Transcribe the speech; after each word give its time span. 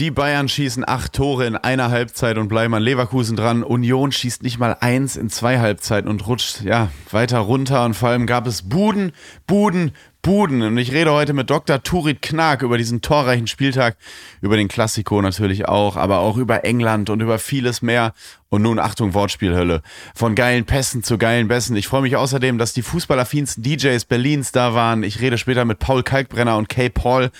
Die 0.00 0.10
Bayern 0.10 0.48
schießen 0.48 0.88
acht 0.88 1.12
Tore 1.12 1.44
in 1.44 1.56
einer 1.56 1.90
Halbzeit 1.90 2.38
und 2.38 2.48
bleiben 2.48 2.72
an 2.72 2.82
Leverkusen 2.82 3.36
dran. 3.36 3.62
Union 3.62 4.12
schießt 4.12 4.42
nicht 4.42 4.58
mal 4.58 4.74
eins 4.80 5.14
in 5.14 5.28
zwei 5.28 5.58
Halbzeiten 5.58 6.08
und 6.08 6.26
rutscht 6.26 6.62
ja 6.62 6.88
weiter 7.10 7.40
runter. 7.40 7.84
Und 7.84 7.92
vor 7.92 8.08
allem 8.08 8.26
gab 8.26 8.46
es 8.46 8.62
Buden, 8.62 9.12
Buden, 9.46 9.92
Buden. 10.22 10.62
Und 10.62 10.78
ich 10.78 10.92
rede 10.92 11.12
heute 11.12 11.34
mit 11.34 11.50
Dr. 11.50 11.82
Turit 11.82 12.22
Knag 12.22 12.62
über 12.62 12.78
diesen 12.78 13.02
torreichen 13.02 13.46
Spieltag, 13.46 13.98
über 14.40 14.56
den 14.56 14.68
Klassiko 14.68 15.20
natürlich 15.20 15.68
auch, 15.68 15.98
aber 15.98 16.20
auch 16.20 16.38
über 16.38 16.64
England 16.64 17.10
und 17.10 17.20
über 17.20 17.38
vieles 17.38 17.82
mehr. 17.82 18.14
Und 18.48 18.62
nun 18.62 18.78
Achtung, 18.78 19.12
Wortspielhölle. 19.12 19.82
Von 20.14 20.34
geilen 20.34 20.64
Pässen 20.64 21.02
zu 21.02 21.18
geilen 21.18 21.46
Bässen. 21.48 21.76
Ich 21.76 21.88
freue 21.88 22.00
mich 22.00 22.16
außerdem, 22.16 22.56
dass 22.56 22.72
die 22.72 22.80
fußballaffinsten 22.80 23.62
DJs 23.62 24.02
Berlins 24.06 24.50
da 24.50 24.72
waren. 24.72 25.02
Ich 25.02 25.20
rede 25.20 25.36
später 25.36 25.66
mit 25.66 25.78
Paul 25.78 26.02
Kalkbrenner 26.02 26.56
und 26.56 26.70
Kay 26.70 26.88
Paul. 26.88 27.30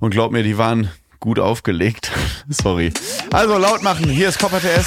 Und 0.00 0.10
glaub 0.10 0.32
mir, 0.32 0.42
die 0.42 0.56
waren 0.56 0.88
gut 1.20 1.38
aufgelegt. 1.38 2.10
Sorry. 2.48 2.92
Also 3.32 3.58
laut 3.58 3.82
machen, 3.82 4.08
hier 4.08 4.28
ist 4.28 4.38
Copper 4.38 4.60
TS. 4.60 4.86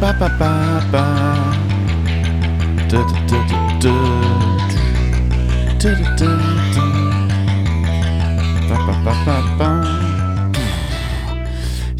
Ba, 0.00 0.12
ba, 0.18 0.82
ba. 0.90 1.52
Du, 2.88 2.98
du, 3.28 3.38
du, 3.80 4.22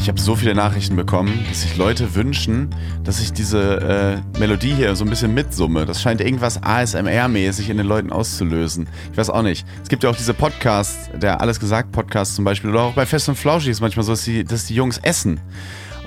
Ich 0.03 0.09
habe 0.09 0.19
so 0.19 0.35
viele 0.35 0.53
Nachrichten 0.53 0.97
bekommen, 0.97 1.45
dass 1.47 1.61
sich 1.61 1.77
Leute 1.77 2.13
wünschen, 2.13 2.75
dass 3.05 3.21
ich 3.21 3.31
diese 3.31 4.21
äh, 4.35 4.37
Melodie 4.37 4.73
hier 4.73 4.97
so 4.97 5.05
ein 5.05 5.09
bisschen 5.09 5.33
mitsumme. 5.33 5.85
Das 5.85 6.01
scheint 6.01 6.19
irgendwas 6.19 6.61
ASMR-mäßig 6.61 7.69
in 7.69 7.77
den 7.77 7.85
Leuten 7.85 8.11
auszulösen. 8.11 8.85
Ich 9.13 9.17
weiß 9.17 9.29
auch 9.29 9.43
nicht. 9.43 9.65
Es 9.81 9.87
gibt 9.87 10.03
ja 10.03 10.09
auch 10.09 10.15
diese 10.17 10.33
Podcasts, 10.33 11.09
der 11.13 11.39
Alles 11.39 11.57
gesagt 11.57 11.93
Podcast 11.93 12.35
zum 12.35 12.43
Beispiel, 12.43 12.71
oder 12.71 12.81
auch 12.81 12.93
bei 12.95 13.05
Fest 13.05 13.29
und 13.29 13.35
Flauschig 13.35 13.69
ist 13.69 13.79
manchmal 13.79 14.03
so, 14.03 14.11
dass 14.11 14.25
die, 14.25 14.43
dass 14.43 14.65
die 14.65 14.75
Jungs 14.75 14.97
essen. 14.97 15.39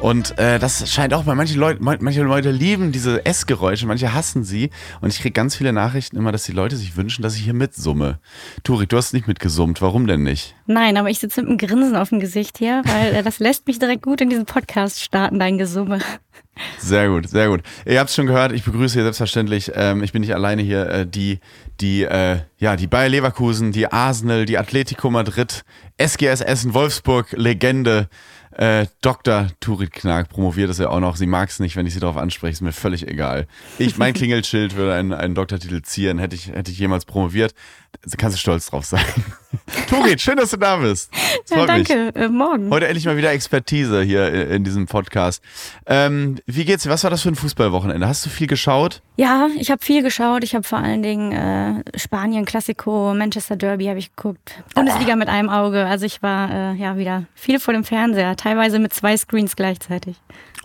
Und 0.01 0.39
äh, 0.39 0.59
das 0.59 0.91
scheint 0.91 1.15
auch 1.15 1.25
bei 1.25 1.35
manchen 1.35 1.59
Leuten, 1.59 1.83
manche 1.83 2.23
Leute 2.23 2.51
lieben 2.51 2.93
diese 2.93 3.25
Essgeräusche, 3.25 3.87
manche 3.87 4.13
hassen 4.13 4.45
sie. 4.45 4.71
Und 5.01 5.13
ich 5.13 5.21
kriege 5.21 5.33
ganz 5.33 5.57
viele 5.57 5.73
Nachrichten 5.73 6.17
immer, 6.17 6.33
dass 6.33 6.45
die 6.45 6.53
Leute 6.53 6.77
sich 6.77 6.97
wünschen, 6.97 7.23
dass 7.23 7.35
ich 7.35 7.43
hier 7.43 7.55
mitsumme. 7.55 8.19
Turi, 8.63 8.87
du 8.87 8.97
hast 8.97 9.15
nicht 9.15 9.27
mitgesummt. 9.27 9.81
Warum 9.81 10.07
denn 10.07 10.23
nicht? 10.23 10.55
Nein, 10.67 10.97
aber 10.97 11.09
ich 11.09 11.19
sitze 11.19 11.41
mit 11.41 11.49
einem 11.49 11.59
Grinsen 11.59 11.97
auf 11.97 12.11
dem 12.11 12.21
Gesicht 12.21 12.59
hier, 12.59 12.83
weil 12.85 13.15
äh, 13.15 13.23
das 13.23 13.39
lässt 13.39 13.67
mich 13.67 13.79
direkt 13.79 14.03
gut 14.03 14.21
in 14.21 14.29
diesen 14.29 14.45
Podcast 14.45 15.03
starten, 15.03 15.39
dein 15.39 15.59
Gesumme. 15.59 16.01
Sehr 16.79 17.09
gut, 17.09 17.29
sehr 17.29 17.49
gut. 17.49 17.63
Ihr 17.85 18.01
habt 18.01 18.09
es 18.09 18.17
schon 18.17 18.27
gehört, 18.27 18.53
ich 18.53 18.65
begrüße 18.65 18.95
hier 18.95 19.03
selbstverständlich, 19.03 19.73
ähm, 19.75 20.03
ich 20.03 20.13
bin 20.13 20.23
nicht 20.23 20.35
alleine 20.35 20.63
hier, 20.63 20.89
äh, 20.89 21.07
die, 21.07 21.41
die, 21.81 22.05
äh, 22.05 22.39
ja, 22.59 22.77
die 22.77 22.87
Bayer 22.87 23.11
Leverkusen, 23.11 23.73
die 23.73 23.93
Arsenal, 23.93 24.47
die 24.47 24.57
Atletico 24.57 25.11
Madrid, 25.11 25.65
SGS 25.99 26.41
Essen, 26.41 26.73
Wolfsburg, 26.73 27.33
Legende, 27.33 28.09
äh, 28.59 28.87
Dr. 29.03 29.49
Turit 29.61 29.93
Knag 29.93 30.31
promoviert 30.31 30.71
es 30.71 30.79
ja 30.79 30.89
auch 30.89 31.01
noch. 31.01 31.17
Sie 31.17 31.27
mag 31.27 31.51
es 31.51 31.61
nicht, 31.61 31.77
wenn 31.77 31.85
ich 31.85 31.93
sie 31.93 32.01
darauf 32.01 32.17
anspreche, 32.17 32.53
ist 32.53 32.63
mir 32.63 32.73
völlig 32.73 33.07
egal. 33.07 33.47
Ich, 33.79 33.99
mein 33.99 34.15
Klingelschild 34.15 34.77
würde 34.77 34.95
einen, 34.95 35.13
einen 35.13 35.35
Doktortitel 35.35 35.83
zieren, 35.83 36.19
hätte 36.19 36.37
ich, 36.37 36.49
hätte 36.49 36.71
ich 36.71 36.79
jemals 36.79 37.05
promoviert. 37.05 37.55
Kannst 38.17 38.37
du 38.37 38.41
stolz 38.41 38.67
drauf 38.67 38.85
sein. 38.85 39.05
Turit, 39.89 40.21
schön, 40.21 40.37
dass 40.37 40.51
du 40.51 40.57
da 40.57 40.77
bist. 40.77 41.11
Ja, 41.51 41.67
danke, 41.67 42.15
äh, 42.15 42.29
morgen. 42.29 42.71
Heute 42.71 42.87
endlich 42.87 43.07
mal 43.07 43.17
wieder 43.17 43.33
Expertise 43.33 44.03
hier 44.03 44.33
in, 44.33 44.51
in 44.51 44.65
diesem 44.65 44.87
Podcast. 44.87 45.43
Ähm, 45.87 46.39
wie 46.47 46.65
geht's 46.65 46.83
dir? 46.83 46.91
Was 46.91 47.05
war 47.05 47.11
das 47.11 47.23
für 47.23 47.29
ein 47.29 47.37
Fußballwochenende? 47.37 48.07
Hast 48.07 48.25
du 48.27 48.31
viel 48.31 48.47
geschaut? 48.47 49.03
Ja, 49.17 49.49
ich 49.59 49.71
habe 49.71 49.83
viel 49.85 50.03
geschaut. 50.03 50.45
Ich 50.45 50.55
habe 50.55 50.65
vor 50.65 50.79
allen 50.79 51.03
Dingen 51.03 51.33
äh, 51.33 51.99
Spanien, 51.99 52.45
Klassiko, 52.45 53.15
Manchester 53.15 53.57
Derby 53.57 53.87
habe 53.87 53.99
ich 53.99 54.15
geguckt. 54.15 54.63
Bundesliga 54.75 55.15
oh. 55.15 55.17
mit 55.17 55.29
einem 55.29 55.49
Auge. 55.49 55.87
Also 55.87 56.07
ich 56.07 56.23
war 56.23 56.51
äh, 56.51 56.75
ja 56.75 56.99
wieder 56.99 57.25
viel 57.35 57.59
vor 57.59 57.75
dem 57.75 57.85
Fernseher, 57.85 58.37
teilweise 58.37 58.79
mit 58.79 58.93
zwei 58.93 59.17
Screens 59.17 59.57
gleichzeitig. 59.57 60.17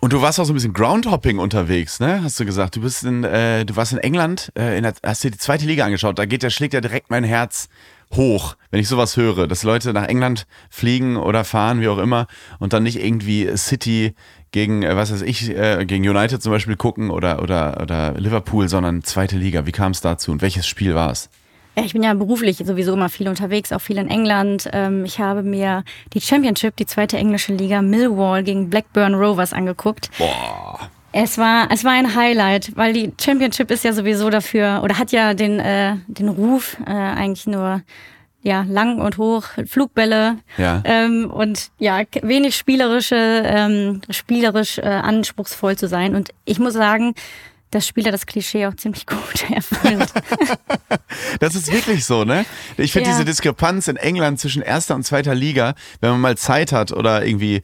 Und 0.03 0.13
du 0.13 0.21
warst 0.23 0.39
auch 0.39 0.45
so 0.45 0.51
ein 0.51 0.55
bisschen 0.55 0.73
Groundhopping 0.73 1.37
unterwegs, 1.37 1.99
ne? 1.99 2.23
Hast 2.23 2.39
du 2.39 2.45
gesagt? 2.45 2.75
Du 2.75 2.81
bist 2.81 3.03
in, 3.03 3.23
äh, 3.23 3.65
du 3.65 3.75
warst 3.75 3.93
in 3.93 3.99
England, 3.99 4.51
äh, 4.57 4.75
in 4.75 4.81
der, 4.81 4.95
hast 5.05 5.23
dir 5.23 5.29
die 5.29 5.37
zweite 5.37 5.67
Liga 5.67 5.85
angeschaut. 5.85 6.17
Da 6.17 6.25
geht, 6.25 6.41
der 6.41 6.49
schlägt 6.49 6.73
ja 6.73 6.81
direkt 6.81 7.11
mein 7.11 7.20
Herz 7.23 7.69
hoch, 8.15 8.55
wenn 8.71 8.79
ich 8.79 8.87
sowas 8.87 9.17
höre, 9.17 9.47
dass 9.47 9.63
Leute 9.63 9.93
nach 9.93 10.07
England 10.07 10.45
fliegen 10.69 11.17
oder 11.17 11.43
fahren, 11.43 11.81
wie 11.81 11.87
auch 11.87 11.97
immer, 11.97 12.27
und 12.59 12.73
dann 12.73 12.83
nicht 12.83 13.03
irgendwie 13.03 13.49
City 13.55 14.13
gegen, 14.51 14.83
äh, 14.83 14.95
was 14.95 15.11
weiß 15.11 15.21
ich, 15.21 15.49
äh, 15.49 15.85
gegen 15.85 16.07
United 16.07 16.41
zum 16.41 16.51
Beispiel 16.51 16.75
gucken 16.75 17.09
oder, 17.09 17.41
oder, 17.41 17.79
oder 17.81 18.13
Liverpool, 18.17 18.67
sondern 18.67 19.03
zweite 19.03 19.37
Liga. 19.37 19.65
Wie 19.65 19.71
kam 19.71 19.91
es 19.91 20.01
dazu 20.01 20.31
und 20.31 20.41
welches 20.41 20.67
Spiel 20.67 20.93
war 20.93 21.11
es? 21.11 21.29
Ja, 21.77 21.83
ich 21.85 21.93
bin 21.93 22.03
ja 22.03 22.13
beruflich 22.13 22.57
sowieso 22.57 22.91
immer 22.93 23.07
viel 23.07 23.29
unterwegs, 23.29 23.71
auch 23.71 23.79
viel 23.79 23.97
in 23.97 24.09
England. 24.09 24.69
Ähm, 24.73 25.05
ich 25.05 25.19
habe 25.21 25.41
mir 25.41 25.85
die 26.13 26.19
Championship, 26.19 26.75
die 26.75 26.85
zweite 26.85 27.17
englische 27.17 27.53
Liga, 27.53 27.81
Millwall 27.81 28.43
gegen 28.43 28.69
Blackburn 28.69 29.13
Rovers 29.13 29.53
angeguckt. 29.53 30.09
Boah. 30.17 30.89
Es 31.13 31.37
war, 31.37 31.67
es 31.71 31.83
war 31.83 31.91
ein 31.91 32.15
Highlight, 32.15 32.75
weil 32.75 32.93
die 32.93 33.11
Championship 33.19 33.69
ist 33.69 33.83
ja 33.83 33.93
sowieso 33.93 34.29
dafür 34.29 34.81
oder 34.83 34.97
hat 34.97 35.11
ja 35.11 35.33
den, 35.33 35.59
äh, 35.59 35.97
den 36.07 36.29
Ruf, 36.29 36.77
äh, 36.85 36.91
eigentlich 36.91 37.47
nur 37.47 37.81
ja, 38.43 38.65
lang 38.67 38.99
und 38.99 39.17
hoch, 39.17 39.43
Flugbälle 39.67 40.37
ja. 40.57 40.81
Ähm, 40.83 41.29
und 41.29 41.69
ja, 41.77 42.01
wenig 42.23 42.55
spielerische, 42.55 43.15
ähm, 43.15 44.01
spielerisch 44.09 44.79
äh, 44.79 44.81
anspruchsvoll 44.81 45.77
zu 45.77 45.87
sein. 45.87 46.15
Und 46.15 46.29
ich 46.45 46.57
muss 46.57 46.73
sagen, 46.73 47.13
das 47.71 47.87
Spiel 47.87 48.05
hat 48.05 48.13
das 48.13 48.25
Klischee 48.25 48.65
auch 48.65 48.75
ziemlich 48.75 49.05
gut 49.07 49.49
erfüllt. 49.49 50.11
das 51.39 51.55
ist 51.55 51.71
wirklich 51.71 52.05
so, 52.05 52.25
ne? 52.25 52.45
Ich 52.77 52.91
finde 52.93 53.09
ja. 53.09 53.15
diese 53.15 53.25
Diskrepanz 53.25 53.87
in 53.87 53.95
England 53.97 54.39
zwischen 54.39 54.61
erster 54.61 54.95
und 54.95 55.03
zweiter 55.03 55.35
Liga, 55.35 55.75
wenn 55.99 56.11
man 56.11 56.21
mal 56.21 56.37
Zeit 56.37 56.71
hat 56.71 56.91
oder 56.91 57.25
irgendwie 57.25 57.61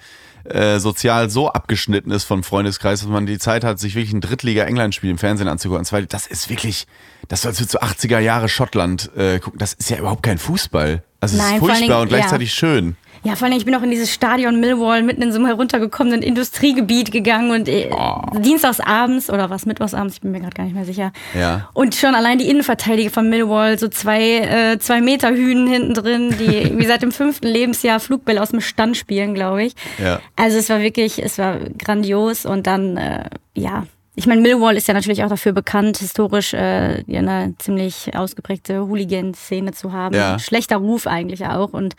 äh, 0.50 0.80
sozial 0.80 1.30
so 1.30 1.50
abgeschnitten 1.50 2.12
ist 2.12 2.24
vom 2.24 2.44
Freundeskreis, 2.44 3.02
dass 3.02 3.10
man 3.10 3.26
die 3.26 3.40
Zeit 3.40 3.64
hat, 3.64 3.80
sich 3.80 3.96
wirklich 3.96 4.14
ein 4.14 4.22
Drittliga-England-Spiel 4.22 5.10
im 5.10 5.18
Fernsehen 5.18 5.48
anzugucken. 5.48 5.86
Das 6.10 6.28
ist 6.28 6.50
wirklich, 6.50 6.88
das 7.28 7.42
soll 7.42 7.54
zu 7.54 7.82
80er 7.82 8.20
Jahre 8.20 8.50
Schottland 8.50 9.12
äh, 9.16 9.40
gucken. 9.40 9.60
Das 9.60 9.74
ist 9.74 9.90
ja 9.90 9.98
überhaupt 9.98 10.24
kein 10.24 10.38
Fußball. 10.38 11.04
Also 11.20 11.38
es 11.38 11.44
ist 11.44 11.60
furchtbar 11.60 12.02
und 12.02 12.10
gleichzeitig 12.10 12.50
ja. 12.50 12.56
schön. 12.56 12.96
Ja, 13.28 13.36
vor 13.36 13.46
allem, 13.46 13.58
ich 13.58 13.66
bin 13.66 13.76
auch 13.76 13.82
in 13.84 13.92
dieses 13.92 14.14
Stadion 14.14 14.62
Millwall 14.62 15.04
mitten 15.04 15.22
in 15.22 15.34
so 15.34 15.38
einem 15.38 15.48
heruntergekommenen 15.48 16.22
Industriegebiet 16.22 17.12
gegangen 17.12 17.52
und 17.52 17.68
äh, 17.68 17.90
oh. 17.92 18.22
dienstagsabends 18.40 19.30
oder 19.30 19.50
was, 19.50 19.66
mittwochsabends, 19.66 20.16
ich 20.16 20.22
bin 20.22 20.32
mir 20.32 20.40
gerade 20.40 20.56
gar 20.56 20.64
nicht 20.64 20.74
mehr 20.74 20.86
sicher. 20.86 21.12
Ja. 21.38 21.68
Und 21.74 21.94
schon 21.94 22.16
allein 22.16 22.38
die 22.38 22.48
Innenverteidiger 22.48 23.10
von 23.10 23.28
Millwall, 23.30 23.78
so 23.78 23.90
zwei, 23.90 24.38
äh, 24.38 24.80
zwei 24.80 25.02
Meter 25.02 25.32
Hühnen 25.32 25.68
hinten 25.68 25.94
drin, 25.94 26.36
die 26.40 26.72
wie 26.78 26.86
seit 26.86 27.02
dem 27.02 27.12
fünften 27.12 27.48
Lebensjahr 27.48 28.00
Flugbälle 28.00 28.42
aus 28.42 28.52
dem 28.52 28.62
Stand 28.62 28.96
spielen, 28.96 29.34
glaube 29.34 29.66
ich. 29.66 29.74
Ja. 30.02 30.22
Also 30.38 30.58
es 30.58 30.70
war 30.70 30.80
wirklich, 30.80 31.22
es 31.22 31.38
war 31.38 31.58
grandios 31.78 32.46
und 32.46 32.66
dann, 32.66 32.96
äh, 32.96 33.26
ja, 33.56 33.84
ich 34.16 34.26
meine, 34.26 34.40
Millwall 34.40 34.78
ist 34.78 34.88
ja 34.88 34.94
natürlich 34.94 35.26
auch 35.26 35.30
dafür 35.30 35.52
bekannt, 35.52 35.98
historisch 35.98 36.54
äh, 36.54 37.04
eine 37.10 37.56
ziemlich 37.60 38.16
ausgeprägte 38.16 38.88
Hooligan-Szene 38.88 39.74
zu 39.74 39.92
haben. 39.92 40.16
Ja. 40.16 40.40
Schlechter 40.40 40.78
Ruf 40.78 41.08
eigentlich 41.08 41.46
auch. 41.46 41.74
Und 41.74 41.96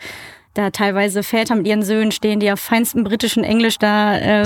da 0.53 0.71
teilweise 0.71 1.23
Väter 1.23 1.55
mit 1.55 1.67
ihren 1.67 1.83
Söhnen 1.83 2.11
stehen, 2.11 2.39
die 2.39 2.51
auf 2.51 2.59
feinstem 2.59 3.03
britischen 3.03 3.43
Englisch 3.43 3.77
da 3.77 4.17
äh, 4.17 4.45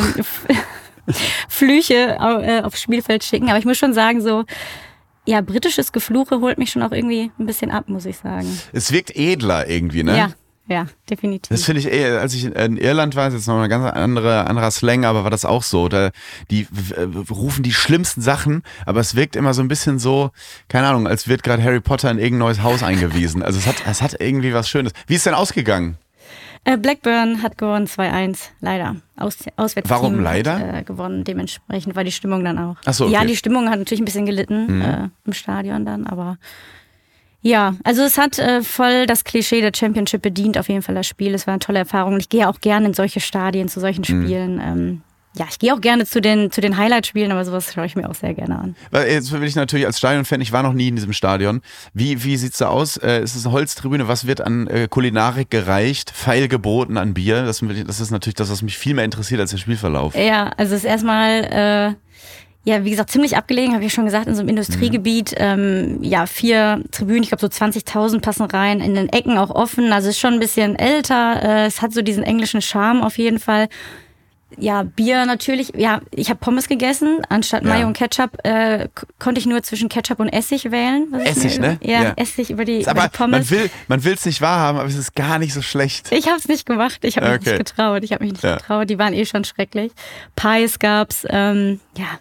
Flüche 1.49 2.17
äh, 2.19 2.61
aufs 2.61 2.81
Spielfeld 2.81 3.23
schicken. 3.23 3.49
Aber 3.49 3.57
ich 3.57 3.65
muss 3.65 3.77
schon 3.77 3.93
sagen, 3.93 4.21
so, 4.21 4.43
ja, 5.25 5.41
britisches 5.41 5.91
Gefluche 5.91 6.41
holt 6.41 6.57
mich 6.57 6.71
schon 6.71 6.83
auch 6.83 6.91
irgendwie 6.91 7.31
ein 7.39 7.45
bisschen 7.45 7.71
ab, 7.71 7.87
muss 7.87 8.05
ich 8.05 8.17
sagen. 8.17 8.47
Es 8.73 8.91
wirkt 8.91 9.15
edler 9.15 9.67
irgendwie, 9.67 10.03
ne? 10.03 10.17
Ja, 10.17 10.31
ja, 10.67 10.87
definitiv. 11.09 11.49
Das 11.49 11.65
finde 11.65 11.81
ich 11.81 11.91
eh, 11.91 12.17
als 12.17 12.33
ich 12.33 12.45
in 12.45 12.77
Irland 12.77 13.15
war, 13.15 13.27
ist 13.27 13.33
jetzt 13.33 13.47
noch 13.47 13.61
ein 13.61 13.69
ganz 13.69 13.85
andere, 13.91 14.47
anderer 14.47 14.71
Slang, 14.71 15.03
aber 15.03 15.23
war 15.23 15.29
das 15.29 15.43
auch 15.43 15.63
so. 15.63 15.89
Da, 15.89 16.11
die 16.51 16.67
rufen 17.29 17.63
die 17.63 17.73
schlimmsten 17.73 18.21
Sachen, 18.21 18.63
aber 18.85 19.01
es 19.01 19.15
wirkt 19.15 19.35
immer 19.35 19.53
so 19.53 19.61
ein 19.61 19.67
bisschen 19.67 19.99
so, 19.99 20.31
keine 20.69 20.87
Ahnung, 20.87 21.05
als 21.05 21.27
wird 21.27 21.43
gerade 21.43 21.61
Harry 21.61 21.81
Potter 21.81 22.09
in 22.09 22.17
irgendein 22.17 22.39
neues 22.39 22.63
Haus 22.63 22.81
eingewiesen. 22.81 23.43
Also 23.43 23.59
es 23.59 23.67
hat, 23.67 23.75
es 23.85 24.01
hat 24.01 24.21
irgendwie 24.21 24.53
was 24.53 24.69
Schönes. 24.69 24.93
Wie 25.05 25.15
ist 25.15 25.25
denn 25.25 25.33
ausgegangen? 25.33 25.97
Äh, 26.65 26.77
Blackburn 26.77 27.43
hat 27.43 27.57
gewonnen 27.57 27.87
2-1, 27.87 28.37
leider. 28.61 28.95
Aus, 29.17 29.37
auswärts 29.57 29.89
Warum 29.89 30.21
leider? 30.21 30.59
Hat, 30.59 30.75
äh, 30.75 30.83
gewonnen, 30.83 31.25
dementsprechend 31.25 31.95
war 31.95 32.05
die 32.05 32.13
Stimmung 32.13 32.45
dann 32.45 32.57
auch. 32.57 32.77
Ach 32.85 32.93
so, 32.93 33.05
okay. 33.05 33.13
Ja, 33.13 33.25
die 33.25 33.35
Stimmung 33.35 33.69
hat 33.69 33.79
natürlich 33.79 34.01
ein 34.01 34.05
bisschen 34.05 34.25
gelitten 34.25 34.77
mhm. 34.77 34.81
äh, 34.81 35.09
im 35.25 35.33
Stadion 35.33 35.85
dann, 35.85 36.07
aber 36.07 36.37
ja, 37.43 37.75
also 37.83 38.01
es 38.03 38.17
hat 38.17 38.39
äh, 38.39 38.61
voll 38.61 39.05
das 39.05 39.25
Klischee 39.25 39.59
der 39.59 39.71
Championship 39.75 40.21
bedient, 40.21 40.57
auf 40.57 40.69
jeden 40.69 40.81
Fall 40.81 40.95
das 40.95 41.05
Spiel. 41.05 41.33
Es 41.35 41.45
war 41.45 41.53
eine 41.53 41.59
tolle 41.59 41.79
Erfahrung. 41.79 42.17
Ich 42.17 42.29
gehe 42.29 42.47
auch 42.47 42.61
gerne 42.61 42.87
in 42.87 42.93
solche 42.93 43.19
Stadien, 43.19 43.67
zu 43.67 43.81
solchen 43.81 44.01
mhm. 44.01 44.23
Spielen. 44.25 44.55
Mhm. 44.55 44.61
Ähm, 44.61 45.01
ja, 45.35 45.45
ich 45.49 45.59
gehe 45.59 45.73
auch 45.73 45.81
gerne 45.81 46.05
zu 46.05 46.21
den, 46.21 46.51
zu 46.51 46.61
den 46.61 46.77
Highlight-Spielen, 46.77 47.31
aber 47.31 47.43
sowas 47.43 47.73
schaue 47.73 47.87
ich 47.87 47.95
mir 47.95 48.07
auch 48.07 48.13
sehr 48.15 48.33
gerne 48.33 48.59
an. 48.59 48.75
Jetzt 48.93 49.31
will 49.31 49.43
ich 49.43 49.55
natürlich 49.55 49.85
als 49.85 49.97
Stadionfan, 49.97 50.39
ich 50.41 50.51
war 50.51 50.63
noch 50.63 50.73
nie 50.73 50.87
in 50.87 50.95
diesem 50.95 51.11
Stadion. 51.11 51.61
Wie, 51.93 52.23
wie 52.23 52.37
sieht 52.37 52.53
es 52.53 52.59
da 52.59 52.67
aus? 52.67 52.97
Äh, 52.97 53.23
ist 53.23 53.35
es 53.35 53.45
eine 53.45 53.53
Holztribüne? 53.53 54.07
Was 54.07 54.25
wird 54.25 54.41
an 54.41 54.67
äh, 54.67 54.87
Kulinarik 54.87 55.49
gereicht? 55.49 56.11
Feil 56.11 56.47
geboten 56.47 56.97
an 56.97 57.13
Bier? 57.13 57.43
Das, 57.43 57.61
das, 57.87 57.99
ist 57.99 58.11
natürlich 58.11 58.35
das, 58.35 58.51
was 58.51 58.61
mich 58.61 58.77
viel 58.77 58.93
mehr 58.93 59.05
interessiert 59.05 59.41
als 59.41 59.51
der 59.51 59.57
Spielverlauf. 59.57 60.15
Ja, 60.15 60.51
also 60.55 60.75
es 60.75 60.83
ist 60.83 60.89
erstmal. 60.89 61.95
Äh 61.97 62.03
ja, 62.65 62.85
wie 62.85 62.91
gesagt, 62.91 63.11
ziemlich 63.11 63.35
abgelegen, 63.35 63.73
habe 63.73 63.83
ich 63.83 63.93
schon 63.93 64.05
gesagt, 64.05 64.27
in 64.27 64.35
so 64.35 64.39
einem 64.39 64.49
Industriegebiet. 64.49 65.31
Mhm. 65.31 65.37
Ähm, 65.37 65.97
ja, 66.01 66.25
vier 66.25 66.81
Tribünen, 66.91 67.23
ich 67.23 67.29
glaube 67.29 67.41
so 67.41 67.47
20.000 67.47 68.21
passen 68.21 68.45
rein, 68.45 68.79
in 68.79 68.95
den 68.95 69.09
Ecken 69.09 69.37
auch 69.37 69.49
offen. 69.49 69.91
Also 69.91 70.09
es 70.09 70.15
ist 70.15 70.21
schon 70.21 70.35
ein 70.35 70.39
bisschen 70.39 70.77
älter. 70.77 71.41
Äh, 71.43 71.65
es 71.65 71.81
hat 71.81 71.93
so 71.93 72.01
diesen 72.01 72.23
englischen 72.23 72.61
Charme 72.61 73.01
auf 73.01 73.17
jeden 73.17 73.39
Fall 73.39 73.67
ja, 74.57 74.83
Bier 74.83 75.25
natürlich. 75.25 75.73
Ja, 75.75 76.01
ich 76.11 76.29
habe 76.29 76.39
Pommes 76.39 76.67
gegessen. 76.67 77.21
Anstatt 77.29 77.63
ja. 77.63 77.69
Mayo 77.69 77.87
und 77.87 77.93
Ketchup 77.93 78.37
äh, 78.43 78.87
konnte 79.19 79.39
ich 79.39 79.45
nur 79.45 79.63
zwischen 79.63 79.89
Ketchup 79.89 80.19
und 80.19 80.29
Essig 80.29 80.71
wählen. 80.71 81.13
Essig, 81.13 81.59
ne? 81.59 81.77
Ja, 81.81 82.03
ja, 82.03 82.13
Essig 82.15 82.49
über 82.49 82.65
die, 82.65 82.81
über 82.81 82.93
die 82.93 83.09
Pommes. 83.09 83.49
Man 83.49 83.59
will 83.59 83.69
man 83.87 84.03
will 84.03 84.13
es 84.13 84.25
nicht 84.25 84.41
wahrhaben, 84.41 84.79
aber 84.79 84.87
es 84.87 84.95
ist 84.95 85.15
gar 85.15 85.39
nicht 85.39 85.53
so 85.53 85.61
schlecht. 85.61 86.11
Ich 86.11 86.27
habe 86.27 86.37
es 86.37 86.47
nicht 86.47 86.65
gemacht. 86.65 86.99
Ich 87.03 87.17
habe 87.17 87.31
mich 87.31 87.45
nicht 87.45 87.57
getraut. 87.57 88.03
Ich 88.03 88.11
habe 88.11 88.23
mich 88.23 88.33
nicht 88.33 88.43
ja. 88.43 88.57
getraut. 88.57 88.89
Die 88.89 88.99
waren 88.99 89.13
eh 89.13 89.25
schon 89.25 89.43
schrecklich. 89.43 89.91
Pies 90.35 90.79
gab's. 90.79 91.25
Ähm, 91.29 91.79
ja, 91.97 92.19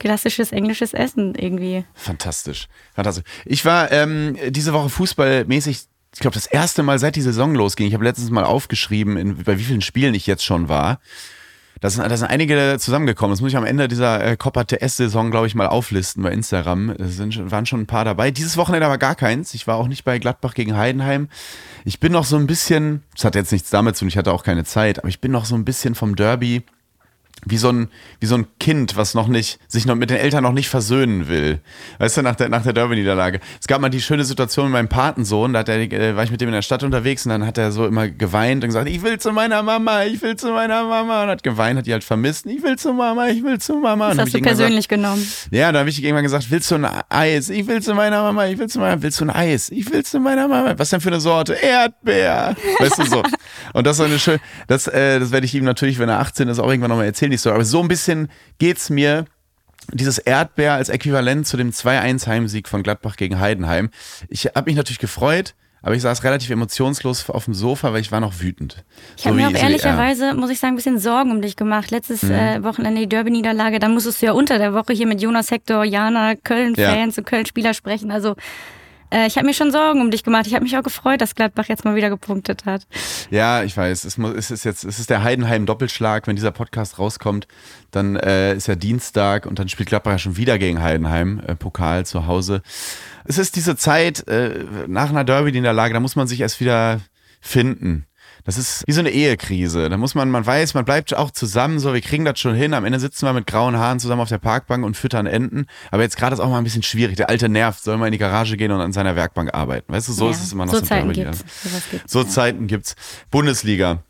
klassisches 0.00 0.50
englisches 0.50 0.92
Essen 0.92 1.36
irgendwie. 1.36 1.84
Fantastisch. 1.94 2.66
Fantastisch. 2.94 3.24
Ich 3.44 3.64
war 3.64 3.92
ähm, 3.92 4.36
diese 4.48 4.72
Woche 4.72 4.88
fußballmäßig 4.88 5.86
ich 6.12 6.18
glaube, 6.18 6.34
das 6.34 6.46
erste 6.46 6.82
Mal 6.82 6.98
seit 6.98 7.14
die 7.14 7.20
Saison 7.20 7.54
losging. 7.54 7.86
Ich 7.86 7.94
habe 7.94 8.02
letztens 8.02 8.30
mal 8.30 8.42
aufgeschrieben, 8.42 9.16
in, 9.16 9.44
bei 9.44 9.58
wie 9.60 9.62
vielen 9.62 9.80
Spielen 9.80 10.12
ich 10.14 10.26
jetzt 10.26 10.44
schon 10.44 10.68
war. 10.68 10.98
Da 11.80 11.88
sind, 11.88 12.04
da 12.04 12.16
sind 12.16 12.28
einige 12.28 12.76
zusammengekommen. 12.78 13.32
Das 13.32 13.40
muss 13.40 13.52
ich 13.52 13.56
am 13.56 13.64
Ende 13.64 13.88
dieser 13.88 14.22
äh, 14.22 14.36
Copa 14.36 14.64
TS-Saison, 14.64 15.30
glaube 15.30 15.46
ich, 15.46 15.54
mal 15.54 15.68
auflisten 15.68 16.22
bei 16.22 16.32
Instagram. 16.32 16.90
Es 16.90 17.16
sind, 17.16 17.50
waren 17.50 17.64
schon 17.64 17.82
ein 17.82 17.86
paar 17.86 18.04
dabei. 18.04 18.30
Dieses 18.32 18.56
Wochenende 18.56 18.86
aber 18.86 18.98
gar 18.98 19.14
keins. 19.14 19.54
Ich 19.54 19.66
war 19.66 19.76
auch 19.76 19.88
nicht 19.88 20.04
bei 20.04 20.18
Gladbach 20.18 20.54
gegen 20.54 20.76
Heidenheim. 20.76 21.28
Ich 21.84 22.00
bin 22.00 22.12
noch 22.12 22.24
so 22.24 22.36
ein 22.36 22.46
bisschen, 22.46 23.02
das 23.14 23.24
hat 23.24 23.34
jetzt 23.34 23.52
nichts 23.52 23.70
damit 23.70 23.96
zu 23.96 24.00
tun, 24.00 24.08
ich 24.08 24.18
hatte 24.18 24.32
auch 24.32 24.42
keine 24.42 24.64
Zeit, 24.64 24.98
aber 24.98 25.08
ich 25.08 25.20
bin 25.20 25.32
noch 25.32 25.46
so 25.46 25.54
ein 25.54 25.64
bisschen 25.64 25.94
vom 25.94 26.16
Derby 26.16 26.64
wie 27.46 27.56
so 27.56 27.70
ein, 27.70 27.88
wie 28.20 28.26
so 28.26 28.36
ein 28.36 28.46
Kind, 28.58 28.96
was 28.96 29.14
noch 29.14 29.28
nicht, 29.28 29.58
sich 29.68 29.86
noch 29.86 29.94
mit 29.94 30.10
den 30.10 30.18
Eltern 30.18 30.42
noch 30.42 30.52
nicht 30.52 30.68
versöhnen 30.68 31.28
will. 31.28 31.60
Weißt 31.98 32.16
du, 32.16 32.22
nach 32.22 32.36
der, 32.36 32.48
nach 32.48 32.62
der 32.62 32.72
Derby-Niederlage. 32.72 33.40
Es 33.60 33.66
gab 33.66 33.80
mal 33.80 33.88
die 33.88 34.00
schöne 34.00 34.24
Situation 34.24 34.66
mit 34.66 34.72
meinem 34.74 34.88
Patensohn, 34.88 35.52
da 35.52 35.60
hat 35.60 35.68
er, 35.68 35.80
äh, 35.80 36.16
war 36.16 36.24
ich 36.24 36.30
mit 36.30 36.40
dem 36.40 36.48
in 36.48 36.54
der 36.54 36.62
Stadt 36.62 36.82
unterwegs 36.82 37.24
und 37.26 37.30
dann 37.30 37.46
hat 37.46 37.58
er 37.58 37.72
so 37.72 37.86
immer 37.86 38.08
geweint 38.08 38.62
und 38.62 38.68
gesagt, 38.68 38.88
ich 38.88 39.02
will 39.02 39.18
zu 39.18 39.32
meiner 39.32 39.62
Mama, 39.62 40.04
ich 40.04 40.20
will 40.22 40.36
zu 40.36 40.52
meiner 40.52 40.84
Mama 40.84 41.24
und 41.24 41.28
hat 41.30 41.42
geweint, 41.42 41.78
hat 41.78 41.86
die 41.86 41.92
halt 41.92 42.04
vermisst, 42.04 42.46
ich 42.46 42.62
will 42.62 42.76
zu 42.76 42.92
Mama, 42.92 43.28
ich 43.28 43.42
will 43.42 43.58
zu 43.58 43.74
Mama. 43.74 44.10
Das 44.10 44.18
hast 44.18 44.34
du 44.34 44.40
persönlich 44.40 44.88
gesagt, 44.88 45.02
genommen. 45.02 45.26
Ja, 45.50 45.72
da 45.72 45.80
habe 45.80 45.90
ich 45.90 46.02
irgendwann 46.02 46.24
gesagt, 46.24 46.50
willst 46.50 46.70
du 46.70 46.76
ein 46.76 46.86
Eis? 47.08 47.48
Ich 47.48 47.66
will 47.66 47.82
zu 47.82 47.94
meiner 47.94 48.22
Mama, 48.22 48.46
ich 48.46 48.58
will 48.58 48.68
zu 48.68 48.78
meiner, 48.78 49.00
willst 49.02 49.20
du 49.20 49.24
ein 49.24 49.30
Eis? 49.30 49.70
Ich 49.70 49.90
will 49.90 50.04
zu 50.04 50.20
meiner 50.20 50.48
Mama. 50.48 50.74
Was 50.76 50.90
denn 50.90 51.00
für 51.00 51.08
eine 51.08 51.20
Sorte? 51.20 51.54
Erdbeer. 51.54 52.56
Weißt 52.78 52.98
du 52.98 53.06
so. 53.06 53.22
Und 53.72 53.86
das 53.86 53.98
war 53.98 54.06
eine 54.06 54.18
schöne, 54.18 54.40
das, 54.66 54.86
äh, 54.86 55.20
das 55.20 55.30
werde 55.30 55.46
ich 55.46 55.54
ihm 55.54 55.64
natürlich, 55.64 55.98
wenn 55.98 56.08
er 56.08 56.20
18 56.20 56.48
ist, 56.48 56.58
auch 56.58 56.68
irgendwann 56.68 56.90
nochmal 56.90 57.06
erzählen, 57.06 57.29
nicht 57.30 57.40
so. 57.40 57.50
Aber 57.50 57.64
so 57.64 57.80
ein 57.80 57.88
bisschen 57.88 58.28
geht's 58.58 58.90
mir 58.90 59.24
dieses 59.92 60.18
Erdbeer 60.18 60.74
als 60.74 60.88
Äquivalent 60.88 61.46
zu 61.46 61.56
dem 61.56 61.70
2-1-Heimsieg 61.70 62.68
von 62.68 62.82
Gladbach 62.82 63.16
gegen 63.16 63.40
Heidenheim. 63.40 63.90
Ich 64.28 64.46
habe 64.46 64.70
mich 64.70 64.76
natürlich 64.76 64.98
gefreut, 64.98 65.54
aber 65.82 65.94
ich 65.94 66.02
saß 66.02 66.22
relativ 66.24 66.50
emotionslos 66.50 67.30
auf 67.30 67.46
dem 67.46 67.54
Sofa, 67.54 67.92
weil 67.92 68.00
ich 68.00 68.12
war 68.12 68.20
noch 68.20 68.40
wütend. 68.40 68.84
Ich 69.16 69.26
habe 69.26 69.36
so 69.36 69.42
mir 69.42 69.48
auch 69.48 69.62
ehrlicherweise, 69.62 70.34
muss 70.34 70.50
ich 70.50 70.60
sagen, 70.60 70.74
ein 70.74 70.76
bisschen 70.76 70.98
Sorgen 70.98 71.30
um 71.30 71.40
dich 71.40 71.56
gemacht. 71.56 71.90
Letztes 71.90 72.22
mhm. 72.22 72.32
äh, 72.32 72.62
Wochenende 72.62 73.00
die 73.00 73.08
Derby-Niederlage, 73.08 73.78
da 73.78 73.88
musstest 73.88 74.20
du 74.20 74.26
ja 74.26 74.32
unter 74.32 74.58
der 74.58 74.74
Woche 74.74 74.92
hier 74.92 75.06
mit 75.06 75.22
Jonas 75.22 75.50
Hector, 75.50 75.84
Jana, 75.84 76.34
Köln-Fans 76.36 77.16
ja. 77.16 77.20
und 77.20 77.26
Köln-Spieler 77.26 77.72
sprechen. 77.72 78.10
Also 78.10 78.36
äh, 79.10 79.26
ich 79.26 79.36
habe 79.36 79.46
mir 79.46 79.54
schon 79.54 79.70
Sorgen 79.70 80.00
um 80.00 80.10
dich 80.10 80.22
gemacht. 80.22 80.46
Ich 80.46 80.54
habe 80.54 80.64
mich 80.64 80.76
auch 80.76 80.82
gefreut, 80.82 81.20
dass 81.20 81.34
Gladbach 81.34 81.66
jetzt 81.66 81.84
mal 81.84 81.94
wieder 81.94 82.10
gepunktet 82.10 82.64
hat. 82.64 82.86
Ja, 83.30 83.62
ich 83.62 83.76
weiß. 83.76 84.04
Es, 84.04 84.18
muss, 84.18 84.34
es 84.34 84.50
ist 84.50 84.64
jetzt, 84.64 84.84
es 84.84 84.98
ist 84.98 85.10
der 85.10 85.22
Heidenheim-Doppelschlag. 85.22 86.26
Wenn 86.26 86.36
dieser 86.36 86.52
Podcast 86.52 86.98
rauskommt, 86.98 87.46
dann 87.90 88.16
äh, 88.16 88.54
ist 88.54 88.68
ja 88.68 88.74
Dienstag 88.74 89.46
und 89.46 89.58
dann 89.58 89.68
spielt 89.68 89.88
Gladbach 89.88 90.12
ja 90.12 90.18
schon 90.18 90.36
wieder 90.36 90.58
gegen 90.58 90.82
Heidenheim, 90.82 91.40
äh, 91.46 91.54
Pokal 91.54 92.06
zu 92.06 92.26
Hause. 92.26 92.62
Es 93.24 93.38
ist 93.38 93.56
diese 93.56 93.76
Zeit 93.76 94.26
äh, 94.28 94.64
nach 94.86 95.10
einer 95.10 95.24
Derby 95.24 95.56
in 95.56 95.62
der 95.62 95.72
Lage, 95.72 95.94
da 95.94 96.00
muss 96.00 96.16
man 96.16 96.26
sich 96.26 96.40
erst 96.40 96.60
wieder 96.60 97.00
finden. 97.40 98.06
Das 98.44 98.58
ist 98.58 98.84
wie 98.86 98.92
so 98.92 99.00
eine 99.00 99.10
Ehekrise. 99.10 99.88
Da 99.88 99.96
muss 99.96 100.14
man, 100.14 100.30
man 100.30 100.44
weiß, 100.44 100.74
man 100.74 100.84
bleibt 100.84 101.14
auch 101.14 101.30
zusammen, 101.30 101.78
so, 101.78 101.92
wir 101.92 102.00
kriegen 102.00 102.24
das 102.24 102.38
schon 102.38 102.54
hin. 102.54 102.74
Am 102.74 102.84
Ende 102.84 103.00
sitzen 103.00 103.26
wir 103.26 103.32
mit 103.32 103.46
grauen 103.46 103.76
Haaren 103.76 104.00
zusammen 104.00 104.20
auf 104.20 104.28
der 104.28 104.38
Parkbank 104.38 104.84
und 104.84 104.96
füttern 104.96 105.26
Enten. 105.26 105.66
Aber 105.90 106.02
jetzt 106.02 106.16
gerade 106.16 106.34
ist 106.34 106.40
auch 106.40 106.48
mal 106.48 106.58
ein 106.58 106.64
bisschen 106.64 106.82
schwierig. 106.82 107.16
Der 107.16 107.28
alte 107.28 107.48
nervt, 107.48 107.82
soll 107.82 107.96
mal 107.96 108.06
in 108.06 108.12
die 108.12 108.18
Garage 108.18 108.56
gehen 108.56 108.72
und 108.72 108.80
an 108.80 108.92
seiner 108.92 109.16
Werkbank 109.16 109.54
arbeiten. 109.54 109.92
Weißt 109.92 110.08
du, 110.08 110.12
so 110.12 110.26
ja, 110.26 110.30
ist 110.32 110.42
es 110.42 110.52
immer 110.52 110.66
noch 110.66 110.72
so. 110.72 110.80
So 110.80 110.86
Zeiten 110.86 111.12
gibt's. 111.12 111.44
gibt's. 111.90 112.12
So 112.12 112.22
ja. 112.22 112.28
Zeiten 112.28 112.66
gibt's. 112.66 112.96
Bundesliga. 113.30 114.02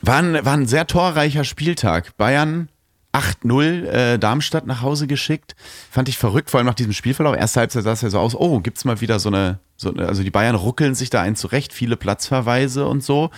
War 0.00 0.16
ein, 0.16 0.44
war 0.44 0.54
ein 0.54 0.66
sehr 0.66 0.86
torreicher 0.86 1.44
Spieltag. 1.44 2.16
Bayern 2.16 2.68
8-0 3.12 3.84
äh, 3.86 4.18
Darmstadt 4.18 4.66
nach 4.66 4.82
Hause 4.82 5.06
geschickt. 5.06 5.56
Fand 5.90 6.08
ich 6.08 6.16
verrückt, 6.16 6.50
vor 6.50 6.58
allem 6.58 6.66
nach 6.66 6.74
diesem 6.74 6.92
Spielverlauf. 6.92 7.36
Erste 7.36 7.60
Halbzeit 7.60 7.82
sah 7.82 7.92
es 7.92 8.02
ja 8.02 8.10
so 8.10 8.18
aus, 8.18 8.34
oh, 8.34 8.60
gibt's 8.60 8.84
mal 8.84 9.00
wieder 9.00 9.18
so 9.18 9.28
eine, 9.28 9.58
so, 9.76 9.92
also 9.94 10.22
die 10.22 10.30
Bayern 10.30 10.54
ruckeln 10.54 10.94
sich 10.94 11.10
da 11.10 11.20
ein 11.20 11.36
zurecht, 11.36 11.72
viele 11.72 11.96
Platzverweise 11.96 12.86
und 12.86 13.02
so. 13.02 13.30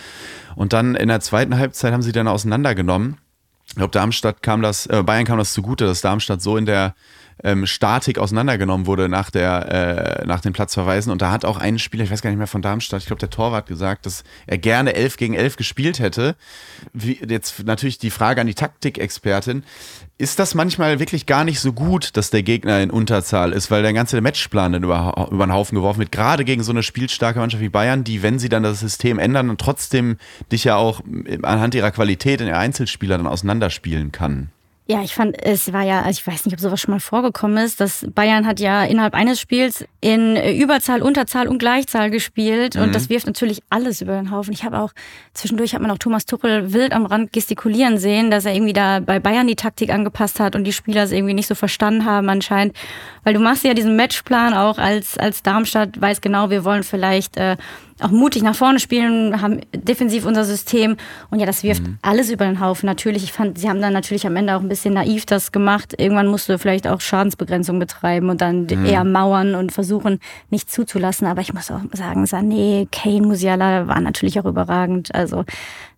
Und 0.55 0.73
dann 0.73 0.95
in 0.95 1.09
der 1.09 1.21
zweiten 1.21 1.57
Halbzeit 1.57 1.93
haben 1.93 2.03
sie 2.03 2.13
dann 2.13 2.29
auseinandergenommen. 2.29 3.17
Ich 3.67 3.77
glaube, 3.77 3.93
Darmstadt 3.93 4.43
kam 4.43 4.61
das, 4.61 4.87
äh, 4.87 5.03
Bayern 5.03 5.25
kam 5.25 5.39
das 5.39 5.55
zugute, 5.55 5.87
dass 5.87 6.03
Darmstadt 6.03 6.43
so 6.43 6.59
in 6.59 6.67
der 6.67 6.95
ähm, 7.43 7.67
Statik 7.67 8.19
auseinandergenommen 8.19 8.87
wurde 8.87 9.09
nach, 9.09 9.31
der, 9.31 10.21
äh, 10.23 10.27
nach 10.27 10.41
den 10.41 10.53
Platzverweisen. 10.53 11.13
Und 11.13 11.23
da 11.23 11.31
hat 11.31 11.45
auch 11.45 11.59
ein 11.59 11.79
Spieler, 11.79 12.05
ich 12.05 12.11
weiß 12.11 12.23
gar 12.23 12.31
nicht 12.31 12.39
mehr 12.39 12.47
von 12.47 12.63
Darmstadt, 12.63 13.01
ich 13.01 13.07
glaube 13.07 13.21
der 13.21 13.31
Torwart 13.31 13.67
gesagt, 13.67 14.07
dass 14.07 14.25
er 14.47 14.59
gerne 14.59 14.95
11 14.95 15.17
gegen 15.17 15.35
11 15.35 15.57
gespielt 15.57 15.99
hätte. 15.99 16.37
Wie, 16.93 17.19
jetzt 17.27 17.65
natürlich 17.65 17.99
die 17.99 18.11
Frage 18.11 18.41
an 18.41 18.47
die 18.47 18.55
Taktikexpertin. 18.55 19.65
Ist 20.19 20.39
das 20.39 20.55
manchmal 20.55 21.01
wirklich 21.01 21.27
gar 21.27 21.43
nicht 21.43 21.59
so 21.59 21.73
gut, 21.73 22.17
dass 22.17 22.31
der 22.31 22.45
Gegner 22.45 22.81
in 22.81 22.91
Unterzahl 22.91 23.53
ist, 23.53 23.71
weil 23.71 23.83
der 23.83 23.93
ganze 23.93 24.21
Matchplan 24.21 24.73
dann 24.73 24.85
über, 24.85 25.29
über 25.33 25.47
den 25.47 25.53
Haufen 25.53 25.75
geworfen 25.75 25.99
wird? 25.99 26.13
Gerade 26.13 26.45
gegen 26.45 26.63
so 26.63 26.71
eine 26.71 26.85
spielstarke 26.85 27.41
Mannschaft 27.41 27.63
wie 27.63 27.69
Bayern, 27.69 28.05
die, 28.05 28.23
wenn 28.23 28.39
sie 28.39 28.49
dann 28.49 28.63
das 28.63 28.79
System 28.79 29.19
ändern, 29.19 29.51
und 29.51 29.61
trotzdem 29.61 30.19
dich 30.53 30.65
ja 30.65 30.77
auch 30.77 31.01
anhand 31.43 31.75
ihrer 31.75 31.91
Qualität 31.91 32.41
in 32.41 32.47
den 32.47 32.55
Einzelspieler 32.55 33.17
dann 33.17 33.27
auseinanderspielen 33.27 34.13
kann. 34.13 34.51
Ja, 34.87 35.01
ich 35.03 35.15
fand, 35.15 35.41
es 35.41 35.73
war 35.73 35.85
ja, 35.85 36.03
also 36.03 36.19
ich 36.19 36.27
weiß 36.27 36.45
nicht, 36.45 36.55
ob 36.55 36.61
sowas 36.61 36.81
schon 36.81 36.93
mal 36.93 36.99
vorgekommen 36.99 37.65
ist, 37.65 37.81
dass 37.81 38.05
Bayern 38.13 38.49
hat 38.49 38.59
ja 38.59 38.85
innerhalb 38.85 39.15
eines 39.15 39.41
Spiels 39.41 39.85
in 40.01 40.37
Überzahl, 40.37 41.03
Unterzahl 41.03 41.47
und 41.47 41.59
Gleichzahl 41.59 42.11
gespielt 42.11 42.75
mhm. 42.75 42.83
und 42.83 42.95
das 42.95 43.09
wirft 43.09 43.29
natürlich 43.29 43.63
alles 43.71 44.01
über 44.01 44.17
den 44.17 44.33
Haufen. 44.33 44.53
Ich 44.53 44.65
habe 44.65 44.81
auch, 44.81 44.93
zwischendurch 45.35 45.75
hat 45.75 45.83
man 45.83 45.91
auch 45.93 45.99
Thomas 45.99 46.27
Tuchel 46.27 46.73
wild 46.73 46.93
am 46.93 47.07
Rand 47.07 47.33
gestikulieren 47.33 47.97
sehen, 47.97 48.33
dass 48.33 48.45
er 48.45 48.55
irgendwie 48.55 48.73
da 48.73 48.99
bei 48.99 49.21
Bayern 49.21 49.47
die 49.47 49.55
Taktik 49.55 49.91
angepasst 49.91 50.41
hat 50.41 50.57
und 50.57 50.65
die 50.65 50.73
Spieler 50.73 51.05
es 51.05 51.13
irgendwie 51.13 51.35
nicht 51.35 51.49
so 51.49 51.55
verstanden 51.55 52.05
haben 52.05 52.29
anscheinend. 52.29 52.77
Weil 53.23 53.35
du 53.35 53.41
machst 53.41 53.63
ja 53.63 53.75
diesen 53.75 53.95
Matchplan 53.95 54.53
auch 54.53 54.79
als, 54.79 55.17
als 55.17 55.45
Darmstadt, 55.45 56.01
weiß 56.01 56.21
genau, 56.21 56.51
wir 56.51 56.65
wollen 56.65 56.83
vielleicht 56.83 57.37
äh, 57.37 57.57
auch 58.03 58.11
mutig 58.11 58.43
nach 58.43 58.55
vorne 58.55 58.79
spielen, 58.79 59.41
haben 59.41 59.61
defensiv 59.75 60.27
unser 60.27 60.45
System 60.45 60.97
und 61.31 61.41
ja, 61.41 61.47
das 61.47 61.63
wirft 61.63 61.83
mhm. 61.83 61.99
alles 62.03 62.31
über 62.31 62.45
den 62.45 62.61
Haufen. 62.61 62.87
Natürlich, 62.87 63.25
ich 63.25 63.33
fand, 63.33 63.59
sie 63.59 63.69
haben 63.69 63.81
dann 63.81 63.93
natürlich 63.93 64.27
am 64.27 64.37
Ende 64.37 64.57
auch 64.57 64.61
ein 64.61 64.69
bisschen 64.69 64.95
naiv 64.95 65.27
das 65.27 65.53
gemacht. 65.53 65.95
Irgendwann 65.99 66.27
musst 66.27 66.49
du 66.49 66.59
vielleicht 66.59 66.87
auch 66.87 67.01
Schadensbegrenzung 67.01 67.79
betreiben 67.79 68.31
und 68.31 68.41
dann 68.41 68.67
mhm. 68.71 68.85
eher 68.85 69.05
mauern 69.05 69.55
und 69.55 69.73
versuchen, 69.73 70.19
nicht 70.51 70.71
zuzulassen. 70.71 71.27
Aber 71.27 71.41
ich 71.41 71.55
muss 71.55 71.71
auch 71.71 71.81
sagen, 71.93 72.25
Sané, 72.25 72.89
Kane, 72.91 73.27
Musiala 73.27 73.89
waren 73.89 74.05
natürlich 74.05 74.39
auch 74.41 74.47
überragend. 74.47 75.15
Also 75.15 75.45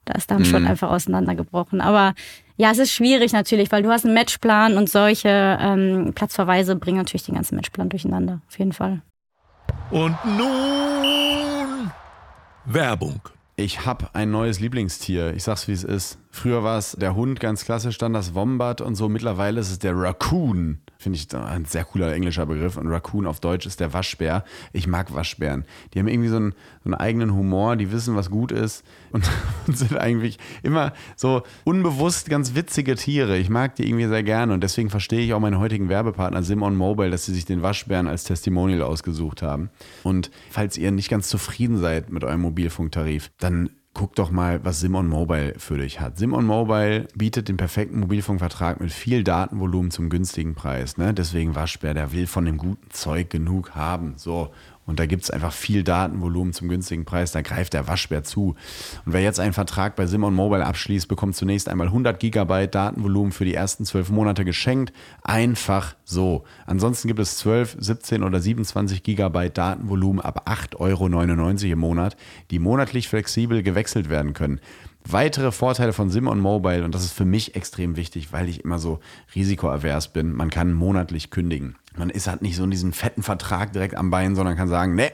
da 0.05 0.15
ist 0.15 0.31
dann 0.31 0.41
mhm. 0.41 0.47
schon 0.47 0.67
einfach 0.67 0.91
auseinandergebrochen. 0.91 1.81
Aber 1.81 2.15
ja, 2.57 2.71
es 2.71 2.79
ist 2.79 2.93
schwierig 2.93 3.33
natürlich, 3.33 3.73
weil 3.73 3.83
du 3.83 3.91
hast 3.91 4.05
einen 4.05 4.15
Matchplan 4.15 4.77
und 4.77 4.89
solche 4.89 5.59
ähm, 5.61 6.13
Platzverweise 6.15 6.77
bringen 6.77 6.99
natürlich 6.99 7.25
den 7.25 7.35
ganzen 7.35 7.57
Matchplan 7.57 7.89
durcheinander. 7.89 8.41
Auf 8.49 8.59
jeden 8.59 8.73
Fall. 8.73 9.03
Und 9.91 10.17
nun 10.25 11.74
Werbung. 12.67 13.21
Ich 13.57 13.85
habe 13.85 14.09
ein 14.15 14.31
neues 14.31 14.59
Lieblingstier. 14.59 15.35
Ich 15.35 15.45
sag's 15.45 15.69
wie 15.69 15.73
es 15.73 15.85
ist. 15.85 16.19
Früher 16.35 16.65
war 16.65 16.79
es 16.79 16.97
der 16.99 17.15
Hund, 17.15 17.39
ganz 17.39 17.65
klassisch, 17.65 17.97
dann 17.97 18.13
das 18.13 18.35
Wombat 18.35 18.81
und 18.81 18.97
so. 18.97 19.09
Mittlerweile 19.09 19.61
ist 19.61 19.71
es 19.71 19.79
der 19.79 19.97
Raccoon. 19.97 20.79
Finde 20.99 21.17
ich 21.17 21.33
ein 21.33 21.65
sehr 21.65 21.85
cooler 21.85 22.13
englischer 22.13 22.45
Begriff. 22.45 22.77
Und 22.77 22.89
Raccoon 22.89 23.29
auf 23.29 23.39
Deutsch 23.39 23.67
ist 23.67 23.79
der 23.79 23.93
Waschbär. 23.93 24.45
Ich 24.73 24.89
mag 24.89 25.15
Waschbären. 25.15 25.65
Die 25.93 26.01
haben 26.01 26.09
irgendwie 26.09 26.31
so 26.31 26.37
einen, 26.37 26.51
so 26.83 26.87
einen 26.87 26.95
eigenen 26.95 27.35
Humor, 27.35 27.77
die 27.77 27.93
wissen, 27.93 28.17
was 28.17 28.31
gut 28.31 28.51
ist 28.51 28.85
und, 29.13 29.31
und, 29.69 29.79
sind 29.79 29.97
eigentlich 29.97 30.41
immer 30.65 30.93
so 31.15 31.45
unbewusst 31.63 32.29
ganz 32.29 32.57
witzige 32.57 32.97
Tiere. 32.97 33.39
Ich 33.39 33.49
mag 33.49 33.77
die 33.77 33.87
irgendwie 33.87 34.09
sehr 34.09 34.25
gerne 34.25 34.55
und 34.55 34.61
deswegen 34.61 34.91
verstehe 34.91 35.21
ich 35.21 35.35
auch 35.35 35.41
meinen 35.41 35.61
heutigen 35.61 35.89
Werbepartner 35.89 36.43
Simon 36.43 36.75
Mobile, 36.75 37.11
dass 37.11 37.27
sie 37.27 37.33
sich 37.33 37.45
den 37.45 37.63
Waschbären 37.63 38.09
als 38.09 38.25
Testimonial 38.25 38.83
ausgesucht 38.83 39.41
haben. 39.41 39.71
Und 40.03 40.33
falls 40.51 40.77
ihr 40.79 40.91
nicht 40.91 41.11
ganz 41.11 41.29
zufrieden 41.29 41.79
seid 41.79 42.11
mit 42.11 42.25
eurem 42.25 42.41
Mobilfunktarif, 42.41 43.31
dann 43.39 43.71
guck 43.95 44.15
doch 44.17 44.31
mal, 44.31 44.65
was 44.65 44.81
Simon 44.81 45.09
Mobile 45.09 45.55
für 45.57 45.79
dich 45.79 46.01
hat. 46.01 46.19
Simon 46.19 46.45
Mobile 46.45 47.07
bietet 47.15 47.49
den 47.49 47.57
perfekten 47.57 48.01
Mobilfunkvertrag 48.01 48.81
mit 48.81 48.93
viel 48.93 49.25
Datenvolumen 49.25 49.91
zum 49.91 50.11
günstigen 50.11 50.55
Preis. 50.55 50.99
Ne? 50.99 51.15
Deswegen 51.15 51.55
Waschbär, 51.55 51.95
der 51.95 52.13
will 52.13 52.27
von 52.27 52.45
dem 52.45 52.59
guten 52.59 52.91
Zeug 52.91 53.31
genug 53.31 53.75
haben. 53.75 54.15
So. 54.17 54.51
Und 54.87 55.01
da 55.01 55.07
gibt 55.07 55.23
es 55.23 55.31
einfach 55.31 55.53
viel 55.53 55.83
Datenvolumen 55.83 56.53
zum 56.53 56.69
günstigen 56.69 57.05
Preis. 57.05 57.33
Da 57.33 57.43
greift 57.43 57.73
der 57.73 57.89
Waschbär 57.89 58.23
zu. 58.23 58.55
Und 59.07 59.13
wer 59.13 59.23
jetzt 59.23 59.41
einen 59.41 59.53
Vertrag 59.53 59.97
bei 59.97 60.07
Simon 60.07 60.35
Mobile 60.35 60.65
abschließt, 60.65 61.09
bekommt 61.09 61.37
zunächst 61.37 61.69
einmal 61.69 61.87
100 61.87 62.21
Gigabyte 62.21 62.75
Datenvolumen 62.75 63.33
für 63.33 63.45
die 63.45 63.55
ersten 63.55 63.85
zwölf 63.85 64.11
Monate 64.11 64.45
geschenkt. 64.45 64.93
Einfach 65.23 65.95
so. 66.05 66.45
Ansonsten 66.67 67.09
gibt 67.09 67.21
es 67.21 67.39
12, 67.39 67.77
17 67.79 68.23
oder 68.23 68.41
27 68.41 69.03
Gigabyte 69.03 69.57
Datenvolumen 69.57 70.21
ab 70.21 70.49
8,99 70.49 70.79
Euro 70.79 71.73
im 71.73 71.79
Monat, 71.79 72.17
die 72.51 72.59
monatlich 72.59 73.09
flexibel 73.09 73.63
gewechselt 73.63 74.11
werden 74.11 74.35
können. 74.35 74.61
Weitere 75.07 75.53
Vorteile 75.53 75.93
von 75.93 76.09
Simon 76.09 76.41
Mobile, 76.41 76.83
und 76.83 76.95
das 76.95 77.05
ist 77.05 77.13
für 77.13 77.27
mich 77.27 77.57
extrem 77.57 77.97
wichtig, 77.97 78.33
weil 78.33 78.49
ich 78.49 78.65
immer 78.65 78.79
so 78.79 79.01
risikoavers 79.35 80.13
bin, 80.15 80.33
man 80.33 80.49
kann 80.49 80.73
monatlich 80.73 81.31
kündigen. 81.31 81.77
Man 81.97 82.11
ist 82.11 82.27
halt 82.27 82.43
nicht 82.43 82.57
so 82.57 82.65
in 82.65 82.71
diesem 82.71 82.93
fetten 82.93 83.23
Vertrag 83.23 83.73
direkt 83.73 83.95
am 83.95 84.11
Bein, 84.11 84.35
sondern 84.35 84.57
kann 84.57 84.69
sagen, 84.69 84.95
ne, 84.95 85.13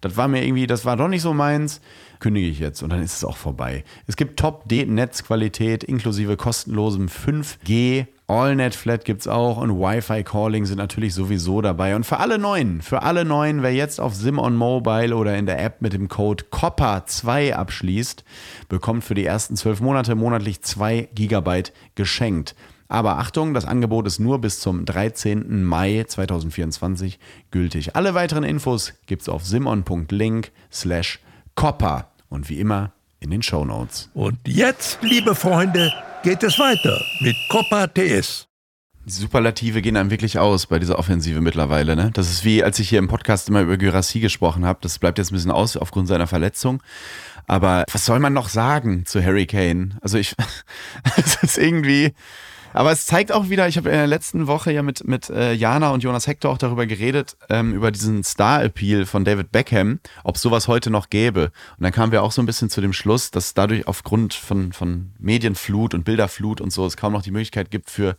das 0.00 0.16
war 0.16 0.28
mir 0.28 0.44
irgendwie, 0.44 0.66
das 0.66 0.84
war 0.84 0.96
doch 0.96 1.08
nicht 1.08 1.22
so 1.22 1.32
meins, 1.32 1.80
kündige 2.20 2.48
ich 2.48 2.58
jetzt 2.58 2.82
und 2.82 2.90
dann 2.90 3.02
ist 3.02 3.14
es 3.16 3.24
auch 3.24 3.36
vorbei. 3.36 3.84
Es 4.06 4.16
gibt 4.16 4.38
Top-Netzqualität 4.38 5.84
inklusive 5.84 6.36
kostenlosem 6.36 7.08
5G. 7.08 8.06
AllNet 8.28 8.74
Flat 8.74 9.04
gibt 9.04 9.20
es 9.20 9.28
auch 9.28 9.58
und 9.58 9.78
Wi-Fi 9.78 10.24
Calling 10.24 10.66
sind 10.66 10.78
natürlich 10.78 11.14
sowieso 11.14 11.62
dabei. 11.62 11.94
Und 11.94 12.04
für 12.04 12.18
alle 12.18 12.38
Neuen, 12.38 12.82
für 12.82 13.02
alle 13.02 13.24
Neuen, 13.24 13.62
wer 13.62 13.72
jetzt 13.72 14.00
auf 14.00 14.14
Simon 14.14 14.56
Mobile 14.56 15.14
oder 15.14 15.36
in 15.36 15.46
der 15.46 15.62
App 15.62 15.80
mit 15.80 15.92
dem 15.92 16.08
Code 16.08 16.44
COPPA2 16.50 17.52
abschließt, 17.52 18.24
bekommt 18.68 19.04
für 19.04 19.14
die 19.14 19.24
ersten 19.24 19.56
zwölf 19.56 19.80
Monate 19.80 20.16
monatlich 20.16 20.60
2 20.62 21.10
Gigabyte 21.14 21.72
geschenkt. 21.94 22.56
Aber 22.88 23.18
Achtung, 23.18 23.54
das 23.54 23.64
Angebot 23.64 24.06
ist 24.06 24.18
nur 24.18 24.40
bis 24.40 24.60
zum 24.60 24.84
13. 24.84 25.64
Mai 25.64 26.04
2024 26.06 27.18
gültig. 27.50 27.96
Alle 27.96 28.14
weiteren 28.14 28.44
Infos 28.44 28.94
gibt's 29.06 29.28
auf 29.28 29.44
simon.link 29.44 30.52
slash 30.72 31.20
copper 31.54 32.10
und 32.28 32.48
wie 32.48 32.60
immer 32.60 32.92
in 33.20 33.30
den 33.30 33.42
Show 33.42 33.64
Notes. 33.64 34.10
Und 34.14 34.38
jetzt, 34.46 34.98
liebe 35.02 35.34
Freunde, 35.34 35.92
geht 36.22 36.42
es 36.42 36.58
weiter 36.58 37.00
mit 37.20 37.36
Copper 37.48 37.92
TS. 37.92 38.46
Die 39.04 39.12
Superlative 39.12 39.82
gehen 39.82 39.96
einem 39.96 40.10
wirklich 40.10 40.40
aus 40.40 40.66
bei 40.66 40.80
dieser 40.80 40.98
Offensive 40.98 41.40
mittlerweile. 41.40 41.94
Ne? 41.94 42.10
Das 42.12 42.28
ist 42.28 42.44
wie, 42.44 42.64
als 42.64 42.80
ich 42.80 42.88
hier 42.88 42.98
im 42.98 43.06
Podcast 43.06 43.48
immer 43.48 43.60
über 43.60 43.76
Gyrassi 43.76 44.18
gesprochen 44.18 44.64
habe. 44.64 44.80
Das 44.82 44.98
bleibt 44.98 45.18
jetzt 45.18 45.30
ein 45.30 45.34
bisschen 45.34 45.52
aus 45.52 45.76
aufgrund 45.76 46.08
seiner 46.08 46.26
Verletzung. 46.26 46.82
Aber 47.46 47.84
was 47.92 48.04
soll 48.04 48.18
man 48.18 48.32
noch 48.32 48.48
sagen 48.48 49.06
zu 49.06 49.24
Harry 49.24 49.46
Kane? 49.46 49.90
Also 50.00 50.18
ich, 50.18 50.34
es 51.16 51.36
ist 51.40 51.58
irgendwie, 51.58 52.14
aber 52.72 52.92
es 52.92 53.06
zeigt 53.06 53.32
auch 53.32 53.50
wieder, 53.50 53.68
ich 53.68 53.76
habe 53.76 53.90
in 53.90 53.96
der 53.96 54.06
letzten 54.06 54.46
Woche 54.46 54.72
ja 54.72 54.82
mit, 54.82 55.06
mit 55.06 55.28
äh, 55.28 55.52
Jana 55.52 55.90
und 55.90 56.02
Jonas 56.02 56.26
Hector 56.26 56.50
auch 56.50 56.58
darüber 56.58 56.86
geredet, 56.86 57.36
ähm, 57.50 57.74
über 57.74 57.90
diesen 57.90 58.24
Star-Appeal 58.24 59.04
von 59.04 59.24
David 59.24 59.52
Beckham, 59.52 60.00
ob 60.24 60.38
sowas 60.38 60.68
heute 60.68 60.90
noch 60.90 61.10
gäbe. 61.10 61.52
Und 61.76 61.84
dann 61.84 61.92
kamen 61.92 62.12
wir 62.12 62.22
auch 62.22 62.32
so 62.32 62.40
ein 62.40 62.46
bisschen 62.46 62.70
zu 62.70 62.80
dem 62.80 62.92
Schluss, 62.92 63.30
dass 63.30 63.54
dadurch 63.54 63.86
aufgrund 63.86 64.34
von, 64.34 64.72
von 64.72 65.10
Medienflut 65.18 65.92
und 65.92 66.04
Bilderflut 66.04 66.60
und 66.60 66.72
so 66.72 66.86
es 66.86 66.96
kaum 66.96 67.12
noch 67.12 67.22
die 67.22 67.30
Möglichkeit 67.30 67.70
gibt 67.70 67.90
für 67.90 68.06
für 68.06 68.16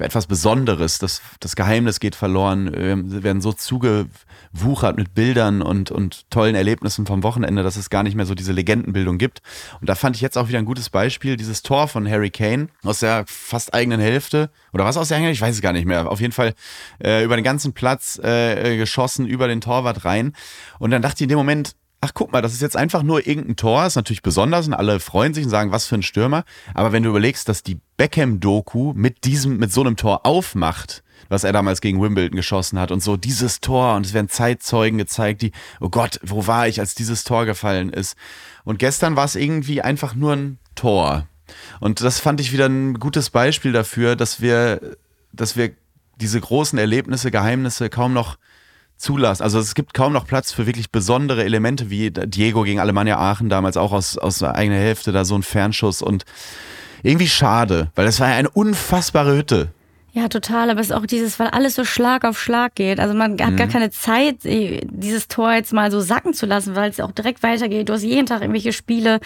etwas 0.00 0.26
Besonderes. 0.26 0.98
Das, 0.98 1.22
das 1.40 1.56
Geheimnis 1.56 2.00
geht 2.00 2.14
verloren. 2.14 2.72
Wir 2.72 3.22
werden 3.22 3.40
so 3.40 3.52
zugewuchert 3.52 4.96
mit 4.96 5.14
Bildern 5.14 5.62
und, 5.62 5.90
und 5.90 6.30
tollen 6.30 6.54
Erlebnissen 6.54 7.06
vom 7.06 7.22
Wochenende, 7.22 7.62
dass 7.62 7.76
es 7.76 7.90
gar 7.90 8.02
nicht 8.02 8.14
mehr 8.14 8.26
so 8.26 8.34
diese 8.34 8.52
Legendenbildung 8.52 9.18
gibt. 9.18 9.42
Und 9.80 9.88
da 9.88 9.94
fand 9.94 10.16
ich 10.16 10.22
jetzt 10.22 10.38
auch 10.38 10.48
wieder 10.48 10.58
ein 10.58 10.64
gutes 10.64 10.90
Beispiel, 10.90 11.36
dieses 11.36 11.62
Tor 11.62 11.88
von 11.88 12.08
Harry 12.08 12.30
Kane 12.30 12.68
aus 12.84 13.00
der 13.00 13.24
fast 13.26 13.74
eigenen 13.74 14.00
Hälfte. 14.00 14.50
Oder 14.72 14.84
was 14.84 14.96
aus 14.96 15.08
der 15.08 15.18
eigenen? 15.18 15.32
Ich 15.32 15.40
weiß 15.40 15.54
es 15.54 15.62
gar 15.62 15.72
nicht 15.72 15.86
mehr. 15.86 16.10
Auf 16.10 16.20
jeden 16.20 16.32
Fall 16.32 16.54
äh, 17.02 17.24
über 17.24 17.36
den 17.36 17.44
ganzen 17.44 17.72
Platz 17.72 18.18
äh, 18.18 18.76
geschossen, 18.76 19.26
über 19.26 19.48
den 19.48 19.60
Torwart 19.60 20.04
rein. 20.04 20.32
Und 20.78 20.90
dann 20.90 21.02
dachte 21.02 21.16
ich 21.16 21.22
in 21.22 21.28
dem 21.28 21.38
Moment, 21.38 21.74
ach 22.00 22.12
guck 22.14 22.32
mal, 22.32 22.40
das 22.40 22.52
ist 22.52 22.62
jetzt 22.62 22.76
einfach 22.76 23.02
nur 23.02 23.26
irgendein 23.26 23.56
Tor, 23.56 23.84
ist 23.86 23.96
natürlich 23.96 24.22
besonders 24.22 24.66
und 24.66 24.74
alle 24.74 25.00
freuen 25.00 25.34
sich 25.34 25.44
und 25.44 25.50
sagen, 25.50 25.70
was 25.70 25.86
für 25.86 25.96
ein 25.96 26.02
Stürmer. 26.02 26.44
Aber 26.74 26.92
wenn 26.92 27.02
du 27.02 27.10
überlegst, 27.10 27.48
dass 27.48 27.62
die 27.62 27.78
Beckham-Doku 27.98 28.94
mit 28.94 29.24
diesem, 29.24 29.58
mit 29.58 29.72
so 29.72 29.82
einem 29.82 29.96
Tor 29.96 30.24
aufmacht, 30.24 31.02
was 31.28 31.44
er 31.44 31.52
damals 31.52 31.82
gegen 31.82 32.00
Wimbledon 32.00 32.36
geschossen 32.36 32.78
hat 32.78 32.90
und 32.90 33.02
so 33.02 33.16
dieses 33.16 33.60
Tor 33.60 33.96
und 33.96 34.06
es 34.06 34.14
werden 34.14 34.30
Zeitzeugen 34.30 34.98
gezeigt, 34.98 35.42
die, 35.42 35.52
oh 35.80 35.90
Gott, 35.90 36.18
wo 36.22 36.46
war 36.46 36.66
ich, 36.66 36.80
als 36.80 36.94
dieses 36.94 37.24
Tor 37.24 37.44
gefallen 37.44 37.90
ist. 37.90 38.16
Und 38.64 38.78
gestern 38.78 39.16
war 39.16 39.26
es 39.26 39.36
irgendwie 39.36 39.82
einfach 39.82 40.14
nur 40.14 40.32
ein 40.32 40.58
Tor. 40.74 41.26
Und 41.80 42.00
das 42.00 42.18
fand 42.18 42.40
ich 42.40 42.52
wieder 42.52 42.66
ein 42.66 42.98
gutes 42.98 43.30
Beispiel 43.30 43.72
dafür, 43.72 44.16
dass 44.16 44.40
wir, 44.40 44.96
dass 45.32 45.56
wir 45.56 45.72
diese 46.16 46.40
großen 46.40 46.78
Erlebnisse, 46.78 47.30
Geheimnisse 47.30 47.90
kaum 47.90 48.12
noch 48.12 48.38
zulassen. 49.00 49.42
Also 49.42 49.58
es 49.58 49.74
gibt 49.74 49.94
kaum 49.94 50.12
noch 50.12 50.26
Platz 50.26 50.52
für 50.52 50.66
wirklich 50.66 50.90
besondere 50.90 51.44
Elemente 51.44 51.90
wie 51.90 52.10
Diego 52.10 52.62
gegen 52.62 52.80
Alemannia 52.80 53.18
Aachen 53.18 53.48
damals 53.48 53.76
auch 53.76 53.92
aus, 53.92 54.18
aus 54.18 54.42
eigener 54.42 54.76
Hälfte 54.76 55.12
da 55.12 55.24
so 55.24 55.34
ein 55.36 55.42
Fernschuss 55.42 56.02
und 56.02 56.24
irgendwie 57.02 57.28
schade, 57.28 57.90
weil 57.94 58.04
das 58.04 58.20
war 58.20 58.28
ja 58.28 58.36
eine 58.36 58.50
unfassbare 58.50 59.36
Hütte. 59.36 59.68
Ja, 60.12 60.28
total. 60.28 60.70
Aber 60.70 60.80
es 60.80 60.88
ist 60.90 60.96
auch 60.96 61.06
dieses, 61.06 61.38
weil 61.38 61.48
alles 61.48 61.74
so 61.74 61.84
Schlag 61.84 62.24
auf 62.24 62.38
Schlag 62.38 62.74
geht. 62.74 62.98
Also 62.98 63.14
man 63.14 63.32
hat 63.40 63.50
mhm. 63.50 63.56
gar 63.56 63.68
keine 63.68 63.90
Zeit, 63.90 64.38
dieses 64.42 65.28
Tor 65.28 65.52
jetzt 65.52 65.72
mal 65.72 65.90
so 65.90 66.00
sacken 66.00 66.34
zu 66.34 66.46
lassen, 66.46 66.74
weil 66.74 66.90
es 66.90 67.00
auch 67.00 67.12
direkt 67.12 67.42
weitergeht. 67.42 67.88
Du 67.88 67.92
hast 67.92 68.02
jeden 68.02 68.26
Tag 68.26 68.40
irgendwelche 68.40 68.72
Spiele, 68.72 69.20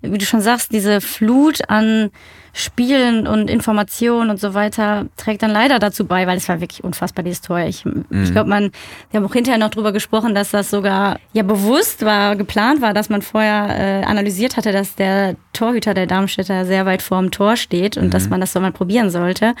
wie 0.00 0.18
du 0.18 0.24
schon 0.24 0.40
sagst, 0.40 0.72
diese 0.72 1.00
Flut 1.00 1.68
an 1.68 2.10
Spielen 2.52 3.26
und 3.26 3.50
Informationen 3.50 4.30
und 4.30 4.40
so 4.40 4.54
weiter 4.54 5.06
trägt 5.16 5.42
dann 5.42 5.50
leider 5.50 5.78
dazu 5.78 6.06
bei, 6.06 6.26
weil 6.26 6.38
es 6.38 6.48
war 6.48 6.60
wirklich 6.60 6.82
unfassbar, 6.82 7.22
dieses 7.22 7.40
Tor. 7.40 7.60
Ich, 7.60 7.84
mhm. 7.84 8.04
ich 8.10 8.32
glaube, 8.32 8.48
man, 8.48 8.70
wir 9.10 9.18
haben 9.18 9.26
auch 9.26 9.32
hinterher 9.32 9.58
noch 9.58 9.70
drüber 9.70 9.92
gesprochen, 9.92 10.34
dass 10.34 10.50
das 10.50 10.70
sogar 10.70 11.18
ja 11.32 11.42
bewusst 11.42 12.04
war, 12.04 12.36
geplant 12.36 12.80
war, 12.80 12.94
dass 12.94 13.10
man 13.10 13.22
vorher 13.22 14.02
äh, 14.02 14.04
analysiert 14.04 14.56
hatte, 14.56 14.72
dass 14.72 14.94
der 14.94 15.36
Torhüter 15.52 15.94
der 15.94 16.06
Darmstädter 16.06 16.64
sehr 16.64 16.86
weit 16.86 17.02
vorm 17.02 17.30
Tor 17.30 17.56
steht 17.56 17.96
und 17.96 18.06
mhm. 18.06 18.10
dass 18.10 18.28
man 18.28 18.40
das 18.40 18.52
so 18.52 18.60
mal 18.60 18.72
probieren 18.72 19.10
sollte 19.10 19.54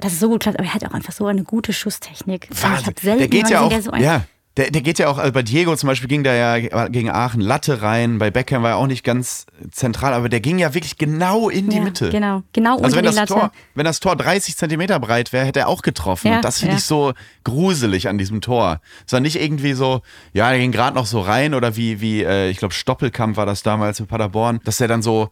das 0.00 0.12
ist 0.12 0.20
so 0.20 0.28
gut 0.28 0.40
klappt, 0.40 0.58
aber 0.58 0.68
er 0.68 0.74
hat 0.74 0.84
auch 0.84 0.94
einfach 0.94 1.12
so 1.12 1.26
eine 1.26 1.44
gute 1.44 1.72
Schusstechnik. 1.72 2.48
Wahnsinn. 2.50 2.80
Ich 2.80 2.86
habe 2.86 3.00
selten 3.00 3.18
der 3.18 3.28
geht 3.28 3.50
ja 3.50 3.60
auch, 3.60 3.80
so 3.80 3.94
ja. 3.94 4.24
Der, 4.58 4.72
der 4.72 4.82
geht 4.82 4.98
ja 4.98 5.06
auch, 5.06 5.18
also 5.18 5.30
bei 5.30 5.42
Diego 5.42 5.76
zum 5.76 5.86
Beispiel 5.86 6.08
ging 6.08 6.24
der 6.24 6.34
ja 6.34 6.88
gegen 6.88 7.10
Aachen 7.10 7.40
Latte 7.40 7.80
rein, 7.80 8.18
bei 8.18 8.32
Beckham 8.32 8.64
war 8.64 8.70
er 8.70 8.76
auch 8.76 8.88
nicht 8.88 9.04
ganz 9.04 9.46
zentral, 9.70 10.12
aber 10.12 10.28
der 10.28 10.40
ging 10.40 10.58
ja 10.58 10.74
wirklich 10.74 10.98
genau 10.98 11.48
in 11.48 11.70
die 11.70 11.76
ja, 11.76 11.82
Mitte. 11.84 12.10
Genau, 12.10 12.42
genau 12.52 12.76
also 12.80 12.96
wenn 12.96 13.04
das 13.04 13.14
Latte. 13.14 13.34
Tor, 13.34 13.52
wenn 13.76 13.84
das 13.84 14.00
Tor 14.00 14.16
30 14.16 14.56
Zentimeter 14.56 14.98
breit 14.98 15.32
wäre, 15.32 15.46
hätte 15.46 15.60
er 15.60 15.68
auch 15.68 15.82
getroffen. 15.82 16.26
Ja, 16.26 16.36
und 16.36 16.44
das 16.44 16.58
finde 16.58 16.72
ja. 16.72 16.78
ich 16.78 16.84
so 16.84 17.12
gruselig 17.44 18.08
an 18.08 18.18
diesem 18.18 18.40
Tor. 18.40 18.80
Es 19.06 19.12
war 19.12 19.20
nicht 19.20 19.40
irgendwie 19.40 19.74
so, 19.74 20.00
ja, 20.32 20.50
er 20.50 20.58
ging 20.58 20.72
gerade 20.72 20.96
noch 20.96 21.06
so 21.06 21.20
rein 21.20 21.54
oder 21.54 21.76
wie, 21.76 22.00
wie 22.00 22.24
äh, 22.24 22.50
ich 22.50 22.58
glaube, 22.58 22.74
Stoppelkamp 22.74 23.36
war 23.36 23.46
das 23.46 23.62
damals 23.62 24.00
mit 24.00 24.08
Paderborn, 24.08 24.58
dass 24.64 24.80
er 24.80 24.88
dann 24.88 25.02
so 25.02 25.30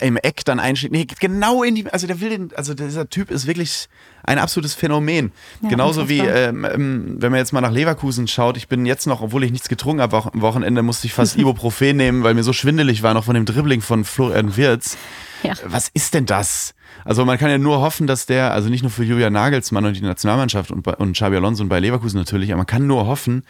im 0.00 0.16
Eck 0.16 0.44
dann 0.44 0.60
einschlägt. 0.60 0.92
Nee, 0.92 1.06
genau 1.20 1.62
in 1.62 1.74
die, 1.74 1.86
also 1.90 2.06
der 2.06 2.20
will 2.20 2.30
den, 2.30 2.50
also 2.54 2.72
dieser 2.72 3.08
Typ 3.08 3.30
ist 3.30 3.46
wirklich 3.46 3.88
ein 4.22 4.38
absolutes 4.38 4.74
Phänomen. 4.74 5.32
Ja, 5.62 5.68
Genauso 5.68 6.08
wie, 6.08 6.20
ähm, 6.20 6.64
ähm, 6.64 7.16
wenn 7.18 7.30
man 7.30 7.38
jetzt 7.38 7.52
mal 7.52 7.60
nach 7.60 7.72
Leverkusen 7.72 8.28
schaut, 8.28 8.56
ich 8.56 8.68
bin 8.68 8.86
jetzt 8.86 9.06
noch, 9.06 9.20
obwohl 9.20 9.44
ich 9.44 9.52
nichts 9.52 9.68
getrunken 9.68 10.00
habe, 10.00 10.30
am 10.32 10.40
Wochenende 10.40 10.82
musste 10.82 11.06
ich 11.06 11.12
fast 11.12 11.36
Ibuprofen 11.38 11.96
nehmen, 11.96 12.22
weil 12.22 12.34
mir 12.34 12.42
so 12.42 12.52
schwindelig 12.52 13.02
war 13.02 13.12
noch 13.12 13.24
von 13.24 13.34
dem 13.34 13.44
Dribbling 13.44 13.82
von 13.82 14.04
Florian 14.04 14.56
Wirz. 14.56 14.96
Ja. 15.42 15.54
Was 15.64 15.90
ist 15.92 16.14
denn 16.14 16.26
das? 16.26 16.74
Also 17.04 17.24
man 17.24 17.38
kann 17.38 17.50
ja 17.50 17.58
nur 17.58 17.80
hoffen, 17.80 18.06
dass 18.06 18.26
der, 18.26 18.52
also 18.52 18.68
nicht 18.68 18.82
nur 18.82 18.90
für 18.90 19.04
Julian 19.04 19.32
Nagelsmann 19.32 19.84
und 19.84 19.96
die 19.96 20.02
Nationalmannschaft 20.02 20.70
und, 20.70 20.86
und 20.86 21.12
Xabi 21.12 21.36
Alonso 21.36 21.62
und 21.62 21.68
bei 21.68 21.80
Leverkusen 21.80 22.18
natürlich, 22.18 22.50
aber 22.52 22.58
man 22.58 22.66
kann 22.66 22.86
nur 22.86 23.06
hoffen, 23.06 23.44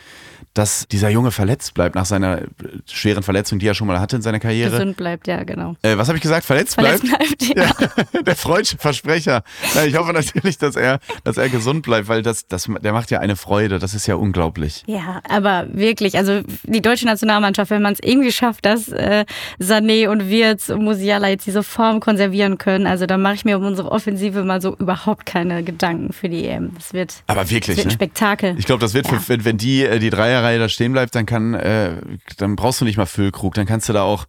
dass 0.55 0.87
dieser 0.89 1.09
Junge 1.11 1.31
verletzt 1.31 1.75
bleibt 1.75 1.95
nach 1.95 2.07
seiner 2.07 2.43
schweren 2.87 3.23
Verletzung, 3.23 3.59
die 3.59 3.67
er 3.67 3.75
schon 3.75 3.87
mal 3.87 4.01
hatte 4.01 4.17
in 4.17 4.23
seiner 4.23 4.41
Karriere. 4.41 4.71
Gesund 4.71 4.97
bleibt, 4.97 5.27
ja, 5.27 5.43
genau. 5.45 5.77
Äh, 5.83 5.97
was 5.97 6.09
habe 6.09 6.17
ich 6.19 6.23
gesagt? 6.23 6.45
Verletzt, 6.45 6.75
verletzt 6.75 7.05
bleibt? 7.05 7.39
bleibt 7.39 8.05
ja. 8.15 8.23
der 8.23 8.37
freudsche 8.37 8.77
Versprecher. 8.79 9.43
Ja, 9.75 9.85
ich 9.85 9.97
hoffe 9.97 10.13
natürlich, 10.13 10.59
dass 10.59 10.77
er, 10.77 11.01
dass 11.25 11.37
er 11.37 11.49
gesund 11.49 11.83
bleibt, 11.83 12.09
weil 12.09 12.23
das, 12.23 12.47
das, 12.49 12.69
der 12.83 12.93
macht 12.93 13.11
ja 13.11 13.21
eine 13.21 13.37
Freude. 13.37 13.79
Das 13.79 13.95
ist 13.95 14.07
ja 14.07 14.15
unglaublich. 14.17 14.83
Ja, 14.87 15.21
aber 15.29 15.67
wirklich, 15.73 16.17
also 16.17 16.43
die 16.65 16.83
deutsche 16.83 17.07
Nationalmannschaft, 17.07 17.71
wenn 17.71 17.83
man 17.83 17.95
es 17.95 18.01
irgendwie 18.03 18.33
schafft, 18.33 18.65
dass 18.67 18.89
äh, 18.89 19.25
Sané 19.61 20.09
und 20.09 20.29
Wirtz 20.29 20.69
und 20.69 20.85
Musiala 20.85 21.29
jetzt 21.29 21.47
diese 21.47 21.63
Form 21.63 22.01
konservieren 22.01 22.59
können, 22.59 22.87
also 22.87 23.07
dann 23.07 23.23
mache 23.23 23.35
ich 23.35 23.45
mir 23.45 23.57
um 23.57 23.65
unsere 23.65 23.91
Offensive 23.91 24.45
mal 24.45 24.61
so 24.61 24.77
überhaupt 24.77 25.27
keine 25.27 25.63
Gedanken 25.63 26.13
für 26.13 26.29
die 26.29 26.47
EM. 26.47 26.73
Das 26.75 26.93
wird, 26.93 27.15
aber 27.27 27.51
wirklich, 27.51 27.77
das 27.77 27.77
wird 27.77 27.87
ein 27.87 27.89
ne? 27.89 27.95
Spektakel. 27.95 28.55
Ich 28.59 28.67
glaube, 28.67 28.81
das 28.81 28.95
wird, 28.95 29.11
ja. 29.11 29.19
für, 29.19 29.29
wenn, 29.29 29.45
wenn 29.45 29.59
die, 29.59 29.85
äh, 29.85 29.99
die 29.99 30.11
Dreierreihe 30.31 30.59
da 30.59 30.69
stehen 30.69 30.93
bleibt, 30.93 31.15
dann 31.15 31.27
kann, 31.27 31.55
äh, 31.55 31.97
dann 32.37 32.57
brauchst 32.57 32.81
du 32.81 32.85
nicht 32.85 32.97
mal 32.97 33.07
Füllkrug, 33.07 33.55
dann 33.55 33.67
kannst 33.67 33.89
du 33.89 33.93
da 33.93 34.03
auch 34.03 34.27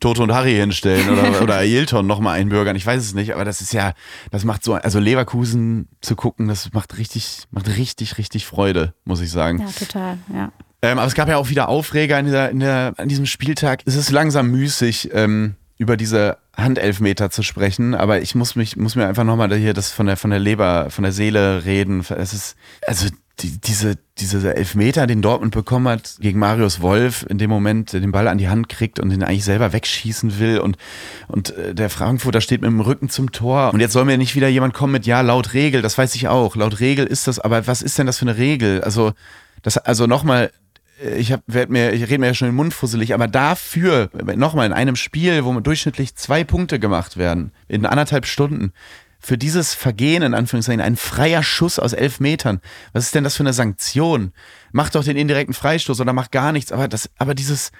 Toto 0.00 0.22
und 0.22 0.32
Harry 0.32 0.54
hinstellen 0.54 1.08
oder, 1.08 1.40
oder 1.42 1.56
Ailton 1.58 2.06
nochmal 2.06 2.38
einbürgern. 2.38 2.76
Ich 2.76 2.84
weiß 2.84 3.00
es 3.00 3.14
nicht, 3.14 3.34
aber 3.34 3.44
das 3.44 3.60
ist 3.60 3.72
ja, 3.72 3.92
das 4.30 4.44
macht 4.44 4.64
so, 4.64 4.74
also 4.74 4.98
Leverkusen 4.98 5.88
zu 6.00 6.16
gucken, 6.16 6.48
das 6.48 6.72
macht 6.72 6.98
richtig, 6.98 7.44
macht 7.50 7.68
richtig, 7.76 8.18
richtig 8.18 8.46
Freude, 8.46 8.94
muss 9.04 9.20
ich 9.20 9.30
sagen. 9.30 9.60
Ja, 9.60 9.66
total, 9.66 10.18
ja. 10.32 10.52
Ähm, 10.82 10.98
aber 10.98 11.06
es 11.06 11.14
gab 11.14 11.28
ja 11.28 11.36
auch 11.36 11.48
wieder 11.48 11.68
Aufreger 11.68 12.18
in 12.18 12.26
dieser, 12.26 12.50
in 12.50 12.60
der, 12.60 12.92
an 12.98 13.08
diesem 13.08 13.26
Spieltag. 13.26 13.82
Es 13.86 13.94
ist 13.94 14.10
langsam 14.10 14.50
müßig, 14.50 15.10
ähm, 15.14 15.54
über 15.76 15.96
diese 15.96 16.38
Handelfmeter 16.56 17.30
zu 17.30 17.42
sprechen, 17.42 17.94
aber 17.94 18.20
ich 18.20 18.34
muss 18.34 18.54
mich, 18.54 18.76
muss 18.76 18.94
mir 18.94 19.06
einfach 19.08 19.24
nochmal 19.24 19.52
hier 19.56 19.74
das 19.74 19.90
von 19.90 20.06
der, 20.06 20.16
von 20.16 20.30
der 20.30 20.38
Leber, 20.38 20.90
von 20.90 21.02
der 21.02 21.12
Seele 21.12 21.64
reden. 21.64 22.00
Es 22.00 22.32
ist, 22.32 22.56
also 22.86 23.08
die, 23.40 23.58
diese, 23.60 23.98
diese 24.18 24.54
Elfmeter, 24.54 25.06
den 25.06 25.20
Dortmund 25.20 25.52
bekommen 25.52 25.88
hat 25.88 26.16
gegen 26.20 26.38
Marius 26.38 26.80
Wolf, 26.80 27.26
in 27.28 27.38
dem 27.38 27.50
Moment 27.50 27.92
den 27.92 28.12
Ball 28.12 28.28
an 28.28 28.38
die 28.38 28.48
Hand 28.48 28.68
kriegt 28.68 29.00
und 29.00 29.10
den 29.10 29.24
eigentlich 29.24 29.44
selber 29.44 29.72
wegschießen 29.72 30.38
will 30.38 30.58
und, 30.58 30.76
und 31.26 31.56
äh, 31.56 31.74
der 31.74 31.90
Frankfurter 31.90 32.40
steht 32.40 32.60
mit 32.60 32.70
dem 32.70 32.80
Rücken 32.80 33.08
zum 33.08 33.32
Tor. 33.32 33.72
Und 33.74 33.80
jetzt 33.80 33.92
soll 33.92 34.04
mir 34.04 34.18
nicht 34.18 34.36
wieder 34.36 34.48
jemand 34.48 34.72
kommen 34.72 34.92
mit, 34.92 35.06
ja, 35.06 35.20
laut 35.20 35.52
Regel, 35.52 35.82
das 35.82 35.98
weiß 35.98 36.14
ich 36.14 36.28
auch, 36.28 36.54
laut 36.54 36.78
Regel 36.80 37.06
ist 37.06 37.26
das, 37.26 37.40
aber 37.40 37.66
was 37.66 37.82
ist 37.82 37.98
denn 37.98 38.06
das 38.06 38.18
für 38.18 38.26
eine 38.26 38.36
Regel? 38.36 38.82
Also, 38.82 39.12
das, 39.62 39.78
also 39.78 40.06
nochmal, 40.06 40.50
ich 41.16 41.32
hab, 41.32 41.42
werd 41.46 41.70
mir, 41.70 41.92
ich 41.92 42.02
rede 42.02 42.18
mir 42.18 42.26
ja 42.26 42.34
schon 42.34 42.48
den 42.48 42.54
Mund 42.54 42.72
fusselig, 42.72 43.14
aber 43.14 43.26
dafür, 43.26 44.10
nochmal 44.36 44.66
in 44.66 44.72
einem 44.72 44.94
Spiel, 44.94 45.44
wo 45.44 45.58
durchschnittlich 45.58 46.14
zwei 46.14 46.44
Punkte 46.44 46.78
gemacht 46.78 47.16
werden, 47.16 47.52
in 47.66 47.84
anderthalb 47.84 48.26
Stunden, 48.26 48.72
für 49.24 49.38
dieses 49.38 49.72
Vergehen, 49.72 50.22
in 50.22 50.34
Anführungszeichen, 50.34 50.82
ein 50.82 50.96
freier 50.96 51.42
Schuss 51.42 51.78
aus 51.78 51.94
elf 51.94 52.20
Metern. 52.20 52.60
Was 52.92 53.04
ist 53.04 53.14
denn 53.14 53.24
das 53.24 53.36
für 53.36 53.42
eine 53.42 53.54
Sanktion? 53.54 54.34
Mach 54.70 54.90
doch 54.90 55.02
den 55.02 55.16
indirekten 55.16 55.54
Freistoß 55.54 55.98
oder 56.00 56.12
mach 56.12 56.30
gar 56.30 56.52
nichts, 56.52 56.72
aber 56.72 56.88
das, 56.88 57.08
aber 57.16 57.34
dieses, 57.34 57.72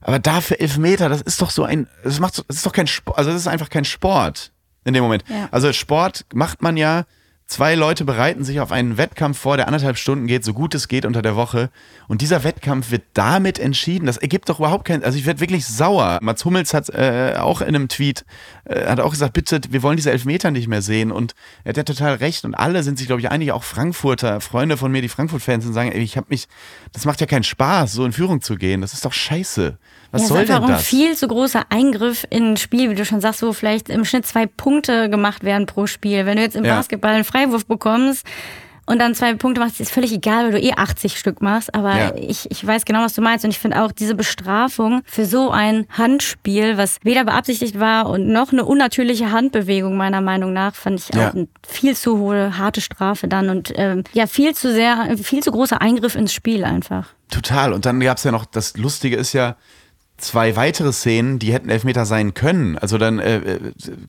aber 0.00 0.18
dafür 0.18 0.58
elf 0.58 0.78
Meter, 0.78 1.08
das 1.08 1.22
ist 1.22 1.40
doch 1.40 1.50
so 1.50 1.62
ein, 1.62 1.86
das 2.02 2.18
macht, 2.18 2.38
das 2.38 2.56
ist 2.56 2.66
doch 2.66 2.72
kein 2.72 2.88
Sport, 2.88 3.18
also 3.18 3.30
das 3.30 3.40
ist 3.40 3.46
einfach 3.46 3.68
kein 3.68 3.84
Sport 3.84 4.50
in 4.84 4.92
dem 4.92 5.04
Moment. 5.04 5.22
Ja. 5.28 5.48
Also 5.52 5.72
Sport 5.72 6.26
macht 6.34 6.60
man 6.60 6.76
ja, 6.76 7.04
Zwei 7.50 7.74
Leute 7.74 8.04
bereiten 8.04 8.44
sich 8.44 8.60
auf 8.60 8.70
einen 8.70 8.96
Wettkampf 8.96 9.36
vor, 9.36 9.56
der 9.56 9.66
anderthalb 9.66 9.98
Stunden 9.98 10.28
geht, 10.28 10.44
so 10.44 10.54
gut 10.54 10.72
es 10.76 10.86
geht 10.86 11.04
unter 11.04 11.20
der 11.20 11.34
Woche. 11.34 11.70
Und 12.06 12.22
dieser 12.22 12.44
Wettkampf 12.44 12.92
wird 12.92 13.02
damit 13.14 13.58
entschieden. 13.58 14.06
Das 14.06 14.18
ergibt 14.18 14.48
doch 14.48 14.60
überhaupt 14.60 14.84
keinen. 14.84 15.02
Also 15.02 15.18
ich 15.18 15.26
werde 15.26 15.40
wirklich 15.40 15.66
sauer. 15.66 16.20
Mats 16.22 16.44
Hummels 16.44 16.72
hat 16.72 16.90
äh, 16.90 17.34
auch 17.40 17.60
in 17.60 17.74
einem 17.74 17.88
Tweet 17.88 18.24
äh, 18.66 18.86
hat 18.86 19.00
auch 19.00 19.10
gesagt, 19.10 19.32
bitte, 19.32 19.60
wir 19.68 19.82
wollen 19.82 19.96
diese 19.96 20.12
Elfmeter 20.12 20.52
nicht 20.52 20.68
mehr 20.68 20.80
sehen. 20.80 21.10
Und 21.10 21.34
er 21.64 21.70
hat 21.70 21.76
ja 21.76 21.82
total 21.82 22.14
recht. 22.14 22.44
Und 22.44 22.54
alle 22.54 22.84
sind 22.84 22.98
sich, 22.98 23.08
glaube 23.08 23.20
ich, 23.20 23.32
einig, 23.32 23.50
auch 23.50 23.64
Frankfurter, 23.64 24.40
Freunde 24.40 24.76
von 24.76 24.92
mir, 24.92 25.02
die 25.02 25.08
Frankfurt-Fans, 25.08 25.66
und 25.66 25.72
sagen, 25.72 25.90
ey, 25.90 26.00
ich 26.00 26.16
habe 26.16 26.28
mich, 26.30 26.46
das 26.92 27.04
macht 27.04 27.20
ja 27.20 27.26
keinen 27.26 27.42
Spaß, 27.42 27.90
so 27.90 28.04
in 28.04 28.12
Führung 28.12 28.42
zu 28.42 28.54
gehen. 28.54 28.80
Das 28.80 28.92
ist 28.92 29.04
doch 29.04 29.12
scheiße. 29.12 29.76
Was 30.12 30.22
ja, 30.22 30.28
soll 30.28 30.44
denn 30.44 30.62
das? 30.62 30.70
ein 30.70 30.78
viel 30.78 31.16
zu 31.16 31.28
großer 31.28 31.64
Eingriff 31.68 32.26
in 32.30 32.52
ein 32.52 32.56
Spiel, 32.56 32.90
wie 32.90 32.94
du 32.94 33.04
schon 33.04 33.20
sagst, 33.20 33.42
wo 33.42 33.52
vielleicht 33.52 33.88
im 33.88 34.04
Schnitt 34.04 34.26
zwei 34.26 34.46
Punkte 34.46 35.08
gemacht 35.08 35.44
werden 35.44 35.66
pro 35.66 35.86
Spiel. 35.86 36.26
Wenn 36.26 36.36
du 36.36 36.42
jetzt 36.42 36.56
im 36.56 36.64
ja. 36.64 36.76
Basketball 36.76 37.14
einen 37.14 37.24
Freiwurf 37.24 37.66
bekommst, 37.66 38.26
und 38.90 38.98
dann 38.98 39.14
zwei 39.14 39.32
Punkte 39.34 39.60
machst, 39.60 39.78
ist 39.78 39.92
völlig 39.92 40.12
egal, 40.12 40.46
weil 40.46 40.50
du 40.50 40.60
eh 40.60 40.72
80 40.72 41.16
Stück 41.16 41.40
machst. 41.42 41.72
Aber 41.76 41.96
ja. 41.96 42.14
ich, 42.16 42.50
ich 42.50 42.66
weiß 42.66 42.84
genau, 42.84 43.02
was 43.02 43.14
du 43.14 43.22
meinst. 43.22 43.44
Und 43.44 43.52
ich 43.52 43.60
finde 43.60 43.84
auch 43.84 43.92
diese 43.92 44.16
Bestrafung 44.16 45.02
für 45.04 45.26
so 45.26 45.50
ein 45.50 45.86
Handspiel, 45.90 46.76
was 46.76 46.96
weder 47.04 47.24
beabsichtigt 47.24 47.78
war 47.78 48.08
und 48.08 48.26
noch 48.26 48.52
eine 48.52 48.64
unnatürliche 48.64 49.30
Handbewegung, 49.30 49.96
meiner 49.96 50.20
Meinung 50.20 50.52
nach, 50.52 50.74
fand 50.74 50.98
ich 50.98 51.14
ja. 51.14 51.28
auch 51.28 51.34
eine 51.34 51.46
viel 51.64 51.94
zu 51.94 52.18
hohe, 52.18 52.58
harte 52.58 52.80
Strafe 52.80 53.28
dann. 53.28 53.48
Und 53.48 53.72
ähm, 53.76 54.02
ja, 54.12 54.26
viel 54.26 54.56
zu 54.56 54.72
sehr, 54.72 55.16
viel 55.22 55.44
zu 55.44 55.52
großer 55.52 55.80
Eingriff 55.80 56.16
ins 56.16 56.32
Spiel 56.32 56.64
einfach. 56.64 57.10
Total. 57.30 57.72
Und 57.72 57.86
dann 57.86 58.00
gab 58.00 58.18
es 58.18 58.24
ja 58.24 58.32
noch, 58.32 58.44
das 58.44 58.76
Lustige 58.76 59.16
ist 59.16 59.34
ja, 59.34 59.54
zwei 60.20 60.56
weitere 60.56 60.92
Szenen, 60.92 61.38
die 61.38 61.52
hätten 61.52 61.68
Elfmeter 61.70 62.06
sein 62.06 62.34
können. 62.34 62.78
Also 62.78 62.98
dann, 62.98 63.18
äh, 63.18 63.36
äh, 63.36 63.60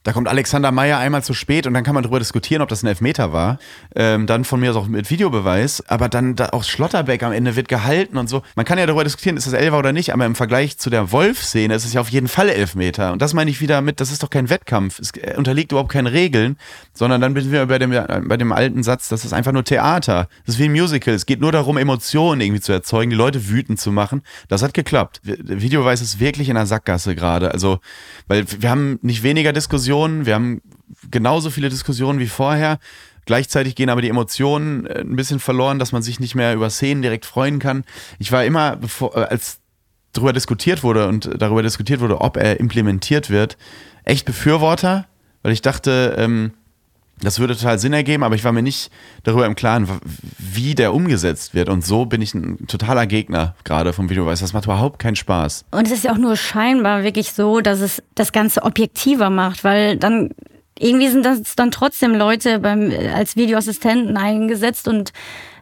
da 0.04 0.14
kommt 0.14 0.28
Alexander 0.28 0.72
Meyer 0.72 0.98
einmal 0.98 1.24
zu 1.24 1.34
spät 1.34 1.68
und 1.68 1.74
dann 1.74 1.84
kann 1.84 1.94
man 1.94 2.04
darüber 2.04 2.20
diskutieren, 2.20 2.62
ob 2.62 2.70
das 2.70 2.84
ein 2.84 2.88
Elfmeter 2.88 3.34
war. 3.34 3.60
Ähm, 3.96 4.28
dann 4.28 4.44
von 4.46 4.60
mir 4.60 4.72
aus 4.72 4.78
auch 4.78 4.88
mit 4.88 5.10
Videobeweis. 5.10 5.84
Aber 5.88 6.10
dann 6.10 6.36
da 6.36 6.50
auch 6.52 6.64
Schlotterbeck 6.64 7.24
am 7.24 7.32
Ende 7.32 7.56
wird 7.56 7.68
gehalten 7.68 8.18
und 8.18 8.30
so. 8.30 8.42
Man 8.56 8.66
kann 8.66 8.78
ja 8.78 8.86
darüber 8.86 9.04
diskutieren, 9.04 9.38
ist 9.38 9.48
das 9.48 9.54
Elfer 9.54 9.80
oder 9.80 9.94
nicht, 9.94 10.14
aber 10.14 10.26
im 10.26 10.36
Vergleich 10.36 10.78
zu 10.78 10.90
der 10.90 11.12
Wolf-Szene 11.12 11.74
ist 11.74 11.86
es 11.86 11.94
ja 11.94 12.02
auf 12.02 12.10
jeden 12.10 12.28
Fall 12.28 12.50
Elfmeter. 12.50 13.12
Und 13.12 13.22
das 13.22 13.34
meine 13.34 13.50
ich 13.50 13.62
wieder 13.62 13.82
mit, 13.82 14.00
das 14.00 14.12
ist 14.12 14.24
doch 14.24 14.30
kein 14.30 14.50
Wettkampf. 14.50 15.00
Es 15.00 15.12
unterliegt 15.38 15.72
überhaupt 15.72 15.92
keinen 15.92 16.08
Regeln, 16.08 16.58
sondern 16.94 17.22
dann 17.22 17.36
sind 17.36 17.52
wir 17.52 17.66
bei 17.66 17.80
dem, 17.80 17.92
bei 17.92 18.38
dem 18.38 18.52
alten 18.52 18.84
Satz, 18.84 19.10
das 19.10 19.26
ist 19.26 19.34
einfach 19.34 19.52
nur 19.52 19.64
Theater. 19.64 20.28
Das 20.46 20.56
ist 20.56 20.60
wie 20.60 20.66
ein 20.66 20.72
Musical. 20.72 21.14
Es 21.14 21.26
geht 21.26 21.42
nur 21.42 21.52
darum, 21.52 21.78
Emotionen 21.78 22.42
irgendwie 22.42 22.62
zu 22.62 22.72
erzeugen, 22.72 23.12
die 23.12 23.18
Leute 23.18 23.50
wütend 23.50 23.80
zu 23.80 23.92
machen. 23.92 24.22
Das 24.48 24.62
hat 24.62 24.74
geklappt. 24.74 25.22
Videobeweis 25.24 26.01
ist 26.02 26.20
wirklich 26.20 26.50
in 26.50 26.56
der 26.56 26.66
Sackgasse 26.66 27.16
gerade. 27.16 27.52
Also, 27.52 27.80
weil 28.28 28.46
wir 28.60 28.70
haben 28.70 29.00
nicht 29.02 29.24
weniger 29.24 29.54
Diskussionen, 29.54 30.26
wir 30.26 30.36
haben 30.36 30.62
genauso 31.10 31.50
viele 31.50 31.70
Diskussionen 31.70 32.20
wie 32.20 32.28
vorher. 32.28 32.80
Gleichzeitig 33.26 33.76
gehen 33.76 33.90
aber 33.90 34.02
die 34.02 34.10
Emotionen 34.10 34.86
äh, 34.86 35.02
ein 35.02 35.16
bisschen 35.16 35.40
verloren, 35.40 35.80
dass 35.80 35.92
man 35.92 36.02
sich 36.02 36.20
nicht 36.20 36.36
mehr 36.36 36.54
über 36.54 36.70
Szenen 36.70 37.02
direkt 37.02 37.26
freuen 37.26 37.60
kann. 37.60 37.84
Ich 38.20 38.32
war 38.32 38.44
immer, 38.46 38.76
bevor, 38.76 39.16
äh, 39.16 39.26
als 39.26 39.60
darüber 40.14 40.34
diskutiert 40.34 40.84
wurde 40.84 41.08
und 41.08 41.30
darüber 41.38 41.64
diskutiert 41.64 42.02
wurde, 42.02 42.20
ob 42.20 42.38
er 42.38 42.60
implementiert 42.60 43.30
wird, 43.30 43.58
echt 44.04 44.26
Befürworter, 44.26 45.08
weil 45.44 45.54
ich 45.54 45.62
dachte, 45.62 46.16
ähm, 46.18 46.52
das 47.22 47.40
würde 47.40 47.56
total 47.56 47.80
Sinn 47.80 47.94
ergeben, 47.94 48.24
aber 48.24 48.36
ich 48.36 48.44
war 48.44 48.52
mir 48.52 48.62
nicht 48.62 48.92
darüber 49.24 49.46
im 49.46 49.56
Klaren, 49.56 49.88
wie 50.38 50.76
der 50.76 50.94
umgesetzt 50.94 51.54
wird. 51.54 51.70
Und 51.70 51.86
so 51.86 52.06
bin 52.06 52.22
ich 52.22 52.34
ein 52.34 52.68
totaler 52.68 53.08
Gegner 53.08 53.56
gerade 53.64 53.94
vom 53.94 54.10
Videobeweis. 54.10 54.40
Das 54.40 54.54
macht 54.54 54.66
überhaupt 54.66 55.00
keinen 55.00 55.16
Spaß. 55.16 55.66
Und 55.72 55.88
es 55.88 55.94
ist 55.94 56.04
ja 56.04 56.14
auch 56.14 56.18
nur 56.18 56.36
scheinbar 56.36 57.04
wirklich 57.04 57.34
so, 57.34 57.62
dass 57.62 57.80
es 57.80 58.02
das 58.16 58.32
Ganze 58.32 58.64
objektiver 58.64 59.30
macht, 59.30 59.64
weil 59.64 59.98
dann 59.98 60.32
irgendwie 60.80 61.10
sind 61.10 61.26
das 61.26 61.56
dann 61.56 61.72
trotzdem 61.72 62.16
Leute 62.16 62.60
beim, 62.60 62.92
als 63.14 63.36
Videoassistenten 63.36 64.18
eingesetzt 64.18 64.88
und 64.88 65.14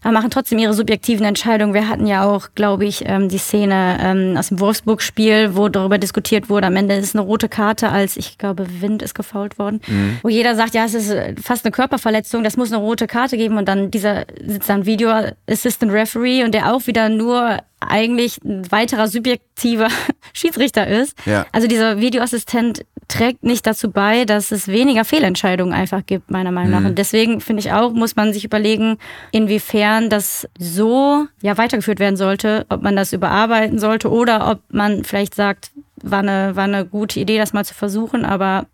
machen 0.04 0.30
trotzdem 0.30 0.60
ihre 0.60 0.74
subjektiven 0.74 1.26
Entscheidungen. 1.26 1.74
Wir 1.74 1.88
hatten 1.88 2.08
ja 2.08 2.24
auch, 2.24 2.50
glaube 2.56 2.86
ich, 2.86 3.04
ähm, 3.06 3.30
die 3.30 3.38
Szene 3.38 3.98
ähm, 4.02 4.38
aus 4.38 4.50
dem 4.50 4.60
Wolfsburg-Spiel, 4.60 5.56
wo 5.56 5.70
darüber 5.70 5.98
diskutiert 5.98 6.50
wurde, 6.50 6.68
am 6.68 6.76
Ende 6.76 6.96
ist 6.96 7.16
eine 7.16 7.26
rote 7.26 7.50
Karte, 7.50 7.90
als 7.90 8.18
ich 8.18 8.38
glaube, 8.38 8.66
Wind 8.82 9.02
ist 9.02 9.16
gefault 9.16 9.60
worden, 9.60 9.82
mhm. 9.88 10.20
wo 10.24 10.30
jeder 10.30 10.56
sagt, 10.56 10.74
ja, 10.74 10.86
es 10.86 10.94
ist 10.94 11.10
äh, 11.10 11.36
fast 11.42 11.66
eine 11.66 11.72
Körperverletzung, 11.72 12.44
das 12.44 12.58
muss 12.58 12.72
eine 12.72 12.82
rote 12.82 13.08
Karte 13.08 13.38
geben 13.38 13.58
und 13.58 13.68
dann 13.68 13.92
dieser 13.92 14.26
sitzt 14.46 14.70
dann 14.70 14.86
Video 14.86 15.12
Assistant 15.50 15.92
Referee 15.92 16.44
und 16.44 16.54
der 16.54 16.74
auch 16.74 16.88
wieder 16.88 17.10
nur 17.10 17.60
eigentlich 17.80 18.44
ein 18.44 18.72
weiterer 18.72 19.08
subjektiver 19.08 19.88
Schiedsrichter 20.34 20.88
ist. 20.88 21.16
Ja. 21.26 21.46
Also 21.52 21.68
dieser 21.68 22.00
Videoassistent 22.00 22.86
trägt 23.08 23.44
nicht 23.44 23.66
dazu 23.66 23.92
bei, 23.92 24.24
dass 24.24 24.52
es 24.52 24.68
weniger 24.68 25.04
Fehlentscheidungen 25.04 25.74
einfach 25.74 26.06
gibt, 26.06 26.30
meiner 26.30 26.52
Meinung 26.52 26.72
nach. 26.72 26.80
Mhm. 26.82 26.86
Und 26.88 26.98
deswegen 26.98 27.42
finde 27.42 27.62
ich 27.62 27.72
auch, 27.72 27.92
muss 27.92 28.16
man 28.16 28.34
sich 28.34 28.46
überlegen, 28.46 28.98
inwiefern 29.32 30.10
das 30.10 30.48
so 30.58 31.26
ja 31.42 31.58
weitergeführt 31.58 32.00
werden 32.00 32.18
sollte, 32.18 32.66
ob 32.70 32.84
man 32.84 32.96
das 32.96 33.12
überarbeiten 33.12 33.80
sollte 33.80 34.12
oder 34.12 34.50
ob 34.50 34.62
man 34.72 35.04
vielleicht 35.04 35.36
sagt, 35.36 35.72
war 36.02 36.20
eine, 36.20 36.56
war 36.56 36.66
eine 36.66 36.86
gute 36.86 37.20
Idee, 37.20 37.38
das 37.38 37.52
mal 37.52 37.66
zu 37.66 37.74
versuchen, 37.74 38.26
aber 38.26 38.68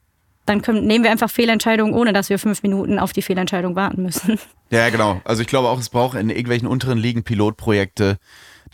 dann 0.45 0.61
können, 0.61 0.85
nehmen 0.85 1.03
wir 1.03 1.11
einfach 1.11 1.29
Fehlentscheidungen, 1.29 1.95
ohne 1.95 2.13
dass 2.13 2.29
wir 2.29 2.37
fünf 2.37 2.61
Minuten 2.61 2.99
auf 2.99 3.13
die 3.13 3.21
Fehlentscheidung 3.21 3.75
warten 3.75 4.03
müssen. 4.03 4.37
Ja, 4.69 4.89
genau. 4.89 5.21
Also 5.23 5.41
ich 5.41 5.47
glaube 5.47 5.69
auch, 5.69 5.79
es 5.79 5.89
braucht 5.89 6.17
in 6.17 6.29
irgendwelchen 6.29 6.67
unteren 6.67 6.97
Ligen 6.97 7.23
Pilotprojekte, 7.23 8.17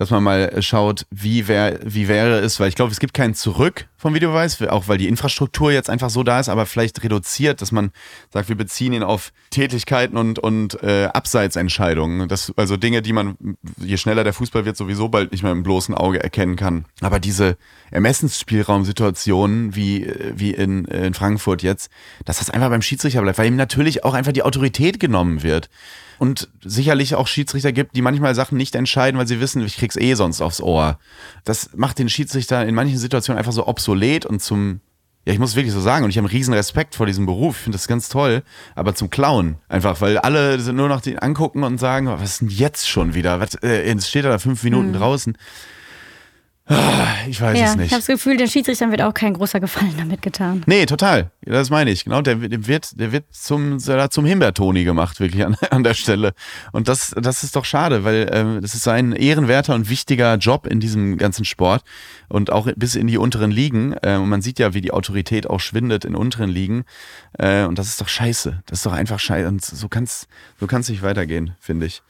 dass 0.02 0.10
man 0.10 0.24
mal 0.24 0.64
schaut, 0.64 1.06
wie, 1.12 1.48
wär, 1.48 1.80
wie 1.84 2.08
wäre 2.08 2.40
es, 2.40 2.60
weil 2.60 2.70
ich 2.70 2.74
glaube, 2.74 2.92
es 2.92 3.00
gibt 3.00 3.14
keinen 3.14 3.36
Zurück 3.36 3.88
vom 3.98 4.16
Videobeweis, 4.16 4.60
auch 4.64 4.88
weil 4.88 4.98
die 4.98 5.08
Infrastruktur 5.08 5.72
jetzt 5.72 5.92
einfach 5.92 6.10
so 6.10 6.24
da 6.24 6.40
ist, 6.40 6.50
aber 6.50 6.66
vielleicht 6.66 7.04
reduziert, 7.04 7.62
dass 7.62 7.72
man 7.72 7.92
sagt, 8.34 8.50
wir 8.50 8.56
beziehen 8.56 8.94
ihn 8.94 9.04
auf 9.04 9.32
Tätigkeiten 9.52 10.18
und, 10.18 10.40
und 10.40 10.82
äh, 10.82 11.06
Abseitsentscheidungen. 11.14 12.28
Das, 12.28 12.52
also 12.58 12.78
Dinge, 12.78 13.04
die 13.04 13.14
man, 13.14 13.38
je 13.78 13.98
schneller 13.98 14.24
der 14.24 14.34
Fußball 14.34 14.66
wird, 14.66 14.76
sowieso 14.76 15.08
bald 15.08 15.34
nicht 15.34 15.44
mehr 15.44 15.52
im 15.52 15.62
bloßen 15.62 15.94
Auge 15.94 16.24
erkennen 16.24 16.56
kann. 16.56 16.86
Aber 17.02 17.20
diese 17.20 17.56
Ermessensspielraumsituationen 17.92 19.76
wie, 19.76 20.12
wie 20.34 20.50
in, 20.50 20.86
in 20.86 21.14
Frankfurt 21.14 21.62
jetzt, 21.62 21.92
dass 22.26 22.40
das 22.40 22.50
einfach 22.50 22.70
beim 22.70 22.82
Schiedsrichter 22.82 23.22
bleibt, 23.22 23.38
weil 23.38 23.46
ihm 23.46 23.56
natürlich 23.56 24.04
auch 24.04 24.16
einfach 24.16 24.32
die 24.32 24.42
Autorität 24.42 25.00
genommen 25.00 25.44
wird 25.44 25.70
und 26.22 26.50
sicherlich 26.64 27.16
auch 27.16 27.26
Schiedsrichter 27.26 27.72
gibt, 27.72 27.96
die 27.96 28.04
manchmal 28.04 28.36
Sachen 28.36 28.56
nicht 28.56 28.76
entscheiden, 28.76 29.18
weil 29.18 29.26
sie 29.28 29.40
wissen, 29.40 29.66
ich 29.66 29.78
krieg's 29.78 29.96
eh 29.96 30.14
sonst 30.14 30.40
aufs 30.40 30.62
Ohr. 30.62 31.00
Das 31.46 31.72
macht 31.76 31.98
den 31.98 32.10
Schiedsrichter 32.10 32.64
in 32.64 32.76
manchen 32.76 33.00
Situationen 33.00 33.40
einfach 33.40 33.54
so 33.54 33.66
obsolet 33.66 34.28
und 34.28 34.40
zum 34.40 34.82
ja, 35.26 35.34
ich 35.34 35.40
muss 35.40 35.56
wirklich 35.56 35.74
so 35.74 35.82
sagen, 35.82 36.04
und 36.04 36.12
ich 36.12 36.18
habe 36.18 36.28
einen 36.28 36.36
riesen 36.36 36.54
Respekt 36.54 36.94
vor 36.94 37.08
diesem 37.08 37.26
Beruf, 37.26 37.58
ich 37.58 37.64
finde 37.64 37.76
das 37.76 37.88
ganz 37.88 38.08
toll, 38.08 38.44
aber 38.76 38.94
zum 38.94 39.10
Klauen 39.10 39.56
einfach, 39.68 40.00
weil 40.00 40.20
alle 40.20 40.60
nur 40.74 40.90
noch 40.90 41.02
den 41.02 41.18
angucken 41.18 41.64
und 41.64 41.80
sagen, 41.80 42.06
was 42.06 42.22
ist 42.22 42.42
denn 42.42 42.50
jetzt 42.50 42.88
schon 42.88 43.16
wieder? 43.16 43.40
Was, 43.40 43.56
äh, 43.56 43.88
jetzt 43.88 44.08
steht 44.08 44.26
er 44.26 44.32
da 44.32 44.38
fünf 44.38 44.64
Minuten 44.64 44.90
mhm. 44.90 44.98
draußen. 44.98 45.38
Ah, 46.72 47.16
ich 47.28 47.42
weiß 47.42 47.60
ja, 47.60 47.66
es 47.66 47.76
nicht. 47.76 47.88
Ich 47.88 47.92
habe 47.92 48.00
das 48.00 48.08
Gefühl, 48.08 48.38
den 48.38 48.48
Schiedsrichtern 48.48 48.92
wird 48.92 49.02
auch 49.02 49.14
kein 49.14 49.34
großer 49.34 49.60
Gefallen 49.60 49.94
damit 49.98 50.22
getan. 50.22 50.64
Nee, 50.68 50.86
total. 50.86 51.32
Das 51.42 51.70
meine 51.70 51.92
ich. 51.92 52.06
Genau, 52.06 52.22
der, 52.22 52.36
der 52.36 52.66
wird, 52.66 52.98
der 53.00 53.12
wird 53.12 53.26
zum, 53.32 53.78
zum 53.80 54.26
Himbeertoni 54.26 54.86
gemacht, 54.86 55.20
wirklich 55.20 55.46
an, 55.46 55.58
an 55.70 55.84
der 55.84 55.94
Stelle. 55.94 56.34
Und 56.72 56.88
das, 56.88 57.14
das 57.20 57.44
ist 57.44 57.58
doch 57.58 57.66
schade, 57.66 58.06
weil 58.06 58.30
ähm, 58.32 58.60
das 58.62 58.74
ist 58.74 58.88
ein 58.88 59.12
ehrenwerter 59.12 59.76
und 59.76 59.90
wichtiger 59.90 60.36
Job 60.36 60.66
in 60.66 60.80
diesem 60.80 61.18
ganzen 61.18 61.44
Sport 61.44 61.84
und 62.30 62.52
auch 62.52 62.70
bis 62.78 62.96
in 62.96 63.08
die 63.08 63.18
unteren 63.18 63.52
Ligen. 63.52 63.94
Äh, 64.02 64.16
und 64.16 64.30
man 64.30 64.42
sieht 64.42 64.58
ja, 64.58 64.74
wie 64.74 64.82
die 64.82 64.92
Autorität 64.92 65.50
auch 65.50 65.60
schwindet 65.60 66.06
in 66.06 66.16
unteren 66.16 66.50
Ligen. 66.50 66.86
Äh, 67.38 67.66
und 67.66 67.78
das 67.80 67.88
ist 67.88 68.00
doch 68.00 68.08
scheiße. 68.08 68.64
Das 68.66 68.80
ist 68.80 68.86
doch 68.86 68.94
einfach 68.94 69.20
scheiße. 69.20 69.48
Und 69.48 69.64
so 69.66 69.90
kann 69.90 70.06
es 70.06 70.28
so 70.60 70.68
kann's 70.68 70.88
nicht 70.88 71.02
weitergehen, 71.02 71.56
finde 71.60 71.88
ich. 71.88 72.02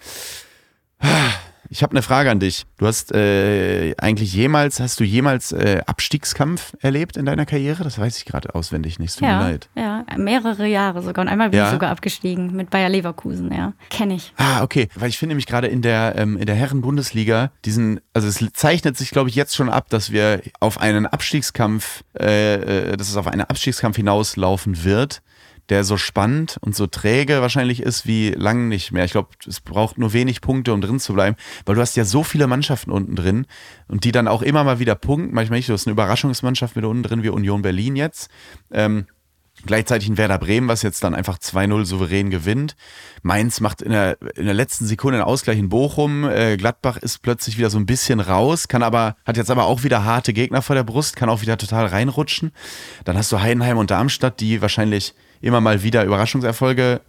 Ich 1.73 1.83
habe 1.83 1.91
eine 1.91 2.01
Frage 2.01 2.29
an 2.29 2.41
dich. 2.41 2.65
Du 2.77 2.85
hast 2.85 3.13
äh, 3.13 3.95
eigentlich 3.97 4.33
jemals, 4.33 4.81
hast 4.81 4.99
du 4.99 5.05
jemals 5.05 5.53
äh, 5.53 5.81
Abstiegskampf 5.85 6.73
erlebt 6.81 7.15
in 7.15 7.25
deiner 7.25 7.45
Karriere? 7.45 7.85
Das 7.85 7.97
weiß 7.97 8.17
ich 8.17 8.25
gerade 8.25 8.53
auswendig 8.53 8.99
nicht. 8.99 9.17
Tut 9.17 9.25
ja, 9.25 9.37
mir 9.37 9.51
leid. 9.51 9.69
Ja, 9.77 10.03
mehrere 10.17 10.67
Jahre 10.67 11.01
sogar. 11.01 11.23
Und 11.23 11.29
einmal 11.29 11.49
bin 11.49 11.59
ja. 11.59 11.67
ich 11.67 11.71
sogar 11.71 11.89
abgestiegen 11.89 12.53
mit 12.57 12.71
Bayer 12.71 12.89
Leverkusen, 12.89 13.53
ja. 13.53 13.71
Kenne 13.89 14.15
ich. 14.15 14.33
Ah, 14.35 14.63
okay. 14.63 14.89
Weil 14.95 15.07
ich 15.07 15.17
finde 15.17 15.31
nämlich 15.31 15.47
gerade 15.47 15.67
in 15.67 15.81
der, 15.81 16.15
ähm, 16.17 16.35
in 16.35 16.45
der 16.45 16.55
Herren-Bundesliga 16.55 17.51
diesen, 17.63 18.01
also 18.13 18.27
es 18.27 18.45
zeichnet 18.51 18.97
sich, 18.97 19.11
glaube 19.11 19.29
ich, 19.29 19.35
jetzt 19.35 19.55
schon 19.55 19.69
ab, 19.69 19.89
dass 19.89 20.11
wir 20.11 20.41
auf 20.59 20.77
einen 20.77 21.05
Abstiegskampf, 21.05 22.03
äh, 22.19 22.89
äh, 22.91 22.97
dass 22.97 23.07
es 23.07 23.15
auf 23.15 23.27
einen 23.27 23.43
Abstiegskampf 23.43 23.95
hinauslaufen 23.95 24.83
wird 24.83 25.21
der 25.71 25.85
so 25.85 25.95
spannend 25.95 26.57
und 26.59 26.75
so 26.75 26.85
träge 26.85 27.41
wahrscheinlich 27.41 27.81
ist 27.81 28.05
wie 28.05 28.31
lang 28.31 28.67
nicht 28.67 28.91
mehr. 28.91 29.05
Ich 29.05 29.11
glaube, 29.11 29.29
es 29.47 29.61
braucht 29.61 29.97
nur 29.97 30.11
wenig 30.11 30.41
Punkte, 30.41 30.73
um 30.73 30.81
drin 30.81 30.99
zu 30.99 31.13
bleiben, 31.13 31.37
weil 31.65 31.75
du 31.75 31.81
hast 31.81 31.95
ja 31.95 32.03
so 32.03 32.23
viele 32.23 32.45
Mannschaften 32.45 32.91
unten 32.91 33.15
drin 33.15 33.47
und 33.87 34.03
die 34.03 34.11
dann 34.11 34.27
auch 34.27 34.41
immer 34.41 34.65
mal 34.65 34.79
wieder 34.79 34.95
punkten. 34.95 35.33
Manchmal 35.33 35.59
nicht, 35.59 35.69
du 35.69 35.73
hast 35.73 35.87
eine 35.87 35.93
Überraschungsmannschaft 35.93 36.75
mit 36.75 36.83
unten 36.83 37.03
drin 37.03 37.23
wie 37.23 37.29
Union 37.29 37.61
Berlin 37.61 37.95
jetzt. 37.95 38.29
Ähm, 38.69 39.05
Gleichzeitig 39.65 40.09
ein 40.09 40.17
Werder 40.17 40.39
Bremen, 40.39 40.67
was 40.67 40.81
jetzt 40.81 41.03
dann 41.03 41.13
einfach 41.13 41.37
2-0 41.37 41.85
souverän 41.85 42.31
gewinnt. 42.31 42.75
Mainz 43.21 43.59
macht 43.59 43.83
in 43.83 43.91
der, 43.91 44.17
in 44.35 44.45
der 44.45 44.55
letzten 44.55 44.87
Sekunde 44.87 45.19
einen 45.19 45.27
Ausgleich 45.27 45.59
in 45.59 45.69
Bochum. 45.69 46.27
Äh, 46.27 46.57
Gladbach 46.57 46.97
ist 46.97 47.21
plötzlich 47.21 47.59
wieder 47.59 47.69
so 47.69 47.77
ein 47.77 47.85
bisschen 47.85 48.21
raus, 48.21 48.67
kann 48.67 48.81
aber, 48.81 49.17
hat 49.23 49.37
jetzt 49.37 49.51
aber 49.51 49.65
auch 49.65 49.83
wieder 49.83 50.03
harte 50.03 50.33
Gegner 50.33 50.63
vor 50.63 50.75
der 50.75 50.83
Brust, 50.83 51.15
kann 51.15 51.29
auch 51.29 51.41
wieder 51.41 51.57
total 51.57 51.85
reinrutschen. 51.85 52.51
Dann 53.03 53.17
hast 53.17 53.31
du 53.31 53.39
Heidenheim 53.39 53.77
und 53.77 53.91
Darmstadt, 53.91 54.39
die 54.39 54.61
wahrscheinlich 54.61 55.13
immer 55.41 55.61
mal 55.61 55.83
wieder 55.83 56.03
Überraschungserfolge 56.03 57.01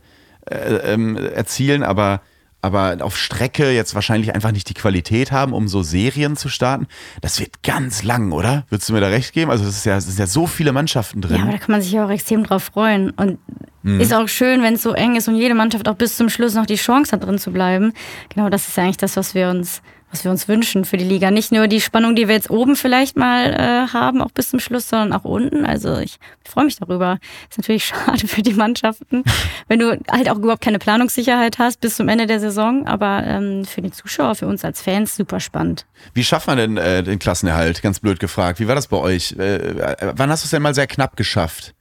äh, 0.51 0.93
ähm, 0.93 1.17
erzielen, 1.17 1.83
aber, 1.83 2.21
aber 2.61 2.97
auf 3.01 3.17
Strecke 3.17 3.71
jetzt 3.71 3.95
wahrscheinlich 3.95 4.35
einfach 4.35 4.53
nicht 4.53 4.69
die 4.69 4.75
Qualität 4.75 5.33
haben, 5.33 5.53
um 5.53 5.69
so 5.69 5.83
Serien 5.83 6.37
zu 6.37 6.49
starten. 6.49 6.87
Das 7.21 7.41
wird 7.41 7.63
ganz 7.63 8.03
lang, 8.03 8.33
oder? 8.33 8.65
Würdest 8.69 8.89
du 8.89 8.95
mir 8.95 9.01
da 9.01 9.09
recht 9.09 9.33
geben? 9.33 9.51
Also 9.51 9.65
es 9.65 9.77
ist 9.77 9.87
ja, 9.87 9.97
es 9.97 10.07
sind 10.07 10.19
ja 10.19 10.27
so 10.27 10.47
viele 10.47 10.73
Mannschaften 10.73 11.21
drin. 11.21 11.37
Ja, 11.37 11.43
aber 11.43 11.53
da 11.53 11.59
kann 11.59 11.73
man 11.73 11.83
sich 11.83 11.93
ja 11.93 12.05
auch 12.05 12.11
extrem 12.11 12.45
drauf 12.45 12.65
freuen. 12.65 13.11
Und 13.11 13.39
mhm. 13.83 14.01
ist 14.01 14.13
auch 14.13 14.29
schön, 14.29 14.63
wenn 14.63 14.75
es 14.75 14.83
so 14.83 14.93
eng 14.93 15.17
ist 15.17 15.29
und 15.29 15.37
jede 15.37 15.55
Mannschaft 15.55 15.89
auch 15.89 15.97
bis 15.97 16.17
zum 16.17 16.29
Schluss 16.29 16.55
noch 16.55 16.67
die 16.67 16.77
Chance 16.77 17.13
hat, 17.13 17.25
drin 17.25 17.39
zu 17.39 17.53
bleiben. 17.53 17.93
Genau 18.31 18.49
das 18.49 18.67
ist 18.67 18.77
ja 18.77 18.85
eigentlich 18.85 18.97
das, 18.97 19.17
was 19.17 19.35
wir 19.35 19.49
uns 19.49 19.83
was 20.13 20.25
wir 20.25 20.31
uns 20.31 20.47
wünschen 20.47 20.85
für 20.85 20.99
die 20.99 21.05
Liga. 21.05 21.31
Nicht 21.31 21.53
nur 21.53 21.67
die 21.69 21.81
Spannung, 21.81 22.15
die 22.15 22.29
wir 22.29 22.35
jetzt 22.35 22.51
oben 22.51 22.77
vielleicht 22.77 23.17
mal 23.17 23.55
äh, 23.55 23.93
haben, 23.93 24.21
auch 24.21 24.31
bis 24.31 24.51
zum 24.51 24.61
Schluss, 24.61 24.89
sondern 24.89 25.19
auch 25.19 25.25
unten. 25.25 25.65
Also 25.65 25.97
ich, 25.97 26.19
ich 26.45 26.51
freue 26.51 26.67
mich 26.67 26.77
darüber. 26.77 27.19
Ist 27.49 27.59
natürlich 27.59 27.85
schade 27.87 28.29
für 28.29 28.43
die 28.43 28.53
Mannschaften, 28.53 29.25
wenn 29.69 29.79
du 29.79 29.99
halt 30.11 30.29
auch 30.29 30.37
überhaupt 30.37 30.63
keine 30.63 30.79
Planungssicherheit 30.79 31.59
hast 31.59 31.81
bis 31.81 31.97
zum 31.97 32.11
Ende 32.11 32.27
der 32.27 32.41
Saison. 32.41 32.87
Aber 32.87 33.25
ähm, 33.27 33.65
für 33.65 33.81
die 33.81 33.91
Zuschauer, 33.91 34.35
für 34.35 34.47
uns 34.47 34.65
als 34.67 34.83
Fans 34.83 35.17
super 35.17 35.41
spannend. 35.41 35.87
Wie 36.13 36.25
schafft 36.25 36.47
man 36.47 36.59
denn 36.59 36.77
äh, 36.77 37.03
den 37.03 37.19
Klassenerhalt? 37.19 37.81
Ganz 37.81 37.99
blöd 37.99 38.21
gefragt. 38.21 38.61
Wie 38.61 38.69
war 38.69 38.75
das 38.75 38.89
bei 38.89 38.99
euch? 38.99 39.35
Äh, 39.39 39.57
äh 39.57 40.13
wann 40.15 40.29
hast 40.29 40.45
du 40.45 40.47
es 40.47 40.51
denn 40.51 40.63
mal 40.63 40.75
sehr 40.75 40.87
knapp 40.87 41.17
geschafft? 41.17 41.75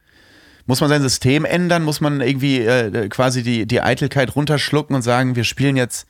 Muss 0.67 0.79
man 0.79 0.89
sein 0.89 1.01
System 1.01 1.43
ändern? 1.43 1.83
Muss 1.83 1.99
man 1.99 2.21
irgendwie 2.21 2.59
äh, 2.59 3.09
quasi 3.09 3.43
die, 3.43 3.65
die 3.65 3.81
Eitelkeit 3.81 4.37
runterschlucken 4.37 4.95
und 4.95 5.01
sagen, 5.01 5.35
wir 5.35 5.43
spielen 5.43 5.75
jetzt 5.75 6.07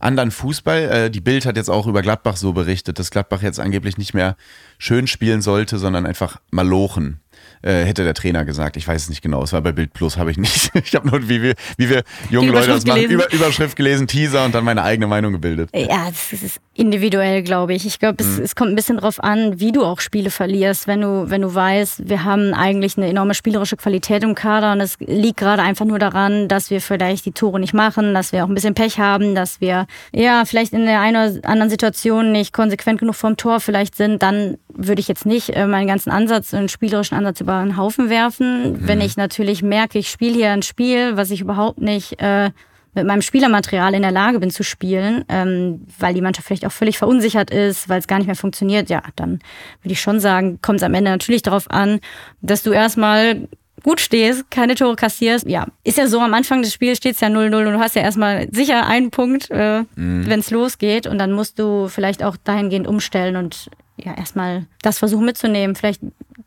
anderen 0.00 0.30
Fußball. 0.30 0.82
Äh, 0.82 1.10
die 1.10 1.20
Bild 1.20 1.46
hat 1.46 1.56
jetzt 1.56 1.70
auch 1.70 1.86
über 1.86 2.02
Gladbach 2.02 2.36
so 2.36 2.52
berichtet, 2.52 2.98
dass 2.98 3.10
Gladbach 3.10 3.42
jetzt 3.42 3.60
angeblich 3.60 3.98
nicht 3.98 4.14
mehr 4.14 4.36
schön 4.78 5.06
spielen 5.06 5.42
sollte, 5.42 5.78
sondern 5.78 6.06
einfach 6.06 6.40
malochen 6.50 7.20
äh, 7.62 7.84
hätte 7.84 8.04
der 8.04 8.14
Trainer 8.14 8.44
gesagt. 8.44 8.76
Ich 8.76 8.86
weiß 8.86 9.02
es 9.02 9.08
nicht 9.08 9.22
genau. 9.22 9.42
Es 9.42 9.52
war 9.52 9.60
bei 9.60 9.72
Bild 9.72 9.92
Plus, 9.92 10.16
habe 10.16 10.30
ich 10.30 10.38
nicht. 10.38 10.70
Ich 10.90 10.94
habe 10.94 11.08
nur, 11.08 11.28
wie 11.28 11.42
wir, 11.42 11.54
wie 11.76 11.90
wir 11.90 12.02
junge 12.30 12.52
Leute 12.52 12.68
das 12.68 12.86
machen, 12.86 13.02
Über, 13.02 13.30
Überschrift 13.32 13.76
gelesen, 13.76 14.06
Teaser 14.06 14.44
und 14.44 14.54
dann 14.54 14.64
meine 14.64 14.82
eigene 14.82 15.06
Meinung 15.06 15.32
gebildet. 15.32 15.68
Ja, 15.74 16.06
das 16.06 16.42
ist 16.42 16.60
individuell, 16.74 17.42
glaube 17.42 17.74
ich. 17.74 17.86
Ich 17.86 17.98
glaube, 17.98 18.22
es, 18.22 18.38
mhm. 18.38 18.44
es 18.44 18.54
kommt 18.54 18.70
ein 18.70 18.76
bisschen 18.76 18.96
drauf 18.96 19.22
an, 19.22 19.60
wie 19.60 19.72
du 19.72 19.84
auch 19.84 20.00
Spiele 20.00 20.30
verlierst. 20.30 20.86
Wenn 20.86 21.02
du, 21.02 21.28
wenn 21.28 21.42
du 21.42 21.54
weißt, 21.54 22.08
wir 22.08 22.24
haben 22.24 22.54
eigentlich 22.54 22.96
eine 22.96 23.08
enorme 23.08 23.34
spielerische 23.34 23.76
Qualität 23.76 24.22
im 24.22 24.34
Kader 24.34 24.72
und 24.72 24.80
es 24.80 24.96
liegt 25.00 25.36
gerade 25.36 25.62
einfach 25.62 25.84
nur 25.84 25.98
daran, 25.98 26.48
dass 26.48 26.70
wir 26.70 26.80
vielleicht 26.80 27.26
die 27.26 27.32
Tore 27.32 27.60
nicht 27.60 27.74
machen, 27.74 28.14
dass 28.14 28.32
wir 28.32 28.44
auch 28.44 28.48
ein 28.48 28.54
bisschen 28.54 28.74
Pech 28.74 28.98
haben, 28.98 29.34
dass 29.34 29.60
wir 29.60 29.86
ja 30.12 30.44
vielleicht 30.46 30.72
in 30.72 30.86
der 30.86 31.00
einen 31.00 31.36
oder 31.36 31.48
anderen 31.48 31.70
Situation 31.70 32.32
nicht 32.32 32.52
konsequent 32.52 33.00
genug 33.00 33.14
vorm 33.14 33.36
Tor 33.36 33.60
vielleicht 33.60 33.94
sind, 33.96 34.22
dann 34.22 34.56
würde 34.72 35.00
ich 35.00 35.08
jetzt 35.08 35.26
nicht 35.26 35.50
äh, 35.50 35.66
meinen 35.66 35.88
ganzen 35.88 36.10
Ansatz, 36.10 36.54
einen 36.54 36.68
spielerischen 36.68 37.16
Ansatz 37.16 37.40
über 37.40 37.49
einen 37.58 37.76
Haufen 37.76 38.10
werfen. 38.10 38.72
Mhm. 38.72 38.88
Wenn 38.88 39.00
ich 39.00 39.16
natürlich 39.16 39.62
merke, 39.62 39.98
ich 39.98 40.10
spiele 40.10 40.34
hier 40.34 40.50
ein 40.50 40.62
Spiel, 40.62 41.16
was 41.16 41.30
ich 41.30 41.40
überhaupt 41.40 41.80
nicht 41.80 42.20
äh, 42.20 42.50
mit 42.94 43.06
meinem 43.06 43.22
Spielermaterial 43.22 43.94
in 43.94 44.02
der 44.02 44.10
Lage 44.10 44.40
bin 44.40 44.50
zu 44.50 44.64
spielen, 44.64 45.24
ähm, 45.28 45.86
weil 45.98 46.14
die 46.14 46.20
Mannschaft 46.20 46.48
vielleicht 46.48 46.66
auch 46.66 46.72
völlig 46.72 46.98
verunsichert 46.98 47.50
ist, 47.50 47.88
weil 47.88 48.00
es 48.00 48.08
gar 48.08 48.18
nicht 48.18 48.26
mehr 48.26 48.36
funktioniert, 48.36 48.90
ja, 48.90 49.02
dann 49.16 49.40
würde 49.82 49.92
ich 49.92 50.00
schon 50.00 50.18
sagen, 50.20 50.58
kommt 50.60 50.78
es 50.78 50.82
am 50.82 50.94
Ende 50.94 51.10
natürlich 51.10 51.42
darauf 51.42 51.70
an, 51.70 52.00
dass 52.40 52.62
du 52.62 52.72
erstmal 52.72 53.48
gut 53.82 54.00
stehst, 54.00 54.50
keine 54.50 54.74
Tore 54.74 54.96
kassierst. 54.96 55.46
Ja, 55.48 55.66
ist 55.84 55.98
ja 55.98 56.06
so, 56.06 56.20
am 56.20 56.34
Anfang 56.34 56.62
des 56.62 56.72
Spiels 56.72 56.98
steht 56.98 57.14
es 57.14 57.20
ja 57.20 57.28
0-0 57.28 57.66
und 57.66 57.72
du 57.72 57.78
hast 57.78 57.96
ja 57.96 58.02
erstmal 58.02 58.48
sicher 58.50 58.86
einen 58.86 59.10
Punkt, 59.10 59.50
äh, 59.50 59.82
mhm. 59.94 60.26
wenn 60.26 60.40
es 60.40 60.50
losgeht. 60.50 61.06
Und 61.06 61.18
dann 61.18 61.32
musst 61.32 61.58
du 61.58 61.88
vielleicht 61.88 62.22
auch 62.22 62.36
dahingehend 62.36 62.86
umstellen 62.86 63.36
und 63.36 63.70
ja, 63.96 64.14
erstmal 64.14 64.66
das 64.82 64.98
versuchen 64.98 65.24
mitzunehmen, 65.24 65.76
vielleicht 65.76 66.00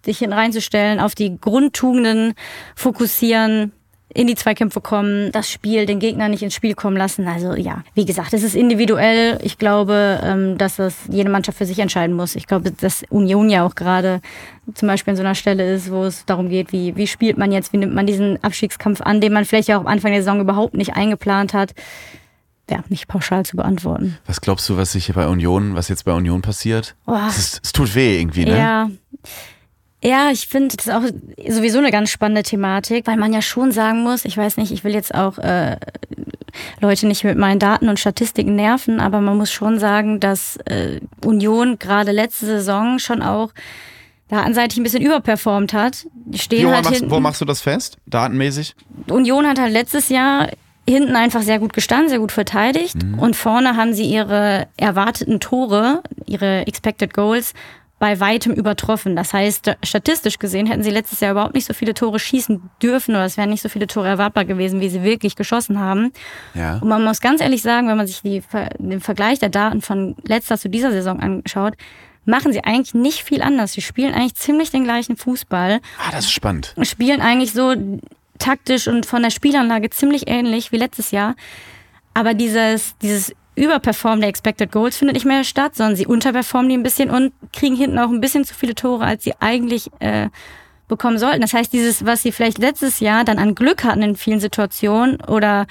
dich 0.06 0.20
hin 0.20 0.34
reinzustellen, 0.34 1.00
auf 1.00 1.16
die 1.16 1.38
Grundtugenden 1.40 2.34
fokussieren, 2.76 3.72
in 4.14 4.28
die 4.28 4.36
Zweikämpfe 4.36 4.80
kommen, 4.80 5.32
das 5.32 5.50
Spiel, 5.50 5.86
den 5.86 6.00
Gegner 6.00 6.30
nicht 6.30 6.44
ins 6.44 6.54
Spiel 6.54 6.76
kommen 6.76 6.96
lassen. 6.96 7.28
Also 7.28 7.56
ja, 7.56 7.84
wie 7.96 8.06
gesagt, 8.06 8.34
es 8.34 8.44
ist 8.44 8.56
individuell. 8.56 9.40
Ich 9.42 9.58
glaube, 9.58 10.20
ähm, 10.24 10.58
dass 10.58 10.76
das 10.76 10.96
jede 11.10 11.30
Mannschaft 11.30 11.58
für 11.58 11.66
sich 11.66 11.80
entscheiden 11.80 12.16
muss. 12.16 12.36
Ich 12.36 12.46
glaube, 12.46 12.72
dass 12.72 13.04
Union 13.10 13.50
ja 13.50 13.66
auch 13.66 13.76
gerade 13.76 14.22
zum 14.76 14.88
Beispiel 14.88 15.12
an 15.12 15.18
so 15.18 15.24
einer 15.24 15.36
Stelle 15.36 15.74
ist, 15.74 15.92
wo 15.92 16.04
es 16.04 16.26
darum 16.26 16.50
geht, 16.50 16.72
wie, 16.72 16.96
wie 16.96 17.08
spielt 17.08 17.38
man 17.38 17.52
jetzt, 17.52 17.74
wie 17.74 17.78
nimmt 17.78 17.96
man 17.96 18.06
diesen 18.06 18.42
Abstiegskampf 18.44 19.02
an, 19.02 19.20
den 19.20 19.34
man 19.34 19.46
vielleicht 19.46 19.68
ja 19.68 19.78
auch 19.78 19.82
am 19.82 19.88
Anfang 19.88 20.12
der 20.12 20.22
Saison 20.22 20.40
überhaupt 20.40 20.76
nicht 20.76 20.96
eingeplant 20.96 21.54
hat. 21.54 21.74
Ja, 22.70 22.84
nicht 22.88 23.08
pauschal 23.08 23.46
zu 23.46 23.58
beantworten. 23.58 24.18
Was 24.26 24.40
glaubst 24.40 24.70
du, 24.70 24.78
was 24.78 24.94
sich 24.94 25.12
bei 25.14 25.28
Union, 25.28 25.76
was 25.76 25.90
jetzt 25.90 26.06
bei 26.06 26.14
Union 26.14 26.42
passiert? 26.42 26.96
Es, 27.28 27.60
es 27.62 27.74
tut 27.74 27.94
weh 27.94 28.20
irgendwie, 28.20 28.46
ne? 28.46 28.58
Ja. 28.58 28.90
Ja, 30.04 30.32
ich 30.32 30.48
finde 30.48 30.76
das 30.76 30.88
ist 30.88 30.94
auch 30.94 31.04
sowieso 31.48 31.78
eine 31.78 31.92
ganz 31.92 32.10
spannende 32.10 32.44
Thematik, 32.44 33.08
weil 33.08 33.16
man 33.16 33.32
ja 33.32 33.42
schon 33.42 33.72
sagen 33.72 34.04
muss, 34.04 34.26
ich 34.26 34.36
weiß 34.36 34.58
nicht, 34.58 34.72
ich 34.72 34.84
will 34.84 34.94
jetzt 34.94 35.16
auch 35.16 35.38
äh, 35.38 35.78
Leute 36.82 37.08
nicht 37.08 37.24
mit 37.24 37.38
meinen 37.38 37.60
Daten 37.60 37.88
und 37.88 38.00
Statistiken 38.00 38.56
nerven, 38.56 39.00
aber 39.00 39.22
man 39.22 39.38
muss 39.38 39.52
schon 39.52 39.80
sagen, 39.80 40.20
dass 40.20 40.58
äh, 40.66 41.00
Union 41.24 41.80
gerade 41.80 42.12
letzte 42.12 42.46
Saison 42.46 43.00
schon 43.00 43.22
auch 43.22 43.54
datenseitig 44.28 44.78
ein 44.78 44.84
bisschen 44.84 45.02
überperformt 45.02 45.74
hat. 45.74 46.06
Die 46.14 46.40
stehen 46.40 46.64
jo, 46.64 46.72
halt 46.72 46.84
machst, 46.84 47.10
wo 47.10 47.20
machst 47.22 47.40
du 47.40 47.46
das 47.46 47.62
fest, 47.62 47.98
datenmäßig? 48.06 48.76
Union 49.10 49.48
hat 49.48 49.60
halt 49.60 49.72
letztes 49.72 50.10
Jahr 50.10 50.50
hinten 50.88 51.16
einfach 51.16 51.44
sehr 51.44 51.60
gut 51.60 51.72
gestanden, 51.72 52.10
sehr 52.10 52.20
gut 52.20 52.34
verteidigt 52.34 53.02
mhm. 53.02 53.20
und 53.20 53.36
vorne 53.38 53.78
haben 53.78 53.94
sie 53.94 54.04
ihre 54.04 54.68
erwarteten 54.76 55.40
Tore, 55.40 56.04
ihre 56.26 56.68
Expected 56.68 57.14
Goals 57.14 57.54
bei 58.04 58.20
weitem 58.20 58.52
übertroffen. 58.52 59.16
Das 59.16 59.32
heißt, 59.32 59.78
statistisch 59.82 60.38
gesehen 60.38 60.66
hätten 60.66 60.84
sie 60.84 60.90
letztes 60.90 61.22
Jahr 61.22 61.32
überhaupt 61.32 61.54
nicht 61.54 61.66
so 61.66 61.74
viele 61.74 61.94
Tore 61.94 62.20
schießen 62.20 62.62
dürfen 62.82 63.16
oder 63.16 63.24
es 63.24 63.38
wären 63.38 63.50
nicht 63.50 63.64
so 63.64 63.70
viele 63.70 63.88
Tore 63.88 64.10
erwartbar 64.10 64.44
gewesen, 64.44 64.82
wie 64.82 64.90
sie 64.90 65.04
wirklich 65.04 65.38
geschossen 65.38 65.80
haben. 65.80 66.12
Ja. 66.54 66.80
Und 66.80 66.90
man 66.90 67.02
muss 67.02 67.22
ganz 67.22 67.40
ehrlich 67.40 67.62
sagen, 67.62 67.88
wenn 67.88 67.96
man 67.96 68.06
sich 68.06 68.22
die, 68.22 68.44
den 68.78 69.00
Vergleich 69.00 69.40
der 69.40 69.48
Daten 69.48 69.82
von 69.82 70.18
letzter 70.28 70.58
zu 70.58 70.68
dieser 70.68 70.92
Saison 70.92 71.22
anschaut, 71.22 71.76
machen 72.26 72.52
sie 72.52 72.66
eigentlich 72.66 72.94
nicht 72.94 73.24
viel 73.24 73.42
anders. 73.42 73.72
Sie 73.72 73.82
spielen 73.82 74.14
eigentlich 74.14 74.36
ziemlich 74.36 74.70
den 74.70 74.84
gleichen 74.84 75.16
Fußball. 75.16 75.80
Ah, 76.06 76.12
das 76.12 76.26
ist 76.26 76.34
spannend. 76.34 76.76
Spielen 76.82 77.22
eigentlich 77.22 77.54
so 77.54 77.74
taktisch 78.38 78.90
und 78.90 79.06
von 79.06 79.24
der 79.24 79.30
Spielanlage 79.30 79.90
ziemlich 79.92 80.28
ähnlich 80.28 80.74
wie 80.74 80.78
letztes 80.78 81.12
Jahr. 81.12 81.36
Aber 82.14 82.34
dieses, 82.34 82.98
dieses 82.98 83.34
Überperformen 83.56 84.22
der 84.22 84.30
Expected 84.30 84.72
Goals 84.72 84.98
findet 84.98 85.16
nicht 85.16 85.26
mehr 85.26 85.44
statt, 85.44 85.76
sondern 85.76 85.96
sie 85.96 86.08
unterperformen 86.08 86.70
die 86.70 86.78
ein 86.78 86.84
bisschen 86.84 87.10
und 87.10 87.34
kriegen 87.52 87.76
hinten 87.76 88.00
auch 88.00 88.10
ein 88.10 88.22
bisschen 88.22 88.46
zu 88.46 88.54
viele 88.56 88.76
Tore, 88.76 89.06
als 89.06 89.24
sie 89.24 89.34
eigentlich 89.40 89.92
äh, 90.00 90.30
bekommen 90.88 91.18
sollten. 91.18 91.42
Das 91.42 91.54
heißt, 91.54 91.72
dieses, 91.72 92.06
was 92.06 92.24
sie 92.24 92.32
vielleicht 92.32 92.58
letztes 92.58 93.00
Jahr 93.00 93.24
dann 93.24 93.40
an 93.40 93.56
Glück 93.56 93.84
hatten 93.84 94.02
in 94.02 94.16
vielen 94.16 94.40
Situationen 94.40 95.22
oder 95.22 95.68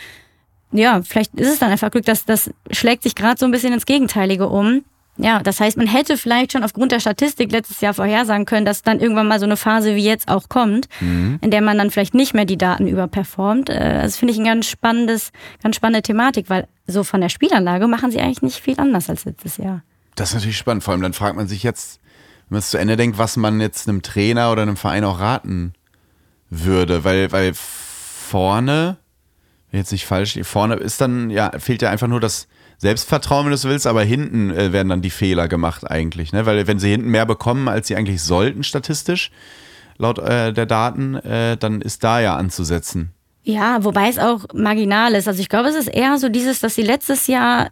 ja, 0.73 1.03
vielleicht 1.03 1.35
ist 1.35 1.53
es 1.53 1.59
dann 1.59 1.71
einfach 1.71 1.91
Glück, 1.91 2.07
dass 2.07 2.25
das 2.25 2.51
schlägt 2.71 3.03
sich 3.03 3.15
gerade 3.15 3.39
so 3.39 3.45
ein 3.45 3.53
bisschen 3.53 3.75
ins 3.75 3.87
Gegenteilige 3.87 4.49
um. 4.49 4.85
Ja, 5.19 5.41
das 5.41 5.61
heißt, 5.61 5.77
man 5.77 5.87
hätte 5.87 6.17
vielleicht 6.17 6.53
schon 6.53 6.65
aufgrund 6.65 6.91
der 6.91 7.01
Statistik 7.01 7.53
letztes 7.53 7.81
Jahr 7.83 7.93
vorhersagen 7.93 8.47
können, 8.47 8.65
dass 8.65 8.83
dann 8.83 8.99
irgendwann 8.99 9.29
mal 9.29 9.39
so 9.39 9.45
eine 9.45 9.59
Phase 9.59 9.95
wie 9.95 10.05
jetzt 10.05 10.29
auch 10.29 10.49
kommt, 10.49 10.89
mhm. 11.01 11.39
in 11.43 11.51
der 11.51 11.61
man 11.61 11.77
dann 11.77 11.91
vielleicht 11.91 12.15
nicht 12.15 12.33
mehr 12.33 12.47
die 12.47 12.57
Daten 12.57 12.87
überperformt. 12.87 13.69
Äh, 13.69 14.03
das 14.03 14.17
finde 14.17 14.33
ich 14.33 14.39
ein 14.39 14.47
ganz 14.47 14.67
spannendes, 14.67 15.31
ganz 15.63 15.77
spannende 15.77 16.03
Thematik, 16.03 16.49
weil 16.49 16.67
so 16.87 17.05
von 17.05 17.21
der 17.21 17.29
Spielanlage 17.29 17.89
machen 17.89 18.11
sie 18.11 18.21
eigentlich 18.21 18.43
nicht 18.43 18.61
viel 18.61 18.81
anders 18.81 19.11
als 19.11 19.27
letztes 19.27 19.59
Jahr. 19.59 19.83
Das 20.15 20.31
ist 20.31 20.35
natürlich 20.35 20.57
spannend. 20.57 20.83
Vor 20.83 20.93
allem 20.93 21.03
dann 21.03 21.13
fragt 21.13 21.37
man 21.37 21.47
sich 21.47 21.63
jetzt, 21.63 22.01
wenn 22.49 22.55
man 22.55 22.59
es 22.61 22.71
zu 22.71 22.79
Ende 22.79 22.97
denkt, 22.97 23.19
was 23.19 23.37
man 23.37 23.61
jetzt 23.61 23.89
einem 23.89 24.03
Trainer 24.03 24.51
oder 24.51 24.63
einem 24.63 24.77
Verein 24.77 25.05
auch 25.05 25.21
raten 25.21 25.75
würde, 26.49 27.05
weil, 27.05 27.33
weil 27.33 27.53
vorne, 27.55 28.97
jetzt 29.73 29.93
nicht 29.93 30.07
falsch, 30.07 30.39
vorne 30.43 30.77
ist 30.77 31.01
dann, 31.03 31.29
ja, 31.29 31.51
fehlt 31.59 31.83
ja 31.83 31.91
einfach 31.91 32.09
nur 32.09 32.21
das 32.21 32.49
Selbstvertrauen, 32.83 33.45
wenn 33.45 33.51
du 33.51 33.55
es 33.55 33.65
willst, 33.65 33.87
aber 33.87 34.03
hinten 34.03 34.51
äh, 34.51 34.73
werden 34.73 34.89
dann 34.89 35.03
die 35.03 35.11
Fehler 35.11 35.47
gemacht 35.47 35.89
eigentlich, 35.89 36.33
ne? 36.33 36.47
Weil 36.47 36.67
wenn 36.67 36.81
sie 36.81 36.91
hinten 36.91 37.11
mehr 37.11 37.27
bekommen, 37.27 37.69
als 37.69 37.87
sie 37.87 37.95
eigentlich 37.95 38.21
sollten 38.25 38.65
statistisch, 38.65 39.31
laut 39.99 40.19
äh, 40.19 40.53
der 40.53 40.67
Daten, 40.67 41.15
äh, 41.15 41.57
dann 41.57 41.81
ist 41.81 42.03
da 42.03 42.19
ja 42.19 42.35
anzusetzen. 42.35 43.13
Ja, 43.45 43.85
wobei 43.85 44.09
es 44.09 44.19
auch 44.19 44.47
marginal 44.53 45.15
ist. 45.15 45.29
Also 45.29 45.41
ich 45.41 45.49
glaube, 45.49 45.69
es 45.69 45.77
ist 45.77 45.87
eher 45.87 46.19
so 46.19 46.29
dieses, 46.29 46.59
dass 46.59 46.75
sie 46.75 46.83
letztes 46.83 47.29
Jahr 47.29 47.71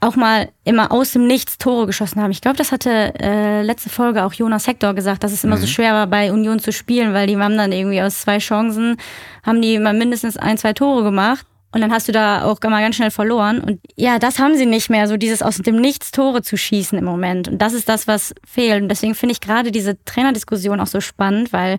auch 0.00 0.16
mal 0.16 0.48
immer 0.64 0.92
aus 0.92 1.12
dem 1.12 1.26
Nichts 1.26 1.58
Tore 1.58 1.84
geschossen 1.84 2.22
haben. 2.22 2.30
Ich 2.30 2.40
glaube, 2.40 2.56
das 2.56 2.72
hatte 2.72 3.12
äh, 3.20 3.60
letzte 3.60 3.90
Folge 3.90 4.24
auch 4.24 4.32
Jonas 4.32 4.66
Hector 4.66 4.94
gesagt, 4.94 5.24
dass 5.24 5.32
es 5.32 5.44
immer 5.44 5.56
mhm. 5.56 5.60
so 5.60 5.66
schwer 5.66 5.92
war, 5.92 6.06
bei 6.06 6.32
Union 6.32 6.58
zu 6.58 6.72
spielen, 6.72 7.12
weil 7.12 7.26
die 7.26 7.36
haben 7.36 7.58
dann 7.58 7.72
irgendwie 7.72 8.00
aus 8.00 8.22
zwei 8.22 8.38
Chancen, 8.38 8.96
haben 9.42 9.60
die 9.60 9.74
immer 9.74 9.92
mindestens 9.92 10.38
ein, 10.38 10.56
zwei 10.56 10.72
Tore 10.72 11.02
gemacht. 11.02 11.44
Und 11.70 11.82
dann 11.82 11.92
hast 11.92 12.08
du 12.08 12.12
da 12.12 12.44
auch 12.44 12.58
mal 12.62 12.80
ganz 12.80 12.96
schnell 12.96 13.10
verloren. 13.10 13.60
Und 13.60 13.80
ja, 13.94 14.18
das 14.18 14.38
haben 14.38 14.56
sie 14.56 14.64
nicht 14.64 14.88
mehr, 14.88 15.06
so 15.06 15.18
dieses 15.18 15.42
aus 15.42 15.58
dem 15.58 15.76
Nichts 15.76 16.12
Tore 16.12 16.42
zu 16.42 16.56
schießen 16.56 16.98
im 16.98 17.04
Moment. 17.04 17.46
Und 17.46 17.60
das 17.60 17.74
ist 17.74 17.88
das, 17.88 18.08
was 18.08 18.34
fehlt. 18.46 18.82
Und 18.82 18.88
deswegen 18.88 19.14
finde 19.14 19.32
ich 19.32 19.40
gerade 19.40 19.70
diese 19.70 20.02
Trainerdiskussion 20.04 20.80
auch 20.80 20.86
so 20.86 21.00
spannend, 21.00 21.52
weil 21.52 21.78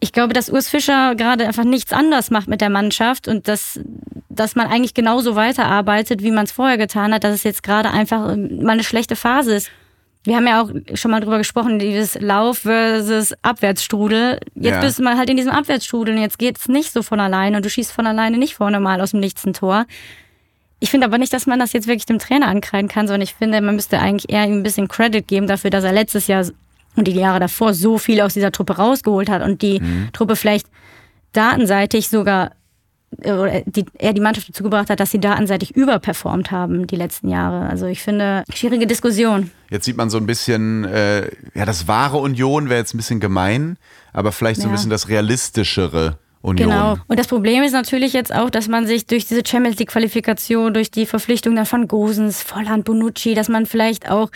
ich 0.00 0.12
glaube, 0.12 0.32
dass 0.32 0.50
Urs 0.50 0.68
Fischer 0.68 1.14
gerade 1.14 1.46
einfach 1.46 1.62
nichts 1.62 1.92
anders 1.92 2.30
macht 2.30 2.48
mit 2.48 2.60
der 2.60 2.70
Mannschaft 2.70 3.28
und 3.28 3.46
dass, 3.46 3.78
dass 4.30 4.56
man 4.56 4.66
eigentlich 4.66 4.94
genauso 4.94 5.36
weiterarbeitet, 5.36 6.22
wie 6.22 6.32
man 6.32 6.44
es 6.44 6.52
vorher 6.52 6.78
getan 6.78 7.14
hat, 7.14 7.22
dass 7.22 7.34
es 7.34 7.44
jetzt 7.44 7.62
gerade 7.62 7.90
einfach 7.90 8.34
mal 8.36 8.72
eine 8.72 8.82
schlechte 8.82 9.14
Phase 9.14 9.54
ist. 9.54 9.70
Wir 10.24 10.36
haben 10.36 10.46
ja 10.46 10.62
auch 10.62 10.70
schon 10.94 11.10
mal 11.10 11.20
drüber 11.20 11.38
gesprochen, 11.38 11.80
dieses 11.80 12.14
Lauf 12.20 12.60
versus 12.60 13.34
Abwärtsstrudel. 13.42 14.38
Jetzt 14.54 14.74
ja. 14.74 14.80
bist 14.80 14.98
du 14.98 15.02
mal 15.02 15.16
halt 15.16 15.28
in 15.28 15.36
diesem 15.36 15.50
Abwärtsstrudel 15.50 16.14
und 16.14 16.20
jetzt 16.20 16.38
geht 16.38 16.58
es 16.58 16.68
nicht 16.68 16.92
so 16.92 17.02
von 17.02 17.18
alleine 17.18 17.56
und 17.56 17.64
du 17.64 17.70
schießt 17.70 17.90
von 17.90 18.06
alleine 18.06 18.38
nicht 18.38 18.54
vorne 18.54 18.78
mal 18.78 19.00
aus 19.00 19.10
dem 19.10 19.20
Nichts 19.20 19.44
ein 19.44 19.52
Tor. 19.52 19.86
Ich 20.78 20.90
finde 20.90 21.06
aber 21.06 21.18
nicht, 21.18 21.32
dass 21.32 21.46
man 21.46 21.58
das 21.58 21.72
jetzt 21.72 21.86
wirklich 21.86 22.06
dem 22.06 22.18
Trainer 22.18 22.48
ankreiden 22.48 22.88
kann, 22.88 23.06
sondern 23.06 23.22
ich 23.22 23.34
finde, 23.34 23.60
man 23.60 23.76
müsste 23.76 23.98
eigentlich 23.98 24.32
eher 24.32 24.44
ihm 24.46 24.54
ein 24.54 24.62
bisschen 24.62 24.88
Credit 24.88 25.26
geben 25.26 25.46
dafür, 25.46 25.70
dass 25.70 25.84
er 25.84 25.92
letztes 25.92 26.26
Jahr 26.28 26.44
und 26.94 27.08
die 27.08 27.12
Jahre 27.12 27.40
davor 27.40 27.74
so 27.74 27.98
viel 27.98 28.20
aus 28.20 28.34
dieser 28.34 28.52
Truppe 28.52 28.76
rausgeholt 28.76 29.28
hat 29.28 29.42
und 29.42 29.62
die 29.62 29.80
mhm. 29.80 30.10
Truppe 30.12 30.36
vielleicht 30.36 30.66
datenseitig 31.32 32.08
sogar 32.08 32.52
äh, 33.22 33.32
oder 33.32 33.62
die, 33.64 33.86
er 33.98 34.12
die 34.12 34.20
Mannschaft 34.20 34.48
dazu 34.48 34.62
gebracht 34.62 34.90
hat, 34.90 35.00
dass 35.00 35.10
sie 35.10 35.20
datenseitig 35.20 35.74
überperformt 35.74 36.50
haben 36.50 36.86
die 36.86 36.96
letzten 36.96 37.28
Jahre. 37.28 37.68
Also 37.68 37.86
ich 37.86 38.02
finde, 38.02 38.44
schwierige 38.52 38.86
Diskussion. 38.86 39.50
Jetzt 39.72 39.86
sieht 39.86 39.96
man 39.96 40.10
so 40.10 40.18
ein 40.18 40.26
bisschen, 40.26 40.84
äh, 40.84 41.30
ja, 41.54 41.64
das 41.64 41.88
wahre 41.88 42.18
Union 42.18 42.68
wäre 42.68 42.78
jetzt 42.78 42.92
ein 42.92 42.98
bisschen 42.98 43.20
gemein, 43.20 43.78
aber 44.12 44.30
vielleicht 44.30 44.60
so 44.60 44.68
ein 44.68 44.72
bisschen 44.72 44.90
das 44.90 45.08
realistischere. 45.08 46.18
Union. 46.42 46.68
Genau. 46.68 46.96
Und 47.06 47.18
das 47.18 47.28
Problem 47.28 47.62
ist 47.62 47.72
natürlich 47.72 48.12
jetzt 48.12 48.34
auch, 48.34 48.50
dass 48.50 48.68
man 48.68 48.86
sich 48.86 49.06
durch 49.06 49.26
diese 49.26 49.42
Champions 49.46 49.78
League 49.78 49.90
Qualifikation, 49.90 50.74
durch 50.74 50.90
die 50.90 51.06
Verpflichtung 51.06 51.54
dann 51.54 51.66
von 51.66 51.88
Gosens, 51.88 52.42
Volland, 52.42 52.84
Bonucci, 52.84 53.34
dass 53.34 53.48
man 53.48 53.64
vielleicht 53.64 54.10
auch 54.10 54.28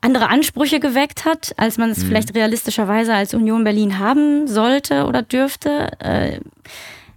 andere 0.00 0.28
Ansprüche 0.28 0.78
geweckt 0.78 1.24
hat, 1.24 1.54
als 1.56 1.78
man 1.78 1.90
es 1.90 1.98
mhm. 1.98 2.08
vielleicht 2.08 2.34
realistischerweise 2.34 3.14
als 3.14 3.34
Union 3.34 3.64
Berlin 3.64 3.98
haben 3.98 4.46
sollte 4.46 5.06
oder 5.06 5.22
dürfte. 5.22 5.90
Äh, 6.00 6.38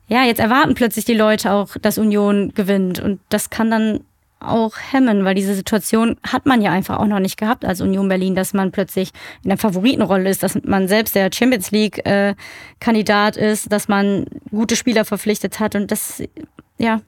ja, 0.07 0.23
jetzt 0.23 0.39
erwarten 0.39 0.73
plötzlich 0.73 1.05
die 1.05 1.13
Leute 1.13 1.51
auch, 1.51 1.75
dass 1.79 1.97
Union 1.99 2.53
gewinnt. 2.55 2.99
Und 2.99 3.19
das 3.29 3.49
kann 3.49 3.69
dann 3.69 3.99
auch 4.47 4.73
hemmen, 4.91 5.25
weil 5.25 5.35
diese 5.35 5.55
Situation 5.55 6.17
hat 6.23 6.45
man 6.45 6.61
ja 6.61 6.71
einfach 6.71 6.97
auch 6.99 7.07
noch 7.07 7.19
nicht 7.19 7.37
gehabt 7.37 7.65
als 7.65 7.81
Union 7.81 8.07
Berlin, 8.07 8.35
dass 8.35 8.53
man 8.53 8.71
plötzlich 8.71 9.11
in 9.43 9.49
der 9.49 9.57
Favoritenrolle 9.57 10.29
ist, 10.29 10.43
dass 10.43 10.57
man 10.63 10.87
selbst 10.87 11.15
der 11.15 11.29
Champions 11.33 11.71
League 11.71 12.05
äh, 12.05 12.35
ist, 13.37 13.71
dass 13.71 13.87
man 13.87 14.25
gute 14.51 14.75
Spieler 14.75 15.05
verpflichtet 15.05 15.59
hat 15.59 15.75
und 15.75 15.91
das 15.91 16.23
ja 16.77 17.01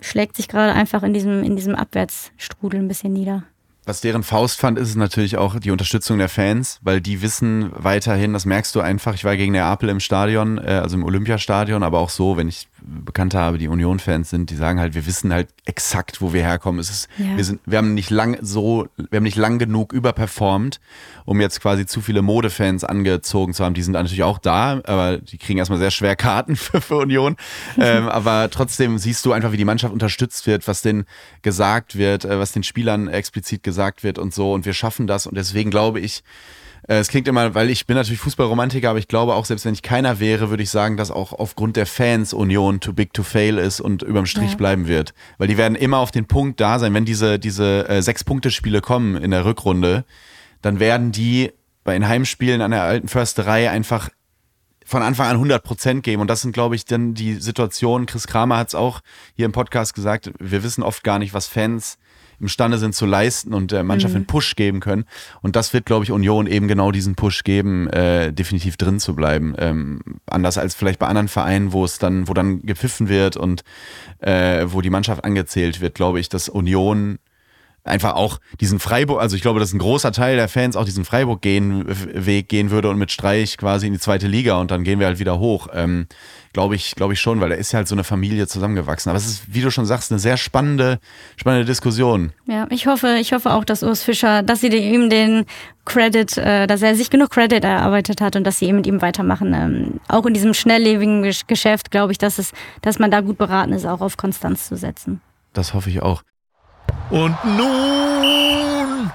schlägt 0.00 0.36
sich 0.36 0.48
gerade 0.48 0.72
einfach 0.72 1.02
in 1.02 1.14
diesem 1.14 1.42
in 1.42 1.56
diesem 1.56 1.74
Abwärtsstrudel 1.74 2.80
ein 2.80 2.88
bisschen 2.88 3.12
nieder. 3.12 3.44
Was 3.86 4.00
deren 4.00 4.22
Faust 4.22 4.58
fand, 4.58 4.78
ist 4.78 4.94
natürlich 4.96 5.36
auch 5.36 5.58
die 5.60 5.70
Unterstützung 5.70 6.16
der 6.16 6.30
Fans, 6.30 6.80
weil 6.82 7.02
die 7.02 7.20
wissen 7.20 7.70
weiterhin, 7.74 8.32
das 8.32 8.46
merkst 8.46 8.74
du 8.74 8.80
einfach. 8.80 9.12
Ich 9.12 9.24
war 9.24 9.36
gegen 9.36 9.52
Neapel 9.52 9.90
im 9.90 10.00
Stadion, 10.00 10.56
äh, 10.56 10.80
also 10.82 10.96
im 10.96 11.04
Olympiastadion, 11.04 11.82
aber 11.82 11.98
auch 11.98 12.08
so, 12.08 12.38
wenn 12.38 12.48
ich 12.48 12.66
Bekannte 12.86 13.38
habe, 13.38 13.56
die 13.56 13.68
Union-Fans 13.68 14.28
sind, 14.28 14.50
die 14.50 14.56
sagen 14.56 14.78
halt, 14.78 14.94
wir 14.94 15.06
wissen 15.06 15.32
halt 15.32 15.48
exakt, 15.64 16.20
wo 16.20 16.34
wir 16.34 16.42
herkommen. 16.42 16.78
Es 16.80 16.90
ist, 16.90 17.08
ja. 17.16 17.36
wir 17.36 17.44
sind, 17.44 17.60
wir 17.64 17.78
haben 17.78 17.94
nicht 17.94 18.10
lang 18.10 18.36
so, 18.42 18.88
wir 18.96 19.16
haben 19.16 19.24
nicht 19.24 19.36
lang 19.36 19.58
genug 19.58 19.94
überperformt, 19.94 20.80
um 21.24 21.40
jetzt 21.40 21.60
quasi 21.60 21.86
zu 21.86 22.02
viele 22.02 22.20
Modefans 22.20 22.84
angezogen 22.84 23.54
zu 23.54 23.64
haben. 23.64 23.72
Die 23.72 23.82
sind 23.82 23.92
natürlich 23.92 24.22
auch 24.22 24.38
da, 24.38 24.82
aber 24.84 25.16
die 25.16 25.38
kriegen 25.38 25.58
erstmal 25.58 25.78
sehr 25.78 25.90
schwer 25.90 26.14
Karten 26.14 26.56
für, 26.56 26.80
für 26.82 26.96
Union. 26.96 27.36
ähm, 27.78 28.08
aber 28.10 28.50
trotzdem 28.50 28.98
siehst 28.98 29.24
du 29.24 29.32
einfach, 29.32 29.52
wie 29.52 29.56
die 29.56 29.64
Mannschaft 29.64 29.92
unterstützt 29.92 30.46
wird, 30.46 30.68
was 30.68 30.82
denen 30.82 31.06
gesagt 31.40 31.96
wird, 31.96 32.26
äh, 32.26 32.38
was 32.38 32.52
den 32.52 32.64
Spielern 32.64 33.08
explizit 33.08 33.62
gesagt 33.62 34.02
wird 34.04 34.18
und 34.18 34.34
so. 34.34 34.52
Und 34.52 34.66
wir 34.66 34.74
schaffen 34.74 35.06
das. 35.06 35.26
Und 35.26 35.36
deswegen 35.36 35.70
glaube 35.70 36.00
ich, 36.00 36.22
es 36.86 37.08
klingt 37.08 37.28
immer, 37.28 37.54
weil 37.54 37.70
ich 37.70 37.86
bin 37.86 37.96
natürlich 37.96 38.20
Fußballromantiker, 38.20 38.90
aber 38.90 38.98
ich 38.98 39.08
glaube 39.08 39.34
auch, 39.34 39.46
selbst 39.46 39.64
wenn 39.64 39.72
ich 39.72 39.82
keiner 39.82 40.20
wäre, 40.20 40.50
würde 40.50 40.62
ich 40.62 40.70
sagen, 40.70 40.96
dass 40.96 41.10
auch 41.10 41.32
aufgrund 41.32 41.76
der 41.76 41.86
Fans 41.86 42.34
Union 42.34 42.80
too 42.80 42.92
big 42.92 43.14
to 43.14 43.22
fail 43.22 43.58
ist 43.58 43.80
und 43.80 44.02
überm 44.02 44.26
Strich 44.26 44.50
ja. 44.50 44.56
bleiben 44.56 44.86
wird. 44.86 45.14
Weil 45.38 45.48
die 45.48 45.56
werden 45.56 45.76
immer 45.76 45.98
auf 45.98 46.10
den 46.10 46.26
Punkt 46.26 46.60
da 46.60 46.78
sein, 46.78 46.92
wenn 46.92 47.06
diese, 47.06 47.38
diese 47.38 47.88
äh, 47.88 48.02
Sechs-Punkte-Spiele 48.02 48.82
kommen 48.82 49.16
in 49.16 49.30
der 49.30 49.46
Rückrunde, 49.46 50.04
dann 50.60 50.78
werden 50.78 51.10
die 51.10 51.52
bei 51.84 51.94
den 51.94 52.06
Heimspielen 52.06 52.60
an 52.60 52.70
der 52.70 52.82
alten 52.82 53.08
Försterei 53.08 53.70
einfach 53.70 54.10
von 54.84 55.02
Anfang 55.02 55.28
an 55.28 55.36
100 55.36 55.62
Prozent 55.62 56.02
geben. 56.02 56.20
Und 56.20 56.28
das 56.28 56.42
sind, 56.42 56.52
glaube 56.52 56.74
ich, 56.74 56.84
dann 56.84 57.14
die 57.14 57.34
Situationen. 57.34 58.06
Chris 58.06 58.26
Kramer 58.26 58.58
hat 58.58 58.68
es 58.68 58.74
auch 58.74 59.00
hier 59.34 59.46
im 59.46 59.52
Podcast 59.52 59.94
gesagt. 59.94 60.30
Wir 60.38 60.62
wissen 60.62 60.82
oft 60.82 61.02
gar 61.02 61.18
nicht, 61.18 61.32
was 61.32 61.46
Fans 61.46 61.96
imstande 62.40 62.78
sind 62.78 62.94
zu 62.94 63.06
leisten 63.06 63.54
und 63.54 63.72
der 63.72 63.84
Mannschaft 63.84 64.14
mhm. 64.14 64.18
einen 64.18 64.26
Push 64.26 64.56
geben 64.56 64.80
können. 64.80 65.04
Und 65.42 65.56
das 65.56 65.72
wird, 65.72 65.86
glaube 65.86 66.04
ich, 66.04 66.12
Union 66.12 66.46
eben 66.46 66.68
genau 66.68 66.90
diesen 66.90 67.14
Push 67.14 67.44
geben, 67.44 67.88
äh, 67.88 68.32
definitiv 68.32 68.76
drin 68.76 69.00
zu 69.00 69.14
bleiben. 69.14 69.54
Ähm, 69.58 70.00
anders 70.26 70.58
als 70.58 70.74
vielleicht 70.74 70.98
bei 70.98 71.06
anderen 71.06 71.28
Vereinen, 71.28 71.72
wo 71.72 71.84
es 71.84 71.98
dann, 71.98 72.28
wo 72.28 72.34
dann 72.34 72.62
gepfiffen 72.62 73.08
wird 73.08 73.36
und 73.36 73.64
äh, 74.20 74.66
wo 74.68 74.80
die 74.80 74.90
Mannschaft 74.90 75.24
angezählt 75.24 75.80
wird, 75.80 75.94
glaube 75.94 76.20
ich, 76.20 76.28
dass 76.28 76.48
Union 76.48 77.18
einfach 77.84 78.14
auch 78.14 78.38
diesen 78.60 78.78
Freiburg, 78.78 79.20
also 79.20 79.36
ich 79.36 79.42
glaube, 79.42 79.60
dass 79.60 79.72
ein 79.72 79.78
großer 79.78 80.10
Teil 80.10 80.36
der 80.36 80.48
Fans 80.48 80.74
auch 80.74 80.86
diesen 80.86 81.04
Freiburg-Weg 81.04 82.48
gehen 82.48 82.70
würde 82.70 82.88
und 82.88 82.98
mit 82.98 83.12
Streich 83.12 83.58
quasi 83.58 83.86
in 83.86 83.92
die 83.92 83.98
zweite 83.98 84.26
Liga 84.26 84.58
und 84.58 84.70
dann 84.70 84.84
gehen 84.84 84.98
wir 84.98 85.06
halt 85.06 85.18
wieder 85.18 85.38
hoch. 85.38 85.68
Ähm, 85.72 86.06
glaube 86.54 86.76
ich, 86.76 86.94
glaube 86.94 87.12
ich 87.12 87.20
schon, 87.20 87.40
weil 87.40 87.50
da 87.50 87.56
ist 87.56 87.72
ja 87.72 87.78
halt 87.78 87.88
so 87.88 87.94
eine 87.94 88.04
Familie 88.04 88.46
zusammengewachsen. 88.46 89.10
Aber 89.10 89.18
es 89.18 89.26
ist, 89.26 89.54
wie 89.54 89.60
du 89.60 89.70
schon 89.70 89.84
sagst, 89.84 90.10
eine 90.10 90.18
sehr 90.18 90.36
spannende, 90.36 90.98
spannende 91.36 91.66
Diskussion. 91.66 92.32
Ja, 92.46 92.66
ich 92.70 92.86
hoffe, 92.86 93.18
ich 93.20 93.32
hoffe 93.32 93.52
auch, 93.52 93.64
dass 93.64 93.82
Urs 93.82 94.02
Fischer, 94.02 94.42
dass 94.42 94.60
sie 94.60 94.68
ihm 94.68 95.10
den 95.10 95.44
Credit, 95.84 96.38
äh, 96.38 96.66
dass 96.66 96.80
er 96.80 96.94
sich 96.94 97.10
genug 97.10 97.30
Credit 97.30 97.62
erarbeitet 97.62 98.22
hat 98.22 98.36
und 98.36 98.44
dass 98.44 98.60
sie 98.60 98.66
eben 98.66 98.76
mit 98.76 98.86
ihm 98.86 99.02
weitermachen. 99.02 99.52
Ähm, 99.52 100.00
auch 100.08 100.24
in 100.24 100.32
diesem 100.32 100.54
schnelllebigen 100.54 101.22
Geschäft 101.46 101.90
glaube 101.90 102.12
ich, 102.12 102.18
dass 102.18 102.38
es, 102.38 102.52
dass 102.80 102.98
man 102.98 103.10
da 103.10 103.20
gut 103.20 103.36
beraten 103.36 103.72
ist, 103.72 103.84
auch 103.84 104.00
auf 104.00 104.16
Konstanz 104.16 104.68
zu 104.68 104.76
setzen. 104.76 105.20
Das 105.52 105.74
hoffe 105.74 105.90
ich 105.90 106.00
auch. 106.00 106.22
Und 107.10 107.36
nun 107.44 109.10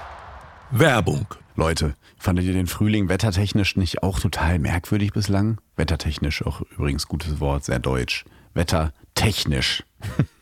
Werbung. 0.70 1.26
Leute, 1.56 1.94
fandet 2.16 2.46
ihr 2.46 2.52
den 2.52 2.66
Frühling 2.66 3.08
wettertechnisch 3.08 3.76
nicht 3.76 4.02
auch 4.02 4.20
total 4.20 4.58
merkwürdig 4.58 5.12
bislang? 5.12 5.60
Wettertechnisch 5.76 6.46
auch 6.46 6.62
übrigens 6.62 7.08
gutes 7.08 7.40
Wort, 7.40 7.64
sehr 7.64 7.78
deutsch. 7.78 8.24
Wettertechnisch. 8.54 9.84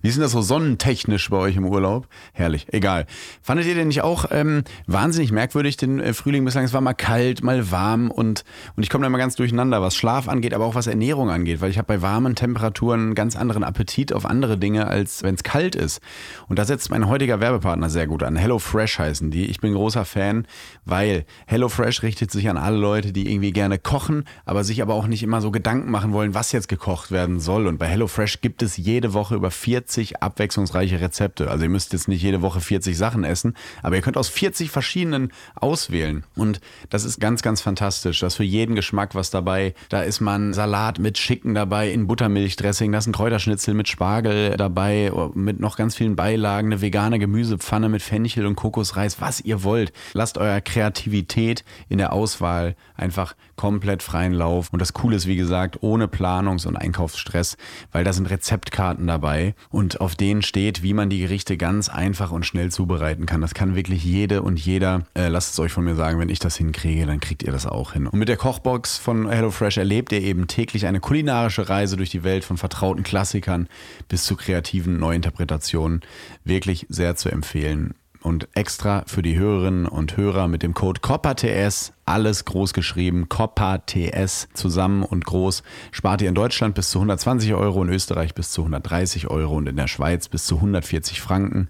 Wie 0.00 0.08
ist 0.08 0.16
denn 0.16 0.22
das 0.22 0.32
so 0.32 0.42
sonnentechnisch 0.42 1.30
bei 1.30 1.36
euch 1.36 1.56
im 1.56 1.66
Urlaub? 1.66 2.08
Herrlich, 2.32 2.66
egal. 2.72 3.06
Fandet 3.42 3.66
ihr 3.66 3.74
denn 3.74 3.88
nicht 3.88 4.02
auch 4.02 4.26
ähm, 4.30 4.64
wahnsinnig 4.86 5.32
merkwürdig 5.32 5.76
den 5.76 6.00
äh, 6.00 6.12
Frühling 6.14 6.44
bislang? 6.44 6.64
Es 6.64 6.72
war 6.72 6.80
mal 6.80 6.94
kalt, 6.94 7.42
mal 7.42 7.70
warm 7.70 8.10
und, 8.10 8.44
und 8.76 8.82
ich 8.82 8.90
komme 8.90 9.02
da 9.02 9.06
immer 9.06 9.18
ganz 9.18 9.36
durcheinander, 9.36 9.82
was 9.82 9.96
Schlaf 9.96 10.28
angeht, 10.28 10.54
aber 10.54 10.64
auch 10.64 10.74
was 10.74 10.86
Ernährung 10.86 11.30
angeht, 11.30 11.60
weil 11.60 11.70
ich 11.70 11.78
habe 11.78 11.86
bei 11.86 12.02
warmen 12.02 12.34
Temperaturen 12.34 13.00
einen 13.00 13.14
ganz 13.14 13.36
anderen 13.36 13.64
Appetit 13.64 14.12
auf 14.12 14.26
andere 14.26 14.58
Dinge, 14.58 14.86
als 14.86 15.22
wenn 15.22 15.34
es 15.34 15.42
kalt 15.42 15.74
ist. 15.74 16.00
Und 16.48 16.58
da 16.58 16.64
setzt 16.64 16.90
mein 16.90 17.08
heutiger 17.08 17.40
Werbepartner 17.40 17.90
sehr 17.90 18.06
gut 18.06 18.22
an. 18.22 18.36
Hello 18.36 18.58
Fresh 18.58 18.98
heißen 18.98 19.30
die. 19.30 19.46
Ich 19.46 19.60
bin 19.60 19.74
großer 19.74 20.04
Fan, 20.04 20.46
weil 20.84 21.24
Hello 21.46 21.68
Fresh 21.68 22.02
richtet 22.02 22.30
sich 22.30 22.48
an 22.48 22.56
alle 22.56 22.76
Leute, 22.76 23.12
die 23.12 23.30
irgendwie 23.30 23.52
gerne 23.52 23.78
kochen, 23.78 24.24
aber 24.44 24.64
sich 24.64 24.82
aber 24.82 24.94
auch 24.94 25.06
nicht 25.06 25.22
immer 25.22 25.40
so 25.40 25.50
Gedanken 25.50 25.90
machen 25.90 26.12
wollen, 26.12 26.34
was 26.34 26.52
jetzt 26.52 26.68
gekocht 26.68 27.10
werden 27.10 27.40
soll. 27.40 27.66
Und 27.66 27.78
bei 27.78 27.86
Hello 27.86 28.06
Fresh 28.06 28.40
gibt 28.40 28.62
es 28.62 28.76
jede 28.76 29.14
Woche 29.14 29.34
über 29.34 29.50
40 29.62 30.22
abwechslungsreiche 30.22 31.00
Rezepte. 31.00 31.48
Also 31.48 31.64
ihr 31.64 31.70
müsst 31.70 31.92
jetzt 31.92 32.08
nicht 32.08 32.20
jede 32.20 32.42
Woche 32.42 32.60
40 32.60 32.98
Sachen 32.98 33.22
essen, 33.22 33.54
aber 33.82 33.94
ihr 33.94 34.02
könnt 34.02 34.16
aus 34.16 34.28
40 34.28 34.70
verschiedenen 34.70 35.32
auswählen. 35.54 36.24
Und 36.34 36.60
das 36.90 37.04
ist 37.04 37.20
ganz, 37.20 37.42
ganz 37.42 37.60
fantastisch. 37.60 38.20
Da 38.20 38.26
ist 38.26 38.34
für 38.34 38.44
jeden 38.44 38.74
Geschmack 38.74 39.14
was 39.14 39.30
dabei. 39.30 39.74
Da 39.88 40.02
ist 40.02 40.20
man 40.20 40.52
Salat 40.52 40.98
mit 40.98 41.16
Schicken 41.16 41.54
dabei 41.54 41.90
in 41.90 42.08
Buttermilchdressing, 42.08 42.90
da 42.90 42.98
ist 42.98 43.06
ein 43.06 43.12
Kräuterschnitzel 43.12 43.74
mit 43.74 43.86
Spargel 43.86 44.56
dabei, 44.56 45.12
mit 45.34 45.60
noch 45.60 45.76
ganz 45.76 45.94
vielen 45.94 46.16
Beilagen, 46.16 46.72
eine 46.72 46.82
vegane 46.82 47.20
Gemüsepfanne 47.20 47.88
mit 47.88 48.02
Fenchel 48.02 48.46
und 48.46 48.56
Kokosreis, 48.56 49.20
was 49.20 49.40
ihr 49.40 49.62
wollt. 49.62 49.92
Lasst 50.12 50.38
eurer 50.38 50.60
Kreativität 50.60 51.64
in 51.88 51.98
der 51.98 52.12
Auswahl 52.12 52.74
einfach 52.96 53.36
komplett 53.62 54.02
freien 54.02 54.32
Lauf. 54.32 54.70
Und 54.72 54.82
das 54.82 54.92
Coole 54.92 55.14
ist, 55.14 55.28
wie 55.28 55.36
gesagt, 55.36 55.78
ohne 55.82 56.08
Planungs- 56.08 56.66
und 56.66 56.74
Einkaufsstress, 56.74 57.56
weil 57.92 58.02
da 58.02 58.12
sind 58.12 58.28
Rezeptkarten 58.28 59.06
dabei 59.06 59.54
und 59.70 60.00
auf 60.00 60.16
denen 60.16 60.42
steht, 60.42 60.82
wie 60.82 60.94
man 60.94 61.10
die 61.10 61.20
Gerichte 61.20 61.56
ganz 61.56 61.88
einfach 61.88 62.32
und 62.32 62.44
schnell 62.44 62.72
zubereiten 62.72 63.24
kann. 63.24 63.40
Das 63.40 63.54
kann 63.54 63.76
wirklich 63.76 64.02
jede 64.02 64.42
und 64.42 64.58
jeder. 64.58 65.06
Äh, 65.14 65.28
lasst 65.28 65.52
es 65.52 65.60
euch 65.60 65.70
von 65.70 65.84
mir 65.84 65.94
sagen, 65.94 66.18
wenn 66.18 66.28
ich 66.28 66.40
das 66.40 66.56
hinkriege, 66.56 67.06
dann 67.06 67.20
kriegt 67.20 67.44
ihr 67.44 67.52
das 67.52 67.66
auch 67.66 67.92
hin. 67.92 68.08
Und 68.08 68.18
mit 68.18 68.28
der 68.28 68.36
Kochbox 68.36 68.98
von 68.98 69.28
HelloFresh 69.28 69.76
erlebt 69.76 70.10
ihr 70.10 70.22
eben 70.22 70.48
täglich 70.48 70.86
eine 70.86 70.98
kulinarische 70.98 71.68
Reise 71.68 71.96
durch 71.96 72.10
die 72.10 72.24
Welt 72.24 72.44
von 72.44 72.56
vertrauten 72.56 73.04
Klassikern 73.04 73.68
bis 74.08 74.24
zu 74.24 74.34
kreativen 74.34 74.98
Neuinterpretationen. 74.98 76.00
Wirklich 76.42 76.86
sehr 76.88 77.14
zu 77.14 77.28
empfehlen 77.28 77.94
und 78.22 78.48
extra 78.54 79.04
für 79.06 79.22
die 79.22 79.38
Hörerinnen 79.38 79.86
und 79.86 80.16
Hörer 80.16 80.48
mit 80.48 80.62
dem 80.62 80.74
Code 80.74 81.00
COPPATS, 81.00 81.92
alles 82.04 82.44
groß 82.44 82.72
geschrieben, 82.72 83.28
COPPATS 83.28 84.48
zusammen 84.54 85.02
und 85.02 85.24
groß, 85.24 85.62
spart 85.90 86.22
ihr 86.22 86.28
in 86.28 86.34
Deutschland 86.34 86.74
bis 86.74 86.90
zu 86.90 86.98
120 86.98 87.54
Euro, 87.54 87.82
in 87.82 87.88
Österreich 87.90 88.34
bis 88.34 88.50
zu 88.50 88.62
130 88.62 89.28
Euro 89.28 89.56
und 89.56 89.68
in 89.68 89.76
der 89.76 89.88
Schweiz 89.88 90.28
bis 90.28 90.46
zu 90.46 90.56
140 90.56 91.20
Franken. 91.20 91.68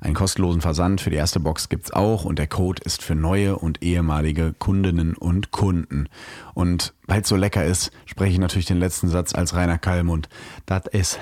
Einen 0.00 0.14
kostenlosen 0.14 0.60
Versand 0.60 1.00
für 1.00 1.10
die 1.10 1.16
erste 1.16 1.38
Box 1.38 1.68
gibt 1.68 1.84
es 1.86 1.92
auch 1.92 2.24
und 2.24 2.38
der 2.38 2.48
Code 2.48 2.82
ist 2.84 3.02
für 3.02 3.14
neue 3.14 3.56
und 3.56 3.82
ehemalige 3.82 4.52
Kundinnen 4.58 5.14
und 5.14 5.52
Kunden. 5.52 6.08
Und 6.54 6.94
weil 7.06 7.22
es 7.22 7.28
so 7.28 7.36
lecker 7.36 7.64
ist, 7.64 7.90
spreche 8.06 8.32
ich 8.32 8.38
natürlich 8.38 8.66
den 8.66 8.78
letzten 8.78 9.08
Satz 9.08 9.34
als 9.34 9.54
Rainer 9.54 9.78
Kallmund. 9.78 10.28
Das 10.66 10.86
ist, 10.86 11.18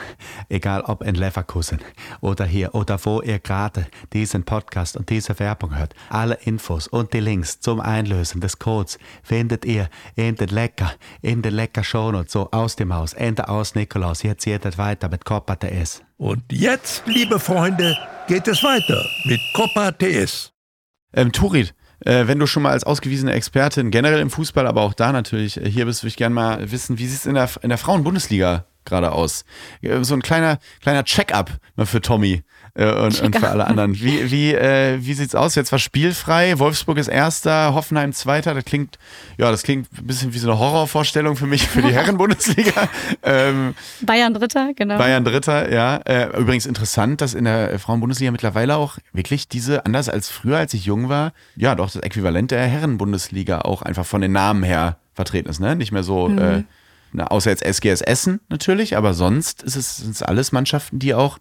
egal 0.49 0.83
ob 0.83 1.03
in 1.03 1.15
Leverkusen 1.15 1.81
oder 2.21 2.45
hier 2.45 2.75
oder 2.75 2.99
wo 3.05 3.21
ihr 3.23 3.39
gerade 3.39 3.87
diesen 4.13 4.45
Podcast 4.45 4.97
und 4.97 5.09
diese 5.11 5.39
Werbung 5.39 5.77
hört, 5.77 5.95
alle 6.09 6.35
Infos 6.35 6.87
und 6.87 7.13
die 7.13 7.21
Links 7.21 7.61
zum 7.61 7.81
Einlösen 7.81 8.41
des 8.41 8.59
Codes 8.59 8.99
findet 9.23 9.65
ihr 9.65 9.89
in 10.17 10.37
den 10.37 10.49
Lecker, 10.49 10.93
in 11.23 11.43
den 11.43 11.55
Lecker 11.55 11.85
Shownotes, 11.85 12.33
so 12.33 12.51
aus 12.51 12.77
dem 12.77 12.95
Haus, 12.95 13.13
Ende 13.13 13.49
aus 13.49 13.75
Nikolaus. 13.75 14.23
Jetzt 14.23 14.45
geht 14.45 14.65
es 14.65 14.79
weiter 14.79 15.09
mit 15.09 15.25
Copa 15.25 15.57
TS. 15.57 16.03
Und 16.17 16.43
jetzt, 16.53 17.07
liebe 17.07 17.39
Freunde, 17.39 17.97
geht 18.29 18.47
es 18.47 18.63
weiter 18.63 19.05
mit 19.25 19.41
Copa 19.55 19.91
TS. 19.93 20.53
Ähm, 21.13 21.33
Turit, 21.33 21.75
äh, 22.05 22.27
wenn 22.27 22.39
du 22.39 22.47
schon 22.47 22.63
mal 22.63 22.73
als 22.73 22.85
ausgewiesene 22.85 23.33
Expertin 23.33 23.91
generell 23.91 24.21
im 24.21 24.31
Fußball, 24.31 24.67
aber 24.67 24.83
auch 24.83 24.95
da 24.95 25.13
natürlich 25.13 25.57
äh, 25.57 25.71
hier 25.71 25.87
bist, 25.87 26.03
würde 26.03 26.09
ich 26.09 26.17
gerne 26.17 26.35
mal 26.35 26.71
wissen, 26.71 26.99
wie 26.99 27.07
sieht 27.07 27.21
es 27.21 27.27
in 27.27 27.35
der, 27.35 27.49
in 27.63 27.69
der 27.69 27.79
Frauen-Bundesliga 27.79 28.65
gerade 28.85 29.13
aus? 29.13 29.45
Äh, 29.83 30.03
so 30.03 30.15
ein 30.15 30.23
kleiner, 30.23 30.59
kleiner 30.81 31.05
Check-up 31.05 31.51
mal 31.77 31.87
für 31.87 32.01
Tommy 32.01 32.43
und, 32.85 33.21
und, 33.21 33.37
für 33.37 33.49
alle 33.49 33.67
anderen. 33.67 33.95
Wie, 33.95 34.31
wie, 34.31 34.55
äh, 34.55 34.99
wie 35.01 35.15
sieht's 35.15 35.35
aus? 35.35 35.55
Jetzt 35.55 35.71
war 35.73 35.79
spielfrei. 35.79 36.59
Wolfsburg 36.59 36.99
ist 36.99 37.09
Erster, 37.09 37.75
Hoffenheim 37.75 38.13
Zweiter. 38.13 38.55
Das 38.55 38.65
klingt, 38.65 38.99
ja, 39.37 39.51
das 39.51 39.63
klingt 39.63 39.89
ein 39.99 40.07
bisschen 40.07 40.33
wie 40.33 40.39
so 40.39 40.51
eine 40.51 40.59
Horrorvorstellung 40.59 41.37
für 41.37 41.47
mich 41.47 41.69
für 41.69 41.83
die 41.83 41.89
Herren-Bundesliga. 41.93 42.89
ähm, 43.23 43.75
Bayern 44.01 44.33
Dritter, 44.33 44.73
genau. 44.75 44.99
Bayern 44.99 45.25
Dritter, 45.25 45.71
ja. 45.71 45.97
Äh, 45.97 46.39
übrigens 46.39 46.67
interessant, 46.67 47.21
dass 47.21 47.35
in 47.35 47.45
der 47.45 47.79
Frauen-Bundesliga 47.79 48.31
mittlerweile 48.31 48.77
auch 48.77 48.99
wirklich 49.13 49.49
diese, 49.49 49.85
anders 49.85 50.09
als 50.09 50.31
früher, 50.31 50.57
als 50.57 50.73
ich 50.73 50.87
jung 50.87 51.09
war, 51.09 51.33
ja, 51.57 51.75
doch 51.75 51.91
das 51.91 52.03
Äquivalent 52.03 52.51
der 52.51 52.67
Herren-Bundesliga 52.67 53.61
auch 53.61 53.83
einfach 53.83 54.07
von 54.07 54.21
den 54.21 54.33
Namen 54.33 54.63
her 54.63 54.97
vertreten 55.13 55.51
ist, 55.51 55.61
ne? 55.61 55.77
Nicht 55.77 55.93
mehr 55.93 56.03
so. 56.03 56.29
Mhm. 56.29 56.39
Äh, 56.39 56.63
na, 57.13 57.27
außer 57.27 57.51
jetzt 57.51 57.65
SGS 57.65 58.01
Essen 58.01 58.41
natürlich, 58.49 58.97
aber 58.97 59.15
sonst 59.15 59.63
ist 59.63 59.77
es, 59.77 59.97
sind 59.99 60.15
es 60.15 60.23
alles 60.23 60.53
Mannschaften, 60.53 60.99
die 60.99 61.15
auch 61.15 61.39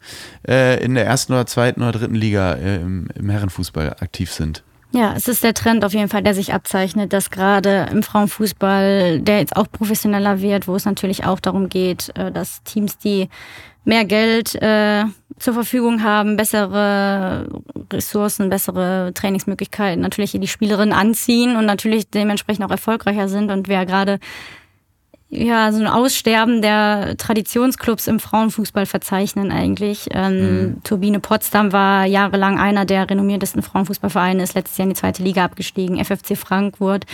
äh, 0.47 0.83
in 0.83 0.95
der 0.95 1.05
ersten 1.05 1.33
oder 1.33 1.45
zweiten 1.45 1.81
oder 1.81 1.91
dritten 1.91 2.15
Liga 2.15 2.53
äh, 2.53 2.77
im, 2.77 3.07
im 3.15 3.29
Herrenfußball 3.29 3.97
aktiv 3.99 4.31
sind. 4.31 4.63
Ja, 4.91 5.13
es 5.15 5.27
ist 5.27 5.43
der 5.43 5.53
Trend 5.53 5.85
auf 5.85 5.93
jeden 5.93 6.09
Fall, 6.09 6.23
der 6.23 6.33
sich 6.33 6.51
abzeichnet, 6.51 7.13
dass 7.13 7.29
gerade 7.29 7.87
im 7.91 8.01
Frauenfußball, 8.01 9.19
der 9.19 9.37
jetzt 9.37 9.55
auch 9.55 9.67
professioneller 9.71 10.41
wird, 10.41 10.67
wo 10.67 10.75
es 10.75 10.85
natürlich 10.85 11.25
auch 11.25 11.39
darum 11.39 11.69
geht, 11.69 12.11
äh, 12.15 12.31
dass 12.31 12.63
Teams, 12.63 12.97
die 12.97 13.29
mehr 13.85 14.05
Geld 14.05 14.55
äh, 14.55 15.05
zur 15.37 15.53
Verfügung 15.53 16.03
haben, 16.03 16.37
bessere 16.37 17.47
Ressourcen, 17.93 18.49
bessere 18.49 19.11
Trainingsmöglichkeiten, 19.13 20.01
natürlich 20.01 20.31
die 20.31 20.47
Spielerinnen 20.47 20.93
anziehen 20.93 21.55
und 21.55 21.65
natürlich 21.65 22.09
dementsprechend 22.09 22.65
auch 22.65 22.71
erfolgreicher 22.71 23.29
sind. 23.29 23.51
Und 23.51 23.67
wer 23.67 23.85
gerade 23.85 24.19
ja, 25.31 25.71
so 25.71 25.79
ein 25.79 25.87
Aussterben 25.87 26.63
der 26.63 27.15
Traditionsclubs 27.17 28.07
im 28.07 28.19
Frauenfußball 28.19 28.87
verzeichnen 28.87 29.51
eigentlich. 29.51 30.07
Ähm, 30.11 30.61
mhm. 30.61 30.83
Turbine 30.83 31.19
Potsdam 31.19 31.71
war 31.71 32.05
jahrelang 32.05 32.57
einer 32.57 32.85
der 32.85 33.07
renommiertesten 33.07 33.61
Frauenfußballvereine, 33.61 34.41
ist 34.41 34.55
letztes 34.55 34.77
Jahr 34.79 34.87
in 34.87 34.89
die 34.89 34.99
zweite 34.99 35.21
Liga 35.21 35.45
abgestiegen. 35.45 36.03
FFC 36.03 36.35
Frankfurt 36.35 37.05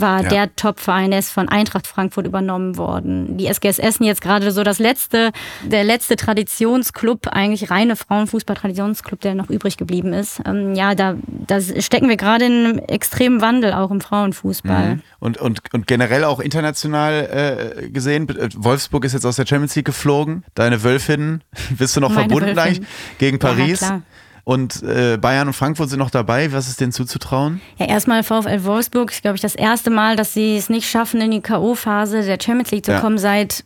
war 0.00 0.22
ja. 0.22 0.28
der 0.28 0.56
Top-Verein, 0.56 1.10
der 1.10 1.20
ist 1.20 1.30
von 1.30 1.48
Eintracht 1.48 1.86
Frankfurt 1.86 2.26
übernommen 2.26 2.76
worden. 2.76 3.36
Die 3.36 3.46
SGS 3.46 3.78
Essen 3.78 4.04
jetzt 4.04 4.20
gerade 4.20 4.50
so 4.50 4.62
das 4.62 4.78
letzte, 4.78 5.30
der 5.64 5.84
letzte 5.84 6.16
Traditionsclub, 6.16 7.28
eigentlich 7.28 7.70
reine 7.70 7.96
Frauenfußball-Traditionsclub, 7.96 9.20
der 9.20 9.34
noch 9.34 9.50
übrig 9.50 9.76
geblieben 9.76 10.12
ist. 10.12 10.40
Ähm, 10.46 10.74
ja, 10.74 10.94
da, 10.94 11.14
da 11.26 11.60
stecken 11.60 12.08
wir 12.08 12.16
gerade 12.16 12.46
in 12.46 12.52
einem 12.52 12.78
extremen 12.78 13.40
Wandel 13.40 13.72
auch 13.72 13.90
im 13.90 14.00
Frauenfußball. 14.00 14.96
Mhm. 14.96 15.02
Und, 15.20 15.38
und, 15.38 15.74
und 15.74 15.86
generell 15.86 16.24
auch 16.24 16.40
international 16.40 17.76
äh, 17.82 17.88
gesehen, 17.88 18.28
Wolfsburg 18.56 19.04
ist 19.04 19.12
jetzt 19.12 19.24
aus 19.24 19.36
der 19.36 19.46
Champions 19.46 19.74
League 19.74 19.86
geflogen. 19.86 20.44
Deine 20.54 20.82
Wölfinnen, 20.82 21.42
bist 21.70 21.96
du 21.96 22.00
noch 22.00 22.10
Meine 22.10 22.22
verbunden 22.22 22.56
Wölfin. 22.56 22.58
eigentlich 22.58 22.88
gegen 23.18 23.38
Paris? 23.38 23.80
Ja. 23.80 24.02
Und 24.44 24.82
äh, 24.82 25.16
Bayern 25.16 25.48
und 25.48 25.54
Frankfurt 25.54 25.88
sind 25.88 25.98
noch 25.98 26.10
dabei. 26.10 26.52
Was 26.52 26.68
ist 26.68 26.80
denen 26.80 26.92
zuzutrauen? 26.92 27.62
Ja, 27.78 27.86
erstmal 27.86 28.22
VfL 28.22 28.64
Wolfsburg. 28.64 29.10
Ich 29.10 29.22
glaube, 29.22 29.36
ich 29.36 29.40
das 29.40 29.54
erste 29.54 29.88
Mal, 29.88 30.16
dass 30.16 30.34
sie 30.34 30.56
es 30.56 30.68
nicht 30.68 30.88
schaffen, 30.88 31.20
in 31.22 31.30
die 31.30 31.40
K.O.-Phase 31.40 32.22
der 32.22 32.38
Champions 32.40 32.70
League 32.70 32.84
zu 32.84 32.92
ja. 32.92 33.00
kommen, 33.00 33.16
seit 33.16 33.64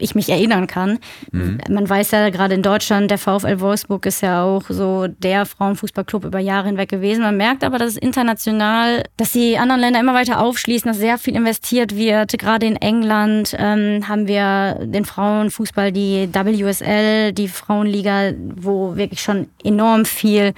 ich 0.00 0.14
mich 0.14 0.28
erinnern 0.28 0.66
kann. 0.66 0.98
Mhm. 1.32 1.58
Man 1.68 1.88
weiß 1.88 2.10
ja 2.12 2.30
gerade 2.30 2.54
in 2.54 2.62
Deutschland, 2.62 3.10
der 3.10 3.18
VfL 3.18 3.60
Wolfsburg 3.60 4.06
ist 4.06 4.22
ja 4.22 4.44
auch 4.44 4.64
so 4.68 5.06
der 5.08 5.46
Frauenfußballclub 5.46 6.24
über 6.24 6.38
Jahre 6.38 6.68
hinweg 6.68 6.88
gewesen. 6.88 7.22
Man 7.22 7.36
merkt 7.36 7.64
aber, 7.64 7.78
dass 7.78 7.92
es 7.92 7.96
international, 7.96 9.04
dass 9.16 9.32
die 9.32 9.58
anderen 9.58 9.80
Länder 9.80 10.00
immer 10.00 10.14
weiter 10.14 10.40
aufschließen, 10.40 10.90
dass 10.90 10.98
sehr 10.98 11.18
viel 11.18 11.36
investiert 11.36 11.96
wird. 11.96 12.38
Gerade 12.38 12.66
in 12.66 12.76
England 12.76 13.54
ähm, 13.58 14.08
haben 14.08 14.26
wir 14.26 14.78
den 14.82 15.04
Frauenfußball, 15.04 15.92
die 15.92 16.28
WSL, 16.32 17.32
die 17.32 17.48
Frauenliga, 17.48 18.32
wo 18.56 18.96
wirklich 18.96 19.20
schon 19.20 19.48
enorm 19.64 20.04
viel 20.04 20.52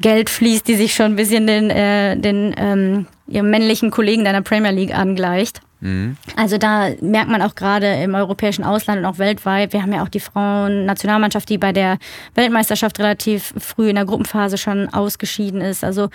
Geld 0.00 0.28
fließt, 0.28 0.68
die 0.68 0.74
sich 0.74 0.94
schon 0.94 1.06
ein 1.06 1.16
bisschen 1.16 1.46
den, 1.46 1.70
äh, 1.70 2.16
den 2.16 2.54
ähm, 2.58 3.06
ihrem 3.26 3.50
männlichen 3.50 3.90
Kollegen 3.90 4.24
deiner 4.24 4.42
Premier 4.42 4.72
League 4.72 4.96
angleicht. 4.96 5.60
Mhm. 5.80 6.16
Also 6.36 6.58
da 6.58 6.90
merkt 7.00 7.30
man 7.30 7.42
auch 7.42 7.54
gerade 7.54 7.86
im 8.02 8.14
europäischen 8.14 8.64
Ausland 8.64 9.00
und 9.00 9.04
auch 9.06 9.18
weltweit, 9.18 9.72
wir 9.72 9.82
haben 9.82 9.92
ja 9.92 10.02
auch 10.02 10.08
die 10.08 10.20
Frauen-Nationalmannschaft, 10.20 11.48
die 11.48 11.58
bei 11.58 11.72
der 11.72 11.98
Weltmeisterschaft 12.34 12.98
relativ 12.98 13.52
früh 13.58 13.90
in 13.90 13.96
der 13.96 14.06
Gruppenphase 14.06 14.58
schon 14.58 14.88
ausgeschieden 14.92 15.60
ist. 15.60 15.84
Also 15.84 16.08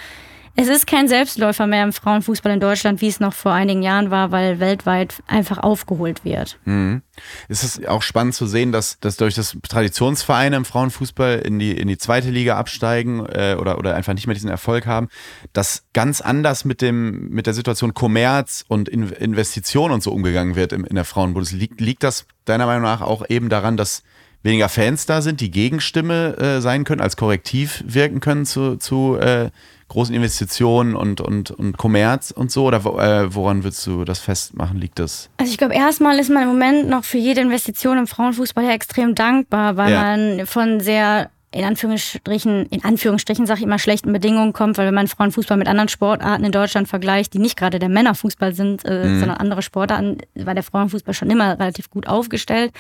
es 0.56 0.68
ist 0.68 0.86
kein 0.88 1.08
Selbstläufer 1.08 1.68
mehr 1.68 1.84
im 1.84 1.94
Frauenfußball 1.94 2.52
in 2.52 2.60
Deutschland, 2.60 3.02
wie 3.02 3.08
es 3.08 3.20
noch 3.20 3.34
vor 3.34 3.54
einigen 3.54 3.82
Jahren 3.82 4.12
war, 4.12 4.32
weil 4.32 4.60
weltweit 4.60 5.24
einfach 5.28 5.58
aufgeholt 5.58 6.26
wird. 6.26 6.60
Mhm. 6.66 7.02
Es 7.48 7.64
ist 7.64 7.88
auch 7.88 8.02
spannend 8.02 8.36
zu 8.36 8.46
sehen, 8.46 8.72
dass, 8.72 9.00
dass 9.00 9.18
durch 9.18 9.36
das 9.36 9.58
Traditionsvereine 9.68 10.56
im 10.58 10.66
Frauenfußball 10.66 11.40
in 11.40 11.60
die, 11.60 11.72
in 11.72 11.88
die 11.88 11.98
zweite 11.98 12.30
Liga 12.30 12.58
absteigen 12.58 13.26
äh, 13.26 13.56
oder, 13.60 13.78
oder 13.78 13.96
einfach 13.96 14.14
nicht 14.14 14.28
mehr 14.28 14.34
diesen 14.34 14.50
Erfolg 14.50 14.86
haben, 14.86 15.08
dass 15.54 15.86
ganz 15.94 16.22
anders 16.22 16.66
mit, 16.66 16.82
dem, 16.82 17.30
mit 17.30 17.48
der 17.48 17.54
Situation 17.54 17.94
Kommerz 17.94 18.66
und 18.68 18.90
in 18.90 19.10
Investition 19.10 19.92
und 19.92 20.04
so 20.04 20.12
umgegangen 20.12 20.56
wird 20.56 20.74
in, 20.74 20.84
in 20.84 20.96
der 20.96 21.06
Frauenbundesliga. 21.06 21.62
Liegt, 21.62 21.82
liegt 21.82 22.04
das 22.04 22.26
deiner 22.46 22.66
Meinung 22.66 22.84
nach 22.84 23.02
auch 23.02 23.24
eben 23.30 23.50
daran, 23.50 23.78
dass 23.78 24.04
weniger 24.44 24.70
Fans 24.70 25.06
da 25.06 25.22
sind, 25.22 25.42
die 25.42 25.52
Gegenstimme 25.52 26.38
äh, 26.38 26.62
sein 26.62 26.84
können, 26.84 27.02
als 27.02 27.18
Korrektiv 27.18 27.84
wirken 27.86 28.20
können 28.20 28.46
zu, 28.46 28.78
zu 28.78 29.18
äh, 29.18 29.52
großen 29.92 30.16
Investitionen 30.16 30.96
und, 30.96 31.22
und, 31.22 31.52
und 31.52 31.78
Kommerz 31.78 32.32
und 32.32 32.50
so? 32.50 32.66
Oder 32.66 32.78
äh, 32.78 33.36
woran 33.36 33.64
würdest 33.64 33.86
du 33.86 34.06
das 34.06 34.20
festmachen? 34.20 34.78
Liegt 34.78 35.00
das? 35.00 35.30
Also 35.38 35.52
ich 35.52 35.58
glaube, 35.58 35.74
erstmal 35.74 36.18
ist 36.18 36.30
man 36.30 36.44
im 36.44 36.50
Moment 36.50 36.90
noch 36.90 37.04
für 37.04 37.18
jede 37.18 37.42
Investition 37.42 37.98
im 37.98 38.08
Frauenfußball 38.08 38.64
ja 38.64 38.72
extrem 38.72 39.16
dankbar, 39.16 39.78
weil 39.78 39.92
ja. 39.92 40.02
man 40.02 40.46
von 40.48 40.80
sehr 40.80 41.30
in 41.54 41.66
Anführungsstrichen, 41.66 42.68
in 42.68 42.86
Anführungsstrichen 42.86 43.46
sage 43.46 43.60
ich 43.60 43.66
immer, 43.66 43.78
schlechten 43.78 44.14
Bedingungen 44.14 44.54
kommt, 44.54 44.78
weil 44.78 44.88
wenn 44.88 44.94
man 44.94 45.10
Frauenfußball 45.10 45.58
mit 45.58 45.68
anderen 45.68 45.90
Sportarten 45.90 46.46
in 46.46 46.54
Deutschland 46.54 46.88
vergleicht, 46.88 47.34
die 47.34 47.40
nicht 47.40 47.58
gerade 47.58 47.78
der 47.78 47.90
Männerfußball 47.90 48.54
sind, 48.54 48.86
äh, 48.86 49.06
mhm. 49.06 49.20
sondern 49.20 49.38
andere 49.38 49.62
Sportarten, 49.62 50.20
war 50.36 50.54
der 50.54 50.64
Frauenfußball 50.64 51.14
schon 51.14 51.30
immer 51.30 51.60
relativ 51.60 51.90
gut 51.90 52.08
aufgestellt. 52.08 52.72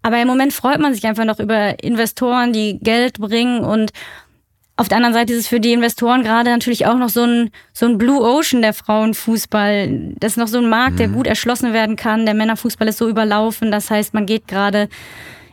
Aber 0.00 0.20
im 0.20 0.28
Moment 0.28 0.54
freut 0.54 0.80
man 0.80 0.94
sich 0.94 1.06
einfach 1.06 1.26
noch 1.26 1.40
über 1.40 1.84
Investoren, 1.84 2.54
die 2.54 2.78
Geld 2.78 3.18
bringen 3.20 3.60
und 3.60 3.92
auf 4.80 4.88
der 4.88 4.96
anderen 4.96 5.12
Seite 5.12 5.34
ist 5.34 5.40
es 5.40 5.46
für 5.46 5.60
die 5.60 5.74
Investoren 5.74 6.22
gerade 6.22 6.48
natürlich 6.48 6.86
auch 6.86 6.96
noch 6.96 7.10
so 7.10 7.22
ein, 7.22 7.50
so 7.74 7.84
ein 7.84 7.98
Blue 7.98 8.22
Ocean 8.22 8.62
der 8.62 8.72
Frauenfußball. 8.72 10.14
Das 10.18 10.32
ist 10.32 10.36
noch 10.38 10.48
so 10.48 10.56
ein 10.56 10.70
Markt, 10.70 10.98
der 10.98 11.08
mhm. 11.08 11.16
gut 11.16 11.26
erschlossen 11.26 11.74
werden 11.74 11.96
kann. 11.96 12.24
Der 12.24 12.32
Männerfußball 12.32 12.88
ist 12.88 12.96
so 12.96 13.06
überlaufen. 13.06 13.70
Das 13.70 13.90
heißt, 13.90 14.14
man 14.14 14.24
geht 14.24 14.48
gerade 14.48 14.88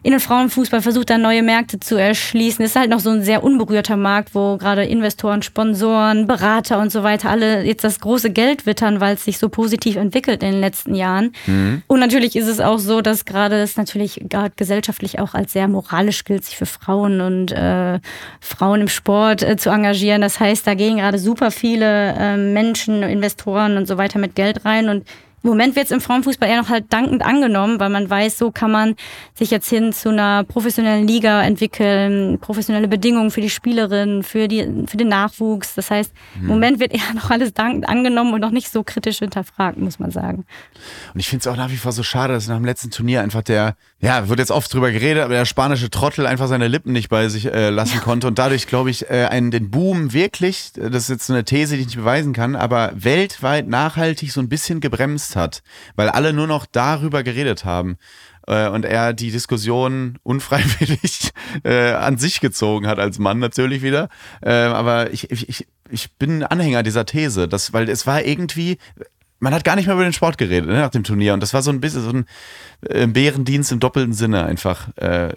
in 0.08 0.12
den 0.12 0.22
Frauenfußball, 0.22 0.82
versucht 0.82 1.10
da 1.10 1.18
neue 1.18 1.44
Märkte 1.44 1.82
zu 1.82 1.98
erschließen. 1.98 2.64
Ist 2.64 2.78
halt 2.78 2.90
noch 2.90 3.02
so 3.02 3.10
ein 3.10 3.24
sehr 3.24 3.44
unberührter 3.44 3.98
Markt, 3.98 4.34
wo 4.34 4.56
gerade 4.56 4.86
Investoren, 4.86 5.42
Sponsoren, 5.42 6.28
Berater 6.28 6.80
und 6.80 6.94
so 6.94 7.04
weiter 7.04 7.30
alle 7.30 7.66
jetzt 7.66 7.84
das 7.84 8.00
große 8.00 8.30
Geld 8.30 8.66
wittern, 8.66 9.02
weil 9.02 9.16
es 9.16 9.26
sich 9.26 9.38
so 9.38 9.50
positiv 9.50 9.98
entwickelt 9.98 10.44
in 10.44 10.52
den 10.54 10.62
letzten 10.62 10.96
Jahren. 10.96 11.34
Mhm. 11.46 11.82
Und 11.88 12.00
natürlich 12.00 12.38
ist 12.38 12.48
es 12.48 12.62
auch 12.62 12.80
so, 12.80 13.02
dass 13.02 13.26
gerade 13.26 13.58
es 13.62 13.76
natürlich 13.76 14.22
gerade 14.30 14.54
gesellschaftlich 14.56 15.20
auch 15.20 15.34
als 15.34 15.52
sehr 15.52 15.68
moralisch 15.68 16.24
gilt, 16.24 16.46
sich 16.46 16.56
für 16.56 16.66
Frauen 16.66 17.20
und 17.20 17.52
äh, 17.52 18.00
Frauen 18.40 18.80
im 18.80 18.88
Sport 18.88 19.44
äh, 19.44 19.58
zu 19.58 19.72
engagieren. 19.72 20.22
Das 20.22 20.40
heißt, 20.40 20.66
da 20.66 20.74
gehen 20.74 21.00
gerade 21.00 21.20
super 21.20 21.52
viele 21.52 22.14
äh, 22.18 22.38
Menschen, 22.38 23.04
Investoren 23.04 23.76
und 23.76 23.90
so 23.90 23.98
weiter 23.98 24.20
mit 24.20 24.36
Geld 24.36 24.64
rein 24.64 24.88
und 24.88 25.04
im 25.48 25.52
Moment 25.52 25.76
wird 25.76 25.86
es 25.86 25.92
im 25.92 26.02
Frauenfußball 26.02 26.50
eher 26.50 26.62
noch 26.62 26.70
halt 26.70 26.92
dankend 26.92 27.24
angenommen, 27.24 27.80
weil 27.80 27.90
man 27.90 28.10
weiß, 28.10 28.38
so 28.38 28.52
kann 28.52 28.72
man 28.72 28.96
sich 29.34 29.50
jetzt 29.50 29.70
hin 29.70 29.94
zu 29.94 30.10
einer 30.10 30.44
professionellen 30.44 31.08
Liga 31.08 31.44
entwickeln, 31.44 32.40
professionelle 32.40 32.88
Bedingungen 32.88 33.32
für 33.32 33.42
die 33.42 33.50
Spielerinnen, 33.50 34.24
für, 34.24 34.48
die, 34.48 34.86
für 34.88 34.98
den 34.98 35.08
Nachwuchs. 35.08 35.76
Das 35.76 35.90
heißt, 35.90 36.12
mhm. 36.36 36.42
im 36.42 36.48
Moment 36.48 36.80
wird 36.80 36.94
eher 36.94 37.02
noch 37.16 37.30
alles 37.30 37.54
dankend 37.54 37.88
angenommen 37.88 38.34
und 38.34 38.42
noch 38.42 38.52
nicht 38.52 38.70
so 38.70 38.84
kritisch 38.84 39.20
hinterfragt, 39.20 39.78
muss 39.78 40.00
man 40.00 40.12
sagen. 40.12 40.46
Und 41.14 41.20
ich 41.20 41.30
finde 41.30 41.42
es 41.42 41.48
auch 41.48 41.58
nach 41.58 41.72
wie 41.72 41.78
vor 41.78 41.92
so 41.92 42.04
schade, 42.04 42.34
dass 42.34 42.48
nach 42.48 42.58
dem 42.58 42.66
letzten 42.66 42.92
Turnier 42.92 43.22
einfach 43.22 43.42
der, 43.42 43.76
ja, 44.00 44.28
wird 44.28 44.40
jetzt 44.40 44.52
oft 44.52 44.74
drüber 44.74 44.92
geredet, 44.92 45.24
aber 45.24 45.34
der 45.34 45.46
spanische 45.46 45.90
Trottel 45.90 46.28
einfach 46.28 46.48
seine 46.48 46.68
Lippen 46.68 46.92
nicht 46.92 47.10
bei 47.10 47.30
sich 47.30 47.46
äh, 47.46 47.70
lassen 47.70 47.98
ja. 47.98 48.02
konnte 48.02 48.28
und 48.28 48.38
dadurch, 48.38 48.68
glaube 48.68 48.90
ich, 48.90 49.10
äh, 49.10 49.28
einen, 49.30 49.52
den 49.52 49.72
Boom 49.72 50.12
wirklich, 50.12 50.72
das 50.74 51.04
ist 51.04 51.10
jetzt 51.10 51.28
so 51.28 51.34
eine 51.34 51.46
These, 51.46 51.76
die 51.76 51.82
ich 51.82 51.88
nicht 51.88 51.98
beweisen 51.98 52.34
kann, 52.34 52.58
aber 52.58 52.92
weltweit 52.96 53.68
nachhaltig 53.68 54.32
so 54.32 54.42
ein 54.42 54.50
bisschen 54.50 54.82
gebremst 54.82 55.28
vermisst 55.28 55.36
hat, 55.38 55.64
weil 55.96 56.10
alle 56.10 56.34
nur 56.34 56.48
noch 56.48 56.66
darüber 56.66 57.24
geredet 57.24 57.64
haben 57.64 57.98
äh, 58.48 58.68
und 58.68 58.86
er 58.86 59.14
die 59.14 59.32
Diskussion 59.32 60.18
unfreiwillig 60.24 61.32
äh, 61.64 61.92
an 61.92 62.18
sich 62.18 62.40
gezogen 62.40 62.88
hat 62.88 63.00
als 63.00 63.20
Mann 63.20 63.40
natürlich 63.40 63.84
wieder. 63.84 64.10
Äh, 64.42 64.52
aber 64.52 65.12
ich, 65.12 65.30
ich, 65.32 65.68
ich 65.90 66.14
bin 66.16 66.44
Anhänger 66.44 66.84
dieser 66.84 67.06
These, 67.06 67.48
dass, 67.48 67.74
weil 67.74 67.90
es 67.90 68.08
war 68.08 68.26
irgendwie, 68.26 68.78
man 69.40 69.54
hat 69.54 69.64
gar 69.64 69.76
nicht 69.76 69.86
mehr 69.86 69.96
über 69.96 70.04
den 70.04 70.14
Sport 70.14 70.38
geredet 70.38 70.70
ne, 70.70 70.76
nach 70.76 70.90
dem 70.90 71.04
Turnier 71.04 71.34
und 71.34 71.42
das 71.42 71.54
war 71.54 71.62
so 71.62 71.72
ein 71.72 71.82
bisschen 71.82 72.02
so 72.02 72.10
ein 72.10 72.26
äh, 72.82 73.08
Bärendienst 73.08 73.72
im 73.72 73.80
doppelten 73.80 74.14
Sinne 74.14 74.46
einfach. 74.46 74.90
Äh, 74.98 75.34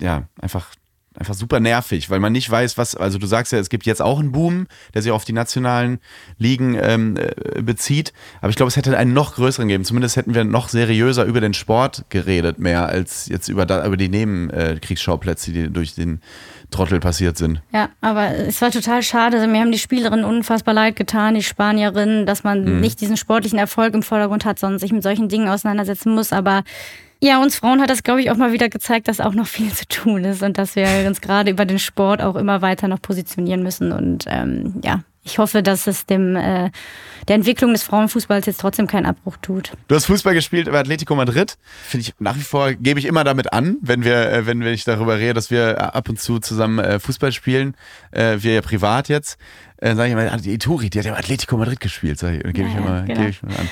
ja, 0.00 0.28
einfach 0.40 0.68
einfach 1.14 1.34
super 1.34 1.60
nervig, 1.60 2.10
weil 2.10 2.20
man 2.20 2.32
nicht 2.32 2.50
weiß, 2.50 2.78
was, 2.78 2.94
also 2.94 3.18
du 3.18 3.26
sagst 3.26 3.52
ja, 3.52 3.58
es 3.58 3.68
gibt 3.68 3.86
jetzt 3.86 4.00
auch 4.00 4.18
einen 4.18 4.32
Boom, 4.32 4.66
der 4.94 5.02
sich 5.02 5.12
auf 5.12 5.24
die 5.24 5.32
nationalen 5.32 5.98
Ligen 6.38 6.78
ähm, 6.80 7.16
äh, 7.16 7.62
bezieht, 7.62 8.12
aber 8.40 8.50
ich 8.50 8.56
glaube, 8.56 8.68
es 8.68 8.76
hätte 8.76 8.96
einen 8.96 9.12
noch 9.12 9.34
größeren 9.34 9.68
geben. 9.68 9.84
Zumindest 9.84 10.16
hätten 10.16 10.34
wir 10.34 10.44
noch 10.44 10.68
seriöser 10.68 11.24
über 11.24 11.40
den 11.40 11.54
Sport 11.54 12.04
geredet, 12.08 12.58
mehr 12.58 12.86
als 12.86 13.28
jetzt 13.28 13.48
über, 13.48 13.66
da, 13.66 13.84
über 13.86 13.96
die 13.96 14.08
Nebenkriegsschauplätze, 14.08 15.52
die 15.52 15.70
durch 15.70 15.94
den 15.94 16.20
Trottel 16.70 17.00
passiert 17.00 17.36
sind. 17.36 17.60
Ja, 17.72 17.90
aber 18.00 18.34
es 18.34 18.60
war 18.60 18.70
total 18.70 19.02
schade. 19.02 19.36
Also 19.36 19.48
mir 19.48 19.60
haben 19.60 19.72
die 19.72 19.78
Spielerinnen 19.78 20.24
unfassbar 20.24 20.74
leid 20.74 20.96
getan, 20.96 21.34
die 21.34 21.42
Spanierinnen, 21.42 22.26
dass 22.26 22.44
man 22.44 22.64
mhm. 22.64 22.80
nicht 22.80 23.00
diesen 23.00 23.16
sportlichen 23.16 23.58
Erfolg 23.58 23.94
im 23.94 24.02
Vordergrund 24.02 24.44
hat, 24.44 24.58
sondern 24.58 24.78
sich 24.78 24.92
mit 24.92 25.02
solchen 25.02 25.28
Dingen 25.28 25.48
auseinandersetzen 25.48 26.14
muss. 26.14 26.32
Aber 26.32 26.64
ja, 27.22 27.40
uns 27.40 27.54
Frauen 27.54 27.80
hat 27.80 27.88
das, 27.88 28.02
glaube 28.02 28.20
ich, 28.20 28.32
auch 28.32 28.36
mal 28.36 28.52
wieder 28.52 28.68
gezeigt, 28.68 29.06
dass 29.06 29.20
auch 29.20 29.32
noch 29.32 29.46
viel 29.46 29.72
zu 29.72 29.86
tun 29.86 30.24
ist 30.24 30.42
und 30.42 30.58
dass 30.58 30.74
wir 30.74 30.88
uns 31.06 31.20
gerade 31.20 31.52
über 31.52 31.64
den 31.64 31.78
Sport 31.78 32.20
auch 32.20 32.34
immer 32.34 32.62
weiter 32.62 32.88
noch 32.88 33.00
positionieren 33.00 33.62
müssen. 33.62 33.92
Und 33.92 34.24
ähm, 34.26 34.80
ja, 34.82 35.04
ich 35.24 35.38
hoffe, 35.38 35.62
dass 35.62 35.86
es 35.86 36.06
dem 36.06 36.36
äh, 36.36 36.70
der 37.28 37.36
Entwicklung 37.36 37.72
des 37.72 37.84
Frauenfußballs 37.84 38.46
jetzt 38.46 38.60
trotzdem 38.60 38.86
keinen 38.86 39.06
Abbruch 39.06 39.36
tut. 39.40 39.72
Du 39.86 39.94
hast 39.94 40.06
Fußball 40.06 40.34
gespielt 40.34 40.70
bei 40.70 40.78
Atletico 40.78 41.14
Madrid. 41.14 41.56
Finde 41.86 42.06
ich 42.06 42.14
nach 42.18 42.36
wie 42.36 42.42
vor 42.42 42.72
gebe 42.72 42.98
ich 42.98 43.06
immer 43.06 43.22
damit 43.22 43.52
an, 43.52 43.76
wenn 43.80 44.04
wir 44.04 44.30
äh, 44.30 44.46
wenn 44.46 44.62
ich 44.62 44.84
darüber 44.84 45.18
rede, 45.18 45.34
dass 45.34 45.50
wir 45.50 45.94
ab 45.94 46.08
und 46.08 46.20
zu 46.20 46.40
zusammen 46.40 46.78
äh, 46.80 46.98
Fußball 46.98 47.32
spielen, 47.32 47.76
äh, 48.10 48.38
wir 48.40 48.54
ja 48.54 48.60
privat 48.62 49.08
jetzt. 49.08 49.38
Äh, 49.76 49.96
sage 49.96 50.10
ich 50.10 50.14
mal, 50.14 50.40
die 50.40 50.54
Ituri, 50.54 50.90
die 50.90 50.98
hat 51.00 51.06
ja 51.06 51.14
Atletico 51.14 51.56
Madrid 51.56 51.80
gespielt, 51.80 52.16
sag 52.16 52.34
ich, 52.34 52.42
gebe 52.52 52.68
ich, 52.68 52.76
immer, 52.76 53.02
genau. 53.02 53.20
geb 53.20 53.30
ich 53.30 53.42
mal 53.42 53.56
an. 53.56 53.68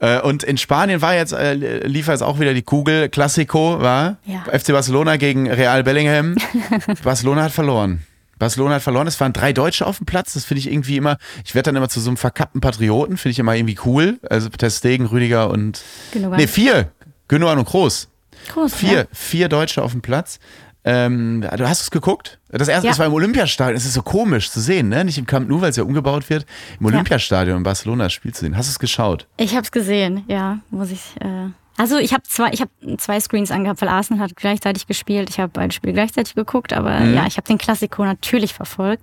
Äh, 0.00 0.20
und 0.20 0.42
in 0.42 0.58
Spanien 0.58 1.00
war 1.02 1.14
jetzt, 1.14 1.32
äh, 1.32 1.54
lief 1.86 2.08
jetzt 2.08 2.22
auch 2.22 2.40
wieder 2.40 2.52
die 2.52 2.62
Kugel, 2.62 3.08
Classico 3.08 3.80
war, 3.80 4.16
ja. 4.24 4.42
FC 4.50 4.72
Barcelona 4.72 5.18
gegen 5.18 5.48
Real 5.48 5.84
Bellingham. 5.84 6.34
Barcelona 7.04 7.44
hat 7.44 7.52
verloren. 7.52 8.04
Barcelona 8.42 8.74
hat 8.74 8.82
verloren. 8.82 9.06
Es 9.06 9.20
waren 9.20 9.32
drei 9.32 9.52
Deutsche 9.52 9.86
auf 9.86 9.98
dem 9.98 10.06
Platz. 10.06 10.32
Das 10.32 10.44
finde 10.44 10.58
ich 10.58 10.72
irgendwie 10.72 10.96
immer, 10.96 11.18
ich 11.44 11.54
werde 11.54 11.66
dann 11.66 11.76
immer 11.76 11.88
zu 11.88 12.00
so 12.00 12.10
einem 12.10 12.16
verkappten 12.16 12.60
Patrioten, 12.60 13.16
finde 13.16 13.30
ich 13.30 13.38
immer 13.38 13.54
irgendwie 13.54 13.78
cool. 13.86 14.18
Also 14.28 14.48
Testegen, 14.48 15.06
Rüdiger 15.06 15.48
und. 15.48 15.80
Gündogan. 16.12 16.40
Nee, 16.40 16.48
vier. 16.48 16.90
Gündogan 17.28 17.58
und 17.58 17.66
Groß. 17.66 18.08
Groß. 18.52 18.74
Vier, 18.74 18.92
ja. 18.92 19.04
vier 19.12 19.48
Deutsche 19.48 19.80
auf 19.80 19.92
dem 19.92 20.02
Platz. 20.02 20.40
Ähm, 20.84 21.46
du 21.56 21.68
hast 21.68 21.82
es 21.82 21.92
geguckt? 21.92 22.40
Das 22.48 22.66
erste, 22.66 22.88
ja. 22.88 22.90
das 22.90 22.98
war 22.98 23.06
im 23.06 23.12
Olympiastadion. 23.12 23.76
Es 23.76 23.84
ist 23.84 23.94
so 23.94 24.02
komisch 24.02 24.50
zu 24.50 24.60
sehen, 24.60 24.88
ne? 24.88 25.04
Nicht 25.04 25.18
im 25.18 25.26
Camp 25.26 25.48
Nou, 25.48 25.60
weil 25.60 25.70
es 25.70 25.76
ja 25.76 25.84
umgebaut 25.84 26.28
wird. 26.28 26.44
Im 26.80 26.86
Olympiastadion 26.86 27.58
in 27.58 27.62
Barcelona 27.62 28.04
das 28.04 28.12
Spiel 28.12 28.34
zu 28.34 28.40
sehen. 28.40 28.56
Hast 28.56 28.66
du 28.66 28.72
es 28.72 28.80
geschaut? 28.80 29.28
Ich 29.36 29.52
habe 29.52 29.62
es 29.62 29.70
gesehen, 29.70 30.24
ja. 30.26 30.58
Muss 30.70 30.90
ich. 30.90 31.14
Äh 31.20 31.50
also 31.82 31.98
ich 31.98 32.12
habe 32.12 32.22
zwei, 32.22 32.50
ich 32.52 32.60
habe 32.60 32.70
zwei 32.96 33.18
Screens 33.18 33.50
angehabt, 33.50 33.82
weil 33.82 33.88
Arsenal 33.88 34.22
hat 34.22 34.36
gleichzeitig 34.36 34.86
gespielt. 34.86 35.28
Ich 35.30 35.40
habe 35.40 35.50
beide 35.52 35.74
Spiele 35.74 35.92
gleichzeitig 35.92 36.36
geguckt, 36.36 36.72
aber 36.72 37.00
mhm. 37.00 37.14
ja, 37.14 37.26
ich 37.26 37.36
habe 37.38 37.48
den 37.48 37.58
Klassiko 37.58 38.04
natürlich 38.04 38.54
verfolgt. 38.54 39.02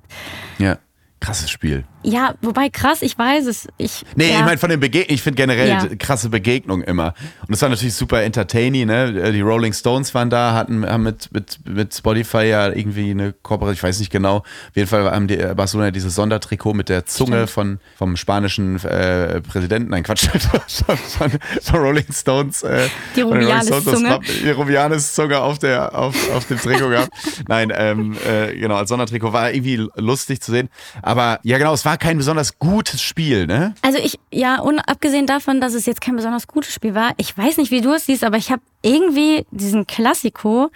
Ja, 0.59 0.77
krasses 1.19 1.49
Spiel. 1.49 1.83
Ja, 2.01 2.33
wobei 2.41 2.69
krass, 2.69 3.01
ich 3.01 3.17
weiß 3.17 3.45
es. 3.47 3.67
Ich, 3.77 4.05
nee, 4.15 4.29
ja. 4.29 4.39
ich 4.39 4.45
meine 4.45 4.57
von 4.57 4.69
den 4.69 4.79
Begegnungen, 4.79 5.13
ich 5.13 5.21
finde 5.21 5.35
generell 5.35 5.67
ja. 5.67 5.85
krasse 5.97 6.29
Begegnungen 6.29 6.83
immer. 6.85 7.13
Und 7.45 7.53
es 7.53 7.61
war 7.61 7.67
natürlich 7.67 7.93
super 7.93 8.23
entertaining, 8.23 8.87
ne? 8.87 9.31
Die 9.33 9.41
Rolling 9.41 9.73
Stones 9.73 10.13
waren 10.13 10.29
da, 10.29 10.53
hatten 10.53 10.85
haben 10.85 11.03
mit, 11.03 11.31
mit, 11.33 11.59
mit 11.67 11.93
Spotify 11.93 12.43
ja 12.43 12.69
irgendwie 12.69 13.11
eine 13.11 13.33
Kooperation, 13.33 13.73
ich 13.73 13.83
weiß 13.83 13.99
nicht 13.99 14.11
genau. 14.11 14.37
Auf 14.37 14.75
jeden 14.75 14.87
Fall 14.87 15.11
haben 15.11 15.27
die 15.27 15.37
äh, 15.37 15.53
Barcelona 15.55 15.91
dieses 15.91 16.15
Sondertrikot 16.15 16.73
mit 16.73 16.87
der 16.87 17.05
Zunge 17.05 17.47
von, 17.47 17.79
vom 17.97 18.15
spanischen 18.15 18.81
äh, 18.85 19.41
Präsidenten, 19.41 19.89
nein 19.89 20.03
Quatsch, 20.03 20.27
von, 20.67 21.31
von 21.61 21.79
Rolling 21.79 22.11
Stones. 22.11 22.63
Äh, 22.63 22.87
die 23.15 23.21
Rubianes-Zunge. 23.21 24.19
Die 24.43 24.51
Rubianes-Zunge 24.51 25.39
auf, 25.39 25.59
der, 25.59 25.97
auf, 25.97 26.15
auf 26.31 26.45
dem 26.45 26.59
Trikot 26.59 26.89
gehabt. 26.89 27.11
Nein, 27.47 27.73
ähm, 27.75 28.15
äh, 28.25 28.55
genau, 28.55 28.75
als 28.75 28.87
Sondertrikot 28.89 29.33
war 29.33 29.51
irgendwie 29.51 29.85
lustig 29.95 30.41
zu 30.41 30.51
sehen. 30.51 30.69
Aber 31.01 31.39
ja 31.43 31.57
genau, 31.57 31.73
es 31.73 31.83
war 31.85 31.88
war 31.89 31.97
kein 31.97 32.17
besonders 32.17 32.59
gutes 32.59 33.01
Spiel, 33.01 33.47
ne? 33.47 33.73
Also 33.81 33.97
ich, 33.97 34.19
ja, 34.31 34.61
unabgesehen 34.61 35.25
davon, 35.25 35.59
dass 35.59 35.73
es 35.73 35.87
jetzt 35.87 36.01
kein 36.01 36.15
besonders 36.15 36.45
gutes 36.45 36.71
Spiel 36.71 36.93
war, 36.93 37.13
ich 37.17 37.35
weiß 37.35 37.57
nicht, 37.57 37.71
wie 37.71 37.81
du 37.81 37.93
es 37.93 38.05
siehst, 38.05 38.23
aber 38.23 38.37
ich 38.37 38.51
habe 38.51 38.61
irgendwie 38.83 39.47
diesen 39.49 39.87
Klassiko, 39.87 40.69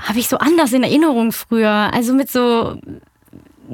habe 0.00 0.18
ich 0.18 0.28
so 0.28 0.38
anders 0.38 0.72
in 0.72 0.84
Erinnerung 0.84 1.32
früher. 1.32 1.90
Also 1.92 2.14
mit 2.14 2.30
so 2.30 2.78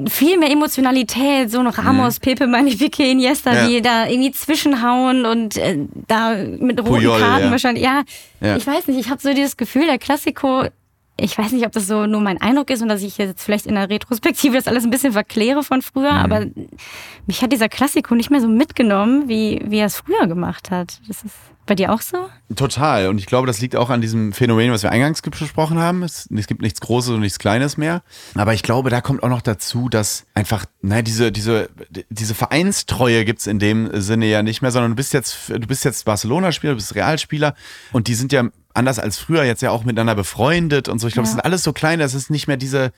viel 0.09 0.37
mehr 0.37 0.51
Emotionalität, 0.51 1.49
so 1.49 1.59
ein 1.59 1.67
Ramos, 1.67 2.19
mhm. 2.19 2.23
Pepe, 2.23 2.45
Magnifique, 2.45 3.09
Iniesta, 3.09 3.53
ja. 3.53 3.67
die 3.67 3.81
da 3.81 4.07
irgendwie 4.07 4.31
zwischenhauen 4.31 5.25
und 5.25 5.55
äh, 5.55 5.77
da 6.07 6.35
mit 6.35 6.79
roten 6.81 6.91
Puyol, 6.91 7.19
Karten 7.21 7.45
ja. 7.45 7.51
wahrscheinlich. 7.51 7.83
Ja, 7.85 8.03
ja, 8.41 8.57
ich 8.57 8.67
weiß 8.67 8.87
nicht, 8.87 8.99
ich 8.99 9.09
habe 9.09 9.21
so 9.21 9.33
dieses 9.33 9.55
Gefühl, 9.55 9.85
der 9.85 9.97
Klassiko 9.97 10.65
ich 11.21 11.37
weiß 11.37 11.51
nicht, 11.51 11.65
ob 11.65 11.71
das 11.71 11.87
so 11.87 12.05
nur 12.05 12.21
mein 12.21 12.41
Eindruck 12.41 12.69
ist 12.69 12.81
und 12.81 12.89
dass 12.89 13.01
ich 13.01 13.17
jetzt 13.17 13.43
vielleicht 13.43 13.65
in 13.65 13.75
der 13.75 13.89
Retrospektive 13.89 14.55
das 14.55 14.67
alles 14.67 14.83
ein 14.83 14.89
bisschen 14.89 15.13
verkläre 15.13 15.63
von 15.63 15.81
früher, 15.81 16.13
mhm. 16.13 16.19
aber 16.19 16.45
mich 17.27 17.41
hat 17.41 17.51
dieser 17.51 17.69
Klassiko 17.69 18.15
nicht 18.15 18.31
mehr 18.31 18.41
so 18.41 18.47
mitgenommen, 18.47 19.27
wie, 19.27 19.61
wie 19.65 19.79
er 19.79 19.87
es 19.87 19.97
früher 19.97 20.27
gemacht 20.27 20.71
hat. 20.71 20.99
Das 21.07 21.23
ist 21.23 21.35
bei 21.69 21.75
dir 21.75 21.93
auch 21.93 22.01
so? 22.01 22.29
Total. 22.55 23.07
Und 23.07 23.19
ich 23.19 23.27
glaube, 23.27 23.47
das 23.47 23.61
liegt 23.61 23.75
auch 23.75 23.89
an 23.89 24.01
diesem 24.01 24.33
Phänomen, 24.33 24.71
was 24.71 24.83
wir 24.83 24.91
eingangs 24.91 25.21
besprochen 25.21 25.77
haben. 25.77 26.03
Es, 26.03 26.27
es, 26.35 26.47
gibt 26.47 26.61
nichts 26.61 26.81
Großes 26.81 27.11
und 27.11 27.21
nichts 27.21 27.39
Kleines 27.39 27.77
mehr. 27.77 28.01
Aber 28.33 28.53
ich 28.53 28.63
glaube, 28.63 28.89
da 28.89 28.99
kommt 29.01 29.23
auch 29.23 29.29
noch 29.29 29.41
dazu, 29.41 29.87
dass 29.87 30.25
einfach, 30.33 30.65
naja, 30.81 31.03
diese, 31.03 31.31
diese, 31.31 31.69
diese 32.09 32.33
Vereinstreue 32.33 33.23
gibt 33.23 33.39
es 33.39 33.47
in 33.47 33.59
dem 33.59 33.89
Sinne 34.01 34.25
ja 34.25 34.41
nicht 34.41 34.61
mehr, 34.61 34.71
sondern 34.71 34.91
du 34.91 34.95
bist 34.95 35.13
jetzt, 35.13 35.49
du 35.49 35.67
bist 35.67 35.85
jetzt 35.85 36.05
Barcelona-Spieler, 36.05 36.73
du 36.73 36.77
bist 36.77 36.95
Realspieler 36.95 37.53
und 37.93 38.07
die 38.07 38.15
sind 38.15 38.33
ja 38.33 38.45
anders 38.79 38.97
als 38.97 39.19
früher 39.19 39.43
jetzt 39.43 39.61
ja 39.61 39.71
auch 39.71 39.83
miteinander 39.83 40.15
befreundet 40.15 40.87
und 40.87 40.99
so. 40.99 41.07
Ich 41.07 41.13
glaube, 41.13 41.25
es 41.25 41.31
sind 41.31 41.41
alles 41.41 41.63
so 41.63 41.73
kleine, 41.73 42.03
es 42.03 42.13
ist 42.13 42.29
nicht 42.29 42.47
mehr 42.47 42.57
diese. 42.57 42.91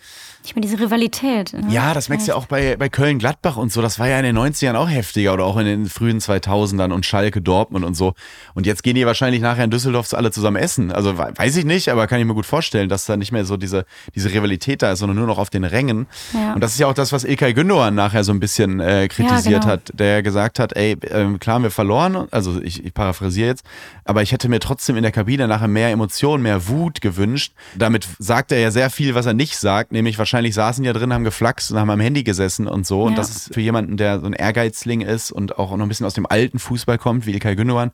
Nicht 0.44 0.56
mehr 0.56 0.62
diese 0.62 0.80
Rivalität. 0.80 1.54
Ne? 1.54 1.68
Ja, 1.70 1.94
das 1.94 2.10
merkst 2.10 2.28
du 2.28 2.32
ja 2.32 2.36
auch 2.36 2.48
bei, 2.48 2.76
bei 2.76 2.90
Köln-Gladbach 2.90 3.58
und 3.58 3.72
so. 3.72 3.82
Das 3.84 4.00
war 4.00 4.08
ja 4.08 4.18
in 4.18 4.24
den 4.24 4.38
90ern 4.38 4.74
auch 4.74 4.90
heftiger 4.90 5.34
oder 5.34 5.46
auch 5.46 5.58
in 5.58 5.66
den 5.68 5.86
frühen 5.86 6.20
2000ern 6.20 6.92
und 6.92 7.06
Schalke, 7.06 7.42
Dortmund 7.42 7.86
und 7.86 7.94
so. 7.94 8.14
Und 8.56 8.66
jetzt 8.66 8.82
gehen 8.82 8.96
die 8.96 9.06
wahrscheinlich 9.06 9.40
nachher 9.40 9.64
in 9.64 9.70
Düsseldorf 9.70 10.12
alle 10.16 10.32
zusammen 10.32 10.58
essen. 10.58 10.92
Also 10.92 11.16
weiß 11.16 11.56
ich 11.58 11.66
nicht, 11.66 11.90
aber 11.90 12.08
kann 12.08 12.20
ich 12.20 12.26
mir 12.26 12.34
gut 12.34 12.48
vorstellen, 12.48 12.90
dass 12.90 13.06
da 13.06 13.18
nicht 13.18 13.32
mehr 13.32 13.46
so 13.46 13.56
diese, 13.56 13.86
diese 14.16 14.34
Rivalität 14.34 14.82
da 14.82 14.94
ist, 14.94 15.00
sondern 15.00 15.18
nur 15.18 15.28
noch 15.28 15.38
auf 15.38 15.52
den 15.52 15.64
Rängen. 15.64 16.08
Ja. 16.34 16.54
Und 16.54 16.62
das 16.62 16.74
ist 16.74 16.80
ja 16.80 16.88
auch 16.88 16.96
das, 16.96 17.12
was 17.12 17.24
Ilkay 17.24 17.52
Gündoğan 17.52 17.92
nachher 17.92 18.24
so 18.24 18.32
ein 18.32 18.40
bisschen 18.40 18.80
äh, 18.80 19.08
kritisiert 19.10 19.46
ja, 19.46 19.60
genau. 19.60 19.72
hat, 19.74 19.92
der 19.94 20.24
gesagt 20.24 20.58
hat, 20.58 20.76
ey, 20.76 20.94
äh, 20.94 21.38
klar 21.38 21.56
haben 21.56 21.64
wir 21.64 21.72
verloren, 21.72 22.28
also 22.32 22.60
ich, 22.62 22.84
ich 22.84 22.94
paraphrasiere 22.96 23.50
jetzt, 23.50 23.64
aber 24.06 24.24
ich 24.24 24.32
hätte 24.32 24.50
mir 24.50 24.60
trotzdem 24.60 24.96
in 24.96 25.04
der 25.04 25.12
Kabine 25.12 25.48
nachher 25.48 25.68
mehr 25.68 25.92
Emotionen, 25.92 26.42
mehr 26.42 26.68
Wut 26.68 27.02
gewünscht. 27.02 27.54
Damit 27.76 28.08
sagt 28.18 28.52
er 28.52 28.60
ja 28.60 28.72
sehr 28.72 28.90
viel, 28.90 29.14
was 29.14 29.28
er 29.28 29.34
nicht 29.34 29.58
sagt, 29.58 29.92
nämlich 29.92 30.18
wahrscheinlich 30.18 30.31
saßen 30.54 30.84
ja 30.84 30.94
drin, 30.94 31.14
haben 31.14 31.24
geflaxt 31.24 31.72
und 31.72 31.80
haben 31.80 31.90
am 31.90 32.00
Handy 32.00 32.24
gesessen 32.24 32.68
und 32.68 32.86
so. 32.86 33.02
Ja. 33.02 33.08
Und 33.08 33.18
das 33.18 33.30
ist 33.30 33.54
für 33.54 33.62
jemanden, 33.62 33.98
der 33.98 34.20
so 34.20 34.26
ein 34.26 34.34
Ehrgeizling 34.34 35.02
ist 35.02 35.32
und 35.32 35.58
auch 35.58 35.76
noch 35.76 35.86
ein 35.86 35.90
bisschen 35.90 36.06
aus 36.06 36.14
dem 36.14 36.26
alten 36.26 36.60
Fußball 36.60 36.98
kommt, 36.98 37.26
wie 37.26 37.32
Ilkay 37.32 37.56
Gündogan, 37.56 37.92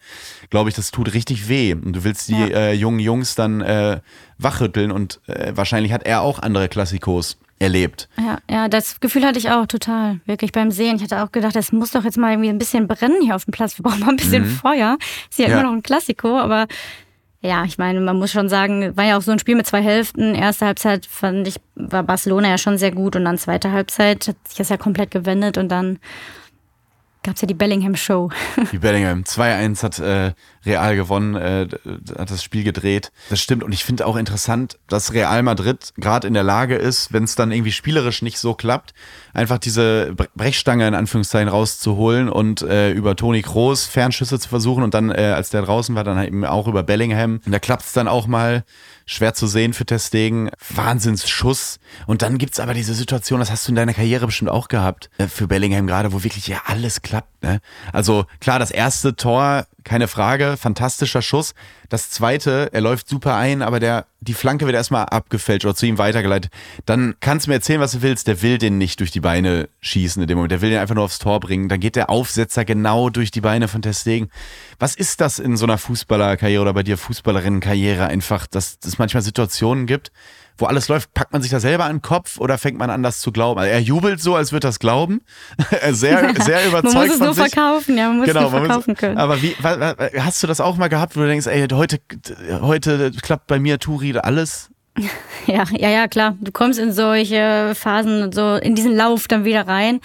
glaube 0.49 0.69
ich, 0.69 0.75
das 0.75 0.91
tut 0.91 1.13
richtig 1.13 1.49
weh. 1.49 1.73
Und 1.73 1.93
du 1.93 2.03
willst 2.03 2.29
die 2.29 2.39
ja. 2.39 2.47
äh, 2.47 2.73
jungen 2.73 2.99
Jungs 2.99 3.35
dann 3.35 3.61
äh, 3.61 3.99
wachrütteln 4.37 4.91
und 4.91 5.19
äh, 5.27 5.51
wahrscheinlich 5.55 5.91
hat 5.91 6.03
er 6.03 6.21
auch 6.21 6.39
andere 6.39 6.69
Klassikos 6.69 7.37
erlebt. 7.59 8.07
Ja, 8.17 8.37
ja, 8.49 8.67
das 8.67 8.99
Gefühl 8.99 9.25
hatte 9.25 9.39
ich 9.39 9.49
auch 9.49 9.65
total. 9.65 10.19
Wirklich 10.25 10.51
beim 10.51 10.71
Sehen. 10.71 10.97
Ich 10.97 11.03
hatte 11.03 11.23
auch 11.23 11.31
gedacht, 11.31 11.55
das 11.55 11.71
muss 11.71 11.91
doch 11.91 12.03
jetzt 12.03 12.17
mal 12.17 12.31
irgendwie 12.31 12.49
ein 12.49 12.59
bisschen 12.59 12.87
brennen 12.87 13.21
hier 13.21 13.35
auf 13.35 13.45
dem 13.45 13.51
Platz. 13.51 13.77
Wir 13.79 13.83
brauchen 13.83 13.99
mal 13.99 14.09
ein 14.09 14.17
bisschen 14.17 14.43
mhm. 14.43 14.49
Feuer. 14.49 14.97
Ist 15.29 15.39
ja, 15.39 15.47
ja, 15.47 15.53
immer 15.53 15.63
noch 15.63 15.73
ein 15.73 15.83
Klassiko, 15.83 16.37
aber 16.37 16.67
ja, 17.41 17.63
ich 17.65 17.77
meine, 17.77 17.99
man 17.99 18.17
muss 18.17 18.31
schon 18.31 18.49
sagen, 18.49 18.97
war 18.97 19.05
ja 19.05 19.17
auch 19.17 19.21
so 19.21 19.31
ein 19.31 19.39
Spiel 19.39 19.55
mit 19.55 19.67
zwei 19.67 19.81
Hälften. 19.81 20.33
Erste 20.33 20.65
Halbzeit 20.65 21.05
fand 21.05 21.47
ich, 21.47 21.57
war 21.75 22.03
Barcelona 22.03 22.49
ja 22.49 22.57
schon 22.57 22.77
sehr 22.77 22.91
gut 22.91 23.15
und 23.15 23.25
dann 23.25 23.37
zweite 23.37 23.71
Halbzeit 23.71 24.27
hat 24.27 24.47
sich 24.47 24.57
das 24.57 24.69
ja 24.69 24.77
komplett 24.77 25.11
gewendet 25.11 25.57
und 25.57 25.69
dann 25.69 25.99
gab 27.23 27.35
es 27.35 27.41
ja 27.41 27.47
die 27.47 27.53
Bellingham 27.53 27.95
Show. 27.95 28.31
Die 28.71 28.79
Bellingham 28.79 29.21
2-1 29.21 29.83
hat 29.83 29.99
äh, 29.99 30.33
Real 30.67 30.95
gewonnen, 30.95 31.35
äh, 31.35 31.67
hat 32.17 32.29
das 32.29 32.43
Spiel 32.43 32.63
gedreht. 32.63 33.11
Das 33.29 33.41
stimmt 33.41 33.63
und 33.63 33.71
ich 33.71 33.83
finde 33.83 34.05
auch 34.05 34.15
interessant, 34.15 34.77
dass 34.87 35.13
Real 35.13 35.41
Madrid 35.41 35.93
gerade 35.97 36.27
in 36.27 36.33
der 36.33 36.43
Lage 36.43 36.75
ist, 36.75 37.13
wenn 37.13 37.23
es 37.23 37.35
dann 37.35 37.51
irgendwie 37.51 37.71
spielerisch 37.71 38.21
nicht 38.21 38.37
so 38.37 38.53
klappt, 38.53 38.93
einfach 39.33 39.57
diese 39.57 40.15
Brechstange 40.35 40.87
in 40.87 40.95
Anführungszeichen 40.95 41.49
rauszuholen 41.49 42.29
und 42.29 42.61
äh, 42.61 42.91
über 42.91 43.15
Toni 43.15 43.41
Kroos 43.41 43.85
Fernschüsse 43.85 44.39
zu 44.39 44.49
versuchen 44.49 44.83
und 44.83 44.93
dann, 44.93 45.11
äh, 45.11 45.33
als 45.35 45.49
der 45.49 45.61
draußen 45.61 45.95
war, 45.95 46.03
dann 46.03 46.23
eben 46.23 46.45
auch 46.45 46.67
über 46.67 46.83
Bellingham. 46.83 47.39
Und 47.45 47.51
da 47.51 47.59
klappt 47.59 47.83
es 47.83 47.93
dann 47.93 48.07
auch 48.07 48.27
mal 48.27 48.63
schwer 49.05 49.33
zu 49.33 49.47
sehen 49.47 49.73
für 49.73 49.85
Testegen. 49.85 50.49
Wahnsinnsschuss. 50.69 51.79
Und 52.05 52.21
dann 52.21 52.37
gibt's 52.37 52.59
aber 52.59 52.73
diese 52.73 52.93
Situation, 52.93 53.39
das 53.39 53.49
hast 53.49 53.67
du 53.67 53.71
in 53.71 53.75
deiner 53.75 53.93
Karriere 53.93 54.25
bestimmt 54.25 54.51
auch 54.51 54.67
gehabt, 54.67 55.09
äh, 55.17 55.27
für 55.27 55.47
Bellingham 55.47 55.87
gerade, 55.87 56.13
wo 56.13 56.23
wirklich 56.23 56.47
ja 56.47 56.61
alles 56.65 57.01
klappt. 57.01 57.43
Ne? 57.43 57.61
Also 57.93 58.25
klar, 58.41 58.59
das 58.59 58.71
erste 58.71 59.15
Tor 59.15 59.65
keine 59.87 60.07
Frage, 60.07 60.57
fantastischer 60.57 61.21
Schuss. 61.21 61.55
Das 61.89 62.09
zweite, 62.09 62.69
er 62.73 62.81
läuft 62.81 63.07
super 63.07 63.35
ein, 63.35 63.61
aber 63.61 63.79
der, 63.79 64.05
die 64.19 64.33
Flanke 64.33 64.65
wird 64.65 64.75
erstmal 64.75 65.05
abgefälscht 65.05 65.65
oder 65.65 65.75
zu 65.75 65.85
ihm 65.85 65.97
weitergeleitet. 65.97 66.51
Dann 66.85 67.15
kannst 67.21 67.45
du 67.45 67.51
mir 67.51 67.55
erzählen, 67.55 67.79
was 67.79 67.93
du 67.93 68.01
willst. 68.01 68.27
Der 68.27 68.41
will 68.41 68.57
den 68.57 68.77
nicht 68.77 68.99
durch 68.99 69.11
die 69.11 69.21
Beine 69.21 69.69
schießen 69.79 70.21
in 70.21 70.27
dem 70.27 70.37
Moment. 70.37 70.51
Der 70.51 70.61
will 70.61 70.69
den 70.69 70.79
einfach 70.79 70.95
nur 70.95 71.05
aufs 71.05 71.19
Tor 71.19 71.39
bringen. 71.39 71.69
Dann 71.69 71.79
geht 71.79 71.95
der 71.95 72.09
Aufsetzer 72.09 72.65
genau 72.65 73.09
durch 73.09 73.31
die 73.31 73.41
Beine 73.41 73.69
von 73.69 73.81
Testegen. 73.81 74.29
Was 74.77 74.93
ist 74.93 75.21
das 75.21 75.39
in 75.39 75.55
so 75.55 75.65
einer 75.65 75.77
Fußballerkarriere 75.77 76.61
oder 76.61 76.73
bei 76.73 76.83
dir 76.83 76.97
Fußballerinnenkarriere 76.97 78.07
einfach, 78.07 78.45
dass 78.45 78.77
es 78.85 78.99
manchmal 78.99 79.23
Situationen 79.23 79.85
gibt, 79.85 80.11
wo 80.57 80.65
alles 80.65 80.87
läuft, 80.87 81.13
packt 81.13 81.33
man 81.33 81.41
sich 81.41 81.51
da 81.51 81.59
selber 81.59 81.85
an 81.85 81.97
den 81.97 82.01
Kopf 82.01 82.39
oder 82.39 82.57
fängt 82.57 82.77
man 82.77 82.89
an, 82.89 83.03
das 83.03 83.19
zu 83.19 83.31
glauben? 83.31 83.59
Also 83.59 83.71
er 83.71 83.79
jubelt 83.79 84.21
so, 84.21 84.35
als 84.35 84.51
würde 84.51 84.67
das 84.67 84.79
glauben. 84.79 85.21
sehr, 85.91 86.33
sehr 86.43 86.67
überzeugt. 86.67 86.93
man 86.93 87.07
muss 87.07 87.15
es 87.15 87.19
nur 87.19 87.33
sich. 87.33 87.53
verkaufen, 87.53 87.97
ja, 87.97 88.07
man 88.07 88.17
muss 88.17 88.27
genau, 88.27 88.45
es 88.45 88.51
nur 88.51 88.59
verkaufen 88.61 88.91
muss, 88.91 88.99
können. 88.99 89.17
Aber 89.17 89.41
wie, 89.41 89.55
hast 90.19 90.41
du 90.41 90.47
das 90.47 90.61
auch 90.61 90.77
mal 90.77 90.87
gehabt, 90.87 91.15
wo 91.15 91.21
du 91.21 91.27
denkst, 91.27 91.47
ey, 91.47 91.67
heute, 91.71 91.99
heute 92.61 93.11
klappt 93.11 93.47
bei 93.47 93.59
mir 93.59 93.79
Turi 93.79 94.17
alles? 94.17 94.69
Ja, 95.45 95.63
ja, 95.71 95.89
ja, 95.89 96.07
klar. 96.09 96.35
Du 96.41 96.51
kommst 96.51 96.77
in 96.77 96.91
solche 96.91 97.71
Phasen, 97.73 98.33
so 98.33 98.55
in 98.55 98.75
diesen 98.75 98.93
Lauf 98.97 99.29
dann 99.29 99.45
wieder 99.45 99.65
rein. 99.65 100.01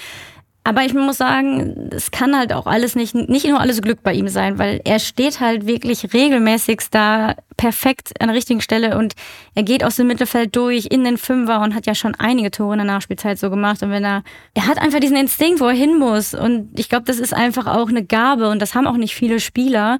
Aber 0.64 0.84
ich 0.84 0.94
muss 0.94 1.16
sagen, 1.16 1.90
es 1.90 2.12
kann 2.12 2.36
halt 2.36 2.52
auch 2.52 2.66
alles 2.66 2.94
nicht, 2.94 3.16
nicht 3.16 3.48
nur 3.48 3.58
alles 3.58 3.82
Glück 3.82 4.04
bei 4.04 4.12
ihm 4.12 4.28
sein, 4.28 4.58
weil 4.58 4.80
er 4.84 5.00
steht 5.00 5.40
halt 5.40 5.66
wirklich 5.66 6.14
regelmäßig 6.14 6.82
da 6.92 7.34
perfekt 7.56 8.12
an 8.20 8.28
der 8.28 8.36
richtigen 8.36 8.60
Stelle 8.60 8.96
und 8.96 9.14
er 9.56 9.64
geht 9.64 9.82
aus 9.82 9.96
dem 9.96 10.06
Mittelfeld 10.06 10.54
durch 10.54 10.86
in 10.86 11.02
den 11.02 11.18
Fünfer 11.18 11.60
und 11.62 11.74
hat 11.74 11.86
ja 11.86 11.96
schon 11.96 12.14
einige 12.14 12.52
Tore 12.52 12.74
in 12.74 12.78
der 12.78 12.86
Nachspielzeit 12.86 13.40
so 13.40 13.50
gemacht. 13.50 13.82
Und 13.82 13.90
wenn 13.90 14.04
er, 14.04 14.22
er 14.54 14.68
hat 14.68 14.78
einfach 14.78 15.00
diesen 15.00 15.16
Instinkt, 15.16 15.60
wo 15.60 15.66
er 15.66 15.74
hin 15.74 15.98
muss. 15.98 16.32
Und 16.32 16.78
ich 16.78 16.88
glaube, 16.88 17.06
das 17.06 17.18
ist 17.18 17.34
einfach 17.34 17.66
auch 17.66 17.88
eine 17.88 18.04
Gabe 18.04 18.48
und 18.48 18.62
das 18.62 18.76
haben 18.76 18.86
auch 18.86 18.96
nicht 18.96 19.16
viele 19.16 19.40
Spieler. 19.40 19.98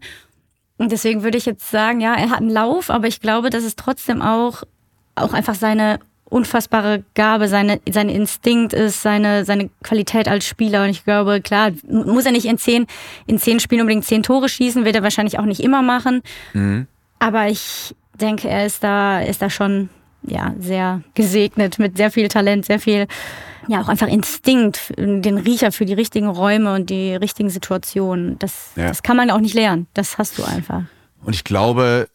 Und 0.78 0.92
deswegen 0.92 1.24
würde 1.24 1.38
ich 1.38 1.46
jetzt 1.46 1.72
sagen, 1.72 2.00
ja, 2.00 2.14
er 2.14 2.30
hat 2.30 2.38
einen 2.38 2.50
Lauf, 2.50 2.88
aber 2.88 3.08
ich 3.08 3.20
glaube, 3.20 3.50
dass 3.50 3.64
es 3.64 3.74
trotzdem 3.74 4.22
auch, 4.22 4.62
auch 5.16 5.32
einfach 5.32 5.56
seine 5.56 5.98
unfassbare 6.32 7.04
Gabe, 7.14 7.48
seine, 7.48 7.80
sein 7.90 8.08
Instinkt 8.08 8.72
ist, 8.72 9.02
seine, 9.02 9.44
seine 9.44 9.70
Qualität 9.82 10.28
als 10.28 10.46
Spieler. 10.46 10.84
Und 10.84 10.90
ich 10.90 11.04
glaube, 11.04 11.40
klar, 11.40 11.70
muss 11.88 12.26
er 12.26 12.32
nicht 12.32 12.46
in 12.46 12.58
zehn, 12.58 12.86
in 13.26 13.38
zehn 13.38 13.60
Spielen 13.60 13.82
unbedingt 13.82 14.04
zehn 14.04 14.22
Tore 14.22 14.48
schießen, 14.48 14.84
wird 14.84 14.96
er 14.96 15.02
wahrscheinlich 15.02 15.38
auch 15.38 15.44
nicht 15.44 15.60
immer 15.60 15.82
machen. 15.82 16.22
Mhm. 16.54 16.86
Aber 17.18 17.48
ich 17.48 17.94
denke, 18.20 18.48
er 18.48 18.66
ist 18.66 18.82
da, 18.82 19.20
ist 19.20 19.42
da 19.42 19.50
schon 19.50 19.90
ja, 20.22 20.54
sehr 20.58 21.02
gesegnet 21.14 21.78
mit 21.78 21.96
sehr 21.96 22.10
viel 22.10 22.28
Talent, 22.28 22.64
sehr 22.64 22.80
viel, 22.80 23.06
ja, 23.68 23.80
auch 23.80 23.88
einfach 23.88 24.08
Instinkt, 24.08 24.92
den 24.96 25.38
Riecher 25.38 25.72
für 25.72 25.84
die 25.84 25.94
richtigen 25.94 26.28
Räume 26.28 26.74
und 26.74 26.90
die 26.90 27.14
richtigen 27.14 27.50
Situationen. 27.50 28.38
Das, 28.38 28.70
ja. 28.76 28.88
das 28.88 29.02
kann 29.02 29.16
man 29.16 29.30
auch 29.30 29.40
nicht 29.40 29.54
lernen. 29.54 29.86
Das 29.94 30.18
hast 30.18 30.38
du 30.38 30.44
einfach. 30.44 30.82
Und 31.24 31.34
ich 31.34 31.44
glaube, 31.44 32.08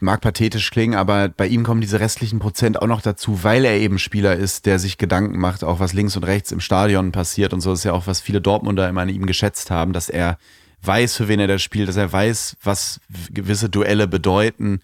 mag 0.00 0.20
pathetisch 0.20 0.70
klingen, 0.70 0.94
aber 0.94 1.28
bei 1.28 1.46
ihm 1.46 1.64
kommen 1.64 1.80
diese 1.80 2.00
restlichen 2.00 2.38
Prozent 2.38 2.80
auch 2.80 2.86
noch 2.86 3.02
dazu, 3.02 3.42
weil 3.42 3.64
er 3.64 3.78
eben 3.78 3.98
Spieler 3.98 4.36
ist, 4.36 4.66
der 4.66 4.78
sich 4.78 4.98
Gedanken 4.98 5.38
macht, 5.38 5.64
auch 5.64 5.80
was 5.80 5.92
links 5.92 6.16
und 6.16 6.24
rechts 6.24 6.52
im 6.52 6.60
Stadion 6.60 7.12
passiert 7.12 7.52
und 7.52 7.60
so. 7.60 7.70
Das 7.70 7.80
ist 7.80 7.84
ja 7.84 7.92
auch, 7.92 8.06
was 8.06 8.20
viele 8.20 8.40
Dortmunder 8.40 8.88
immer 8.88 9.02
an 9.02 9.08
ihm 9.08 9.26
geschätzt 9.26 9.70
haben, 9.70 9.92
dass 9.92 10.08
er 10.08 10.38
weiß, 10.82 11.16
für 11.16 11.28
wen 11.28 11.40
er 11.40 11.46
da 11.46 11.58
spielt, 11.58 11.88
dass 11.88 11.96
er 11.96 12.12
weiß, 12.12 12.56
was 12.62 13.00
gewisse 13.30 13.68
Duelle 13.68 14.06
bedeuten, 14.06 14.80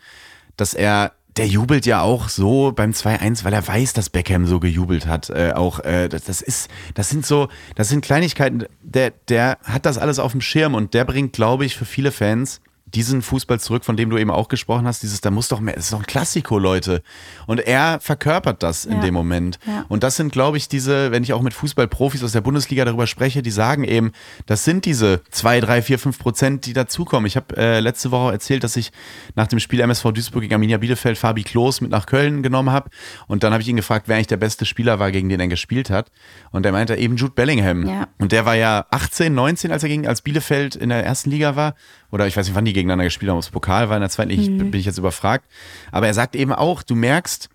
dass 0.57 0.75
er 0.75 1.13
der 1.37 1.47
jubelt 1.47 1.87
ja 1.87 2.03
auch 2.03 2.29
so 2.29 2.73
beim 2.73 2.91
2-1, 2.91 3.45
weil 3.45 3.53
er 3.53 3.67
weiß, 3.67 3.93
dass 3.93 4.11
Beckham 4.11 4.47
so 4.47 4.59
gejubelt 4.59 5.07
hat. 5.07 5.31
Äh, 5.31 5.53
auch 5.55 5.81
äh, 5.81 6.09
das, 6.09 6.25
das 6.25 6.43
ist, 6.43 6.69
das 6.95 7.09
sind 7.09 7.25
so, 7.25 7.49
das 7.77 7.89
sind 7.89 8.05
Kleinigkeiten. 8.05 8.65
Der, 8.83 9.13
der 9.29 9.59
hat 9.65 9.87
das 9.87 9.97
alles 9.97 10.19
auf 10.19 10.33
dem 10.33 10.41
Schirm 10.41 10.75
und 10.75 10.93
der 10.93 11.05
bringt, 11.05 11.33
glaube 11.33 11.65
ich, 11.65 11.77
für 11.77 11.85
viele 11.85 12.13
Fans 12.13 12.61
diesen 12.95 13.22
Fußball 13.22 13.61
zurück, 13.61 13.84
von 13.84 13.97
dem 13.97 14.11
du 14.11 14.18
eben 14.18 14.30
auch 14.30 14.49
gesprochen 14.49 14.86
hast, 14.86 15.03
dieses, 15.03 15.20
da 15.20 15.30
muss 15.30 15.49
doch 15.49 15.61
mehr, 15.61 15.76
es 15.76 15.84
ist 15.84 15.93
doch 15.93 16.01
ein 16.01 16.07
Klassiko, 16.07 16.59
Leute. 16.59 17.03
Und 17.47 17.61
er 17.61 18.01
verkörpert 18.01 18.62
das 18.62 18.84
in 18.84 18.97
ja. 18.97 19.01
dem 19.01 19.14
Moment. 19.14 19.59
Ja. 19.66 19.84
Und 19.88 20.03
das 20.03 20.16
sind, 20.16 20.32
glaube 20.32 20.57
ich, 20.57 20.68
diese, 20.68 21.11
wenn 21.12 21.22
ich 21.22 21.32
auch 21.32 21.43
mit 21.43 21.55
Fußballprofis 21.55 22.24
aus 22.24 22.32
der 22.32 22.41
Bundesliga 22.41 22.84
darüber 22.84 23.07
spreche, 23.07 23.43
die 23.43 23.51
sagen 23.51 23.84
eben, 23.84 24.12
das 24.47 24.64
sind 24.64 24.84
diese 24.84 25.22
zwei, 25.30 25.61
drei, 25.61 25.82
vier, 25.82 25.99
fünf 25.99 26.18
Prozent, 26.18 26.66
die 26.66 26.72
dazukommen. 26.72 27.26
Ich 27.26 27.36
habe 27.36 27.57
äh, 27.57 27.80
letzte 27.80 28.11
Woche 28.11 28.32
erzählt, 28.32 28.64
dass 28.64 28.76
ich 28.76 28.93
nach 29.34 29.47
dem 29.47 29.61
Spiel 29.61 29.80
MSV 29.80 30.12
Duisburg 30.12 30.43
gegen 30.43 30.55
Arminia 30.55 30.78
Bielefeld 30.78 31.18
Fabi 31.18 31.43
Klos 31.43 31.80
mit 31.80 31.91
nach 31.91 32.07
Köln 32.07 32.43
genommen 32.43 32.70
habe. 32.70 32.91
Und 33.26 33.43
dann 33.43 33.53
habe 33.53 33.62
ich 33.62 33.68
ihn 33.68 33.76
gefragt, 33.76 34.09
wer 34.09 34.16
eigentlich 34.16 34.26
der 34.28 34.36
beste 34.36 34.64
Spieler 34.64 34.99
war, 34.99 35.12
gegen 35.12 35.28
den 35.28 35.41
er 35.41 35.49
gespielt 35.49 35.91
hat. 35.91 36.11
Und 36.51 36.66
er 36.66 36.72
meinte 36.72 36.97
eben 36.97 37.16
Jude 37.16 37.34
Bellingham. 37.34 37.86
Ja. 37.86 38.09
Und 38.18 38.32
der 38.32 38.45
war 38.47 38.57
ja 38.57 38.86
18, 38.91 39.32
19, 39.34 39.72
als 39.72 39.82
er 39.82 39.88
gegen, 39.88 40.07
als 40.07 40.22
Bielefeld 40.22 40.76
in 40.76 40.88
der 40.88 41.05
ersten 41.05 41.30
Liga 41.30 41.57
war 41.57 41.74
oder 42.11 42.27
ich 42.27 42.37
weiß 42.37 42.47
nicht, 42.47 42.55
wann 42.55 42.65
die 42.65 42.73
gegeneinander 42.73 43.05
gespielt 43.05 43.31
haben, 43.31 43.37
ob 43.37 43.43
es 43.43 43.51
Pokal 43.51 43.89
war 43.89 43.97
in 43.97 44.01
der 44.01 44.11
zweiten, 44.11 44.31
ich, 44.31 44.49
mhm. 44.49 44.71
bin 44.71 44.81
ich 44.81 44.87
jetzt 44.87 44.99
überfragt. 44.99 45.47
Aber 45.93 46.07
er 46.07 46.15
sagt 46.15 46.35
eben 46.35 46.53
auch, 46.53 46.83
du 46.83 46.95
merkst, 46.95 47.49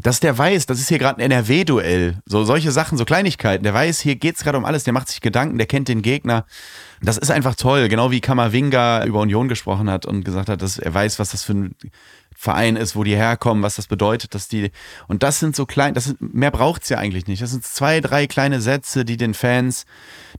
dass 0.00 0.20
der 0.20 0.36
weiß, 0.36 0.66
das 0.66 0.80
ist 0.80 0.88
hier 0.88 0.98
gerade 0.98 1.20
ein 1.20 1.30
NRW-Duell. 1.30 2.18
So 2.26 2.44
solche 2.44 2.72
Sachen, 2.72 2.98
so 2.98 3.04
Kleinigkeiten. 3.04 3.62
Der 3.62 3.74
weiß, 3.74 4.00
hier 4.00 4.16
geht 4.16 4.36
es 4.36 4.42
gerade 4.42 4.58
um 4.58 4.64
alles, 4.64 4.84
der 4.84 4.92
macht 4.92 5.08
sich 5.08 5.20
Gedanken, 5.20 5.58
der 5.58 5.66
kennt 5.66 5.88
den 5.88 6.02
Gegner. 6.02 6.46
Das 7.00 7.16
ist 7.16 7.30
einfach 7.30 7.54
toll, 7.54 7.88
genau 7.88 8.10
wie 8.10 8.20
Kammerwinger 8.20 9.04
über 9.06 9.20
Union 9.20 9.48
gesprochen 9.48 9.88
hat 9.88 10.04
und 10.04 10.24
gesagt 10.24 10.48
hat, 10.48 10.62
dass 10.62 10.78
er 10.78 10.92
weiß, 10.92 11.18
was 11.18 11.30
das 11.30 11.44
für 11.44 11.54
ein 11.54 11.76
Verein 12.36 12.76
ist, 12.76 12.96
wo 12.96 13.04
die 13.04 13.14
herkommen, 13.14 13.62
was 13.62 13.76
das 13.76 13.86
bedeutet, 13.86 14.34
dass 14.34 14.48
die 14.48 14.72
und 15.06 15.22
das 15.22 15.38
sind 15.38 15.54
so 15.54 15.66
klein, 15.66 15.94
das 15.94 16.04
sind, 16.04 16.34
mehr 16.34 16.50
braucht's 16.50 16.88
ja 16.88 16.98
eigentlich 16.98 17.28
nicht. 17.28 17.40
Das 17.40 17.52
sind 17.52 17.64
zwei, 17.64 18.00
drei 18.00 18.26
kleine 18.26 18.60
Sätze, 18.60 19.04
die 19.04 19.16
den 19.16 19.34
Fans 19.34 19.86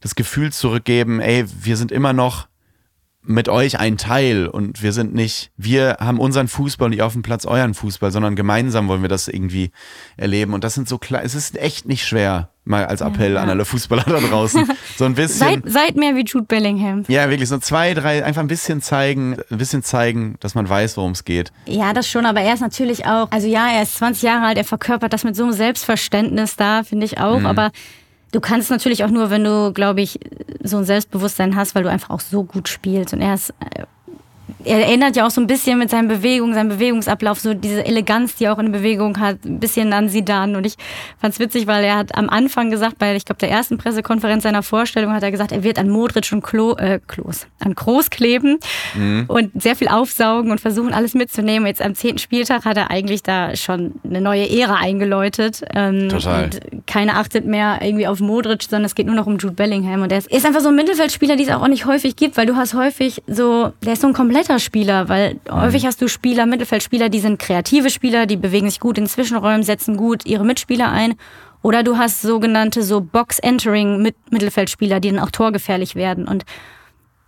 das 0.02 0.16
Gefühl 0.16 0.52
zurückgeben, 0.52 1.22
ey, 1.22 1.46
wir 1.62 1.78
sind 1.78 1.94
immer 1.94 2.12
noch 2.12 2.48
mit 3.28 3.50
euch 3.50 3.80
ein 3.80 3.98
Teil 3.98 4.48
und 4.48 4.84
wir 4.84 4.94
sind 4.94 5.14
nicht, 5.14 5.52
wir 5.58 5.98
haben 6.00 6.20
unseren 6.20 6.48
Fußball 6.48 6.88
und 6.88 6.94
ihr 6.94 7.06
auf 7.06 7.14
dem 7.14 7.24
Platz 7.24 7.46
euren 7.46 7.74
Fußball, 7.74 8.12
sondern 8.12 8.36
gemeinsam 8.36 8.88
wollen 8.88 9.02
wir 9.02 9.10
das 9.10 9.28
irgendwie 9.28 9.72
erleben. 10.18 10.54
Und 10.54 10.64
das 10.64 10.74
sind 10.74 10.88
so 10.88 10.98
klar, 10.98 11.24
es 11.24 11.36
ist 11.36 11.58
echt 11.58 11.88
nicht 11.88 12.06
schwer, 12.06 12.50
mal 12.64 12.86
als 12.86 13.02
Appell 13.02 13.30
ja, 13.30 13.36
ja. 13.36 13.44
an 13.44 13.50
alle 13.50 13.66
Fußballer 13.66 14.04
da 14.04 14.20
draußen. 14.20 14.68
So 14.98 15.06
ein 15.06 15.16
bisschen. 15.16 15.40
seid, 15.40 15.62
seid 15.66 15.96
mehr 15.96 16.16
wie 16.16 16.24
Jude 16.24 16.46
Bellingham. 16.46 17.04
Ja, 17.08 17.30
wirklich, 17.30 17.50
so 17.50 17.58
zwei, 17.58 17.94
drei, 17.94 18.24
einfach 18.24 18.42
ein 18.42 18.48
bisschen 18.48 18.82
zeigen, 18.82 19.38
ein 19.50 19.58
bisschen 19.58 19.84
zeigen, 19.84 20.36
dass 20.40 20.56
man 20.56 20.70
weiß, 20.70 20.96
worum 20.98 21.12
es 21.12 21.26
geht. 21.26 21.52
Ja, 21.66 21.94
das 21.94 22.10
schon, 22.10 22.26
aber 22.26 22.42
er 22.42 22.54
ist 22.54 22.62
natürlich 22.62 23.06
auch, 23.06 23.30
also 23.32 23.48
ja, 23.48 23.68
er 23.70 23.84
ist 23.84 23.96
20 23.96 24.24
Jahre 24.24 24.46
alt, 24.46 24.58
er 24.58 24.64
verkörpert 24.64 25.12
das 25.12 25.24
mit 25.24 25.36
so 25.36 25.44
einem 25.44 25.54
Selbstverständnis 25.54 26.56
da, 26.56 26.84
finde 26.84 27.06
ich 27.06 27.20
auch, 27.20 27.40
mhm. 27.40 27.46
aber 27.46 27.72
Du 28.36 28.42
kannst 28.42 28.70
natürlich 28.70 29.06
auch 29.06 29.10
nur, 29.10 29.30
wenn 29.30 29.46
du, 29.46 29.72
glaube 29.72 30.02
ich, 30.02 30.20
so 30.62 30.76
ein 30.76 30.84
Selbstbewusstsein 30.84 31.56
hast, 31.56 31.74
weil 31.74 31.84
du 31.84 31.90
einfach 31.90 32.10
auch 32.10 32.20
so 32.20 32.44
gut 32.44 32.68
spielst. 32.68 33.14
Und 33.14 33.22
er 33.22 33.36
ist 33.36 33.52
äh, 33.62 33.86
er 34.66 34.80
erinnert 34.86 35.16
ja 35.16 35.26
auch 35.26 35.32
so 35.32 35.42
ein 35.42 35.48
bisschen 35.48 35.78
mit 35.78 35.90
seinen 35.90 36.08
Bewegungen, 36.08 36.54
seinem 36.54 36.70
Bewegungsablauf, 36.70 37.40
so 37.40 37.54
diese 37.54 37.86
Eleganz, 37.86 38.36
die 38.36 38.46
er 38.46 38.54
auch 38.54 38.60
in 38.60 38.72
Bewegung 38.72 39.20
hat, 39.20 39.44
ein 39.46 39.60
bisschen 39.60 39.94
an 39.94 40.10
Sidan. 40.10 40.56
Und 40.56 40.66
ich 40.66 40.76
fand's 41.20 41.40
witzig, 41.40 41.68
weil 41.68 41.84
er 41.84 41.98
hat 41.98 42.16
am 42.16 42.30
Anfang 42.30 42.72
gesagt, 42.72 42.98
bei, 42.98 43.16
ich 43.16 43.26
glaube, 43.26 43.40
der 43.40 43.52
ersten 43.52 43.78
Pressekonferenz 43.78 44.44
seiner 44.44 44.64
Vorstellung 44.64 45.14
hat 45.14 45.24
er 45.24 45.32
gesagt, 45.32 45.52
er 45.52 45.64
wird 45.64 45.80
an 45.80 45.90
Modric 45.90 46.32
und 46.32 46.44
Klo, 46.44 46.74
äh, 46.78 47.00
Klos, 47.08 47.48
an 47.60 47.76
Groß 47.76 48.10
kleben 48.10 48.60
mhm. 48.96 49.26
und 49.28 49.52
sehr 49.62 49.76
viel 49.76 49.88
aufsaugen 49.88 50.52
und 50.52 50.60
versuchen, 50.60 50.94
alles 50.94 51.14
mitzunehmen. 51.14 51.68
Jetzt 51.68 51.82
am 51.82 51.96
zehnten 51.96 52.20
Spieltag 52.20 52.66
hat 52.66 52.78
er 52.78 52.90
eigentlich 52.90 53.24
da 53.24 53.56
schon 53.56 53.94
eine 54.04 54.22
neue 54.22 54.50
Ära 54.50 54.76
eingeläutet. 54.76 55.64
Ähm, 55.74 56.10
Total. 56.10 56.46
Und 56.46 56.88
keiner 56.88 57.18
achtet 57.18 57.46
mehr 57.46 57.80
irgendwie 57.82 58.08
auf 58.08 58.20
Modric, 58.20 58.64
sondern 58.64 58.86
es 58.86 58.96
geht 58.96 59.06
nur 59.06 59.16
noch 59.16 59.28
um 59.28 59.38
Jude 59.38 59.56
Bellingham. 59.56 60.02
Und 60.02 60.12
er 60.12 60.20
ist, 60.20 60.32
ist 60.32 60.46
einfach 60.46 60.62
so 60.62 60.70
ein 60.70 60.76
Mittelfeldspieler, 60.76 61.36
die 61.36 61.44
es 61.44 61.50
auch 61.50 61.68
nicht 61.68 61.86
häufig 61.86 62.16
gibt, 62.16 62.38
weil 62.38 62.46
du 62.46 62.56
hast 62.56 62.74
häufig 62.74 63.22
so, 63.28 63.72
der 63.84 63.94
ist 63.94 64.02
so 64.02 64.08
ein 64.08 64.14
kompletter 64.14 64.35
Spieler, 64.60 65.10
weil 65.10 65.36
mhm. 65.36 65.62
häufig 65.62 65.86
hast 65.86 66.02
du 66.02 66.08
Spieler, 66.08 66.46
Mittelfeldspieler, 66.46 67.10
die 67.10 67.20
sind 67.20 67.40
kreative 67.40 67.90
Spieler, 67.90 68.26
die 68.26 68.38
bewegen 68.38 68.70
sich 68.70 68.80
gut 68.80 68.98
in 68.98 69.08
Zwischenräumen, 69.08 69.64
setzen 69.64 69.98
gut 69.98 70.26
ihre 70.26 70.46
Mitspieler 70.46 70.92
ein. 70.92 71.16
Oder 71.62 71.82
du 71.82 71.98
hast 71.98 72.22
sogenannte 72.22 72.84
so 72.84 73.02
Box-Entering-Mittelfeldspieler, 73.02 75.00
die 75.00 75.12
dann 75.12 75.20
auch 75.20 75.32
torgefährlich 75.32 75.96
werden. 75.96 76.28
Und 76.28 76.46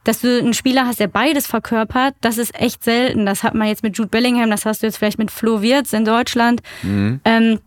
dass 0.04 0.22
du 0.22 0.40
einen 0.40 0.54
Spieler 0.54 0.86
hast, 0.86 1.00
der 1.00 1.08
beides 1.08 1.48
verkörpert, 1.48 2.16
das 2.22 2.38
ist 2.38 2.54
echt 2.60 2.84
selten. 2.84 3.26
Das 3.26 3.44
hat 3.44 3.56
man 3.56 3.68
jetzt 3.68 3.84
mit 3.84 3.98
Jude 3.98 4.10
Bellingham, 4.10 4.50
das 4.50 4.66
hast 4.66 4.84
du 4.84 4.88
jetzt 4.88 4.98
vielleicht 4.98 5.18
mit 5.18 5.32
Flo 5.32 5.62
Wirtz 5.62 5.92
in 5.92 6.06
Deutschland. 6.06 6.62
Mhm. 6.84 7.20
Ähm, 7.26 7.60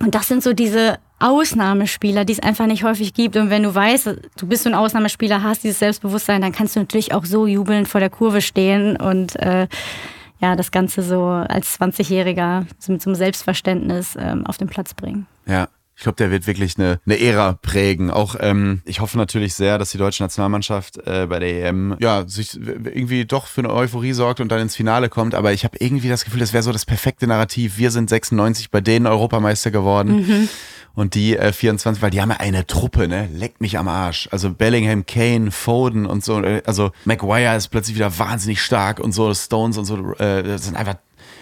und 0.00 0.14
das 0.14 0.28
sind 0.28 0.42
so 0.42 0.52
diese 0.52 0.98
Ausnahmespieler, 1.18 2.24
die 2.24 2.32
es 2.32 2.40
einfach 2.40 2.66
nicht 2.66 2.84
häufig 2.84 3.14
gibt. 3.14 3.36
Und 3.36 3.50
wenn 3.50 3.62
du 3.62 3.74
weißt, 3.74 4.06
du 4.06 4.46
bist 4.46 4.64
so 4.64 4.70
ein 4.70 4.74
Ausnahmespieler, 4.74 5.42
hast 5.42 5.64
dieses 5.64 5.78
Selbstbewusstsein, 5.78 6.42
dann 6.42 6.52
kannst 6.52 6.76
du 6.76 6.80
natürlich 6.80 7.12
auch 7.12 7.24
so 7.24 7.46
jubelnd 7.46 7.88
vor 7.88 8.00
der 8.00 8.10
Kurve 8.10 8.40
stehen 8.40 8.96
und 8.96 9.36
äh, 9.36 9.66
ja, 10.40 10.54
das 10.54 10.70
Ganze 10.70 11.02
so 11.02 11.24
als 11.24 11.80
20-Jähriger 11.80 12.66
mit 12.86 13.02
so 13.02 13.10
einem 13.10 13.16
Selbstverständnis 13.16 14.16
ähm, 14.18 14.46
auf 14.46 14.56
den 14.56 14.68
Platz 14.68 14.94
bringen. 14.94 15.26
Ja. 15.46 15.68
Ich 15.98 16.04
glaube, 16.04 16.14
der 16.14 16.30
wird 16.30 16.46
wirklich 16.46 16.78
eine, 16.78 17.00
eine 17.06 17.20
Ära 17.20 17.54
prägen. 17.54 18.12
Auch 18.12 18.36
ähm, 18.38 18.82
ich 18.84 19.00
hoffe 19.00 19.18
natürlich 19.18 19.54
sehr, 19.54 19.78
dass 19.78 19.90
die 19.90 19.98
deutsche 19.98 20.22
Nationalmannschaft 20.22 20.96
äh, 20.98 21.26
bei 21.28 21.40
der 21.40 21.66
EM 21.66 21.96
ja 21.98 22.22
sich 22.28 22.54
irgendwie 22.54 23.24
doch 23.24 23.48
für 23.48 23.62
eine 23.62 23.74
Euphorie 23.74 24.12
sorgt 24.12 24.38
und 24.38 24.52
dann 24.52 24.60
ins 24.60 24.76
Finale 24.76 25.08
kommt. 25.08 25.34
Aber 25.34 25.52
ich 25.52 25.64
habe 25.64 25.76
irgendwie 25.80 26.08
das 26.08 26.24
Gefühl, 26.24 26.38
das 26.38 26.52
wäre 26.52 26.62
so 26.62 26.70
das 26.70 26.86
perfekte 26.86 27.26
Narrativ. 27.26 27.78
Wir 27.78 27.90
sind 27.90 28.10
96 28.10 28.70
bei 28.70 28.80
denen 28.80 29.08
Europameister 29.08 29.72
geworden. 29.72 30.18
Mhm. 30.18 30.48
Und 30.94 31.14
die 31.14 31.36
äh, 31.36 31.52
24, 31.52 32.00
weil 32.00 32.10
die 32.10 32.22
haben 32.22 32.30
ja 32.30 32.36
eine 32.36 32.64
Truppe, 32.64 33.08
ne? 33.08 33.28
Leckt 33.32 33.60
mich 33.60 33.76
am 33.76 33.88
Arsch. 33.88 34.28
Also 34.30 34.50
Bellingham, 34.50 35.04
Kane, 35.04 35.50
Foden 35.50 36.06
und 36.06 36.24
so. 36.24 36.40
Äh, 36.40 36.62
also 36.64 36.92
Maguire 37.06 37.56
ist 37.56 37.68
plötzlich 37.68 37.96
wieder 37.96 38.16
wahnsinnig 38.20 38.62
stark 38.62 39.00
und 39.00 39.10
so. 39.10 39.34
Stones 39.34 39.76
und 39.76 39.84
so. 39.84 40.14
Äh, 40.14 40.44
das 40.44 40.64
sind 40.64 40.76
einfach 40.76 40.94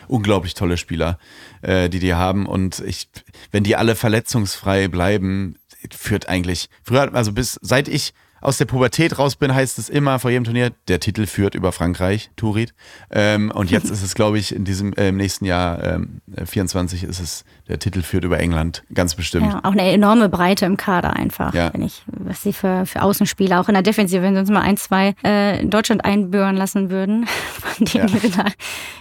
unglaublich 0.08 0.54
tolle 0.54 0.76
Spieler, 0.76 1.18
äh, 1.62 1.88
die 1.88 1.98
die 1.98 2.14
haben. 2.14 2.46
Und 2.46 2.80
ich, 2.80 3.08
wenn 3.50 3.64
die 3.64 3.76
alle 3.76 3.94
verletzungsfrei 3.94 4.88
bleiben, 4.88 5.56
führt 5.94 6.28
eigentlich, 6.28 6.68
früher, 6.82 7.14
also 7.14 7.32
bis, 7.32 7.58
seit 7.62 7.88
ich 7.88 8.12
aus 8.40 8.58
der 8.58 8.66
Pubertät 8.66 9.18
raus 9.18 9.36
bin, 9.36 9.54
heißt 9.54 9.78
es 9.78 9.88
immer 9.88 10.18
vor 10.18 10.30
jedem 10.30 10.44
Turnier, 10.44 10.70
der 10.88 11.00
Titel 11.00 11.26
führt 11.26 11.54
über 11.54 11.72
Frankreich, 11.72 12.30
Turid. 12.36 12.74
Ähm, 13.10 13.50
und 13.54 13.70
jetzt 13.70 13.90
ist 13.90 14.02
es, 14.02 14.14
glaube 14.14 14.38
ich, 14.38 14.54
in 14.54 14.64
diesem 14.64 14.92
äh, 14.94 15.08
im 15.08 15.16
nächsten 15.16 15.44
Jahr 15.44 15.82
ähm, 15.82 16.20
24 16.44 17.04
ist 17.04 17.20
es, 17.20 17.44
der 17.68 17.78
Titel 17.78 18.02
führt 18.02 18.24
über 18.24 18.38
England, 18.38 18.84
ganz 18.92 19.14
bestimmt. 19.14 19.46
Ja, 19.46 19.60
auch 19.62 19.72
eine 19.72 19.90
enorme 19.90 20.28
Breite 20.28 20.66
im 20.66 20.76
Kader 20.76 21.14
einfach, 21.14 21.54
ja. 21.54 21.72
wenn 21.72 21.82
ich, 21.82 22.02
was 22.06 22.42
sie 22.42 22.52
für, 22.52 22.86
für 22.86 23.02
Außenspieler, 23.02 23.60
auch 23.60 23.68
in 23.68 23.74
der 23.74 23.82
Defensive, 23.82 24.22
wenn 24.22 24.34
sie 24.34 24.40
uns 24.40 24.50
mal 24.50 24.60
ein, 24.60 24.76
zwei 24.76 25.14
äh, 25.24 25.60
in 25.60 25.70
Deutschland 25.70 26.04
einbühren 26.04 26.56
lassen 26.56 26.90
würden, 26.90 27.26
von 27.60 27.86
denen 27.86 28.08
ja. 28.08 28.14
wir 28.14 28.24
in 28.24 28.32
der, 28.32 28.52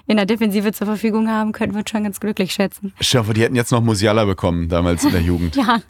in 0.08 0.18
der 0.18 0.26
Defensive 0.26 0.72
zur 0.72 0.88
Verfügung 0.88 1.30
haben, 1.30 1.52
könnten 1.52 1.76
wir 1.76 1.80
uns 1.80 1.90
schon 1.90 2.04
ganz 2.04 2.20
glücklich 2.20 2.54
schätzen. 2.54 2.94
Ich 3.00 3.16
hoffe, 3.16 3.34
die 3.34 3.42
hätten 3.42 3.56
jetzt 3.56 3.72
noch 3.72 3.82
Musiala 3.82 4.26
bekommen, 4.26 4.70
damals 4.70 5.04
in 5.04 5.12
der 5.12 5.22
Jugend. 5.22 5.56
ja. 5.56 5.82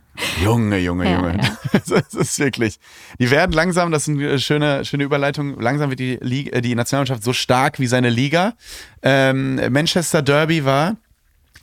Junge, 0.44 0.80
Junge, 0.80 1.06
ja, 1.06 1.16
Junge. 1.18 1.38
Ja. 1.42 1.58
Das 1.86 2.14
ist 2.14 2.40
wirklich. 2.40 2.80
Die 3.20 3.32
werden 3.32 3.52
langsam, 3.52 3.92
das 3.92 4.08
ist 4.08 4.18
eine 4.18 4.40
schöne, 4.40 4.86
schöne 4.86 5.04
Überleitung, 5.04 5.60
langsam 5.60 5.90
wird 5.90 6.00
die, 6.00 6.18
Liga, 6.22 6.62
die 6.62 6.76
Nationalmannschaft 6.76 7.24
so 7.24 7.34
stark 7.34 7.80
wie 7.80 7.88
seine 7.88 8.10
Liga. 8.10 8.54
Ähm, 9.02 9.60
Manchester 9.72 10.22
Derby 10.22 10.66
war. 10.66 10.98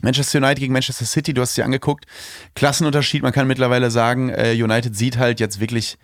Manchester 0.01 0.39
United 0.39 0.59
gegen 0.59 0.73
Manchester 0.73 1.05
City, 1.05 1.33
du 1.33 1.43
hast 1.43 1.51
es 1.51 1.55
dir 1.55 1.65
angeguckt. 1.65 2.07
Klassenunterschied, 2.55 3.23
man 3.23 3.33
kann 3.33 3.47
mittlerweile 3.47 3.91
sagen, 3.91 4.31
äh, 4.31 4.53
United 4.53 4.97
sieht 4.97 5.17
halt 5.17 5.39
jetzt 5.39 5.61
wirklich 5.61 5.97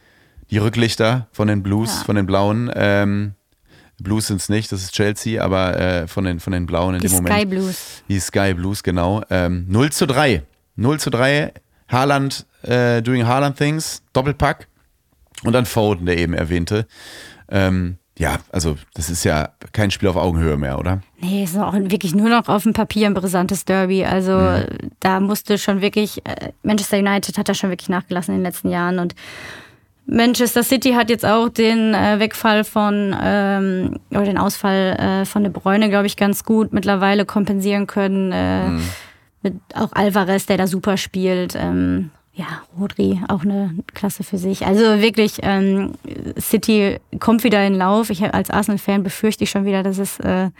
die 0.51 0.59
Rücklichter 0.59 1.27
von 1.33 1.49
den 1.49 1.63
Blues, 1.63 1.97
ja. 1.99 2.05
von 2.05 2.15
den 2.15 2.27
Blauen. 2.27 2.71
Ähm, 2.75 3.35
Blues 4.01 4.29
sind 4.29 4.41
es 4.41 4.49
nicht, 4.49 4.71
das 4.71 4.83
ist 4.83 4.95
Chelsea, 4.95 5.43
aber 5.43 5.79
äh, 5.79 6.07
von, 6.07 6.25
den, 6.25 6.39
von 6.39 6.53
den 6.53 6.67
Blauen 6.67 6.95
in 6.95 7.01
die 7.01 7.09
dem 7.09 7.17
Moment. 7.17 7.35
Sky 7.35 7.47
Blues. 7.47 8.03
Die 8.09 8.21
Sky 8.21 8.55
Blues, 8.55 8.83
genau. 8.85 9.23
Ähm, 9.31 9.67
0 9.69 9.91
zu 9.91 10.07
3. 10.07 10.45
0 10.77 11.01
zu 11.01 11.11
3 11.11 11.53
Haaland 11.89 12.47
äh, 12.63 13.03
doing 13.03 13.27
Haaland 13.27 13.57
Things, 13.57 14.03
Doppelpack 14.13 14.69
und 15.45 15.53
dann 15.53 15.67
Foden, 15.67 16.07
der 16.07 16.19
eben 16.19 16.35
erwähnte. 16.35 16.87
Ähm, 17.51 17.99
ja, 18.19 18.39
also 18.51 18.77
das 18.95 19.11
ist 19.11 19.25
ja 19.25 19.51
kein 19.73 19.93
Spiel 19.93 20.09
auf 20.09 20.17
Augenhöhe 20.17 20.57
mehr, 20.57 20.79
oder? 20.79 21.01
Nee, 21.21 21.45
es 21.45 21.51
ist 21.51 21.59
auch 21.59 21.73
wirklich 21.73 22.15
nur 22.15 22.29
noch 22.29 22.49
auf 22.49 22.65
dem 22.65 22.73
Papier 22.73 23.07
ein 23.07 23.15
brisantes 23.15 23.65
Derby. 23.65 24.05
Also 24.05 24.33
mhm. 24.33 24.91
da 24.99 25.21
musste 25.21 25.57
schon 25.57 25.81
wirklich, 25.81 26.27
äh, 26.27 26.51
Manchester 26.63 26.99
United 26.99 27.39
hat 27.39 27.49
da 27.49 27.55
schon 27.55 27.71
wirklich 27.71 27.89
nachgelassen 27.89 28.35
in 28.35 28.41
den 28.41 28.45
letzten 28.45 28.71
Jahren 28.71 28.99
und 28.99 29.15
Manchester 30.11 30.63
City 30.63 30.93
hat 30.93 31.11
jetzt 31.11 31.27
auch 31.27 31.51
den 31.51 31.93
äh, 31.93 32.19
Wegfall 32.19 32.65
von 32.65 33.15
ähm, 33.23 34.01
oder 34.11 34.25
den 34.25 34.39
Ausfall 34.39 34.97
äh, 34.99 35.25
von 35.27 35.45
De 35.45 35.53
Bruyne, 35.53 35.91
glaube 35.91 36.07
ich, 36.07 36.17
ganz 36.17 36.45
gut 36.45 36.73
mittlerweile 36.73 37.27
kompensieren 37.27 37.87
können. 37.87 38.33
Äh, 38.33 38.69
mhm 38.69 38.89
mit 39.43 39.55
auch 39.75 39.93
Alvarez, 39.93 40.47
der 40.47 40.57
da 40.57 40.67
super 40.67 40.97
spielt. 40.97 41.55
Ähm, 41.57 42.11
ja, 42.35 42.47
Rodri, 42.79 43.21
auch 43.29 43.43
eine 43.43 43.75
Klasse 43.95 44.23
für 44.23 44.39
sich. 44.39 44.65
Also 44.65 45.01
wirklich, 45.01 45.39
ähm, 45.43 45.93
City 46.39 46.99
kommt 47.19 47.43
wieder 47.43 47.67
in 47.67 47.75
Lauf. 47.75 48.11
Ich 48.11 48.23
als 48.23 48.51
Arsenal-Fan 48.51 49.03
befürchte 49.03 49.45
ich 49.45 49.51
schon 49.51 49.65
wieder, 49.65 49.83
dass 49.83 49.99
es 49.99 50.21
äh, 50.21 50.51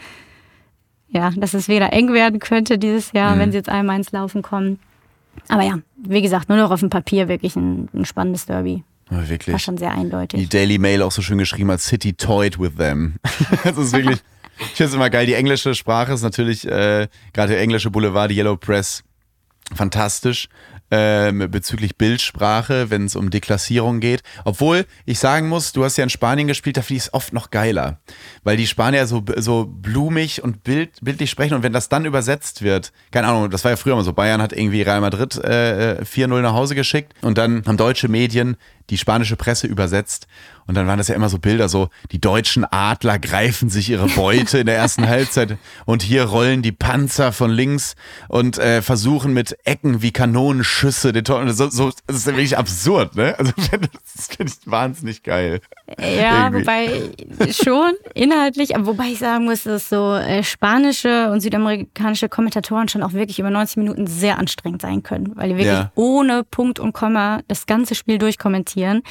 ja, 1.11 1.31
dass 1.35 1.53
es 1.53 1.67
wieder 1.67 1.91
eng 1.93 2.13
werden 2.13 2.39
könnte 2.39 2.77
dieses 2.77 3.11
Jahr, 3.13 3.35
mhm. 3.35 3.39
wenn 3.39 3.51
sie 3.51 3.57
jetzt 3.57 3.69
einmal 3.69 3.97
ins 3.97 4.11
Laufen 4.11 4.41
kommen. 4.41 4.79
Aber 5.47 5.63
ja, 5.63 5.79
wie 5.97 6.21
gesagt, 6.21 6.49
nur 6.49 6.57
noch 6.57 6.71
auf 6.71 6.81
dem 6.81 6.89
Papier 6.89 7.27
wirklich 7.27 7.55
ein, 7.55 7.89
ein 7.93 8.05
spannendes 8.05 8.45
Derby. 8.45 8.83
Ja, 9.09 9.27
wirklich. 9.27 9.53
War 9.53 9.59
schon 9.59 9.77
sehr 9.77 9.91
eindeutig. 9.91 10.39
Die 10.39 10.49
Daily 10.49 10.77
Mail 10.77 11.01
auch 11.01 11.11
so 11.11 11.21
schön 11.21 11.39
geschrieben 11.39 11.71
als 11.71 11.85
City 11.85 12.13
toyed 12.13 12.59
with 12.59 12.75
them. 12.75 13.15
das 13.63 13.77
ist 13.77 13.93
wirklich 13.93 14.19
ich 14.59 14.67
finde 14.67 14.89
es 14.89 14.93
immer 14.93 15.09
geil. 15.09 15.25
Die 15.25 15.33
englische 15.33 15.75
Sprache 15.75 16.13
ist 16.13 16.21
natürlich, 16.21 16.67
äh, 16.67 17.07
gerade 17.33 17.53
der 17.53 17.61
englische 17.61 17.89
Boulevard, 17.89 18.31
die 18.31 18.35
Yellow 18.35 18.57
Press, 18.57 19.03
fantastisch 19.73 20.49
äh, 20.89 21.31
bezüglich 21.31 21.97
Bildsprache, 21.97 22.89
wenn 22.89 23.05
es 23.05 23.15
um 23.15 23.29
Deklassierung 23.29 23.99
geht. 23.99 24.23
Obwohl 24.43 24.85
ich 25.05 25.19
sagen 25.19 25.47
muss, 25.47 25.71
du 25.71 25.83
hast 25.83 25.97
ja 25.97 26.03
in 26.03 26.09
Spanien 26.09 26.47
gespielt, 26.47 26.77
da 26.77 26.81
finde 26.81 26.97
ich 26.97 27.03
es 27.03 27.13
oft 27.13 27.33
noch 27.33 27.51
geiler. 27.51 27.99
Weil 28.43 28.57
die 28.57 28.67
Spanier 28.67 29.05
so, 29.05 29.23
so 29.37 29.65
blumig 29.65 30.43
und 30.43 30.63
bild, 30.63 30.97
bildlich 31.01 31.29
sprechen 31.29 31.53
und 31.53 31.63
wenn 31.63 31.73
das 31.73 31.89
dann 31.89 32.05
übersetzt 32.05 32.63
wird, 32.63 32.91
keine 33.11 33.27
Ahnung, 33.27 33.51
das 33.51 33.63
war 33.63 33.71
ja 33.71 33.77
früher 33.77 33.95
mal 33.95 34.03
so, 34.03 34.13
Bayern 34.13 34.41
hat 34.41 34.53
irgendwie 34.53 34.81
Real 34.81 35.01
Madrid 35.01 35.35
äh, 35.37 36.01
4-0 36.03 36.41
nach 36.41 36.53
Hause 36.53 36.75
geschickt 36.75 37.13
und 37.21 37.37
dann 37.37 37.63
haben 37.65 37.77
deutsche 37.77 38.07
Medien 38.07 38.57
die 38.89 38.97
spanische 38.97 39.35
Presse 39.35 39.67
übersetzt. 39.67 40.27
Und 40.65 40.75
dann 40.75 40.85
waren 40.85 40.97
das 40.99 41.07
ja 41.07 41.15
immer 41.15 41.29
so 41.29 41.39
Bilder, 41.39 41.67
so 41.67 41.89
die 42.11 42.21
deutschen 42.21 42.63
Adler 42.63 43.17
greifen 43.17 43.69
sich 43.69 43.89
ihre 43.89 44.07
Beute 44.07 44.59
in 44.59 44.67
der 44.67 44.75
ersten 44.75 45.07
Halbzeit 45.07 45.57
und 45.85 46.03
hier 46.03 46.25
rollen 46.25 46.61
die 46.61 46.71
Panzer 46.71 47.31
von 47.31 47.49
links 47.49 47.95
und 48.27 48.59
äh, 48.59 48.81
versuchen 48.83 49.33
mit 49.33 49.57
Ecken 49.63 50.01
wie 50.01 50.11
Kanonenschüsse 50.11 51.11
den 51.11 51.23
Tor. 51.23 51.51
So, 51.53 51.69
so, 51.69 51.91
das 52.05 52.17
ist 52.17 52.27
ja 52.27 52.33
wirklich 52.33 52.57
absurd, 52.57 53.15
ne? 53.15 53.37
Also 53.39 53.51
das 54.15 54.27
finde 54.27 54.51
ich 54.51 54.71
wahnsinnig 54.71 55.23
geil. 55.23 55.61
Ja, 55.97 56.53
wobei 56.53 56.89
schon 57.51 57.93
inhaltlich, 58.13 58.75
aber 58.75 58.85
wobei 58.85 59.07
ich 59.07 59.19
sagen 59.19 59.45
muss, 59.45 59.63
dass 59.63 59.89
so 59.89 60.13
äh, 60.13 60.43
spanische 60.43 61.31
und 61.31 61.41
südamerikanische 61.41 62.29
Kommentatoren 62.29 62.87
schon 62.89 63.01
auch 63.01 63.13
wirklich 63.13 63.39
über 63.39 63.49
90 63.49 63.77
Minuten 63.77 64.07
sehr 64.07 64.37
anstrengend 64.37 64.81
sein 64.81 65.03
können, 65.03 65.35
weil 65.35 65.49
die 65.49 65.55
wirklich 65.55 65.73
ja. 65.73 65.91
ohne 65.95 66.43
Punkt 66.43 66.79
und 66.79 66.93
Komma 66.93 67.41
das 67.47 67.65
ganze 67.65 67.95
Spiel 67.95 68.17
durchkommentieren. 68.17 69.01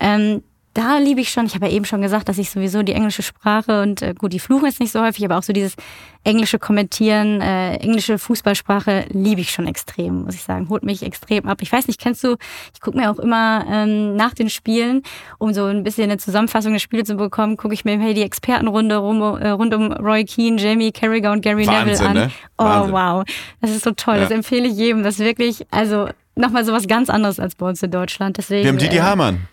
Ähm, 0.00 0.42
da 0.74 0.98
liebe 0.98 1.20
ich 1.20 1.30
schon, 1.30 1.46
ich 1.46 1.54
habe 1.54 1.66
ja 1.66 1.72
eben 1.72 1.84
schon 1.84 2.02
gesagt, 2.02 2.28
dass 2.28 2.36
ich 2.36 2.50
sowieso 2.50 2.82
die 2.82 2.92
englische 2.92 3.22
Sprache 3.22 3.82
und 3.82 4.02
äh, 4.02 4.12
gut, 4.12 4.32
die 4.32 4.40
fluchen 4.40 4.66
jetzt 4.66 4.80
nicht 4.80 4.90
so 4.90 5.00
häufig, 5.00 5.24
aber 5.24 5.38
auch 5.38 5.42
so 5.44 5.52
dieses 5.52 5.76
englische 6.24 6.58
Kommentieren, 6.58 7.40
äh, 7.40 7.76
englische 7.76 8.18
Fußballsprache 8.18 9.04
liebe 9.10 9.40
ich 9.40 9.52
schon 9.52 9.68
extrem, 9.68 10.24
muss 10.24 10.34
ich 10.34 10.42
sagen. 10.42 10.68
Holt 10.68 10.82
mich 10.82 11.04
extrem 11.04 11.46
ab. 11.46 11.58
Ich 11.62 11.70
weiß 11.70 11.86
nicht, 11.86 12.00
kennst 12.00 12.24
du, 12.24 12.36
ich 12.72 12.80
gucke 12.80 12.98
mir 12.98 13.10
auch 13.10 13.20
immer 13.20 13.64
ähm, 13.70 14.16
nach 14.16 14.34
den 14.34 14.50
Spielen, 14.50 15.02
um 15.38 15.54
so 15.54 15.66
ein 15.66 15.84
bisschen 15.84 16.04
eine 16.04 16.18
Zusammenfassung 16.18 16.72
der 16.72 16.80
Spiele 16.80 17.04
zu 17.04 17.14
bekommen, 17.14 17.56
gucke 17.56 17.74
ich 17.74 17.84
mir 17.84 17.98
hey, 17.98 18.12
die 18.12 18.22
Expertenrunde 18.22 18.96
rum, 18.96 19.22
äh, 19.22 19.50
rund 19.50 19.72
um 19.74 19.92
Roy 19.92 20.24
Keane, 20.24 20.56
Jamie 20.56 20.90
Carragher 20.90 21.30
und 21.30 21.42
Gary 21.42 21.68
Wahnsinn, 21.68 21.92
Neville 21.92 22.08
an. 22.08 22.16
Ne? 22.16 22.30
Oh, 22.58 22.92
wow. 22.92 23.24
Das 23.60 23.70
ist 23.70 23.84
so 23.84 23.92
toll. 23.92 24.16
Ja. 24.16 24.22
Das 24.22 24.30
empfehle 24.32 24.66
ich 24.66 24.74
jedem. 24.74 25.04
Das 25.04 25.20
ist 25.20 25.24
wirklich, 25.24 25.66
also 25.70 26.08
nochmal 26.34 26.64
so 26.64 26.72
was 26.72 26.88
ganz 26.88 27.10
anderes 27.10 27.38
als 27.38 27.54
bei 27.54 27.68
uns 27.68 27.80
in 27.82 27.92
Deutschland. 27.92 28.38
Deswegen, 28.38 28.64
Wir 28.64 28.70
haben 28.70 28.78
Didi 28.78 28.96
äh, 28.96 29.02
Hamann. 29.02 29.48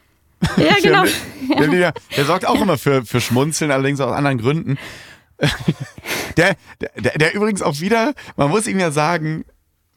Ja, 0.57 0.75
genau. 0.81 1.03
der, 1.57 1.67
der, 1.67 1.93
der, 2.15 2.25
sorgt 2.25 2.45
auch 2.45 2.61
immer 2.61 2.77
für, 2.77 3.05
für 3.05 3.21
Schmunzeln, 3.21 3.71
allerdings 3.71 3.99
aus 3.99 4.11
anderen 4.11 4.37
Gründen. 4.37 4.77
der, 6.37 6.55
der, 6.79 7.17
der 7.17 7.33
übrigens 7.33 7.61
auch 7.61 7.79
wieder, 7.79 8.13
man 8.35 8.49
muss 8.49 8.67
ihm 8.67 8.79
ja 8.79 8.91
sagen, 8.91 9.45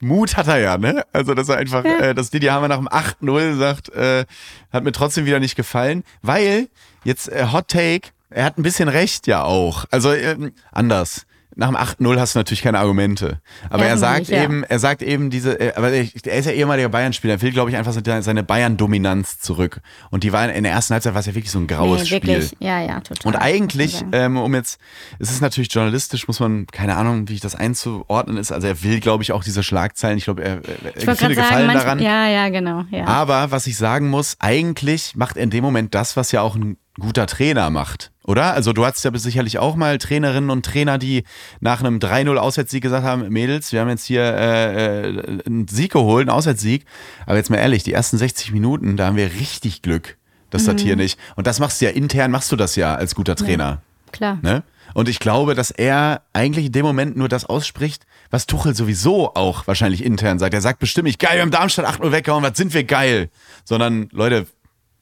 Mut 0.01 0.37
hat 0.37 0.49
er 0.49 0.59
ja, 0.59 0.79
ne? 0.79 1.05
Also, 1.13 1.35
dass 1.35 1.49
er 1.49 1.57
einfach, 1.57 1.85
ja. 1.85 1.99
äh, 1.99 2.15
dass 2.15 2.31
Didi 2.31 2.47
Hammer 2.47 2.69
nach 2.69 2.79
dem 2.79 2.89
8-0 2.89 3.57
sagt, 3.57 3.89
äh, 3.91 4.27
hat 4.73 4.85
mir 4.85 4.93
trotzdem 4.93 5.25
wieder 5.27 5.41
nicht 5.41 5.57
gefallen, 5.57 6.05
weil 6.23 6.69
jetzt 7.05 7.29
äh, 7.29 7.47
Hot 7.53 7.69
Take, 7.69 8.11
er 8.31 8.45
hat 8.45 8.59
ein 8.59 8.63
bisschen 8.63 8.89
recht 8.89 9.27
ja 9.27 9.45
auch. 9.45 9.85
Also 9.91 10.13
äh, 10.13 10.51
anders 10.73 11.27
nach 11.57 11.69
dem 11.69 11.77
8-0 11.77 12.19
hast 12.19 12.35
du 12.35 12.39
natürlich 12.39 12.63
keine 12.63 12.79
Argumente. 12.79 13.41
Aber 13.71 13.85
er 13.85 13.97
sagt 13.97 14.29
ja. 14.29 14.43
eben, 14.43 14.65
er 14.65 14.79
sagt 14.79 15.03
eben 15.03 15.31
diese, 15.31 15.59
äh, 15.61 15.75
aber 15.75 15.91
er 15.91 16.03
ist 16.03 16.47
ja 16.47 16.53
ehemaliger 16.53 16.89
Bayern-Spieler, 16.89 17.35
er 17.35 17.43
will, 17.43 17.53
glaube 17.53 17.71
ich, 17.71 17.77
einfach 17.77 17.93
seine 17.93 18.43
Bayern-Dominanz 18.43 19.39
zurück. 19.41 19.81
Und 20.11 20.25
die 20.25 20.33
war 20.33 20.53
in 20.53 20.65
der 20.65 20.73
ersten 20.73 20.95
Halbzeit 20.95 21.15
war 21.15 21.21
es 21.21 21.27
ja 21.27 21.35
wirklich 21.35 21.51
so 21.51 21.59
ein 21.59 21.67
graues 21.67 22.05
nee, 22.05 22.11
wirklich. 22.11 22.47
Spiel. 22.47 22.59
Ja, 22.67 22.81
ja, 22.81 23.01
total. 23.01 23.33
Und 23.33 23.37
eigentlich, 23.41 24.05
ähm, 24.13 24.37
um 24.37 24.55
jetzt, 24.55 24.79
es 25.19 25.31
ist 25.31 25.41
natürlich 25.41 25.73
journalistisch, 25.73 26.27
muss 26.27 26.41
man, 26.41 26.67
keine 26.67 26.97
Ahnung, 26.97 27.29
wie 27.29 27.35
ich 27.35 27.41
das 27.41 27.55
einzuordnen 27.55 28.37
ist. 28.37 28.53
Also 28.53 28.67
er 28.67 28.83
will, 28.83 29.01
glaube 29.01 29.23
ich, 29.23 29.33
auch 29.33 29.45
diese 29.45 29.63
Schlagzeilen. 29.63 30.19
Ich 30.19 30.25
glaube, 30.25 30.43
er, 30.43 30.61
er 30.65 30.97
ich 30.97 31.19
viele 31.19 31.35
gefallen 31.35 31.67
manch, 31.67 31.81
daran. 31.81 31.99
Ja, 32.01 32.29
ja, 32.29 32.49
genau. 32.49 32.85
Ja. 32.91 33.07
Aber 33.07 33.51
was 33.51 33.67
ich 33.67 33.77
sagen 33.77 34.09
muss, 34.09 34.37
eigentlich 34.41 35.15
macht 35.15 35.37
er 35.37 35.45
in 35.45 35.51
dem 35.51 35.63
Moment 35.63 35.95
das, 35.95 36.17
was 36.17 36.33
ja 36.33 36.41
auch 36.41 36.57
ein 36.57 36.77
guter 36.99 37.27
Trainer 37.27 37.71
macht. 37.71 38.13
Oder? 38.25 38.55
Also 38.55 38.73
du 38.73 38.87
hattest 38.87 39.05
ja 39.05 39.17
sicherlich 39.17 39.59
auch 39.59 39.77
mal 39.77 39.99
Trainerinnen 39.99 40.51
und 40.51 40.65
Trainer, 40.65 40.99
die 40.99 41.25
nach 41.61 41.81
einem 41.81 41.99
3-0 41.99 42.37
Auswärtssieg 42.37 42.83
gesagt 42.83 43.05
haben, 43.05 43.29
Mädels, 43.29 43.73
wir 43.73 43.81
haben 43.81 43.89
jetzt 43.89 44.07
hier 44.07 44.23
äh, 44.23 45.11
äh, 45.11 45.39
einen 45.47 45.69
Sieg 45.69 45.93
geholt, 45.93 46.29
einen 46.29 46.37
Auswärtssieg. 46.37 46.85
Aber 47.27 47.37
jetzt 47.37 47.51
mal 47.51 47.57
ehrlich, 47.57 47.83
die 47.83 47.93
ersten 47.93 48.17
60 48.17 48.53
Minuten, 48.53 48.97
da 48.97 49.07
haben 49.07 49.17
wir 49.17 49.33
richtig 49.33 49.83
Glück, 49.83 50.17
dass 50.51 50.63
mhm. 50.63 50.73
das 50.73 50.83
hier 50.83 50.97
nicht. 50.97 51.19
Und 51.37 51.47
das 51.47 51.61
machst 51.61 51.81
du 51.81 51.87
ja 51.87 51.91
intern, 51.91 52.31
machst 52.31 52.51
du 52.51 52.57
das 52.57 52.77
ja 52.77 52.95
als 52.95 53.15
guter 53.15 53.37
Trainer. 53.37 53.65
Ja, 54.07 54.13
klar. 54.13 54.39
Ne? 54.43 54.63
Und 54.95 55.09
ich 55.09 55.19
glaube, 55.19 55.55
dass 55.55 55.71
er 55.71 56.23
eigentlich 56.33 56.67
in 56.67 56.73
dem 56.73 56.87
Moment 56.87 57.17
nur 57.17 57.29
das 57.29 57.45
ausspricht, 57.45 58.07
was 58.31 58.47
Tuchel 58.47 58.75
sowieso 58.75 59.35
auch 59.35 59.67
wahrscheinlich 59.67 60.05
intern 60.05 60.39
sagt. 60.39 60.55
Er 60.55 60.61
sagt 60.61 60.79
bestimmt 60.79 61.07
nicht, 61.07 61.19
geil, 61.19 61.35
wir 61.35 61.43
haben 61.43 61.51
Darmstadt 61.51 61.87
8-0 61.87 62.13
weggehauen, 62.13 62.45
was 62.45 62.57
sind 62.57 62.73
wir 62.73 62.85
geil? 62.85 63.29
Sondern, 63.65 64.09
Leute, 64.13 64.47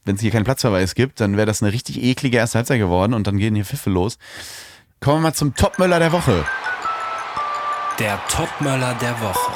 wenn 0.05 0.15
es 0.15 0.21
hier 0.21 0.31
keinen 0.31 0.43
Platzverweis 0.43 0.95
gibt, 0.95 1.19
dann 1.19 1.37
wäre 1.37 1.45
das 1.45 1.61
eine 1.61 1.71
richtig 1.71 2.01
eklige 2.01 2.37
erste 2.37 2.57
Halbzeit 2.57 2.79
geworden 2.79 3.13
und 3.13 3.27
dann 3.27 3.37
gehen 3.37 3.55
hier 3.55 3.65
Pfiffe 3.65 3.89
los. 3.89 4.17
Kommen 4.99 5.17
wir 5.17 5.29
mal 5.29 5.33
zum 5.33 5.55
Topmöller 5.55 5.99
der 5.99 6.11
Woche. 6.11 6.45
Der 7.99 8.19
Topmöller 8.27 8.95
der 8.95 9.19
Woche. 9.21 9.51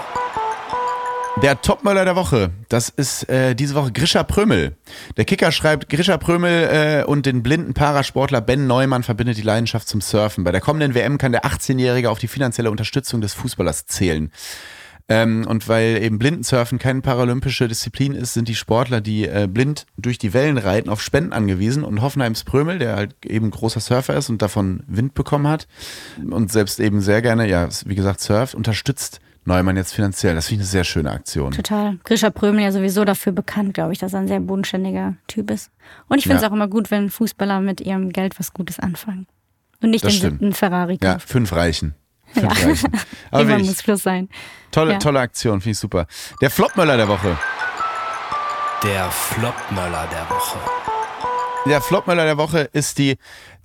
Der 1.42 1.62
Topmöller 1.62 2.04
der 2.04 2.16
Woche, 2.16 2.50
das 2.68 2.90
ist 2.90 3.30
äh, 3.30 3.54
diese 3.54 3.76
Woche 3.76 3.92
Grisha 3.92 4.24
Prömel. 4.24 4.76
Der 5.18 5.26
Kicker 5.26 5.52
schreibt, 5.52 5.88
Grisha 5.88 6.18
Prömel 6.18 7.04
äh, 7.04 7.04
und 7.04 7.28
den 7.28 7.44
blinden 7.44 7.76
Parasportler 7.76 8.42
Ben 8.42 8.66
Neumann 8.66 9.04
verbindet 9.04 9.38
die 9.38 9.44
Leidenschaft 9.44 9.88
zum 9.88 10.02
Surfen. 10.02 10.44
Bei 10.44 10.52
der 10.52 10.62
kommenden 10.62 10.96
WM 10.96 11.20
kann 11.20 11.34
der 11.34 11.46
18-Jährige 11.46 12.10
auf 12.10 12.18
die 12.18 12.28
finanzielle 12.28 12.72
Unterstützung 12.72 13.22
des 13.22 13.36
Fußballers 13.36 13.86
zählen. 13.86 14.32
Ähm, 15.10 15.46
und 15.48 15.70
weil 15.70 16.04
eben 16.04 16.20
Blindensurfen 16.20 16.80
keine 16.80 17.02
paralympische 17.02 17.68
Disziplin 17.68 18.14
ist, 18.14 18.34
sind 18.34 18.50
die 18.50 18.56
Sportler, 18.56 19.00
die 19.00 19.26
äh, 19.26 19.48
blind 19.50 19.86
durch 19.98 20.18
die 20.18 20.34
Wellen 20.34 20.58
reiten, 20.58 20.90
auf 20.90 21.02
Spenden 21.02 21.32
angewiesen. 21.32 21.84
Und 21.84 22.02
Hoffenheims 22.02 22.44
Prömel, 22.44 22.80
der 22.80 22.96
halt 22.96 23.16
eben 23.26 23.50
großer 23.50 23.80
Surfer 23.80 24.16
ist 24.16 24.30
und 24.30 24.42
davon 24.42 24.84
Wind 24.88 25.14
bekommen 25.14 25.48
hat 25.48 25.68
und 26.30 26.52
selbst 26.52 26.80
eben 26.80 27.00
sehr 27.00 27.22
gerne, 27.22 27.48
ja, 27.48 27.70
wie 27.86 27.96
gesagt, 27.96 28.20
surft, 28.20 28.54
unterstützt 28.54 29.22
Neumann 29.46 29.78
jetzt 29.78 29.94
finanziell. 29.94 30.36
Das 30.36 30.48
finde 30.48 30.64
ich 30.64 30.68
eine 30.68 30.72
sehr 30.72 30.84
schöne 30.84 31.10
Aktion. 31.10 31.52
Total. 31.54 31.98
Grisha 32.04 32.30
Prömel 32.30 32.64
ja 32.64 32.72
sowieso 32.74 33.06
dafür 33.06 33.32
bekannt, 33.32 33.74
glaube 33.74 33.94
ich, 33.94 34.00
dass 34.00 34.14
er 34.14 34.20
ein 34.20 34.28
sehr 34.28 34.42
bodenständiger 34.42 35.16
Typ 35.28 35.50
ist. 35.50 35.72
Und 36.10 36.18
ich 36.18 36.24
finde 36.24 36.38
es 36.38 36.42
ja. 36.44 36.50
auch 36.50 36.54
immer 36.54 36.68
gut, 36.68 36.92
wenn 36.92 37.10
Fußballer 37.10 37.62
mit 37.62 37.80
ihrem 37.80 38.10
Geld 38.10 38.38
was 38.40 38.54
Gutes 38.54 38.78
anfangen. 38.78 39.26
Und 39.82 39.92
nicht 39.92 40.04
das 40.04 40.20
den 40.20 40.54
Ferrari 40.54 40.98
kaufen. 40.98 41.14
Ja, 41.14 41.20
fünf 41.20 41.54
reichen. 41.54 41.96
Ja. 42.36 42.50
Aber 43.32 43.42
Immer 43.42 43.60
muss 43.60 43.82
Schluss 43.82 44.04
sein. 44.04 44.30
Tolle, 44.72 44.94
ja. 44.94 45.00
tolle 45.00 45.20
Aktion, 45.20 45.62
finde 45.62 45.72
ich 45.72 45.80
super. 45.80 46.08
Der 46.42 46.50
Flopmöller 46.50 46.98
der 46.98 47.08
Woche. 47.08 47.38
Der 48.84 49.10
Flopmöller 49.10 50.08
der 50.12 50.30
Woche. 50.30 50.60
Der 51.66 51.82
Flopmöller 51.82 52.26
der 52.26 52.38
Woche 52.38 52.70
ist 52.74 52.98
die 52.98 53.18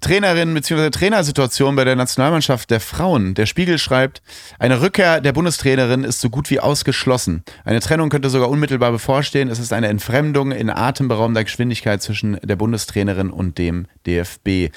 Trainerin 0.02 0.52
bzw. 0.52 0.90
Trainersituation 0.90 1.76
bei 1.76 1.84
der 1.84 1.94
Nationalmannschaft 1.94 2.70
der 2.70 2.80
Frauen. 2.80 3.34
Der 3.34 3.46
Spiegel 3.46 3.78
schreibt, 3.78 4.20
eine 4.58 4.80
Rückkehr 4.80 5.20
der 5.20 5.32
Bundestrainerin 5.32 6.02
ist 6.02 6.20
so 6.20 6.28
gut 6.28 6.50
wie 6.50 6.58
ausgeschlossen. 6.58 7.44
Eine 7.64 7.78
Trennung 7.78 8.08
könnte 8.10 8.28
sogar 8.28 8.50
unmittelbar 8.50 8.90
bevorstehen. 8.90 9.48
Es 9.48 9.60
ist 9.60 9.72
eine 9.72 9.86
Entfremdung 9.86 10.50
in 10.50 10.70
atemberaubender 10.70 11.44
Geschwindigkeit 11.44 12.02
zwischen 12.02 12.36
der 12.42 12.56
Bundestrainerin 12.56 13.30
und 13.30 13.58
dem 13.58 13.86
DFB. 14.04 14.74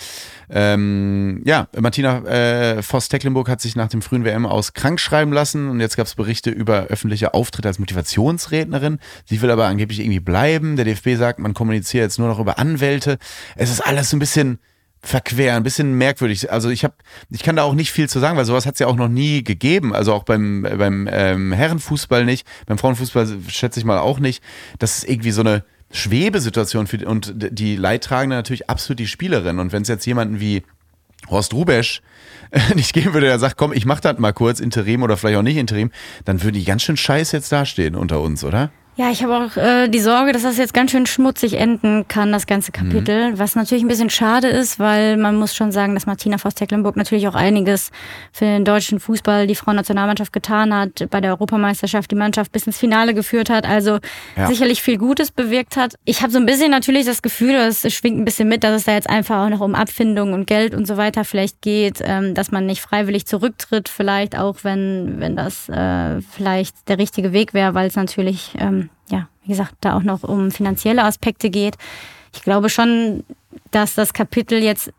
Ähm, 0.48 1.42
ja, 1.44 1.70
Martina 1.76 2.20
äh, 2.26 2.84
Voss-Tecklenburg 2.84 3.50
hat 3.50 3.62
sich 3.62 3.76
nach 3.76 3.90
dem 3.90 4.04
frühen 4.04 4.26
WM 4.26 4.46
aus 4.46 4.74
krank 4.74 5.00
schreiben 5.00 5.34
lassen 5.34 5.70
und 5.70 5.80
jetzt 5.80 5.98
gab 5.98 6.06
es 6.06 6.14
Berichte 6.14 6.52
über 6.52 6.84
öffentliche 6.84 7.34
Auftritte 7.34 7.68
als 7.68 7.80
Motivationsrednerin. 7.80 9.00
Sie 9.26 9.42
will 9.42 9.50
aber 9.50 9.66
angeblich 9.66 10.02
irgendwie 10.02 10.20
bleiben. 10.20 10.76
Der 10.76 10.86
DFB 10.86 11.16
sagt, 11.18 11.40
man 11.40 11.56
kommuniziert 11.56 12.04
jetzt 12.04 12.20
nur 12.20 12.28
noch 12.28 12.38
über 12.38 12.60
Anwälte. 12.60 13.18
Es 13.56 13.72
ist 13.72 13.82
alles 13.82 14.12
so 14.12 14.18
ein 14.18 14.20
bisschen 14.20 14.60
verquer, 15.06 15.56
ein 15.56 15.64
bisschen 15.64 15.94
merkwürdig. 15.94 16.52
Also 16.52 16.70
ich 16.70 16.84
habe, 16.84 16.96
ich 17.30 17.44
kann 17.44 17.56
da 17.56 17.64
auch 17.64 17.76
nicht 17.76 17.92
viel 17.92 18.10
zu 18.10 18.20
sagen, 18.20 18.38
weil 18.38 18.46
sowas 18.46 18.66
hat 18.66 18.74
es 18.74 18.80
ja 18.80 18.88
auch 18.88 18.96
noch 18.96 19.08
nie 19.08 19.44
gegeben. 19.44 19.94
Also 19.94 20.14
auch 20.14 20.24
beim, 20.24 20.64
beim 20.64 21.08
ähm, 21.12 21.54
Herrenfußball 21.54 22.26
nicht, 22.26 22.48
beim 22.66 22.78
Frauenfußball 22.78 23.28
schätze 23.48 23.80
ich 23.80 23.86
mal 23.86 24.00
auch 24.00 24.20
nicht. 24.20 24.44
Das 24.80 24.98
ist 24.98 25.10
irgendwie 25.10 25.32
so 25.32 25.42
eine 25.42 25.64
Schwebesituation 25.92 26.88
für 26.88 27.06
und 27.08 27.34
die 27.36 27.76
Leidtragende 27.76 28.36
natürlich 28.36 28.70
absolut 28.70 29.00
die 29.00 29.08
Spielerin. 29.08 29.60
Und 29.60 29.72
wenn 29.72 29.84
es 29.84 29.88
jetzt 29.88 30.06
jemanden 30.06 30.40
wie 30.40 30.64
Horst 31.30 31.54
Rubesch 31.54 32.02
nicht 32.76 32.94
geben 32.94 33.14
würde, 33.14 33.28
der 33.28 33.40
sagt, 33.40 33.58
komm, 33.58 33.74
ich 33.74 33.86
mach 33.86 34.00
das 34.00 34.18
mal 34.18 34.34
kurz, 34.34 34.60
Interim 34.60 35.04
oder 35.04 35.18
vielleicht 35.18 35.38
auch 35.38 35.44
nicht 35.44 35.58
Interim, 35.58 35.92
dann 36.26 36.42
würde 36.42 36.58
die 36.58 36.66
ganz 36.66 36.82
schön 36.82 36.98
scheiße 36.98 37.38
jetzt 37.38 37.52
dastehen 37.52 37.96
unter 37.96 38.22
uns, 38.22 38.44
oder? 38.44 38.72
Ja, 38.98 39.12
ich 39.12 39.22
habe 39.24 39.36
auch 39.36 39.58
äh, 39.58 39.90
die 39.90 40.00
Sorge, 40.00 40.32
dass 40.32 40.44
das 40.44 40.58
jetzt 40.58 40.74
ganz 40.74 40.92
schön 40.92 41.06
schmutzig 41.06 41.56
enden 41.56 42.08
kann, 42.08 42.32
das 42.32 42.48
ganze 42.48 42.72
Kapitel. 42.72 43.32
Mhm. 43.32 43.40
Was 43.40 43.58
natürlich 43.58 43.84
ein 43.84 43.90
bisschen 43.90 44.10
schade 44.10 44.48
ist, 44.48 44.80
weil 44.80 45.18
man 45.18 45.36
muss 45.36 45.54
schon 45.54 45.74
sagen, 45.74 45.96
dass 45.96 46.06
Martina 46.06 46.38
Voss-Tecklenburg 46.38 46.96
natürlich 46.96 47.28
auch 47.28 47.36
einiges 47.36 47.92
für 48.32 48.46
den 48.46 48.64
deutschen 48.64 49.02
Fußball, 49.02 49.48
die 49.48 49.56
Frauennationalmannschaft 49.56 50.32
getan 50.32 50.74
hat, 50.74 51.10
bei 51.10 51.20
der 51.20 51.32
Europameisterschaft 51.32 52.10
die 52.10 52.16
Mannschaft 52.16 52.54
bis 52.54 52.68
ins 52.68 52.78
Finale 52.78 53.14
geführt 53.14 53.50
hat, 53.50 53.68
also 53.68 54.00
ja. 54.38 54.48
sicherlich 54.48 54.82
viel 54.82 54.98
Gutes 54.98 55.30
bewirkt 55.30 55.76
hat. 55.76 55.96
Ich 56.06 56.22
habe 56.22 56.32
so 56.32 56.38
ein 56.38 56.46
bisschen 56.46 56.72
natürlich 56.72 57.06
das 57.06 57.22
Gefühl, 57.22 57.56
es 57.56 57.82
schwingt 57.94 58.18
ein 58.18 58.24
bisschen 58.24 58.48
mit, 58.48 58.64
dass 58.64 58.78
es 58.78 58.86
da 58.86 58.94
jetzt 58.94 59.10
einfach 59.10 59.46
auch 59.46 59.50
noch 59.50 59.60
um 59.60 59.76
Abfindung 59.76 60.32
und 60.32 60.48
Geld 60.48 60.74
und 60.74 60.88
so 60.88 60.96
weiter 60.96 61.26
vielleicht 61.26 61.62
geht, 61.62 62.00
ähm, 62.02 62.34
dass 62.34 62.50
man 62.50 62.66
nicht 62.66 62.80
freiwillig 62.80 63.26
zurücktritt, 63.26 63.90
vielleicht 63.90 64.38
auch, 64.38 64.60
wenn, 64.64 65.20
wenn 65.20 65.36
das 65.36 65.68
äh, 65.68 66.22
vielleicht 66.22 66.88
der 66.88 66.98
richtige 66.98 67.34
Weg 67.34 67.54
wäre, 67.54 67.74
weil 67.74 67.88
es 67.88 67.98
natürlich 67.98 68.54
ähm, 68.58 68.85
ja, 69.10 69.28
wie 69.44 69.50
gesagt, 69.50 69.76
da 69.82 69.96
auch 69.96 70.04
noch 70.04 70.24
um 70.24 70.52
finanzielle 70.52 71.04
Aspekte 71.04 71.50
geht. 71.50 71.76
Ich 72.34 72.42
glaube 72.42 72.70
schon, 72.70 73.24
dass 73.72 73.96
das 73.96 74.14
Kapitel 74.14 74.62
jetzt, 74.62 74.92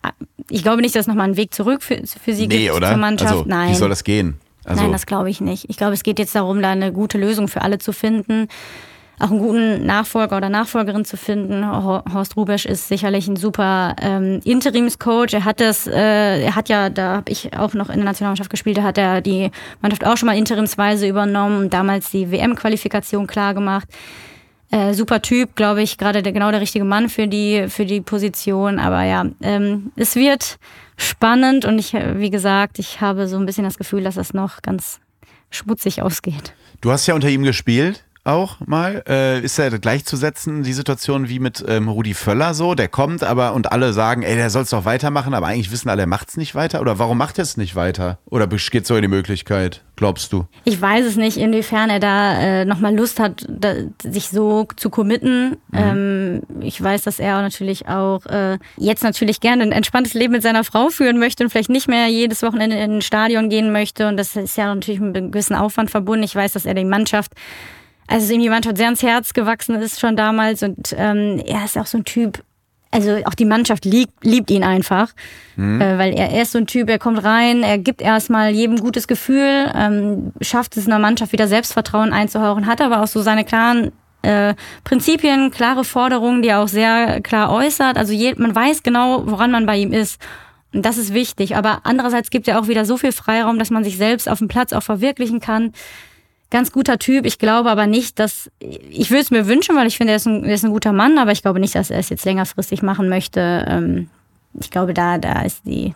ich 0.49 0.63
glaube 0.63 0.83
nicht, 0.83 0.95
dass 0.95 1.03
es 1.03 1.07
nochmal 1.07 1.27
einen 1.27 1.37
Weg 1.37 1.53
zurück 1.53 1.83
für, 1.83 2.03
für 2.07 2.35
sie 2.35 2.47
nee, 2.47 2.65
gibt, 2.65 2.75
oder? 2.75 2.89
zur 2.89 2.99
Mannschaft. 2.99 3.33
Also, 3.33 3.45
Nein. 3.47 3.71
Wie 3.71 3.75
soll 3.75 3.89
das 3.89 4.05
gehen? 4.05 4.39
Also 4.65 4.83
Nein, 4.83 4.93
das 4.93 5.07
glaube 5.07 5.31
ich 5.31 5.41
nicht. 5.41 5.67
Ich 5.69 5.77
glaube, 5.77 5.95
es 5.95 6.03
geht 6.03 6.19
jetzt 6.19 6.35
darum, 6.35 6.61
da 6.61 6.71
eine 6.71 6.93
gute 6.93 7.19
Lösung 7.19 7.47
für 7.49 7.63
alle 7.63 7.79
zu 7.79 7.93
finden 7.93 8.49
auch 9.19 9.31
einen 9.31 9.39
guten 9.39 9.87
Nachfolger 9.87 10.37
oder 10.37 10.49
Nachfolgerin 10.49 11.05
zu 11.05 11.17
finden. 11.17 11.67
Horst 11.67 12.37
Rubesch 12.37 12.67
ist 12.67 12.89
sicherlich 12.89 13.29
ein 13.29 13.37
super 13.37 13.97
ähm, 14.01 14.41
Interimscoach. 14.45 15.33
Er 15.33 15.45
hat 15.45 15.61
das, 15.61 15.87
äh, 15.87 16.43
er 16.43 16.55
hat 16.55 16.69
ja, 16.69 16.91
da 16.91 17.17
habe 17.17 17.33
ich 17.33 17.57
auch 17.57 17.73
noch 17.73 17.89
in 17.89 17.97
der 17.97 18.05
Nationalmannschaft 18.05 18.51
gespielt, 18.51 18.77
da 18.77 18.83
hat 18.83 18.99
er 18.99 19.23
die 19.23 19.51
Mannschaft 19.81 20.07
auch 20.07 20.17
schon 20.17 20.27
mal 20.27 20.37
interimsweise 20.37 21.09
übernommen 21.09 21.61
und 21.65 21.73
damals 21.73 22.11
die 22.11 22.31
WM-Qualifikation 22.31 23.27
klar 23.27 23.55
gemacht. 23.55 23.89
Äh, 24.71 24.95
super 24.95 25.23
Typ, 25.23 25.55
glaube 25.55 25.83
ich, 25.83 25.97
gerade 25.97 26.23
der, 26.23 26.33
genau 26.33 26.51
der 26.51 26.61
richtige 26.61 26.85
Mann 26.85 27.09
für 27.09 27.29
die, 27.29 27.67
für 27.69 27.87
die 27.87 28.01
Position. 28.01 28.79
Aber 28.79 29.03
ja, 29.05 29.25
ähm, 29.41 29.93
es 29.97 30.17
wird 30.17 30.59
spannend 30.99 31.65
und 31.65 31.79
ich, 31.79 31.95
wie 31.95 32.31
gesagt, 32.31 32.79
ich 32.79 33.01
habe 33.01 33.29
so 33.29 33.39
ein 33.39 33.47
bisschen 33.47 33.65
das 33.65 33.79
Gefühl, 33.79 34.03
dass 34.03 34.17
das 34.17 34.35
noch 34.35 34.63
ganz 34.63 35.01
schmutzig 35.51 36.03
ausgeht. 36.03 36.53
Du 36.81 36.91
hast 36.91 37.07
ja 37.07 37.15
unter 37.15 37.29
ihm 37.29 37.45
gespielt 37.45 38.06
auch 38.27 38.57
mal. 38.67 39.03
Äh, 39.09 39.41
ist 39.41 39.59
ja 39.59 39.69
gleichzusetzen, 39.69 40.63
die 40.63 40.73
Situation 40.73 41.29
wie 41.29 41.39
mit 41.39 41.65
ähm, 41.67 41.89
Rudi 41.89 42.15
Völler 42.15 42.55
so, 42.55 42.75
der 42.75 42.89
kommt 42.89 43.23
aber 43.23 43.55
und 43.55 43.73
alle 43.73 43.93
sagen, 43.93 44.23
ey, 44.23 44.37
der 44.37 44.51
soll 44.51 44.63
es 44.63 44.71
doch 44.71 44.85
weitermachen, 44.85 45.35
aber 45.35 45.47
eigentlich 45.47 45.71
wissen 45.71 45.89
alle, 45.89 46.03
er 46.03 46.07
macht 46.07 46.31
es 46.31 46.37
nicht 46.37 46.55
weiter. 46.55 46.81
Oder 46.81 46.99
warum 46.99 47.19
macht 47.19 47.39
er 47.39 47.43
es 47.43 47.57
nicht 47.57 47.77
weiter? 47.77 48.19
Oder 48.27 48.47
besteht 48.47 48.87
so 48.87 49.01
die 49.01 49.09
Möglichkeit, 49.09 49.83
glaubst 49.95 50.33
du? 50.33 50.47
Ich 50.65 50.81
weiß 50.81 51.07
es 51.07 51.17
nicht, 51.17 51.37
inwiefern 51.37 51.91
er 51.91 52.01
da 52.01 52.39
äh, 52.41 52.65
nochmal 52.65 52.95
Lust 52.97 53.21
hat, 53.21 53.47
da, 53.49 53.75
sich 54.03 54.29
so 54.29 54.67
zu 54.77 54.91
committen. 54.91 55.57
Mhm. 55.71 55.79
Ähm, 55.79 56.43
ich 56.61 56.83
weiß, 56.83 57.03
dass 57.03 57.19
er 57.19 57.41
natürlich 57.43 57.89
auch 57.89 58.27
äh, 58.27 58.59
jetzt 58.77 59.05
natürlich 59.05 59.41
gerne 59.41 59.63
ein 59.63 59.73
entspanntes 59.73 60.15
Leben 60.15 60.33
mit 60.33 60.43
seiner 60.43 60.65
Frau 60.65 60.89
führen 60.89 61.19
möchte 61.19 61.45
und 61.45 61.51
vielleicht 61.51 61.71
nicht 61.71 61.89
mehr 61.89 62.09
jedes 62.09 62.43
Wochenende 62.43 62.77
in 62.77 62.97
ein 62.97 63.03
Stadion 63.03 63.49
gehen 63.49 63.73
möchte. 63.73 64.09
Und 64.09 64.17
das 64.17 64.35
ist 64.37 64.57
ja 64.57 64.75
natürlich 64.75 65.01
mit 65.01 65.17
einem 65.17 65.31
gewissen 65.31 65.55
Aufwand 65.55 65.91
verbunden. 65.91 66.25
Ich 66.25 66.35
weiß, 66.35 66.53
dass 66.53 66.67
er 66.67 66.75
die 66.75 66.85
Mannschaft 66.85 67.33
also 68.09 68.33
ihm 68.33 68.41
jemand 68.41 68.65
sehr 68.77 68.87
ans 68.87 69.03
Herz 69.03 69.35
gewachsen 69.35 69.77
ist 69.77 70.01
schon 70.01 70.17
damals 70.17 70.63
und 70.63 70.95
ähm, 70.97 71.43
er 71.47 71.65
ist 71.65 71.77
auch 71.77 71.87
so 71.87 71.99
ein 71.99 72.05
Typ, 72.05 72.43
also 72.91 73.17
auch 73.25 73.35
die 73.35 73.45
Mannschaft 73.45 73.85
liebt, 73.85 74.25
liebt 74.25 74.51
ihn 74.51 74.65
einfach, 74.65 75.13
mhm. 75.57 75.81
äh, 75.81 75.99
weil 75.99 76.15
er, 76.15 76.31
er 76.31 76.43
ist 76.43 76.53
so 76.53 76.59
ein 76.59 76.67
Typ, 76.67 76.89
er 76.89 76.99
kommt 76.99 77.23
rein, 77.25 77.63
er 77.63 77.79
gibt 77.79 78.01
erstmal 78.01 78.51
jedem 78.51 78.79
gutes 78.79 79.09
Gefühl, 79.09 79.71
ähm, 79.75 80.33
schafft 80.41 80.77
es 80.77 80.85
in 80.85 80.91
der 80.91 80.99
Mannschaft 80.99 81.33
wieder 81.33 81.49
Selbstvertrauen 81.49 82.13
einzuhauchen, 82.13 82.67
hat 82.67 82.81
aber 82.81 83.03
auch 83.03 83.09
so 83.09 83.23
seine 83.23 83.45
klaren 83.45 83.93
äh, 84.23 84.55
Prinzipien, 84.85 85.51
klare 85.51 85.85
Forderungen, 85.85 86.43
die 86.43 86.49
er 86.49 86.61
auch 86.61 86.69
sehr 86.69 87.21
klar 87.21 87.53
äußert. 87.53 87.97
Also 87.97 88.13
je, 88.13 88.35
man 88.37 88.55
weiß 88.55 88.83
genau, 88.83 89.23
woran 89.27 89.51
man 89.51 89.67
bei 89.67 89.77
ihm 89.77 89.93
ist. 89.93 90.21
Und 90.73 90.85
das 90.85 90.99
ist 90.99 91.15
wichtig. 91.15 91.57
Aber 91.57 91.81
andererseits 91.85 92.31
gibt 92.31 92.49
er 92.49 92.59
auch 92.61 92.69
wieder 92.69 92.85
so 92.85 92.97
viel 92.97 93.13
Freiraum, 93.13 93.59
dass 93.59 93.71
man 93.71 93.85
sich 93.85 93.97
selbst 93.97 94.29
auf 94.29 94.39
dem 94.39 94.49
Platz 94.49 94.73
auch 94.73 94.83
verwirklichen 94.83 95.41
kann. 95.41 95.73
Ganz 96.51 96.71
guter 96.71 96.99
Typ. 96.99 97.27
Ich 97.27 97.39
glaube 97.39 97.71
aber 97.71 97.87
nicht, 97.87 98.19
dass 98.19 98.51
ich 98.61 99.11
würde 99.11 99.23
es 99.23 99.31
mir 99.31 99.47
wünschen, 99.47 99.75
weil 99.77 99.87
ich 99.87 99.97
finde, 99.97 100.13
er 100.13 100.17
ist, 100.17 100.27
ein, 100.27 100.45
er 100.45 100.55
ist 100.55 100.65
ein 100.65 100.71
guter 100.71 100.93
Mann, 100.93 101.19
aber 101.19 101.33
ich 101.33 101.43
glaube 101.43 101.59
nicht, 101.59 101.75
dass 101.75 101.91
er 101.91 101.99
es 101.99 102.09
jetzt 102.09 102.25
längerfristig 102.25 102.83
machen 102.83 103.09
möchte. 103.09 103.67
Ähm, 103.69 104.09
ich 104.61 104.71
glaube, 104.71 104.95
da, 104.95 105.19
da 105.19 105.43
ist 105.43 105.67
die, 105.67 105.95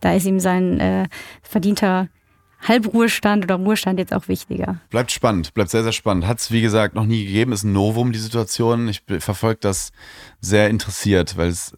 da 0.00 0.14
ist 0.14 0.24
ihm 0.24 0.40
sein 0.40 0.80
äh, 0.80 1.08
verdienter 1.42 2.08
Halbruhestand 2.66 3.44
oder 3.44 3.56
Ruhestand 3.56 3.98
jetzt 3.98 4.14
auch 4.14 4.28
wichtiger. 4.28 4.76
Bleibt 4.90 5.10
spannend, 5.10 5.52
bleibt 5.52 5.70
sehr, 5.70 5.82
sehr 5.82 5.92
spannend. 5.92 6.26
Hat 6.26 6.38
es, 6.38 6.50
wie 6.50 6.62
gesagt, 6.62 6.94
noch 6.94 7.06
nie 7.06 7.24
gegeben, 7.24 7.52
ist 7.52 7.64
ein 7.64 7.72
Novum, 7.72 8.12
die 8.12 8.18
Situation. 8.18 8.88
Ich 8.88 9.02
verfolge 9.18 9.60
das 9.60 9.90
sehr 10.40 10.70
interessiert, 10.70 11.36
weil 11.36 11.48
es 11.48 11.76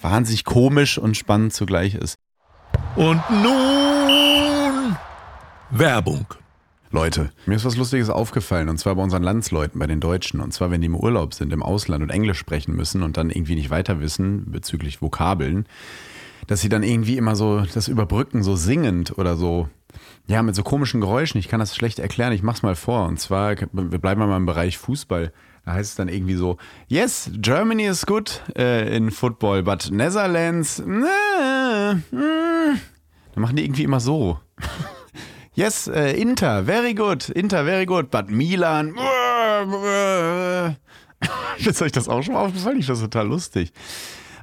wahnsinnig 0.00 0.44
komisch 0.44 0.98
und 0.98 1.16
spannend 1.16 1.54
zugleich 1.54 1.94
ist. 1.94 2.18
Und 2.96 3.20
nun 3.30 4.96
Werbung. 5.70 6.26
Leute, 6.90 7.30
mir 7.46 7.56
ist 7.56 7.64
was 7.64 7.76
Lustiges 7.76 8.10
aufgefallen 8.10 8.68
und 8.68 8.78
zwar 8.78 8.94
bei 8.94 9.02
unseren 9.02 9.22
Landsleuten, 9.22 9.78
bei 9.78 9.86
den 9.86 10.00
Deutschen. 10.00 10.40
Und 10.40 10.52
zwar, 10.52 10.70
wenn 10.70 10.80
die 10.80 10.86
im 10.86 10.94
Urlaub 10.94 11.34
sind, 11.34 11.52
im 11.52 11.62
Ausland 11.62 12.02
und 12.02 12.10
Englisch 12.10 12.38
sprechen 12.38 12.76
müssen 12.76 13.02
und 13.02 13.16
dann 13.16 13.30
irgendwie 13.30 13.56
nicht 13.56 13.70
weiter 13.70 14.00
wissen 14.00 14.50
bezüglich 14.50 15.02
Vokabeln, 15.02 15.66
dass 16.46 16.60
sie 16.60 16.68
dann 16.68 16.82
irgendwie 16.82 17.16
immer 17.16 17.34
so 17.34 17.60
das 17.74 17.88
überbrücken, 17.88 18.42
so 18.42 18.54
singend 18.54 19.18
oder 19.18 19.36
so. 19.36 19.68
Ja, 20.26 20.42
mit 20.42 20.54
so 20.54 20.62
komischen 20.62 21.00
Geräuschen. 21.00 21.38
Ich 21.38 21.48
kann 21.48 21.60
das 21.60 21.74
schlecht 21.74 21.98
erklären. 21.98 22.32
Ich 22.32 22.42
mach's 22.42 22.62
mal 22.62 22.76
vor. 22.76 23.06
Und 23.06 23.18
zwar, 23.18 23.56
wir 23.56 23.98
bleiben 23.98 24.20
mal 24.20 24.36
im 24.36 24.46
Bereich 24.46 24.78
Fußball. 24.78 25.32
Da 25.64 25.72
heißt 25.72 25.90
es 25.90 25.96
dann 25.96 26.08
irgendwie 26.08 26.34
so, 26.34 26.58
yes, 26.86 27.30
Germany 27.34 27.86
is 27.86 28.06
good 28.06 28.42
äh, 28.56 28.96
in 28.96 29.10
football, 29.10 29.64
but 29.64 29.90
Netherlands, 29.90 30.78
äh, 30.78 31.92
äh. 31.92 31.96
Dann 33.34 33.42
machen 33.42 33.56
die 33.56 33.64
irgendwie 33.64 33.82
immer 33.82 33.98
so. 33.98 34.38
Yes, 35.56 35.88
äh, 35.88 36.12
Inter, 36.12 36.62
very 36.62 36.94
good, 36.94 37.28
Inter, 37.30 37.64
very 37.64 37.86
good, 37.86 38.10
but 38.10 38.30
Milan, 38.30 38.94
ist 41.58 41.82
euch 41.82 41.92
das 41.92 42.08
auch 42.08 42.22
schon 42.22 42.34
mal 42.34 42.46
aufgefallen? 42.46 42.78
Ich 42.78 42.86
finde 42.86 43.00
das 43.00 43.10
total 43.10 43.26
lustig 43.26 43.72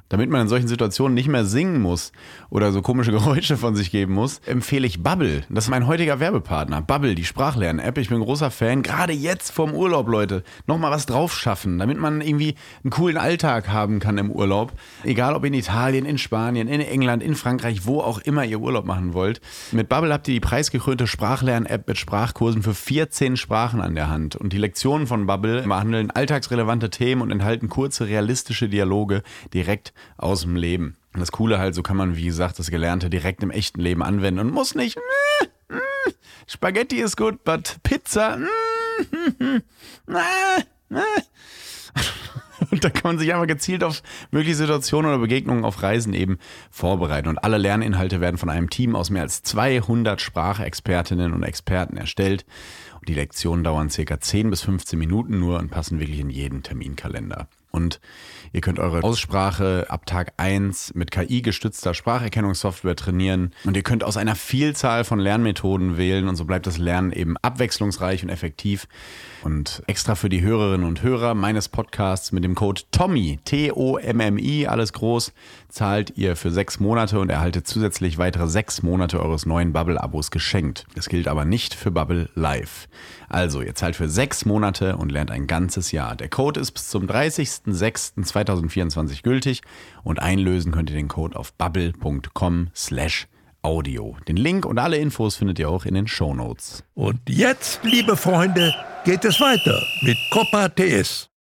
damit 0.08 0.30
man 0.30 0.42
in 0.42 0.48
solchen 0.48 0.68
Situationen 0.68 1.14
nicht 1.14 1.28
mehr 1.28 1.44
singen 1.44 1.80
muss 1.80 2.12
oder 2.50 2.72
so 2.72 2.82
komische 2.82 3.10
Geräusche 3.14 3.56
von 3.56 3.74
sich 3.74 3.90
geben 3.90 4.14
muss, 4.14 4.40
empfehle 4.46 4.86
ich 4.86 5.02
Bubble. 5.02 5.42
Das 5.48 5.64
ist 5.64 5.70
mein 5.70 5.86
heutiger 5.86 6.20
Werbepartner. 6.20 6.82
Bubble, 6.82 7.14
die 7.14 7.24
Sprachlern-App. 7.24 7.98
Ich 7.98 8.08
bin 8.10 8.20
großer 8.20 8.50
Fan. 8.50 8.82
Gerade 8.82 9.12
jetzt 9.12 9.50
vorm 9.50 9.72
Urlaub, 9.72 10.08
Leute, 10.08 10.44
nochmal 10.66 10.90
was 10.90 11.06
drauf 11.06 11.34
schaffen, 11.34 11.78
damit 11.78 11.98
man 11.98 12.20
irgendwie 12.20 12.54
einen 12.82 12.90
coolen 12.90 13.16
Alltag 13.16 13.68
haben 13.68 13.98
kann 13.98 14.18
im 14.18 14.30
Urlaub. 14.30 14.72
Egal 15.04 15.34
ob 15.34 15.44
in 15.44 15.54
Italien, 15.54 16.04
in 16.04 16.18
Spanien, 16.18 16.68
in 16.68 16.80
England, 16.80 17.22
in 17.22 17.34
Frankreich, 17.34 17.86
wo 17.86 18.00
auch 18.00 18.18
immer 18.18 18.44
ihr 18.44 18.60
Urlaub 18.60 18.84
machen 18.84 19.14
wollt. 19.14 19.40
Mit 19.72 19.88
Bubble 19.88 20.12
habt 20.12 20.28
ihr 20.28 20.34
die 20.34 20.40
preisgekrönte 20.40 21.06
Sprachlern-App 21.06 21.88
mit 21.88 21.98
Sprachkursen 21.98 22.62
für 22.62 22.74
14 22.74 23.36
Sprachen 23.36 23.80
an 23.80 23.94
der 23.94 24.10
Hand. 24.10 24.36
Und 24.36 24.52
die 24.52 24.58
Lektionen 24.58 25.06
von 25.06 25.26
Bubble 25.26 25.62
behandeln 25.62 26.10
alltagsrelevante 26.10 26.90
Themen 26.90 27.22
und 27.22 27.30
enthalten 27.30 27.68
kurze, 27.68 28.06
realistische 28.06 28.68
Dialoge 28.68 29.22
direkt 29.52 29.92
aus 30.16 30.42
dem 30.42 30.56
Leben. 30.56 30.96
Und 31.12 31.20
das 31.20 31.32
Coole 31.32 31.58
halt, 31.58 31.74
so 31.74 31.82
kann 31.82 31.96
man, 31.96 32.16
wie 32.16 32.24
gesagt, 32.24 32.58
das 32.58 32.70
Gelernte 32.70 33.08
direkt 33.08 33.42
im 33.42 33.50
echten 33.50 33.80
Leben 33.80 34.02
anwenden 34.02 34.40
und 34.40 34.52
muss 34.52 34.74
nicht. 34.74 34.96
Mm, 34.96 35.74
mm, 35.74 36.12
Spaghetti 36.46 37.00
ist 37.00 37.16
gut, 37.16 37.44
but 37.44 37.76
Pizza. 37.82 38.36
Mm, 38.36 39.62
und 42.70 42.84
da 42.84 42.90
kann 42.90 43.02
man 43.10 43.18
sich 43.18 43.32
einfach 43.32 43.46
gezielt 43.46 43.84
auf 43.84 44.02
mögliche 44.30 44.56
Situationen 44.56 45.10
oder 45.10 45.20
Begegnungen 45.20 45.64
auf 45.64 45.82
Reisen 45.82 46.14
eben 46.14 46.38
vorbereiten. 46.70 47.28
Und 47.28 47.38
alle 47.38 47.58
Lerninhalte 47.58 48.20
werden 48.20 48.38
von 48.38 48.50
einem 48.50 48.70
Team 48.70 48.96
aus 48.96 49.10
mehr 49.10 49.22
als 49.22 49.42
200 49.42 50.20
Sprachexpertinnen 50.20 51.32
und 51.32 51.42
Experten 51.42 51.96
erstellt. 51.96 52.44
Und 52.98 53.08
die 53.08 53.14
Lektionen 53.14 53.64
dauern 53.64 53.90
circa 53.90 54.20
10 54.20 54.50
bis 54.50 54.62
15 54.62 54.98
Minuten 54.98 55.38
nur 55.38 55.58
und 55.58 55.70
passen 55.70 56.00
wirklich 56.00 56.20
in 56.20 56.30
jeden 56.30 56.62
Terminkalender. 56.62 57.48
Und 57.74 57.98
ihr 58.52 58.60
könnt 58.60 58.78
eure 58.78 59.02
Aussprache 59.02 59.86
ab 59.88 60.06
Tag 60.06 60.32
1 60.36 60.94
mit 60.94 61.10
KI-gestützter 61.10 61.92
Spracherkennungssoftware 61.92 62.94
trainieren. 62.94 63.52
Und 63.64 63.76
ihr 63.76 63.82
könnt 63.82 64.04
aus 64.04 64.16
einer 64.16 64.36
Vielzahl 64.36 65.02
von 65.02 65.18
Lernmethoden 65.18 65.96
wählen 65.96 66.28
und 66.28 66.36
so 66.36 66.44
bleibt 66.44 66.68
das 66.68 66.78
Lernen 66.78 67.10
eben 67.10 67.36
abwechslungsreich 67.38 68.22
und 68.22 68.28
effektiv. 68.28 68.86
Und 69.42 69.82
extra 69.88 70.14
für 70.14 70.28
die 70.28 70.40
Hörerinnen 70.40 70.86
und 70.86 71.02
Hörer 71.02 71.34
meines 71.34 71.68
Podcasts 71.68 72.30
mit 72.30 72.44
dem 72.44 72.54
Code 72.54 72.82
TOMMY, 72.92 73.40
T-O-M-M-I, 73.44 74.68
alles 74.68 74.92
groß, 74.92 75.32
zahlt 75.74 76.16
ihr 76.16 76.36
für 76.36 76.52
sechs 76.52 76.78
Monate 76.78 77.18
und 77.18 77.30
erhaltet 77.30 77.66
zusätzlich 77.66 78.16
weitere 78.16 78.46
sechs 78.48 78.82
Monate 78.82 79.20
eures 79.20 79.44
neuen 79.44 79.72
Bubble-Abos 79.72 80.30
geschenkt. 80.30 80.86
Das 80.94 81.08
gilt 81.08 81.26
aber 81.26 81.44
nicht 81.44 81.74
für 81.74 81.90
Bubble 81.90 82.30
Live. 82.34 82.86
Also, 83.28 83.60
ihr 83.60 83.74
zahlt 83.74 83.96
für 83.96 84.08
sechs 84.08 84.44
Monate 84.44 84.96
und 84.96 85.10
lernt 85.10 85.32
ein 85.32 85.48
ganzes 85.48 85.90
Jahr. 85.90 86.14
Der 86.14 86.28
Code 86.28 86.60
ist 86.60 86.70
bis 86.70 86.86
zum 86.88 87.06
30.06.2024 87.06 89.22
gültig 89.22 89.62
und 90.04 90.22
einlösen 90.22 90.70
könnt 90.70 90.90
ihr 90.90 90.96
den 90.96 91.08
Code 91.08 91.36
auf 91.36 91.52
bubble.com 91.54 92.68
slash 92.74 93.26
Audio. 93.62 94.16
Den 94.28 94.36
Link 94.36 94.66
und 94.66 94.78
alle 94.78 94.98
Infos 94.98 95.34
findet 95.36 95.58
ihr 95.58 95.70
auch 95.70 95.86
in 95.86 95.94
den 95.94 96.06
Show 96.06 96.34
Notes. 96.34 96.84
Und 96.94 97.18
jetzt, 97.28 97.80
liebe 97.82 98.16
Freunde, 98.16 98.72
geht 99.04 99.24
es 99.24 99.40
weiter 99.40 99.82
mit 100.02 100.18
Copa 100.30 100.68
TS. 100.68 101.33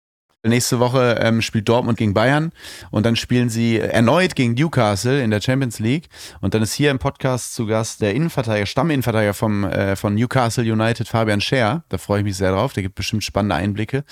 Nächste 0.45 0.81
Woche 0.81 1.21
ähm, 1.21 1.41
spielt 1.41 1.69
Dortmund 1.69 1.99
gegen 1.99 2.15
Bayern 2.15 2.51
und 2.91 3.07
dann 3.07 3.15
spielen 3.15 3.49
sie 3.49 3.79
erneut 3.79 4.35
gegen 4.35 4.55
Newcastle 4.55 5.23
in 5.23 5.31
der 5.31 5.41
Champions 5.41 5.79
League. 5.79 6.09
Und 6.41 6.55
dann 6.55 6.63
ist 6.63 6.73
hier 6.73 6.91
im 6.91 6.99
Podcast 6.99 7.55
zu 7.55 7.65
Gast 7.65 8.01
der 8.01 8.13
Innenverteidiger, 8.13 8.67
Stamminnenverteidiger 8.67 9.35
vom, 9.35 9.63
äh, 9.63 9.95
von 9.95 10.17
Newcastle 10.17 10.65
United, 10.65 11.07
Fabian 11.07 11.41
Scher. 11.41 11.85
Da 11.91 11.97
freue 11.97 12.19
ich 12.19 12.25
mich 12.25 12.37
sehr 12.37 12.51
drauf. 12.51 12.73
Der 12.73 12.83
gibt 12.83 12.97
bestimmt 12.97 13.23
spannende 13.23 13.55
Einblicke. 13.55 14.03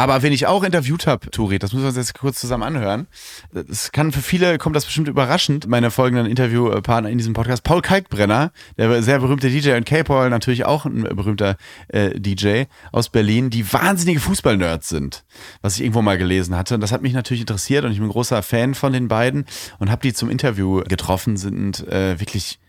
Aber 0.00 0.22
wenn 0.22 0.32
ich 0.32 0.46
auch 0.46 0.62
interviewt 0.62 1.08
habe, 1.08 1.28
Turi, 1.28 1.58
das 1.58 1.72
müssen 1.72 1.82
wir 1.82 1.88
uns 1.88 1.96
jetzt 1.96 2.14
kurz 2.14 2.38
zusammen 2.38 2.62
anhören. 2.62 3.08
Das 3.52 3.90
kann 3.90 4.12
für 4.12 4.20
viele, 4.20 4.56
kommt 4.56 4.76
das 4.76 4.84
bestimmt 4.84 5.08
überraschend, 5.08 5.66
meine 5.66 5.90
folgenden 5.90 6.26
Interviewpartner 6.26 7.10
in 7.10 7.18
diesem 7.18 7.32
Podcast. 7.32 7.64
Paul 7.64 7.82
Kalkbrenner, 7.82 8.52
der 8.76 9.02
sehr 9.02 9.18
berühmte 9.18 9.50
DJ 9.50 9.72
und 9.72 9.86
K-Paul 9.86 10.30
natürlich 10.30 10.64
auch 10.64 10.84
ein 10.84 11.02
berühmter 11.02 11.56
äh, 11.88 12.10
DJ 12.18 12.66
aus 12.92 13.08
Berlin, 13.08 13.50
die 13.50 13.72
wahnsinnige 13.72 14.20
Fußballnerds 14.20 14.88
sind, 14.88 15.24
was 15.62 15.74
ich 15.74 15.80
irgendwo 15.80 16.00
mal 16.00 16.16
gelesen 16.16 16.54
hatte. 16.56 16.76
Und 16.76 16.80
das 16.80 16.92
hat 16.92 17.02
mich 17.02 17.12
natürlich 17.12 17.40
interessiert 17.40 17.84
und 17.84 17.90
ich 17.90 17.98
bin 17.98 18.06
ein 18.06 18.12
großer 18.12 18.44
Fan 18.44 18.76
von 18.76 18.92
den 18.92 19.08
beiden 19.08 19.46
und 19.80 19.90
habe 19.90 20.02
die 20.02 20.12
zum 20.12 20.30
Interview 20.30 20.84
getroffen, 20.84 21.36
sind 21.36 21.84
äh, 21.88 22.20
wirklich 22.20 22.60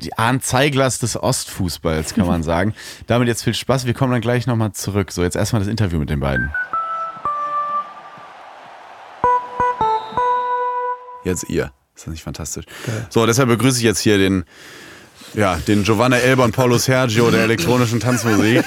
die 0.00 0.16
Arndt 0.16 0.44
Zeiglers 0.44 0.98
des 0.98 1.16
Ostfußballs, 1.16 2.14
kann 2.14 2.26
man 2.26 2.42
sagen. 2.42 2.74
Damit 3.06 3.28
jetzt 3.28 3.42
viel 3.42 3.54
Spaß. 3.54 3.86
Wir 3.86 3.94
kommen 3.94 4.12
dann 4.12 4.20
gleich 4.20 4.46
nochmal 4.46 4.72
zurück. 4.72 5.12
So, 5.12 5.22
jetzt 5.22 5.36
erstmal 5.36 5.60
das 5.60 5.68
Interview 5.68 5.98
mit 5.98 6.10
den 6.10 6.20
beiden. 6.20 6.50
Jetzt 11.24 11.48
ihr. 11.48 11.72
Ist 11.94 12.06
das 12.06 12.12
nicht 12.12 12.22
fantastisch? 12.22 12.64
Okay. 12.84 13.06
So, 13.10 13.26
deshalb 13.26 13.48
begrüße 13.48 13.78
ich 13.78 13.84
jetzt 13.84 13.98
hier 14.00 14.18
den, 14.18 14.44
ja, 15.34 15.56
den 15.66 15.82
Giovanna 15.82 16.16
Elber 16.16 16.44
und 16.44 16.52
Paulo 16.52 16.78
Sergio 16.78 17.30
der 17.30 17.42
elektronischen 17.42 18.00
Tanzmusik. 18.00 18.64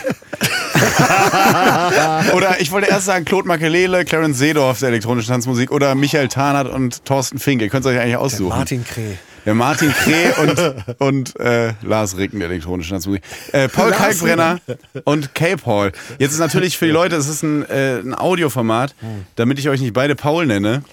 oder 2.34 2.60
ich 2.60 2.72
wollte 2.72 2.88
erst 2.88 3.06
sagen 3.06 3.26
Claude 3.26 3.48
Makelele, 3.48 4.04
Clarence 4.06 4.38
Seedorf 4.38 4.80
der 4.80 4.90
elektronischen 4.90 5.32
Tanzmusik 5.32 5.72
oder 5.72 5.96
Michael 5.96 6.28
Tarnert 6.28 6.68
und 6.68 7.06
Thorsten 7.06 7.40
Fink. 7.40 7.62
Ihr 7.62 7.70
könnt 7.70 7.86
es 7.86 7.92
euch 7.92 8.00
eigentlich 8.00 8.18
aussuchen. 8.18 8.50
Der 8.50 8.58
Martin 8.58 8.84
Kreh. 8.84 9.16
Der 9.46 9.54
Martin 9.56 9.92
Kreh 9.92 10.32
und, 10.42 10.76
und 11.00 11.40
äh, 11.40 11.74
Lars 11.82 12.18
Ricken, 12.18 12.40
der 12.40 12.50
elektronische 12.50 12.94
Nazi. 12.94 13.20
Äh, 13.52 13.68
Paul 13.70 13.92
Kalkbrenner 13.92 14.60
und 15.04 15.34
K-Paul. 15.34 15.92
Jetzt 16.20 16.34
ist 16.34 16.40
natürlich 16.40 16.78
für 16.78 16.86
die 16.86 16.92
Leute, 16.92 17.16
es 17.16 17.28
ist 17.28 17.44
ein, 17.44 17.68
äh, 17.70 18.00
ein 18.00 18.14
Audioformat, 18.14 18.96
damit 19.36 19.60
ich 19.60 19.70
euch 19.70 19.82
nicht 19.82 19.94
beide 19.94 20.16
Paul 20.16 20.46
nenne. 20.46 20.84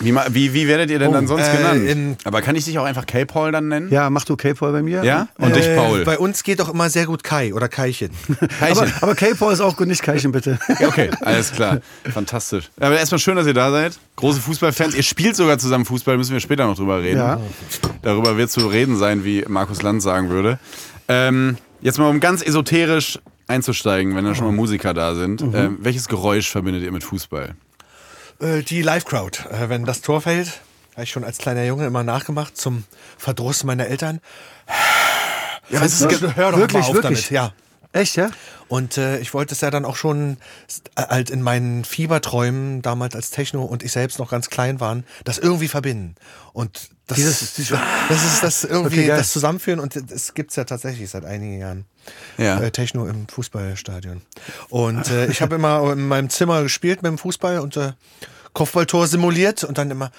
Wie, 0.00 0.14
wie, 0.30 0.54
wie 0.54 0.68
werdet 0.68 0.90
ihr 0.90 0.98
denn 0.98 1.12
dann 1.12 1.24
oh, 1.24 1.28
sonst 1.28 1.48
äh, 1.48 1.56
genannt? 1.56 2.18
Aber 2.24 2.42
kann 2.42 2.56
ich 2.56 2.64
dich 2.64 2.78
auch 2.78 2.84
einfach 2.84 3.06
K-Paul 3.06 3.52
dann 3.52 3.68
nennen? 3.68 3.90
Ja, 3.90 4.10
mach 4.10 4.24
du 4.24 4.36
K-Paul 4.36 4.72
bei 4.72 4.82
mir. 4.82 5.04
Ja? 5.04 5.28
Und 5.38 5.52
äh, 5.52 5.54
dich 5.54 5.76
Paul. 5.76 6.04
Bei 6.04 6.18
uns 6.18 6.42
geht 6.42 6.60
doch 6.60 6.72
immer 6.72 6.90
sehr 6.90 7.06
gut 7.06 7.22
Kai 7.22 7.54
oder 7.54 7.68
Kaichen. 7.68 8.10
Kaichen. 8.58 8.78
aber, 8.82 8.92
aber 9.00 9.14
K-Paul 9.14 9.52
ist 9.52 9.60
auch 9.60 9.76
gut, 9.76 9.88
nicht 9.88 10.02
Kaichen 10.02 10.32
bitte. 10.32 10.58
Okay, 10.86 11.10
alles 11.20 11.52
klar. 11.52 11.80
Fantastisch. 12.12 12.70
Aber 12.80 12.98
erstmal 12.98 13.18
schön, 13.18 13.36
dass 13.36 13.46
ihr 13.46 13.54
da 13.54 13.70
seid. 13.70 13.98
Große 14.16 14.40
Fußballfans. 14.40 14.94
Ihr 14.94 15.02
spielt 15.02 15.36
sogar 15.36 15.58
zusammen 15.58 15.84
Fußball, 15.84 16.16
müssen 16.16 16.32
wir 16.32 16.40
später 16.40 16.66
noch 16.66 16.76
drüber 16.76 17.02
reden. 17.02 17.18
Ja. 17.18 17.40
Darüber 18.02 18.36
wird 18.36 18.50
zu 18.50 18.66
reden 18.66 18.96
sein, 18.96 19.24
wie 19.24 19.44
Markus 19.48 19.82
Land 19.82 20.02
sagen 20.02 20.30
würde. 20.30 20.58
Ähm, 21.08 21.56
jetzt 21.80 21.98
mal 21.98 22.08
um 22.08 22.20
ganz 22.20 22.42
esoterisch 22.42 23.18
einzusteigen, 23.46 24.16
wenn 24.16 24.24
da 24.24 24.34
schon 24.34 24.46
mal 24.46 24.52
Musiker 24.52 24.94
da 24.94 25.14
sind. 25.14 25.42
Mhm. 25.42 25.54
Ähm, 25.54 25.78
welches 25.80 26.08
Geräusch 26.08 26.50
verbindet 26.50 26.82
ihr 26.82 26.92
mit 26.92 27.04
Fußball? 27.04 27.54
Äh, 28.44 28.62
die 28.62 28.82
Live-Crowd. 28.82 29.38
Äh, 29.50 29.68
wenn 29.68 29.84
das 29.84 30.00
Tor 30.00 30.20
fällt, 30.20 30.60
habe 30.92 31.04
ich 31.04 31.10
schon 31.10 31.24
als 31.24 31.38
kleiner 31.38 31.64
Junge 31.64 31.86
immer 31.86 32.02
nachgemacht, 32.04 32.56
zum 32.56 32.84
Verdruss 33.18 33.64
meiner 33.64 33.86
Eltern. 33.86 34.20
Ja, 35.70 35.80
das 35.80 36.00
ist, 36.00 36.20
Hör 36.36 36.52
doch 36.52 36.58
Wirklich, 36.58 36.82
mal 36.82 36.88
auf 36.88 36.94
wirklich? 36.94 37.28
damit. 37.28 37.30
Ja. 37.30 37.52
Echt, 37.92 38.16
ja? 38.16 38.30
Und 38.66 38.98
äh, 38.98 39.18
ich 39.18 39.34
wollte 39.34 39.54
es 39.54 39.60
ja 39.60 39.70
dann 39.70 39.84
auch 39.84 39.94
schon 39.94 40.36
äh, 40.96 41.02
halt 41.02 41.30
in 41.30 41.42
meinen 41.42 41.84
Fieberträumen 41.84 42.82
damals 42.82 43.14
als 43.14 43.30
Techno 43.30 43.62
und 43.64 43.84
ich 43.84 43.92
selbst 43.92 44.18
noch 44.18 44.30
ganz 44.30 44.50
klein 44.50 44.80
waren, 44.80 45.04
das 45.22 45.38
irgendwie 45.38 45.68
verbinden. 45.68 46.16
Und 46.52 46.88
das, 47.06 47.16
Dieses- 47.16 47.54
dieses- 47.54 47.78
das 48.08 48.24
ist 48.24 48.42
das 48.42 48.64
irgendwie 48.64 48.98
Okay, 49.00 49.08
das 49.08 49.30
Zusammenführen 49.32 49.78
und 49.78 49.94
es 49.94 50.34
gibt's 50.34 50.56
ja 50.56 50.64
tatsächlich 50.64 51.08
seit 51.08 51.24
einigen 51.24 51.58
Jahren. 51.60 51.84
Ja. 52.36 52.58
Äh, 52.60 52.72
Techno 52.72 53.06
im 53.06 53.28
Fußballstadion. 53.28 54.22
Und 54.70 55.08
äh, 55.10 55.26
ich 55.26 55.40
habe 55.40 55.54
immer 55.54 55.92
in 55.92 56.08
meinem 56.08 56.30
Zimmer 56.30 56.62
gespielt 56.64 57.02
mit 57.02 57.10
dem 57.10 57.18
Fußball 57.18 57.60
und 57.60 57.76
äh, 57.76 57.92
Kopfballtor 58.54 59.06
simuliert 59.06 59.62
und 59.64 59.76
dann 59.78 59.90
immer 59.90 60.10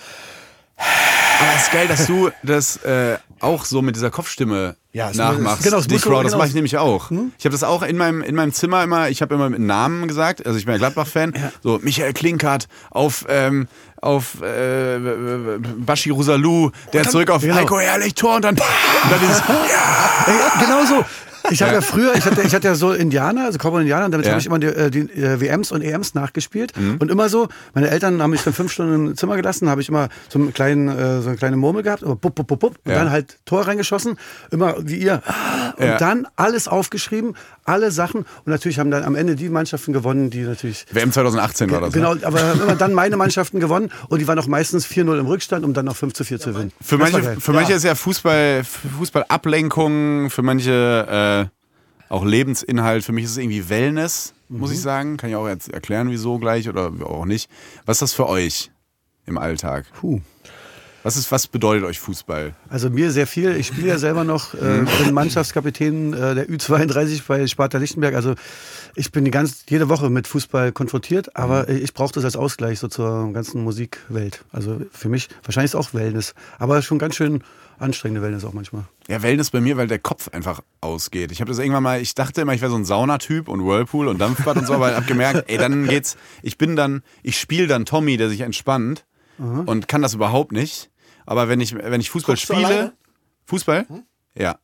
Aber 0.77 1.55
es 1.57 1.63
ist 1.63 1.71
geil, 1.71 1.87
dass 1.87 2.05
du 2.05 2.29
das 2.43 2.77
äh, 2.83 3.17
auch 3.39 3.65
so 3.65 3.81
mit 3.81 3.95
dieser 3.95 4.09
Kopfstimme 4.11 4.75
Ja, 4.93 5.11
nachmachst. 5.13 5.63
genau, 5.63 5.79
so- 5.79 5.87
Crowd, 5.87 6.23
das 6.23 6.31
genau. 6.31 6.37
mache 6.37 6.47
ich 6.47 6.53
nämlich 6.53 6.77
auch. 6.77 7.11
Ich 7.37 7.45
habe 7.45 7.51
das 7.51 7.63
auch 7.63 7.81
in 7.83 7.97
meinem, 7.97 8.21
in 8.21 8.35
meinem 8.35 8.53
Zimmer 8.53 8.83
immer, 8.83 9.09
ich 9.09 9.21
habe 9.21 9.35
immer 9.35 9.49
mit 9.49 9.59
Namen 9.59 10.07
gesagt, 10.07 10.45
also 10.45 10.57
ich 10.57 10.65
bin 10.65 10.73
ja 10.73 10.77
Gladbach-Fan, 10.79 11.33
so 11.63 11.79
Michael 11.81 12.13
Klinkert 12.13 12.67
auf, 12.91 13.25
ähm, 13.29 13.67
auf 14.01 14.41
äh, 14.41 14.97
Bashi 15.77 16.09
Rosalou, 16.11 16.71
der 16.93 17.09
zurück 17.09 17.29
auf 17.29 17.41
genau. 17.41 17.55
Heiko 17.55 17.79
Herrlich 17.79 18.15
Tor 18.15 18.35
und 18.37 18.43
dann, 18.45 18.55
und 19.03 19.11
dann 19.11 19.19
dieses, 19.19 19.39
ja. 19.47 20.59
Genau 20.59 20.85
so. 20.85 21.03
Ich 21.51 21.61
habe 21.61 21.73
ja. 21.73 21.81
früher, 21.81 22.15
ich 22.15 22.25
hatte, 22.25 22.41
ich 22.41 22.53
hatte 22.55 22.67
ja 22.67 22.75
so 22.75 22.91
Indianer, 22.91 23.45
also 23.45 23.57
Cowboy 23.57 23.81
Indianer, 23.81 24.05
und 24.05 24.11
damit 24.11 24.25
Ja. 24.25 24.31
habe 24.33 24.39
ich 24.39 24.45
immer 24.47 24.59
die, 24.59 24.67
äh, 24.67 24.89
die 24.89 25.01
äh, 25.21 25.39
WMs 25.39 25.71
und 25.71 25.81
EMs 25.81 26.13
nachgespielt. 26.13 26.73
Und 26.99 27.11
immer 27.11 27.29
so, 27.29 27.47
meine 27.73 27.89
Eltern 27.89 28.21
haben 28.21 28.31
mich 28.31 28.43
dann 28.43 28.53
fünf 28.53 28.71
Stunden 28.71 28.93
im 29.09 29.15
Zimmer 29.17 29.35
gelassen, 29.35 29.69
habe 29.69 29.81
ich 29.81 29.89
immer 29.89 30.09
so, 30.29 30.39
einen 30.39 30.53
kleinen, 30.53 30.87
äh, 30.89 31.21
so 31.21 31.29
eine 31.29 31.37
kleine 31.37 31.57
Murmel 31.57 31.83
gehabt, 31.83 32.03
aber 32.03 32.15
bup, 32.15 32.35
bup, 32.35 32.47
bup, 32.47 32.59
bup, 32.59 32.75
und 32.85 32.91
Ja. 32.91 32.99
dann 32.99 33.11
halt 33.11 33.37
Tor 33.45 33.67
reingeschossen, 33.67 34.17
immer 34.51 34.75
wie 34.79 34.97
ihr. 34.97 35.21
Und 35.77 35.85
Ja. 35.85 35.97
dann 35.97 36.27
alles 36.35 36.67
aufgeschrieben, 36.67 37.35
alle 37.65 37.91
Sachen. 37.91 38.21
Und 38.21 38.47
natürlich 38.47 38.79
haben 38.79 38.91
dann 38.91 39.03
am 39.03 39.15
Ende 39.15 39.35
die 39.35 39.49
Mannschaften 39.49 39.93
gewonnen, 39.93 40.29
die 40.29 40.41
natürlich. 40.41 40.85
WM 40.91 41.11
2018 41.11 41.69
war 41.71 41.81
das. 41.81 41.93
ne? 41.93 42.01
Genau, 42.01 42.15
aber 42.25 42.41
haben 42.41 42.61
immer 42.63 42.75
dann 42.75 42.93
meine 42.93 43.17
Mannschaften 43.17 43.59
gewonnen 43.59 43.91
und 44.09 44.19
die 44.19 44.27
waren 44.27 44.39
auch 44.39 44.47
meistens 44.47 44.85
4-0 44.85 45.19
im 45.19 45.25
Rückstand, 45.27 45.65
um 45.65 45.73
dann 45.73 45.85
noch 45.85 45.95
5 45.95 46.13
zu 46.13 46.23
4 46.23 46.39
zu 46.39 46.51
gewinnen. 46.53 46.71
Für 46.81 46.97
Das 46.97 47.11
manche, 47.11 47.39
für 47.41 47.53
manche 47.53 47.73
ist 47.73 47.83
ja 47.83 47.95
Fußball, 47.95 48.63
Fußballablenkung, 49.25 50.29
für 50.29 50.41
manche 50.41 51.05
äh, 51.09 51.34
auch 52.09 52.23
Lebensinhalt. 52.25 53.03
Für 53.03 53.11
mich 53.11 53.25
ist 53.25 53.31
es 53.31 53.37
irgendwie 53.37 53.69
Wellness, 53.69 54.33
muss 54.49 54.69
Mhm. 54.69 54.75
ich 54.75 54.81
sagen. 54.81 55.17
Kann 55.17 55.29
ich 55.29 55.35
auch 55.35 55.47
jetzt 55.47 55.69
erklären, 55.73 56.09
wieso 56.09 56.37
gleich 56.39 56.69
oder 56.69 56.91
auch 57.03 57.25
nicht. 57.25 57.49
Was 57.85 57.97
ist 57.97 58.01
das 58.01 58.13
für 58.13 58.27
euch 58.27 58.71
im 59.25 59.37
Alltag? 59.37 59.85
Puh. 59.99 60.21
Was, 61.03 61.17
ist, 61.17 61.31
was 61.31 61.45
bedeutet 61.45 61.83
euch 61.85 61.99
Fußball? 61.99 62.55
Also 62.67 62.89
mir 62.89 63.11
sehr 63.11 63.27
viel. 63.27 63.55
Ich 63.57 63.67
spiele 63.67 63.89
ja 63.89 63.99
selber 63.99 64.23
noch, 64.23 64.55
äh, 64.55 64.83
bin 65.03 65.13
Mannschaftskapitän 65.13 66.13
äh, 66.13 66.33
der 66.33 66.49
Ü32 66.49 67.21
bei 67.27 67.45
Sparta 67.45 67.77
Lichtenberg. 67.77 68.15
Also 68.15 68.33
ich 68.95 69.11
bin 69.11 69.23
die 69.23 69.29
ganz, 69.29 69.65
jede 69.69 69.87
Woche 69.87 70.09
mit 70.09 70.27
Fußball 70.27 70.71
konfrontiert, 70.71 71.35
aber 71.35 71.69
äh, 71.69 71.77
ich 71.77 71.93
brauche 71.93 72.11
das 72.13 72.25
als 72.25 72.35
Ausgleich 72.35 72.79
so 72.79 72.87
zur 72.87 73.31
ganzen 73.33 73.63
Musikwelt. 73.63 74.43
Also 74.51 74.81
für 74.91 75.09
mich 75.09 75.29
wahrscheinlich 75.43 75.69
ist 75.73 75.75
es 75.75 75.79
auch 75.79 75.93
Wellness, 75.93 76.33
aber 76.57 76.81
schon 76.81 76.97
ganz 76.97 77.15
schön 77.15 77.43
anstrengende 77.79 78.21
Wellness 78.21 78.45
auch 78.45 78.53
manchmal. 78.53 78.85
Ja, 79.07 79.21
Wellness 79.21 79.51
bei 79.51 79.61
mir, 79.61 79.77
weil 79.77 79.87
der 79.87 79.99
Kopf 79.99 80.29
einfach 80.29 80.61
ausgeht. 80.81 81.31
Ich 81.31 81.41
habe 81.41 81.49
das 81.49 81.59
irgendwann 81.59 81.83
mal, 81.83 82.01
ich 82.01 82.15
dachte 82.15 82.41
immer, 82.41 82.53
ich 82.53 82.61
wäre 82.61 82.71
so 82.71 82.77
ein 82.77 82.85
Saunatyp 82.85 83.47
und 83.47 83.65
Whirlpool 83.65 84.07
und 84.07 84.19
Dampfbad 84.19 84.57
und 84.57 84.67
so, 84.67 84.73
aber 84.73 84.95
hab 84.95 85.07
gemerkt, 85.07 85.45
ey, 85.49 85.57
dann 85.57 85.87
geht's, 85.87 86.17
ich 86.41 86.57
bin 86.57 86.75
dann, 86.75 87.03
ich 87.23 87.39
spiele 87.39 87.67
dann 87.67 87.85
Tommy, 87.85 88.17
der 88.17 88.29
sich 88.29 88.41
entspannt 88.41 89.05
und 89.37 89.87
kann 89.87 90.01
das 90.01 90.13
überhaupt 90.13 90.51
nicht. 90.51 90.89
Aber 91.25 91.49
wenn 91.49 91.59
ich, 91.59 91.75
wenn 91.75 91.99
ich 92.01 92.09
Fußball 92.09 92.35
Guckst 92.35 92.51
spiele? 92.53 92.93
Fußball? 93.45 93.85
Ja. 94.37 94.57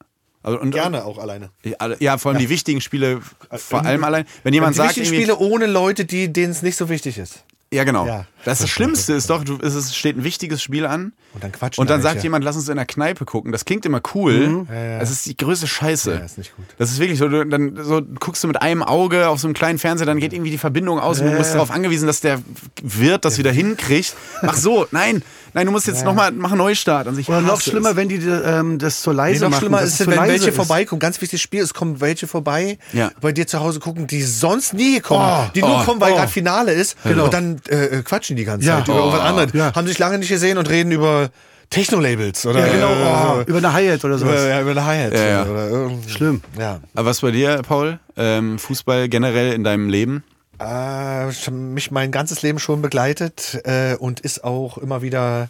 Also, 0.44 0.60
und, 0.60 0.72
gerne 0.72 1.06
auch 1.06 1.18
alleine. 1.20 1.52
Ja, 1.64 1.76
Ja, 2.00 2.18
vor 2.18 2.32
allem 2.32 2.40
die 2.40 2.50
wichtigen 2.50 2.82
Spiele, 2.82 3.22
vor 3.52 3.86
allem 3.86 4.04
allein. 4.04 4.26
Wenn 4.44 4.54
jemand 4.54 4.74
die 4.74 4.78
sagt, 4.78 4.90
wichtigen 4.98 5.06
irgendwie- 5.18 5.32
Spiele 5.34 5.38
ohne 5.38 5.66
Leute, 5.68 6.06
die 6.06 6.32
denen 6.34 6.52
es 6.52 6.62
nicht 6.64 6.78
so 6.78 6.90
wichtig 6.90 7.18
ist. 7.18 7.44
Ja 7.74 7.84
genau. 7.86 8.06
Ja. 8.06 8.26
das, 8.44 8.60
das 8.60 8.70
Schlimmste 8.70 9.14
ist 9.14 9.30
doch, 9.30 9.44
du, 9.44 9.58
es 9.62 9.96
steht 9.96 10.18
ein 10.18 10.24
wichtiges 10.24 10.62
Spiel 10.62 10.86
an 10.86 11.14
Und 11.34 11.44
dann 11.44 11.52
quatschen 11.52 11.82
und 11.82 11.90
dann 11.90 12.02
sagt 12.02 12.18
ja. 12.18 12.24
jemand, 12.24 12.44
lass 12.44 12.56
uns 12.56 12.68
in 12.68 12.76
der 12.76 12.86
Kneipe 12.86 13.24
gucken. 13.26 13.52
Das 13.52 13.64
klingt 13.64 13.86
immer 13.86 14.02
cool. 14.14 14.48
Mhm. 14.48 14.68
Ja, 14.70 14.76
ja. 14.76 15.00
Es 15.00 15.10
ist 15.10 15.26
die 15.26 15.38
größte 15.38 15.68
Scheiße. 15.68 16.14
Ja, 16.14 16.20
ist 16.20 16.38
nicht 16.38 16.56
gut. 16.56 16.66
Das 16.78 16.92
ist 16.92 17.00
wirklich 17.00 17.18
so, 17.18 17.30
du, 17.30 17.46
dann 17.46 17.78
so 17.82 18.02
guckst 18.20 18.44
du 18.44 18.48
mit 18.48 18.62
einem 18.62 18.84
Auge 18.84 19.30
auf 19.30 19.40
so 19.40 19.48
einem 19.48 19.54
kleinen 19.54 19.80
Fernseher, 19.80 20.06
dann 20.06 20.20
geht 20.20 20.34
irgendwie 20.34 20.52
die 20.52 20.58
Verbindung 20.58 21.00
aus 21.00 21.22
und 21.22 21.32
du 21.32 21.38
bist 21.38 21.54
darauf 21.54 21.72
angewiesen, 21.72 22.08
dass 22.08 22.20
der 22.20 22.42
Wirt 22.82 23.24
das 23.24 23.38
wieder 23.38 23.52
hinkriegt. 23.52 24.16
Mach 24.42 24.58
so, 24.58 24.86
nein, 24.92 25.24
nein, 25.54 25.66
du 25.66 25.72
musst 25.72 25.88
jetzt 25.88 26.04
nochmal, 26.06 26.32
mach 26.32 26.50
einen 26.52 26.58
Neustart. 26.60 27.08
Und 27.08 27.20
ich 27.20 27.28
Oder 27.30 27.42
noch 27.42 27.62
schlimmer, 27.62 27.92
es. 27.92 27.96
wenn 27.96 28.10
die 28.10 28.16
ähm, 28.18 28.78
das 28.80 29.02
so 29.04 29.12
leise 29.12 29.40
Nee, 29.40 29.44
noch 29.46 29.50
machen. 29.52 29.60
schlimmer 29.60 29.82
dass 29.82 30.00
ist 30.00 30.08
wenn 30.08 30.20
welche 30.28 30.50
ist. 30.50 30.56
vorbeikommen. 30.56 31.00
Ganz 31.00 31.22
wichtiges 31.22 31.42
Spiel, 31.42 31.62
es 31.62 31.74
kommen 31.74 32.02
welche 32.02 32.28
vorbei, 32.28 32.78
Ja. 32.94 33.12
bei 33.22 33.32
dir 33.32 33.48
zu 33.48 33.60
Hause 33.60 33.80
gucken, 33.80 34.08
die 34.08 34.22
sonst 34.24 34.74
nie 34.74 35.00
kommen. 35.00 35.26
Oh, 35.26 35.50
die 35.54 35.62
nur 35.62 35.82
oh, 35.82 35.84
kommen, 35.84 36.02
weil 36.02 36.14
oh. 36.14 36.16
gerade 36.16 36.32
Finale 36.32 36.72
ist. 36.74 36.98
Genau. 37.04 37.26
Und 37.26 37.34
dann 37.34 37.62
äh, 37.70 38.02
quatschen 38.04 38.36
die 38.36 38.46
ganze 38.46 38.68
Ja. 38.68 38.78
Zeit 38.78 38.88
über 38.88 38.96
Oh. 38.98 39.00
irgendwas 39.08 39.22
anderes. 39.22 39.50
Ja. 39.54 39.74
Haben 39.76 39.88
sich 39.88 40.00
lange 40.00 40.18
nicht 40.20 40.30
gesehen 40.30 40.58
und 40.58 40.70
reden 40.70 40.92
über 40.92 41.30
Techno-Labels. 41.70 42.46
Oder, 42.46 42.68
Ja, 42.68 42.74
genau. 42.74 42.92
äh, 42.92 43.40
Oh, 43.40 43.44
über 43.46 43.58
eine 43.60 43.72
Hi-Hat 43.74 44.04
oder 44.04 44.18
sowas. 44.18 44.34
über, 44.42 44.48
ja, 44.50 44.62
über 44.62 44.72
eine 44.72 44.86
Hi-Hat. 44.86 45.14
Ja, 45.14 45.46
ja. 45.46 45.90
Schlimm. 46.08 46.42
Ja. 46.60 46.80
Aber 46.96 47.10
was 47.10 47.22
bei 47.22 47.32
dir, 47.32 47.62
Paul? 47.68 47.98
Ähm, 48.18 48.60
Fußball 48.60 49.08
generell 49.08 49.54
in 49.54 49.64
deinem 49.64 49.88
Leben? 49.90 50.24
Äh, 50.62 51.50
mich 51.50 51.90
mein 51.90 52.12
ganzes 52.12 52.44
Leben 52.44 52.60
schon 52.60 52.84
begleitet 52.84 53.62
äh, 53.64 53.96
und 53.96 54.20
ist 54.20 54.44
auch 54.44 54.78
immer 54.78 55.02
wieder 55.02 55.50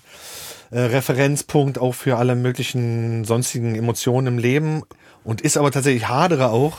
äh, 0.69 0.79
Referenzpunkt 0.79 1.77
auch 1.79 1.93
für 1.93 2.17
alle 2.17 2.35
möglichen 2.35 3.25
sonstigen 3.25 3.75
Emotionen 3.75 4.27
im 4.27 4.37
Leben 4.37 4.83
und 5.25 5.41
ist 5.41 5.57
aber 5.57 5.69
tatsächlich 5.71 6.07
hadere 6.07 6.49
auch. 6.49 6.77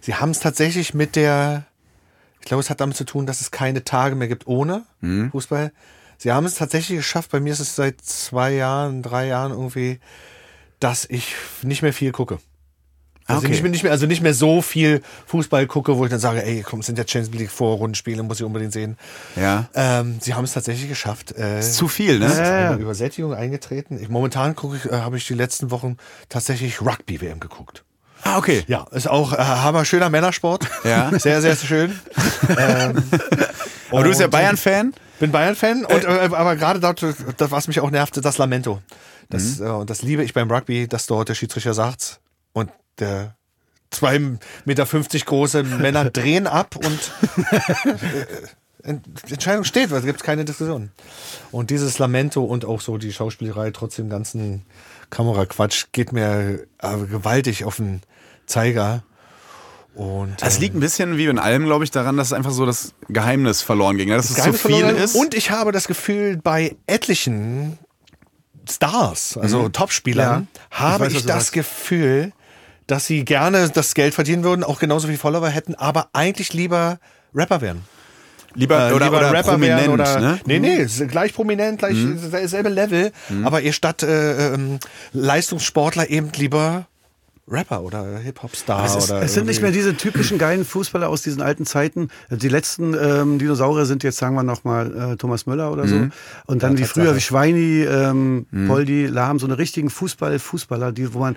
Sie 0.00 0.14
haben 0.14 0.30
es 0.30 0.38
tatsächlich 0.38 0.94
mit 0.94 1.16
der, 1.16 1.64
ich 2.40 2.46
glaube, 2.46 2.60
es 2.60 2.70
hat 2.70 2.80
damit 2.80 2.96
zu 2.96 3.04
tun, 3.04 3.26
dass 3.26 3.40
es 3.40 3.50
keine 3.50 3.82
Tage 3.82 4.14
mehr 4.14 4.28
gibt 4.28 4.46
ohne 4.46 4.84
Fußball. 5.30 5.72
Sie 6.18 6.30
haben 6.30 6.46
es 6.46 6.54
tatsächlich 6.54 6.98
geschafft. 6.98 7.32
Bei 7.32 7.40
mir 7.40 7.52
ist 7.52 7.58
es 7.58 7.74
seit 7.74 8.00
zwei 8.00 8.52
Jahren, 8.52 9.02
drei 9.02 9.26
Jahren 9.26 9.50
irgendwie, 9.50 9.98
dass 10.78 11.04
ich 11.04 11.34
nicht 11.62 11.82
mehr 11.82 11.92
viel 11.92 12.12
gucke. 12.12 12.38
Also, 13.26 13.42
Okay. 13.42 13.50
nicht 13.50 13.62
mehr, 13.62 13.70
nicht 13.70 13.82
mehr, 13.84 13.92
also 13.92 14.06
nicht 14.06 14.20
mehr 14.22 14.34
so 14.34 14.62
viel 14.62 15.00
Fußball 15.26 15.66
gucke, 15.66 15.96
wo 15.96 16.04
ich 16.04 16.10
dann 16.10 16.18
sage, 16.20 16.44
ey, 16.44 16.62
komm, 16.62 16.80
es 16.80 16.86
sind 16.86 16.98
ja 16.98 17.04
Champions 17.06 17.38
League 17.38 17.50
Vorrundenspiele, 17.50 18.22
muss 18.22 18.40
ich 18.40 18.44
unbedingt 18.46 18.72
sehen. 18.72 18.96
Ja. 19.36 19.66
Ähm, 19.74 20.16
sie 20.20 20.34
haben 20.34 20.44
es 20.44 20.52
tatsächlich 20.52 20.88
geschafft. 20.88 21.32
Äh, 21.36 21.60
Ist 21.60 21.74
zu 21.76 21.88
viel, 21.88 22.22
es 22.22 22.32
ist 22.32 22.38
ne? 22.38 22.44
eine 22.70 22.76
Übersättigung 22.82 23.34
eingetreten. 23.34 23.98
Ich, 24.00 24.08
momentan 24.08 24.56
gucke 24.56 24.76
ich, 24.76 24.86
äh, 24.90 24.96
habe 24.96 25.16
ich 25.16 25.26
die 25.26 25.34
letzten 25.34 25.70
Wochen 25.70 25.96
tatsächlich 26.28 26.80
Rugby-WM 26.80 27.38
geguckt. 27.40 27.84
Ah, 28.24 28.38
okay. 28.38 28.62
Ja, 28.68 28.86
ist 28.92 29.08
auch 29.08 29.32
äh, 29.32 29.36
hammer 29.38 29.84
schöner 29.84 30.08
Männersport. 30.10 30.66
Ja. 30.84 31.10
Sehr, 31.18 31.40
sehr 31.40 31.56
schön. 31.56 31.98
ähm, 32.56 33.02
Aber 33.90 34.02
du 34.04 34.08
bist 34.08 34.20
ja 34.20 34.26
Bayern-Fan? 34.28 34.94
bin 35.20 35.30
Bayern-Fan, 35.32 35.84
und, 35.84 36.04
äh, 36.04 36.08
aber 36.32 36.56
gerade 36.56 36.80
dort, 36.80 37.04
das, 37.36 37.50
was 37.50 37.68
mich 37.68 37.78
auch 37.80 37.90
nervte, 37.90 38.20
das 38.20 38.38
Lamento. 38.38 38.80
Das, 39.30 39.58
Mhm. 39.60 39.66
äh, 39.66 39.70
und 39.70 39.90
das 39.90 40.02
liebe 40.02 40.24
ich 40.24 40.34
beim 40.34 40.50
Rugby, 40.50 40.88
dass 40.88 41.06
dort 41.06 41.28
der 41.28 41.34
Schiedsrichter 41.34 41.74
sagt 41.74 42.20
und 42.52 42.70
der 42.98 43.36
zwei 43.90 44.20
Meter 44.64 44.86
fünfzig 44.86 45.26
große 45.26 45.62
Männer 45.62 46.04
drehen 46.10 46.46
ab 46.46 46.76
und 46.76 47.12
äh, 48.84 48.94
die 49.28 49.34
Entscheidung 49.34 49.64
steht, 49.64 49.90
weil 49.90 50.00
es 50.00 50.04
gibt 50.06 50.22
keine 50.24 50.44
Diskussion. 50.44 50.90
Und 51.50 51.70
dieses 51.70 51.98
Lamento 51.98 52.42
und 52.42 52.64
auch 52.64 52.80
so 52.80 52.98
die 52.98 53.12
Schauspielerei 53.12 53.70
trotz 53.70 53.96
dem 53.96 54.08
ganzen 54.08 54.64
Kameraquatsch 55.10 55.86
geht 55.92 56.12
mir 56.12 56.66
äh, 56.78 56.96
gewaltig 57.08 57.64
auf 57.64 57.76
den 57.76 58.02
Zeiger. 58.46 59.02
Und, 59.94 60.36
Es 60.42 60.58
liegt 60.58 60.74
ein 60.74 60.80
bisschen 60.80 61.18
wie 61.18 61.26
in 61.26 61.38
allem, 61.38 61.66
glaube 61.66 61.84
ich, 61.84 61.90
daran, 61.90 62.16
dass 62.16 62.32
einfach 62.32 62.50
so 62.50 62.64
das 62.64 62.94
Geheimnis 63.08 63.60
verloren 63.60 63.98
ging. 63.98 64.08
ne? 64.08 64.16
Dass 64.16 64.30
es 64.30 64.30
zu 64.30 64.36
Geheimnis 64.36 64.62
viel 64.62 64.70
verloren. 64.78 64.96
ist. 64.96 65.14
Und 65.14 65.34
ich 65.34 65.50
habe 65.50 65.70
das 65.70 65.86
Gefühl, 65.86 66.38
bei 66.42 66.76
etlichen 66.86 67.78
Stars, 68.68 69.36
also 69.36 69.68
Topspielern, 69.68 70.48
habe 70.70 71.04
weiß, 71.04 71.10
ich, 71.12 71.16
was 71.16 71.22
du 71.22 71.28
das 71.28 71.36
sagst. 71.36 71.52
Gefühl, 71.52 72.32
dass 72.86 73.06
sie 73.06 73.24
gerne 73.24 73.68
das 73.70 73.94
Geld 73.94 74.14
verdienen 74.14 74.44
würden, 74.44 74.64
auch 74.64 74.78
genauso 74.78 75.08
viel 75.08 75.18
Follower 75.18 75.48
hätten, 75.48 75.74
aber 75.74 76.08
eigentlich 76.12 76.52
lieber 76.52 76.98
Rapper 77.34 77.60
wären. 77.60 77.82
lieber, 78.54 78.90
Äh, 78.90 78.92
oder, 78.92 79.06
lieber 79.06 79.30
oder 79.30 79.42
prominent, 79.42 79.88
oder. 79.88 80.20
ne? 80.20 80.40
Nee, 80.44 80.58
nee, 80.58 80.76
ist 80.76 81.08
gleich 81.08 81.32
prominent, 81.32 81.78
gleich 81.78 81.96
selbe 82.44 82.68
Level, 82.68 83.12
aber 83.44 83.62
ihr 83.62 83.72
statt 83.72 84.02
äh, 84.02 84.54
ähm, 84.54 84.78
Leistungssportler 85.12 86.10
eben 86.10 86.30
lieber 86.36 86.86
Rapper 87.48 87.82
oder 87.82 88.18
Hip-Hop-Star. 88.18 88.84
Es, 88.84 88.94
ist, 88.94 89.10
es 89.10 89.34
sind 89.34 89.46
nicht 89.46 89.60
mehr 89.62 89.72
diese 89.72 89.96
typischen 89.96 90.38
geilen 90.38 90.64
Fußballer 90.64 91.08
aus 91.08 91.22
diesen 91.22 91.42
alten 91.42 91.66
Zeiten. 91.66 92.08
Die 92.30 92.48
letzten 92.48 92.94
ähm, 92.94 93.38
Dinosaurier 93.38 93.84
sind 93.84 94.04
jetzt, 94.04 94.18
sagen 94.18 94.36
wir 94.36 94.42
nochmal, 94.44 95.12
äh, 95.12 95.16
Thomas 95.16 95.46
Müller 95.46 95.72
oder 95.72 95.88
so. 95.88 95.96
Mhm. 95.96 96.12
Und 96.46 96.62
dann 96.62 96.74
ja, 96.74 96.78
wie 96.78 96.84
früher, 96.84 97.16
wie 97.16 97.20
Schweini, 97.20 97.82
ähm, 97.82 98.46
mhm. 98.50 98.68
Poldi, 98.68 99.06
Lahm, 99.06 99.38
so 99.38 99.46
eine 99.46 99.58
richtigen 99.58 99.90
Fußball-Fußballer, 99.90 100.92
die, 100.92 101.12
wo 101.14 101.18
man 101.18 101.36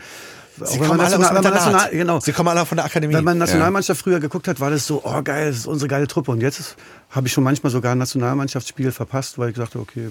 Sie 0.64 0.80
kommen, 0.80 0.98
National, 0.98 1.30
alle 1.30 1.50
National, 1.50 1.90
genau. 1.92 2.20
Sie 2.20 2.32
kommen 2.32 2.50
alle 2.50 2.66
von 2.66 2.78
der 2.78 2.86
Akademie. 2.86 3.14
Wenn 3.14 3.24
man 3.24 3.38
Nationalmannschaft 3.38 4.00
ja. 4.00 4.04
früher 4.04 4.20
geguckt 4.20 4.48
hat, 4.48 4.60
war 4.60 4.70
das 4.70 4.88
so, 4.88 5.02
oh 5.04 5.22
geil, 5.22 5.48
das 5.48 5.58
ist 5.58 5.68
unsere 5.68 5.90
geile 5.90 6.08
Truppe. 6.08 6.32
Und 6.32 6.42
jetzt 6.42 6.76
habe 7.10 7.28
ich 7.28 7.34
schon 7.34 7.44
manchmal 7.44 7.72
sogar 7.72 7.92
ein 7.92 7.98
Nationalmannschaftsspiel 7.98 8.92
verpasst, 8.92 9.38
weil 9.38 9.50
ich 9.50 9.56
gesagt 9.56 9.76
habe, 9.76 9.84
okay, 9.84 10.10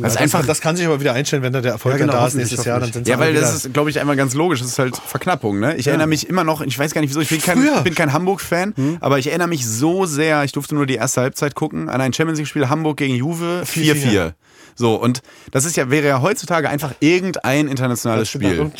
das, 0.00 0.16
einfach, 0.16 0.44
das 0.44 0.60
kann 0.60 0.76
sich 0.76 0.86
aber 0.86 1.00
wieder 1.00 1.12
einstellen, 1.12 1.42
wenn 1.42 1.52
da 1.52 1.60
der 1.60 1.72
Erfolg 1.72 1.94
ja, 1.94 1.98
genau, 1.98 2.14
da 2.14 2.26
ist 2.26 2.34
nächstes 2.34 2.64
Jahr. 2.64 2.80
Dann 2.80 3.04
ja, 3.04 3.18
weil 3.18 3.34
das 3.34 3.54
ist, 3.54 3.74
glaube 3.74 3.90
ich, 3.90 4.00
einmal 4.00 4.16
ganz 4.16 4.34
logisch. 4.34 4.60
Das 4.60 4.68
ist 4.68 4.78
halt 4.78 4.96
Verknappung. 4.96 5.60
Ne? 5.60 5.76
Ich 5.76 5.86
ja. 5.86 5.92
erinnere 5.92 6.08
mich 6.08 6.28
immer 6.28 6.44
noch, 6.44 6.62
ich 6.62 6.78
weiß 6.78 6.94
gar 6.94 7.02
nicht 7.02 7.10
wieso, 7.10 7.20
ich 7.20 7.28
bin 7.28 7.42
kein, 7.42 7.84
bin 7.84 7.94
kein 7.94 8.12
Hamburg-Fan, 8.12 8.74
hm? 8.74 8.96
aber 9.00 9.18
ich 9.18 9.28
erinnere 9.28 9.48
mich 9.48 9.66
so 9.66 10.06
sehr, 10.06 10.44
ich 10.44 10.52
durfte 10.52 10.74
nur 10.74 10.86
die 10.86 10.94
erste 10.94 11.20
Halbzeit 11.20 11.54
gucken, 11.54 11.88
an 11.88 12.00
ein 12.00 12.12
Champions 12.12 12.38
League-Spiel 12.38 12.68
Hamburg 12.68 12.96
gegen 12.96 13.14
Juve 13.14 13.64
4-4. 13.66 14.32
So, 14.78 14.94
und 14.94 15.22
das 15.52 15.64
ist 15.64 15.76
ja, 15.76 15.90
wäre 15.90 16.06
ja 16.06 16.20
heutzutage 16.20 16.68
einfach 16.68 16.92
irgendein 17.00 17.66
internationales 17.66 18.28
Spiel. 18.28 18.70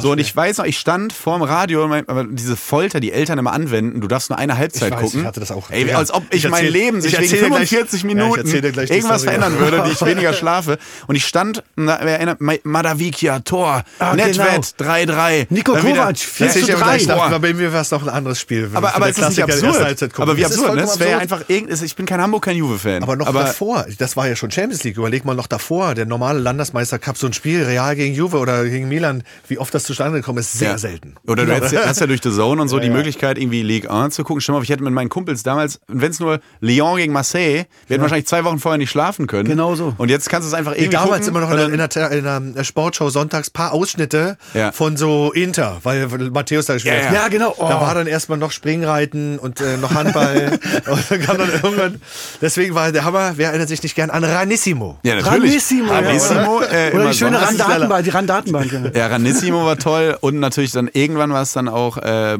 So, 0.00 0.12
und 0.12 0.18
ich 0.18 0.36
weiß 0.36 0.58
noch, 0.58 0.66
ich 0.66 0.78
stand 0.78 1.14
vorm 1.14 1.42
Radio, 1.42 1.84
aber 1.84 2.24
diese 2.24 2.56
Folter, 2.56 3.00
die 3.00 3.10
Eltern 3.10 3.38
immer 3.38 3.52
anwenden, 3.52 4.02
du 4.02 4.06
darfst 4.06 4.28
nur 4.28 4.38
eine 4.38 4.58
Halbzeit 4.58 4.90
ich 4.90 4.94
weiß, 4.94 5.02
gucken. 5.02 5.20
Ich 5.20 5.26
hatte 5.26 5.40
das 5.40 5.50
auch. 5.50 5.70
Ey, 5.70 5.90
als 5.92 6.12
ob 6.12 6.24
ich, 6.30 6.44
ich 6.44 6.50
mein 6.50 6.66
Leben 6.66 7.00
sich 7.00 7.18
wegen 7.18 7.34
45 7.34 8.02
gleich, 8.02 8.04
Minuten 8.04 8.46
ja, 8.48 8.82
irgendwas 8.82 9.24
verändern 9.24 9.58
würde, 9.58 9.82
die 9.86 9.92
ich 9.92 10.00
weniger 10.04 10.34
schlafe. 10.34 10.78
Und 11.06 11.16
ich 11.16 11.26
stand, 11.26 11.62
wer 11.76 11.98
erinnert, 11.98 12.38
Madavikia, 12.64 13.40
Tor, 13.40 13.82
ah, 13.98 14.14
Netwet, 14.14 14.74
genau. 14.76 14.90
3-3. 14.92 15.46
Nico 15.48 15.72
Kovac, 15.72 16.18
4 16.18 16.50
zu 16.50 16.66
3. 16.66 16.96
Ich 16.96 17.06
dachte, 17.06 17.40
bei 17.40 17.54
mir 17.54 17.72
wäre 17.72 17.82
es 17.82 17.88
doch 17.88 18.02
ein 18.02 18.10
anderes 18.10 18.40
Spiel. 18.40 18.70
Aber, 18.74 18.94
aber 18.94 19.08
es 19.08 19.18
ist 19.18 19.28
nicht 19.30 19.42
absurd. 19.42 20.12
Aber 20.18 20.36
wie 20.36 20.44
absurd, 20.44 20.74
ne? 20.74 20.82
Es 20.82 20.98
wäre 21.00 21.18
einfach, 21.18 21.42
ich 21.48 21.96
bin 21.96 22.04
kein 22.04 22.20
Hamburg, 22.20 22.44
kein 22.44 22.56
Juve-Fan. 22.56 23.02
Aber 23.02 23.16
noch 23.16 23.32
davor, 23.32 23.86
das 23.98 24.16
war 24.16 24.28
ja 24.28 24.36
schon 24.36 24.50
Champions 24.50 24.84
League, 24.84 24.96
überleg 24.98 25.24
mal 25.24 25.34
noch 25.34 25.45
davor, 25.46 25.94
der 25.94 26.06
normale 26.06 26.26
normale 26.26 26.40
Landesmeistercup, 26.40 27.16
so 27.16 27.26
ein 27.26 27.32
Spiel, 27.32 27.62
Real 27.62 27.94
gegen 27.94 28.14
Juve 28.14 28.38
oder 28.38 28.64
gegen 28.64 28.88
Milan, 28.88 29.22
wie 29.48 29.58
oft 29.58 29.72
das 29.74 29.84
zustande 29.84 30.18
gekommen 30.18 30.38
ist, 30.38 30.52
sehr 30.52 30.72
ja. 30.72 30.78
selten. 30.78 31.14
Oder 31.26 31.46
du 31.46 31.54
hast, 31.54 31.76
hast, 31.76 32.00
ja 32.00 32.06
durch 32.06 32.20
The 32.22 32.30
Zone 32.30 32.60
und 32.60 32.68
so 32.68 32.76
ja, 32.78 32.82
die 32.82 32.88
ja. 32.88 32.94
Möglichkeit, 32.94 33.38
irgendwie 33.38 33.62
League 33.62 33.90
1 33.90 34.14
zu 34.14 34.24
gucken. 34.24 34.40
Stimmt 34.40 34.58
mal, 34.58 34.62
ich 34.62 34.70
hätte 34.70 34.82
mit 34.82 34.92
meinen 34.92 35.08
Kumpels 35.08 35.42
damals, 35.42 35.80
wenn 35.86 36.10
es 36.10 36.20
nur 36.20 36.40
Lyon 36.60 36.96
gegen 36.96 37.12
Marseille, 37.12 37.66
wir 37.86 37.94
hätten 37.94 38.02
wahrscheinlich 38.02 38.26
zwei 38.26 38.44
Wochen 38.44 38.58
vorher 38.58 38.78
nicht 38.78 38.90
schlafen 38.90 39.26
können. 39.26 39.48
Genau 39.48 39.74
so. 39.74 39.94
Und 39.98 40.10
jetzt 40.10 40.28
kannst 40.28 40.46
du 40.46 40.48
es 40.48 40.54
einfach 40.54 40.72
irgendwie. 40.72 40.90
Damals 40.90 41.28
immer 41.28 41.40
noch 41.40 41.50
in 41.50 41.56
der, 41.56 41.68
in, 41.68 42.22
der, 42.22 42.40
in 42.40 42.54
der, 42.54 42.64
Sportshow 42.64 43.10
sonntags 43.10 43.50
paar 43.50 43.72
Ausschnitte 43.72 44.38
von 44.72 44.96
so 44.96 45.32
Inter, 45.32 45.78
weil 45.82 46.08
Matthäus 46.32 46.66
da 46.66 46.74
gespielt 46.74 47.04
hat. 47.04 47.14
Ja, 47.14 47.28
genau. 47.28 47.54
Oh. 47.56 47.68
Da 47.68 47.80
war 47.80 47.94
dann 47.94 48.06
erstmal 48.06 48.38
noch 48.38 48.50
Springreiten 48.50 49.38
und 49.38 49.60
äh, 49.60 49.76
noch 49.76 49.94
Handball. 49.94 50.58
und 50.90 51.10
dann 51.10 51.20
kam 51.20 51.38
dann 51.38 51.50
irgendwann. 51.50 52.00
Deswegen 52.40 52.74
war 52.74 52.90
der 52.90 53.04
Hammer, 53.04 53.34
wer 53.36 53.48
erinnert 53.48 53.68
sich 53.68 53.82
nicht 53.82 53.94
gern 53.94 54.10
an 54.10 54.24
Ranissimo? 54.24 54.98
Ja, 55.02 55.16
natürlich. 55.16 55.35
Ranissimo. 55.36 55.92
Ranissimo 55.92 56.60
äh, 56.62 56.92
oder 56.94 57.08
die 57.08 57.16
schöne 57.16 57.40
Randatenbank, 57.40 58.04
die 58.04 58.10
Randatenbank. 58.10 58.92
Ja, 58.94 59.06
Ranissimo 59.06 59.64
war 59.64 59.78
toll 59.78 60.16
und 60.20 60.40
natürlich 60.40 60.72
dann 60.72 60.88
irgendwann 60.92 61.32
war 61.32 61.42
es 61.42 61.52
dann 61.52 61.68
auch 61.68 61.96
äh, 61.98 62.38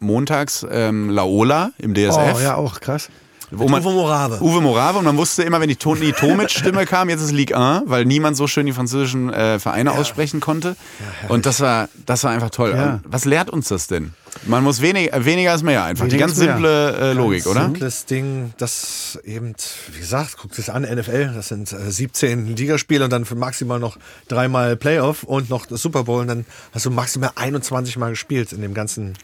montags 0.00 0.66
ähm, 0.70 1.10
Laola 1.10 1.70
im 1.78 1.94
DSF. 1.94 2.36
Oh 2.36 2.40
ja, 2.40 2.54
auch 2.56 2.80
krass. 2.80 3.08
Wo 3.50 3.68
man, 3.68 3.82
Uwe 3.82 3.92
Morave. 3.92 4.42
Uwe 4.42 4.60
Morave 4.60 4.98
und 4.98 5.04
man 5.04 5.16
wusste 5.16 5.42
immer, 5.42 5.60
wenn 5.60 5.68
die 5.68 5.76
Toni 5.76 6.12
Tomic-Stimme 6.12 6.84
kam, 6.84 7.08
jetzt 7.08 7.22
ist 7.22 7.32
Ligue 7.32 7.56
1, 7.56 7.84
weil 7.86 8.04
niemand 8.04 8.36
so 8.36 8.46
schön 8.46 8.66
die 8.66 8.72
französischen 8.72 9.32
äh, 9.32 9.58
Vereine 9.58 9.90
ja. 9.90 9.96
aussprechen 9.96 10.40
konnte. 10.40 10.76
Ja, 11.22 11.30
und 11.30 11.46
das 11.46 11.60
war, 11.60 11.88
das 12.04 12.24
war 12.24 12.32
einfach 12.32 12.50
toll. 12.50 12.74
Ja. 12.76 13.00
Was 13.04 13.24
lehrt 13.24 13.48
uns 13.48 13.68
das 13.68 13.86
denn? 13.86 14.12
Man 14.46 14.64
muss 14.64 14.80
wenig, 14.80 15.10
weniger 15.14 15.54
ist 15.54 15.62
mehr 15.62 15.84
einfach. 15.84 16.04
Weniger 16.04 16.16
die 16.16 16.20
ganz 16.20 16.36
simple 16.36 16.96
äh, 16.96 17.12
Logik, 17.12 17.44
ganz 17.44 17.56
oder? 17.56 17.64
Simples 17.64 18.06
Ding, 18.06 18.52
das 18.58 19.18
eben, 19.24 19.54
wie 19.92 20.00
gesagt, 20.00 20.38
guckt 20.38 20.58
es 20.58 20.70
an, 20.70 20.82
NFL, 20.82 21.32
das 21.34 21.48
sind 21.48 21.72
äh, 21.72 21.90
17 21.90 22.56
Ligaspiele 22.56 23.04
und 23.04 23.12
dann 23.12 23.24
für 23.24 23.34
maximal 23.34 23.78
noch 23.78 23.98
dreimal 24.28 24.76
Playoff 24.76 25.22
und 25.22 25.50
noch 25.50 25.66
das 25.66 25.82
Super 25.82 26.04
Bowl 26.04 26.20
und 26.20 26.28
dann 26.28 26.44
hast 26.72 26.86
du 26.86 26.90
maximal 26.90 27.30
21 27.34 27.96
Mal 27.96 28.10
gespielt 28.10 28.52
in 28.52 28.62
dem 28.62 28.74
ganzen, 28.74 29.14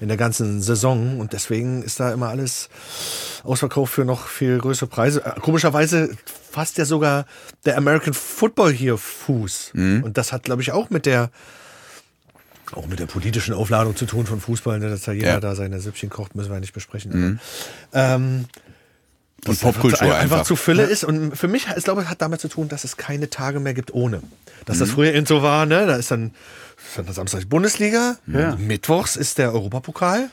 in 0.00 0.08
der 0.08 0.16
ganzen 0.16 0.60
Saison 0.62 1.20
und 1.20 1.32
deswegen 1.32 1.82
ist 1.82 2.00
da 2.00 2.12
immer 2.12 2.28
alles 2.28 2.68
ausverkauft 3.44 3.94
für 3.94 4.04
noch 4.04 4.26
viel 4.26 4.58
größere 4.58 4.88
Preise. 4.88 5.24
Äh, 5.24 5.40
komischerweise 5.40 6.10
fasst 6.50 6.78
ja 6.78 6.84
sogar 6.84 7.26
der 7.64 7.76
American 7.76 8.14
Football 8.14 8.72
hier 8.72 8.98
Fuß 8.98 9.72
mhm. 9.74 10.02
und 10.04 10.18
das 10.18 10.32
hat, 10.32 10.44
glaube 10.44 10.62
ich, 10.62 10.72
auch 10.72 10.90
mit 10.90 11.06
der 11.06 11.30
auch 12.72 12.86
mit 12.86 12.98
der 12.98 13.06
politischen 13.06 13.54
Aufladung 13.54 13.96
zu 13.96 14.06
tun 14.06 14.26
von 14.26 14.40
Fußball, 14.40 14.78
ne, 14.78 14.90
dass 14.90 15.02
da 15.02 15.12
jeder 15.12 15.28
ja. 15.28 15.40
da 15.40 15.54
seine 15.54 15.80
Süppchen 15.80 16.10
kocht, 16.10 16.34
müssen 16.34 16.50
wir 16.50 16.60
nicht 16.60 16.72
besprechen. 16.72 17.12
Mhm. 17.12 17.40
Ähm, 17.92 18.44
und 19.46 19.60
Popkultur 19.60 20.02
einfach, 20.02 20.18
einfach, 20.18 20.42
zu 20.42 20.56
Fülle 20.56 20.82
ja. 20.82 20.88
ist. 20.88 21.04
Und 21.04 21.36
für 21.36 21.48
mich, 21.48 21.66
ich 21.76 21.84
glaube, 21.84 22.08
hat 22.08 22.20
damit 22.20 22.40
zu 22.40 22.48
tun, 22.48 22.68
dass 22.68 22.84
es 22.84 22.96
keine 22.96 23.30
Tage 23.30 23.60
mehr 23.60 23.74
gibt 23.74 23.94
ohne. 23.94 24.20
Dass 24.66 24.76
mhm. 24.76 24.80
das 24.80 24.90
früher 24.90 25.14
eben 25.14 25.26
so 25.26 25.42
war, 25.42 25.64
ne? 25.64 25.86
Da 25.86 25.96
ist 25.96 26.10
dann, 26.10 26.32
ist 26.76 26.98
dann 26.98 27.12
Samstag 27.12 27.48
Bundesliga, 27.48 28.16
ja. 28.26 28.56
Mittwochs 28.56 29.16
ist 29.16 29.38
der 29.38 29.52
Europapokal. 29.52 30.30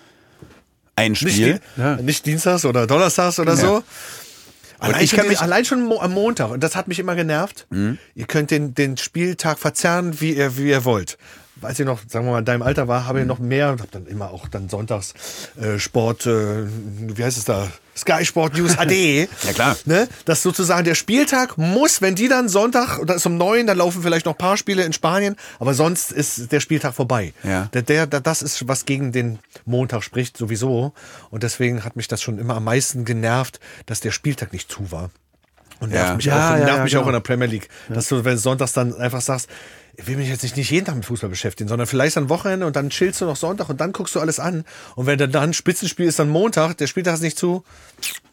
Ein 0.96 1.16
Spiel. 1.16 1.60
Nicht, 1.76 2.02
nicht 2.02 2.26
Dienstags 2.26 2.66
oder 2.66 2.88
Donnerstags 2.88 3.40
oder 3.40 3.56
so. 3.56 3.84
Allein, 4.80 5.04
ich 5.04 5.12
kann 5.12 5.28
mich 5.28 5.40
allein 5.40 5.66
schon 5.66 5.92
am 6.00 6.12
Montag, 6.12 6.52
und 6.52 6.62
das 6.62 6.76
hat 6.76 6.88
mich 6.88 7.00
immer 7.00 7.16
genervt, 7.16 7.68
mhm. 7.70 7.98
ihr 8.14 8.26
könnt 8.26 8.52
den, 8.52 8.74
den 8.74 8.98
Spieltag 8.98 9.58
verzerren, 9.60 10.20
wie 10.20 10.34
ihr, 10.34 10.58
wie 10.58 10.70
ihr 10.70 10.84
wollt 10.84 11.18
als 11.66 11.80
ich 11.80 11.86
noch, 11.86 11.99
sagen 12.07 12.26
wir 12.26 12.32
mal, 12.32 12.39
in 12.39 12.45
deinem 12.45 12.61
Alter 12.61 12.88
war, 12.88 13.05
habe 13.05 13.22
ich 13.22 13.26
noch 13.26 13.39
mehr 13.39 13.72
und 13.72 13.80
habe 13.80 13.89
dann 13.91 14.05
immer 14.05 14.32
auch 14.32 14.47
dann 14.47 14.70
sonntags 14.70 15.13
äh, 15.59 15.80
Sport, 15.80 16.26
äh, 16.26 16.66
wie 16.68 17.24
heißt 17.24 17.38
es 17.38 17.45
da? 17.45 17.68
Sky 17.97 18.26
Sport 18.26 18.57
News 18.57 18.76
HD. 18.78 19.30
ja 19.43 19.53
klar. 19.53 19.78
Ne? 19.86 20.07
Das 20.26 20.41
sozusagen 20.41 20.84
der 20.84 20.95
Spieltag 20.95 21.57
muss, 21.57 22.01
wenn 22.01 22.16
die 22.16 22.28
dann 22.28 22.49
Sonntag, 22.49 22.99
oder 22.99 23.16
ist 23.16 23.26
um 23.26 23.38
neun, 23.38 23.68
dann 23.68 23.78
laufen 23.78 24.01
vielleicht 24.01 24.26
noch 24.26 24.34
ein 24.34 24.38
paar 24.38 24.57
Spiele 24.57 24.84
in 24.84 24.93
Spanien, 24.93 25.36
aber 25.59 25.74
sonst 25.74 26.11
ist 26.11 26.51
der 26.51 26.59
Spieltag 26.59 26.93
vorbei. 26.93 27.34
Ja. 27.43 27.70
Der, 27.74 27.82
der, 27.84 28.07
das 28.07 28.41
ist, 28.41 28.68
was 28.68 28.86
gegen 28.86 29.11
den 29.11 29.39
Montag 29.66 30.03
spricht, 30.03 30.38
sowieso. 30.38 30.93
Und 31.30 31.43
deswegen 31.43 31.86
hat 31.86 31.95
mich 31.95 32.07
das 32.07 32.22
schon 32.22 32.38
immer 32.38 32.55
am 32.55 32.66
meisten 32.66 33.05
genervt, 33.05 33.59
dass 33.86 34.01
der 34.01 34.11
Spieltag 34.11 34.51
nicht 34.51 34.70
zu 34.70 34.91
war. 34.91 35.09
Und 35.80 35.91
nervt 35.91 36.09
ja. 36.09 36.16
mich, 36.16 36.26
ja, 36.26 36.53
auch, 36.53 36.57
nervt 36.57 36.84
mich 36.84 36.91
genau. 36.91 37.03
auch 37.03 37.07
in 37.07 37.13
der 37.13 37.20
Premier 37.20 37.47
League. 37.47 37.70
Dass 37.89 38.07
du, 38.07 38.24
wenn 38.24 38.34
du 38.34 38.39
sonntags 38.39 38.74
dann 38.74 38.93
einfach 38.95 39.22
sagst, 39.22 39.49
ich 39.98 40.08
will 40.08 40.18
mich 40.18 40.30
jetzt 40.30 40.43
nicht 40.43 40.70
jeden 40.70 40.86
Tag 40.86 40.96
mit 40.96 41.06
Fußball 41.06 41.30
beschäftigen, 41.30 41.68
sondern 41.68 41.88
vielleicht 41.88 42.18
am 42.18 42.30
Wochenende 42.30 42.66
und 42.66 42.76
dann 42.76 42.89
chillst 42.89 43.22
du 43.22 43.26
noch 43.26 43.36
Sonntag 43.36 43.70
und 43.70 43.80
dann 43.82 43.91
guckst 43.91 44.16
du 44.16 44.20
alles 44.20 44.39
an. 44.39 44.66
Und 44.96 45.06
wenn 45.06 45.18
dann 45.18 45.54
Spitzenspiel 45.54 46.06
ist 46.06 46.20
dann 46.20 46.30
Montag, 46.30 46.78
der 46.78 46.88
Spieltag 46.88 47.16
ist 47.16 47.22
nicht 47.22 47.38
zu. 47.38 47.64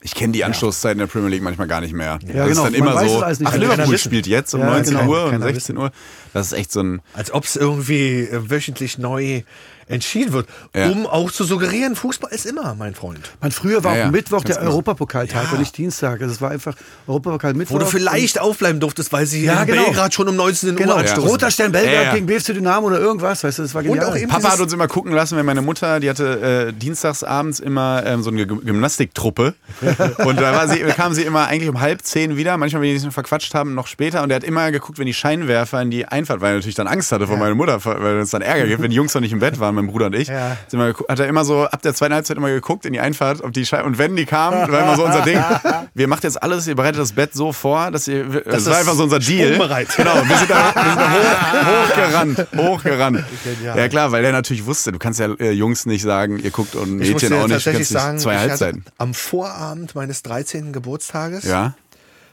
Ich 0.00 0.14
kenne 0.14 0.32
die 0.32 0.44
Anschlusszeiten 0.44 0.98
der 0.98 1.06
Premier 1.06 1.30
League 1.30 1.42
manchmal 1.42 1.68
gar 1.68 1.80
nicht 1.80 1.94
mehr. 1.94 2.18
Ja, 2.26 2.46
das 2.46 2.48
genau. 2.48 2.48
ist 2.48 2.58
dann 2.64 2.74
immer 2.74 3.08
so, 3.08 3.22
ach, 3.22 3.56
Liverpool 3.56 3.98
spielt 3.98 4.26
jetzt 4.26 4.54
um 4.54 4.60
ja, 4.60 4.70
19 4.70 4.96
genau. 4.96 5.10
Uhr 5.10 5.24
und 5.26 5.42
16 5.42 5.76
Uhr. 5.76 5.92
Das 6.32 6.46
ist 6.46 6.52
echt 6.52 6.72
so 6.72 6.80
ein... 6.80 7.02
Als 7.14 7.32
ob 7.32 7.44
es 7.44 7.56
irgendwie 7.56 8.20
äh, 8.20 8.50
wöchentlich 8.50 8.98
neu 8.98 9.42
entschieden 9.86 10.32
wird, 10.32 10.48
ja. 10.74 10.88
um 10.88 11.06
auch 11.06 11.30
zu 11.30 11.44
suggerieren, 11.44 11.96
Fußball 11.96 12.32
ist 12.32 12.46
immer, 12.46 12.74
mein 12.74 12.94
Freund. 12.94 13.20
Man, 13.40 13.52
früher 13.52 13.84
war 13.84 13.96
ja, 13.96 14.06
auch 14.06 14.10
Mittwoch 14.10 14.44
der 14.44 14.56
genau. 14.56 14.70
Europapokaltag 14.70 15.44
ja. 15.44 15.52
und 15.52 15.58
nicht 15.60 15.76
Dienstag. 15.76 16.20
Also 16.20 16.32
es 16.32 16.40
war 16.40 16.50
einfach 16.50 16.74
Europapokal 17.06 17.54
Mittwoch. 17.54 17.76
Wo 17.76 17.78
du 17.78 17.86
vielleicht 17.86 18.40
aufbleiben 18.40 18.80
durftest, 18.80 19.12
weil 19.12 19.26
sie 19.26 19.44
ja, 19.44 19.62
in 19.62 19.66
genau. 19.66 19.84
Belgrad 19.84 20.14
schon 20.14 20.28
um 20.28 20.36
19 20.36 20.76
genau. 20.76 20.94
Uhr 20.94 21.00
anstoßen. 21.00 21.30
Roter 21.30 21.50
Stern 21.50 21.72
Belgrad 21.72 22.14
gegen 22.14 22.26
BFC 22.26 22.54
Dynamo 22.54 22.86
oder 22.86 23.00
irgendwas, 23.00 23.44
weißt 23.44 23.58
du, 23.58 23.62
das 23.62 23.74
war 23.74 23.82
genial. 23.82 24.26
Papa 24.28 24.52
hat 24.52 24.60
uns 24.60 24.72
immer 24.72 24.88
gucken 24.88 25.12
lassen, 25.12 25.36
wenn 25.36 25.46
meine 25.46 25.62
Mutter, 25.62 26.00
die 26.00 26.08
hatte 26.08 26.68
äh, 26.68 26.72
dienstagsabends 26.72 27.60
immer 27.60 28.02
ähm, 28.06 28.22
so 28.22 28.30
eine 28.30 28.46
Gymnastiktruppe 28.46 29.54
und 30.24 30.40
da 30.40 30.52
war 30.54 30.68
sie, 30.68 30.80
kam 30.80 31.14
sie 31.14 31.22
immer 31.22 31.48
eigentlich 31.48 31.68
um 31.68 31.80
halb 31.80 32.02
zehn 32.02 32.36
wieder, 32.36 32.56
manchmal, 32.56 32.82
wenn 32.82 32.90
die 32.90 32.98
sich 32.98 33.06
noch 33.06 33.12
verquatscht 33.12 33.54
haben, 33.54 33.74
noch 33.74 33.86
später 33.86 34.22
und 34.22 34.30
er 34.30 34.36
hat 34.36 34.44
immer 34.44 34.70
geguckt, 34.70 34.98
wenn 34.98 35.06
die 35.06 35.14
Scheinwerfer 35.14 35.80
in 35.82 35.90
die 35.90 36.06
Einfahrt, 36.06 36.40
weil 36.40 36.52
er 36.52 36.56
natürlich 36.56 36.74
dann 36.74 36.86
Angst 36.86 37.12
hatte 37.12 37.26
vor 37.26 37.36
meiner 37.36 37.54
Mutter, 37.54 37.84
weil 37.84 38.18
es 38.18 38.30
dann 38.30 38.42
Ärger 38.42 38.66
gibt, 38.66 38.82
wenn 38.82 38.90
die 38.90 38.96
Jungs 38.96 39.14
noch 39.14 39.20
nicht 39.20 39.32
im 39.32 39.40
Bett 39.40 39.58
waren, 39.60 39.71
mein 39.72 39.86
Bruder 39.86 40.06
und 40.06 40.14
ich. 40.14 40.28
Ja. 40.28 40.56
Immer, 40.72 40.94
hat 41.08 41.18
er 41.18 41.26
immer 41.26 41.44
so 41.44 41.64
ab 41.64 41.82
der 41.82 41.94
zweiten 41.94 42.14
Halbzeit 42.14 42.36
immer 42.36 42.48
geguckt 42.48 42.86
in 42.86 42.92
die 42.92 43.00
Einfahrt, 43.00 43.42
ob 43.42 43.52
die 43.52 43.66
Scheibe. 43.66 43.84
Und 43.84 43.98
wenn 43.98 44.16
die 44.16 44.26
kamen, 44.26 44.70
war 44.70 44.82
immer 44.82 44.96
so 44.96 45.04
unser 45.04 45.22
Ding. 45.22 45.42
Wir 45.94 46.08
macht 46.08 46.24
jetzt 46.24 46.42
alles, 46.42 46.66
ihr 46.66 46.74
bereitet 46.74 47.00
das 47.00 47.12
Bett 47.12 47.34
so 47.34 47.52
vor, 47.52 47.90
dass 47.90 48.08
ihr. 48.08 48.24
Das, 48.24 48.64
das 48.64 48.66
war 48.66 48.78
einfach 48.78 48.94
so 48.94 49.04
unser 49.04 49.18
Deal. 49.18 49.58
Bereit. 49.58 49.88
Genau, 49.96 50.14
wir 50.14 50.36
sind 50.38 50.50
da, 50.50 50.74
wir 50.74 50.82
sind 50.84 51.00
da 51.00 51.12
hoch, 51.12 51.88
hochgerannt. 51.88 52.46
Hochgerannt. 52.56 53.24
Ja 53.64 53.88
klar, 53.88 54.12
weil 54.12 54.22
der 54.22 54.32
natürlich 54.32 54.64
wusste, 54.64 54.92
du 54.92 54.98
kannst 54.98 55.20
ja 55.20 55.32
äh, 55.34 55.50
Jungs 55.50 55.86
nicht 55.86 56.02
sagen, 56.02 56.38
ihr 56.38 56.50
guckt 56.50 56.74
und 56.74 56.96
Mädchen 56.96 57.32
auch 57.34 57.46
nicht. 57.46 57.52
Tatsächlich 57.52 57.88
sagen, 57.88 58.18
zwei 58.18 58.38
Halbzeiten. 58.38 58.84
Am 58.98 59.14
Vorabend 59.14 59.94
meines 59.94 60.22
13. 60.22 60.72
Geburtstages 60.72 61.44
ja? 61.44 61.74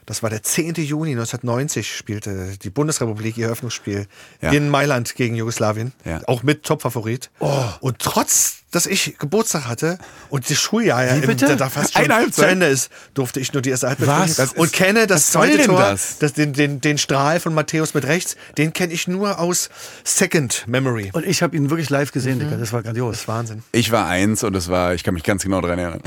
Das 0.09 0.23
war 0.23 0.31
der 0.31 0.41
10. 0.41 0.73
Juni 0.73 1.11
1990 1.11 1.95
spielte 1.95 2.57
die 2.57 2.71
Bundesrepublik 2.71 3.37
ihr 3.37 3.45
Eröffnungsspiel 3.45 4.07
ja. 4.41 4.51
in 4.51 4.67
Mailand 4.67 5.13
gegen 5.13 5.35
Jugoslawien. 5.35 5.93
Ja. 6.03 6.21
Auch 6.25 6.41
mit 6.41 6.63
Topfavorit. 6.63 7.29
Oh. 7.37 7.63
Und 7.79 7.99
trotz 7.99 8.58
dass 8.71 8.85
ich 8.85 9.17
Geburtstag 9.17 9.67
hatte 9.67 9.97
und 10.29 10.49
das 10.49 10.57
Schuljahr 10.57 11.03
ja 11.03 11.13
im, 11.13 11.37
da 11.57 11.69
fast 11.69 11.93
schon 11.97 12.33
zu 12.33 12.45
Ende 12.45 12.67
ist, 12.67 12.91
durfte 13.13 13.39
ich 13.39 13.53
nur 13.53 13.61
die 13.61 13.69
erste 13.71 13.89
Halbzeit 13.89 14.37
Was? 14.37 14.53
und 14.53 14.73
kenne 14.73 15.07
das 15.07 15.31
zweite 15.31 15.63
Tor, 15.65 15.79
das? 15.79 16.19
das, 16.19 16.33
den, 16.33 16.53
den, 16.53 16.81
den 16.81 16.97
Strahl 16.97 17.39
von 17.39 17.53
Matthäus 17.53 17.93
mit 17.93 18.05
rechts, 18.05 18.35
den 18.57 18.73
kenne 18.73 18.93
ich 18.93 19.07
nur 19.07 19.39
aus 19.39 19.69
Second 20.03 20.67
Memory. 20.67 21.09
Und 21.13 21.25
ich 21.25 21.41
habe 21.41 21.55
ihn 21.57 21.69
wirklich 21.69 21.89
live 21.89 22.11
gesehen, 22.11 22.39
Digga. 22.39 22.57
Das 22.57 22.71
war 22.73 22.83
grandios. 22.83 23.11
Das 23.11 23.21
ist 23.21 23.27
Wahnsinn. 23.27 23.63
Ich 23.71 23.91
war 23.91 24.07
eins 24.07 24.43
und 24.43 24.55
es 24.55 24.69
war, 24.69 24.93
ich 24.93 25.03
kann 25.03 25.13
mich 25.13 25.23
ganz 25.23 25.43
genau 25.43 25.61
daran 25.61 25.79
erinnern. 25.79 26.01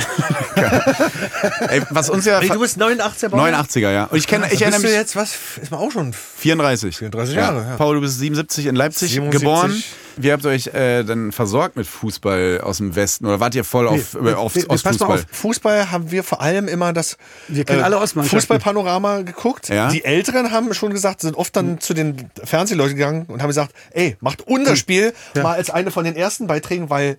Ey, 1.68 1.82
was 1.90 2.10
uns 2.10 2.24
ja. 2.24 2.40
Ey, 2.40 2.48
du 2.48 2.60
bist 2.60 2.80
89er 2.80 3.28
Baujahr? 3.28 3.64
89er, 3.64 3.90
ja. 3.90 4.04
Und 4.04 4.18
ich 4.18 4.26
kenne, 4.26 4.46
ich 4.52 4.62
erinnere 4.62 4.80
du 4.80 4.86
mich. 4.86 4.96
jetzt, 4.96 5.16
was, 5.16 5.34
ist 5.60 5.70
man 5.70 5.80
auch 5.80 5.90
schon 5.90 6.14
34. 6.42 6.96
34 6.96 7.34
Jahre, 7.34 7.64
ja. 7.70 7.76
Paul, 7.76 7.94
du 7.96 8.00
bist 8.00 8.18
77 8.18 8.66
in 8.66 8.76
Leipzig 8.76 9.12
77. 9.12 9.40
geboren. 9.40 9.82
Wie 10.16 10.30
habt 10.30 10.44
ihr 10.44 10.50
euch 10.50 10.66
äh, 10.68 11.04
dann 11.04 11.32
versorgt 11.32 11.76
mit 11.76 11.86
Fußball 11.86 12.60
aus 12.62 12.76
dem 12.78 12.94
Westen? 12.94 13.24
Oder 13.26 13.40
wart 13.40 13.54
ihr 13.54 13.64
voll 13.64 13.88
auf, 13.88 14.14
Nee, 14.20 14.30
äh, 14.30 14.34
auf, 14.34 14.54
nee, 14.54 14.62
nee, 14.62 14.68
aus 14.68 14.82
pass 14.82 14.98
mal 14.98 15.06
Fußball? 15.06 15.18
auf. 15.20 15.36
Fußball 15.36 15.90
haben 15.90 16.10
wir 16.10 16.22
vor 16.22 16.42
allem 16.42 16.68
immer 16.68 16.92
das 16.92 17.14
äh, 17.14 17.16
Wir 17.48 17.64
kennen 17.64 17.82
alle 17.82 17.98
Ostmannschaften. 17.98 18.40
Fußballpanorama 18.40 19.22
geguckt. 19.22 19.68
Ja. 19.70 19.88
Die 19.90 20.04
Älteren 20.04 20.50
haben 20.50 20.74
schon 20.74 20.92
gesagt, 20.92 21.22
sind 21.22 21.36
oft 21.36 21.56
dann 21.56 21.80
zu 21.80 21.94
den 21.94 22.30
Fernsehleuten 22.44 22.96
gegangen 22.96 23.24
und 23.28 23.40
haben 23.40 23.48
gesagt, 23.48 23.72
ey, 23.92 24.16
macht 24.20 24.46
unser 24.46 24.76
Spiel 24.76 25.14
mal 25.34 25.54
als 25.54 25.70
eine 25.70 25.90
von 25.90 26.04
den 26.04 26.16
ersten 26.16 26.46
Beiträgen, 26.46 26.90
weil 26.90 27.16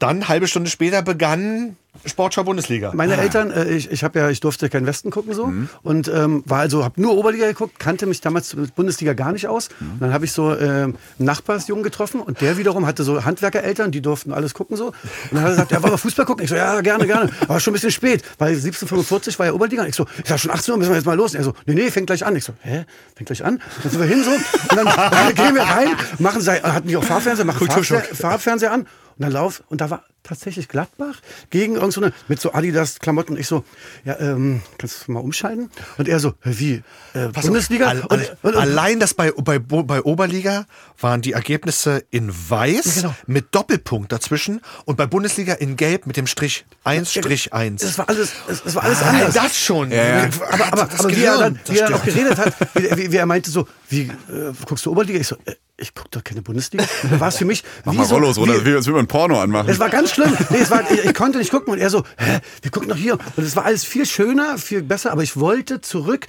dann 0.00 0.28
halbe 0.28 0.48
Stunde 0.48 0.70
später 0.70 1.02
begann 1.02 1.76
Sportschau 2.06 2.44
Bundesliga. 2.44 2.92
Meine 2.94 3.16
Eltern, 3.16 3.50
äh, 3.50 3.68
ich, 3.68 3.90
ich 3.90 4.04
habe 4.04 4.20
ja, 4.20 4.30
ich 4.30 4.40
durfte 4.40 4.70
keinen 4.70 4.86
Westen 4.86 5.10
gucken 5.10 5.34
so 5.34 5.52
und 5.82 6.08
ähm, 6.08 6.42
war 6.46 6.60
also, 6.60 6.84
habe 6.84 7.00
nur 7.00 7.16
Oberliga 7.16 7.46
geguckt, 7.46 7.78
kannte 7.78 8.06
mich 8.06 8.20
damals 8.20 8.54
mit 8.54 8.74
Bundesliga 8.74 9.12
gar 9.12 9.32
nicht 9.32 9.48
aus. 9.48 9.68
Und 9.80 10.00
dann 10.00 10.12
habe 10.12 10.24
ich 10.24 10.32
so 10.32 10.56
ähm, 10.56 10.96
einen 11.18 11.26
Nachbarsjungen 11.26 11.82
getroffen 11.82 12.20
und 12.20 12.40
der 12.40 12.56
wiederum 12.56 12.86
hatte 12.86 13.02
so 13.02 13.24
Handwerkereltern, 13.24 13.90
die 13.90 14.00
durften 14.00 14.32
alles 14.32 14.54
gucken 14.54 14.76
so. 14.76 14.86
Und 14.86 14.94
dann 15.32 15.40
hat 15.40 15.48
er 15.48 15.50
gesagt, 15.50 15.72
ja, 15.72 15.82
wollen 15.82 15.92
wir 15.92 15.98
Fußball 15.98 16.24
gucken? 16.24 16.44
Ich 16.44 16.50
so, 16.50 16.56
ja, 16.56 16.80
gerne, 16.80 17.06
gerne. 17.06 17.30
Aber 17.48 17.60
schon 17.60 17.72
ein 17.72 17.74
bisschen 17.74 17.90
spät, 17.90 18.22
weil 18.38 18.54
17:45 18.54 19.38
war 19.38 19.46
ja 19.46 19.52
Oberliga. 19.52 19.84
Ich 19.84 19.96
so, 19.96 20.06
ich 20.22 20.28
sag 20.28 20.38
schon 20.38 20.52
18 20.52 20.72
Uhr, 20.72 20.78
müssen 20.78 20.90
wir 20.90 20.96
jetzt 20.96 21.06
mal 21.06 21.16
los. 21.16 21.32
Und 21.32 21.38
er 21.40 21.44
so, 21.44 21.54
nee, 21.66 21.74
nee, 21.74 21.90
fängt 21.90 22.06
gleich 22.06 22.24
an. 22.24 22.34
Ich 22.36 22.44
so, 22.44 22.54
hä, 22.62 22.84
fängt 23.16 23.26
gleich 23.26 23.44
an? 23.44 23.60
Dann 23.82 23.90
sind 23.90 24.00
wir 24.00 24.08
hin 24.08 24.22
so 24.24 24.30
und 24.30 24.76
dann, 24.76 24.86
dann 24.86 25.34
gehen 25.34 25.54
wir 25.54 25.62
rein, 25.62 25.88
machen, 26.18 26.46
hatten 26.46 26.88
die 26.88 26.96
auch 26.96 27.04
Fahrfernseher, 27.04 27.44
machen 27.44 27.66
Fahrfernseher, 27.66 28.14
Fahrfernseher 28.14 28.72
an. 28.72 28.86
Und 29.20 29.24
dann 29.24 29.32
lauf, 29.34 29.62
und 29.68 29.82
da 29.82 29.90
war 29.90 30.02
tatsächlich 30.22 30.66
Gladbach 30.66 31.16
gegen 31.50 31.74
irgend 31.76 31.92
so 31.92 32.00
mit 32.28 32.40
so 32.40 32.54
Adidas-Klamotten. 32.54 33.36
Ich 33.36 33.48
so, 33.48 33.64
ja, 34.06 34.18
ähm, 34.18 34.62
kannst 34.78 35.06
du 35.08 35.12
mal 35.12 35.20
umschalten? 35.20 35.70
Und 35.98 36.08
er 36.08 36.20
so, 36.20 36.32
wie, 36.42 36.82
äh, 37.12 37.28
Pass 37.28 37.44
auf, 37.44 37.50
Bundesliga? 37.50 37.88
al- 37.88 38.00
und, 38.00 38.12
und, 38.12 38.30
und, 38.42 38.56
allein 38.56 38.98
das 38.98 39.12
bei, 39.12 39.30
bei, 39.32 39.58
bei 39.58 40.00
Oberliga 40.02 40.64
waren 40.98 41.20
die 41.20 41.32
Ergebnisse 41.32 42.02
in 42.10 42.30
weiß 42.32 42.96
Ja, 42.96 43.02
genau. 43.02 43.14
mit 43.26 43.54
Doppelpunkt 43.54 44.10
dazwischen 44.10 44.62
und 44.86 44.96
bei 44.96 45.04
Bundesliga 45.04 45.52
in 45.52 45.76
gelb 45.76 46.06
mit 46.06 46.16
dem 46.16 46.26
Strich 46.26 46.64
1 46.84 47.12
Strich 47.12 47.52
1. 47.52 47.82
das 47.82 47.98
war 47.98 48.08
alles, 48.08 48.32
es, 48.48 48.62
es 48.64 48.74
war 48.74 48.84
alles 48.84 49.02
Allein 49.02 49.16
anders. 49.16 49.34
das 49.34 49.58
schon. 49.58 49.90
Ja, 49.90 50.30
aber 50.50 50.66
aber, 50.72 50.84
Das 50.86 51.00
aber 51.00 51.14
wie 51.14 51.24
er, 51.24 51.36
dann, 51.36 51.60
wie 51.68 51.78
er 51.78 51.94
auch 51.94 52.04
geredet 52.04 52.38
hat, 52.38 52.54
wie, 52.74 52.90
wie, 52.96 53.12
wie 53.12 53.16
er 53.16 53.26
meinte 53.26 53.50
so, 53.50 53.68
wie, 53.90 54.04
äh, 54.04 54.52
guckst 54.64 54.86
du 54.86 54.92
Oberliga? 54.92 55.18
Ich 55.18 55.26
so, 55.26 55.36
äh, 55.44 55.56
ich 55.80 55.94
guck 55.94 56.10
doch 56.10 56.22
keine 56.22 56.42
Bundesliga. 56.42 56.84
Und 57.02 57.12
dann 57.12 57.20
war 57.20 57.28
es 57.28 57.36
für 57.38 57.44
mich 57.44 57.64
Mach 57.84 57.92
wie 57.92 57.98
mal 57.98 58.04
so, 58.04 58.14
Rollos, 58.16 58.38
oder? 58.38 58.64
Wie, 58.64 58.74
als 58.74 58.86
würde 58.86 58.96
man 58.96 59.04
ein 59.04 59.08
Porno 59.08 59.40
anmachen. 59.40 59.68
Es 59.68 59.78
war 59.78 59.88
ganz 59.90 60.10
schlimm. 60.12 60.36
Nee, 60.50 60.58
es 60.58 60.70
war, 60.70 60.88
ich, 60.90 61.04
ich 61.04 61.14
konnte 61.14 61.38
nicht 61.38 61.50
gucken 61.50 61.72
und 61.72 61.78
er 61.78 61.90
so, 61.90 62.04
hä, 62.18 62.38
wir 62.62 62.70
gucken 62.70 62.88
doch 62.88 62.96
hier. 62.96 63.14
Und 63.36 63.44
es 63.44 63.56
war 63.56 63.64
alles 63.64 63.84
viel 63.84 64.06
schöner, 64.06 64.58
viel 64.58 64.82
besser, 64.82 65.12
aber 65.12 65.22
ich 65.22 65.36
wollte 65.38 65.80
zurück. 65.80 66.26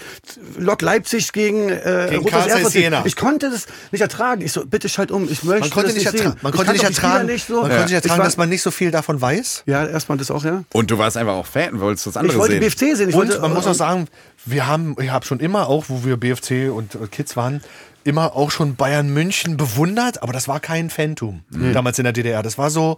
Lok 0.57 0.81
Leipzig 0.81 1.31
gegen, 1.33 1.69
äh, 1.69 2.07
Gegen 2.11 2.27
Erfurt. 2.27 3.05
Ich 3.05 3.15
konnte 3.15 3.49
das 3.49 3.67
nicht 3.91 4.01
ertragen. 4.01 4.41
Ich 4.41 4.51
so, 4.53 4.65
bitte 4.65 4.89
schalt 4.89 5.11
um. 5.11 5.23
Ich 5.29 5.43
möchte 5.43 5.61
Man 5.61 5.69
konnte 5.69 5.87
das 5.89 5.95
nicht, 5.95 6.05
nicht 6.11 6.21
ertra 6.21 6.31
sehen. 6.31 6.39
man 6.41 6.51
Ich 6.51 6.57
konnte 6.57 6.71
nicht 6.73 6.83
ertragen, 6.83 7.25
Nicht 7.27 7.47
so. 7.47 7.53
man 7.53 7.61
konnte 7.63 7.75
nicht 7.81 7.89
Ich 7.89 7.95
ertragen 7.95 8.19
war- 8.19 8.25
dass 8.25 8.37
man 8.37 8.49
nicht 8.49 8.61
so 8.61 8.71
viel 8.71 8.91
davon 8.91 9.19
weiß. 9.21 9.63
Ja, 9.65 9.85
erstmal 9.85 10.17
das 10.17 10.31
auch, 10.31 10.43
ja. 10.43 10.63
Und 10.73 10.91
du 10.91 10.97
warst 10.97 11.17
einfach 11.17 11.33
auch 11.33 11.45
Fan, 11.45 11.79
wolltest 11.79 12.07
was 12.07 12.13
Ich 12.15 12.19
anderes 12.19 12.37
wollte 12.39 12.53
sehen. 12.53 12.61
BFC 12.61 12.95
sehen. 12.95 13.09
Ich 13.09 13.15
Und 13.15 13.27
wollte, 13.29 13.39
man 13.41 13.53
muss 13.53 13.67
auch 13.67 13.73
sagen, 13.73 14.07
wir 14.45 14.65
haben, 14.67 14.95
ich 14.99 15.09
habe 15.11 15.25
schon 15.25 15.39
immer 15.39 15.67
auch, 15.67 15.85
wo 15.87 16.03
wir 16.03 16.17
BFC 16.17 16.69
und 16.73 16.95
äh, 16.95 17.07
Kids 17.11 17.35
waren, 17.35 17.61
immer 18.03 18.35
auch 18.35 18.51
schon 18.51 18.75
Bayern 18.75 19.13
München 19.13 19.57
bewundert, 19.57 20.23
aber 20.23 20.33
das 20.33 20.47
war 20.47 20.59
kein 20.59 20.89
Fantum 20.89 21.43
damals 21.73 21.97
in 21.99 22.03
der 22.03 22.13
DDR. 22.13 22.41
Das 22.43 22.57
war 22.57 22.69
so, 22.69 22.97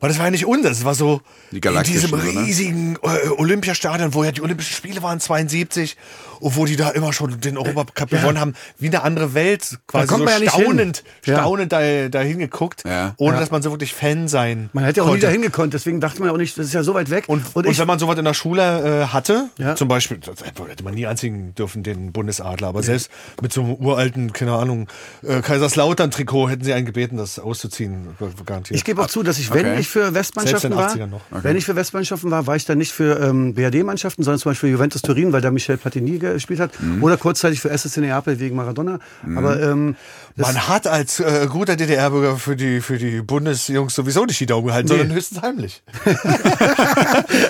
weil 0.00 0.08
das 0.08 0.18
war 0.18 0.24
ja 0.26 0.30
nicht 0.30 0.46
unser, 0.46 0.70
das 0.70 0.84
war 0.84 0.94
so 0.94 1.20
Die 1.52 1.58
in 1.60 1.82
diesem 1.84 2.10
ne? 2.10 2.24
riesigen 2.24 2.96
äh, 3.02 3.28
Olympiastadion, 3.36 4.14
wo 4.14 4.24
ja 4.24 4.32
die 4.32 4.42
Olympischen 4.42 4.74
Spiele 4.74 5.02
waren 5.02 5.20
72 5.20 5.96
und 6.40 6.56
wo 6.56 6.64
die 6.64 6.76
da 6.76 6.88
immer 6.90 7.12
schon 7.12 7.38
den 7.40 7.58
Europacup 7.58 8.08
gewonnen 8.10 8.40
haben, 8.40 8.54
wie 8.78 8.86
eine 8.86 9.02
andere 9.02 9.34
Welt, 9.34 9.78
quasi 9.86 10.06
kommt 10.06 10.20
so 10.20 10.24
man 10.24 10.32
ja 10.34 10.40
nicht 10.40 10.52
staunend, 10.52 11.04
staunend 11.22 11.70
da, 11.72 12.08
dahin 12.08 12.38
geguckt, 12.38 12.82
Ja. 12.86 13.14
ohne 13.18 13.34
Ja. 13.34 13.40
dass 13.40 13.50
man 13.50 13.60
so 13.62 13.70
wirklich 13.70 13.92
Fan 13.94 14.26
sein 14.28 14.70
man 14.72 14.84
hätte 14.84 14.98
ja 14.98 15.02
auch 15.02 15.08
nie 15.08 15.12
konnte. 15.12 15.26
dahin 15.26 15.42
gekonnt, 15.42 15.74
deswegen 15.74 16.00
dachte 16.00 16.20
man 16.20 16.28
ja 16.28 16.32
auch 16.32 16.38
nicht, 16.38 16.56
das 16.58 16.66
ist 16.66 16.72
ja 16.72 16.82
so 16.82 16.94
weit 16.94 17.10
weg. 17.10 17.24
Und, 17.26 17.44
und, 17.54 17.66
ich, 17.66 17.78
wenn 17.78 17.86
man 17.86 17.98
sowas 17.98 18.18
in 18.18 18.24
der 18.24 18.32
Schule 18.34 19.02
äh, 19.02 19.06
hatte, 19.08 19.50
Ja. 19.58 19.76
zum 19.76 19.88
Beispiel, 19.88 20.18
das 20.18 20.42
hätte 20.42 20.82
man 20.82 20.94
nie 20.94 21.06
anziehen 21.06 21.54
dürfen, 21.54 21.82
den 21.82 22.12
Bundesadler, 22.12 22.68
aber 22.68 22.82
selbst 22.82 23.10
mit 23.42 23.52
so 23.52 23.60
einem 23.62 23.74
uralten, 23.74 24.32
keine 24.32 24.54
Ahnung, 24.54 24.88
äh, 25.22 25.42
Kaiserslautern-Trikot 25.42 26.48
hätten 26.48 26.64
sie 26.64 26.72
einen 26.72 26.86
gebeten, 26.86 27.16
das 27.18 27.38
auszuziehen, 27.38 28.16
garantiert. 28.46 28.76
Ich 28.78 28.84
gebe 28.84 29.02
auch 29.02 29.08
zu, 29.08 29.22
dass 29.22 29.38
ich, 29.38 29.52
wenn 29.52 29.66
Okay. 29.66 29.80
ich 29.80 29.88
für 29.90 30.14
Westmannschaften 30.14 30.74
war, 30.74 30.94
den 30.94 31.02
80ern 31.02 31.06
noch. 31.08 31.20
wenn 31.42 31.56
ich 31.56 31.64
für 31.66 31.76
Westmannschaften 31.76 32.30
war, 32.30 32.46
war 32.46 32.56
ich 32.56 32.64
dann 32.64 32.78
nicht 32.78 32.92
für 32.92 33.20
ähm, 33.20 33.54
BRD-Mannschaften, 33.54 34.22
sondern 34.22 34.38
zum 34.40 34.50
Beispiel 34.52 34.70
Juventus 34.70 35.02
Turin, 35.02 35.32
weil 35.32 35.40
da 35.40 35.50
Michel 35.50 35.76
Platini 35.76 36.18
gespielt 36.18 36.60
hat, 36.60 36.70
Mhm. 36.80 37.02
oder 37.02 37.16
kurzzeitig 37.16 37.60
für 37.60 37.70
SSC 37.70 38.00
Neapel 38.00 38.40
wegen 38.40 38.56
Maradona. 38.56 38.98
Aber 39.36 39.60
ähm, 39.60 39.96
das, 40.40 40.52
Man 40.54 40.68
hat 40.68 40.86
als 40.86 41.20
äh, 41.20 41.46
guter 41.48 41.76
DDR-Bürger 41.76 42.36
für 42.36 42.56
die, 42.56 42.80
für 42.80 42.98
die 42.98 43.20
Bundesjungs 43.22 43.94
sowieso 43.94 44.24
nicht 44.24 44.40
die 44.40 44.46
Daumen 44.46 44.66
gehalten, 44.66 44.88
Nee. 44.90 44.98
sondern 44.98 45.16
höchstens 45.16 45.42
heimlich. 45.42 45.82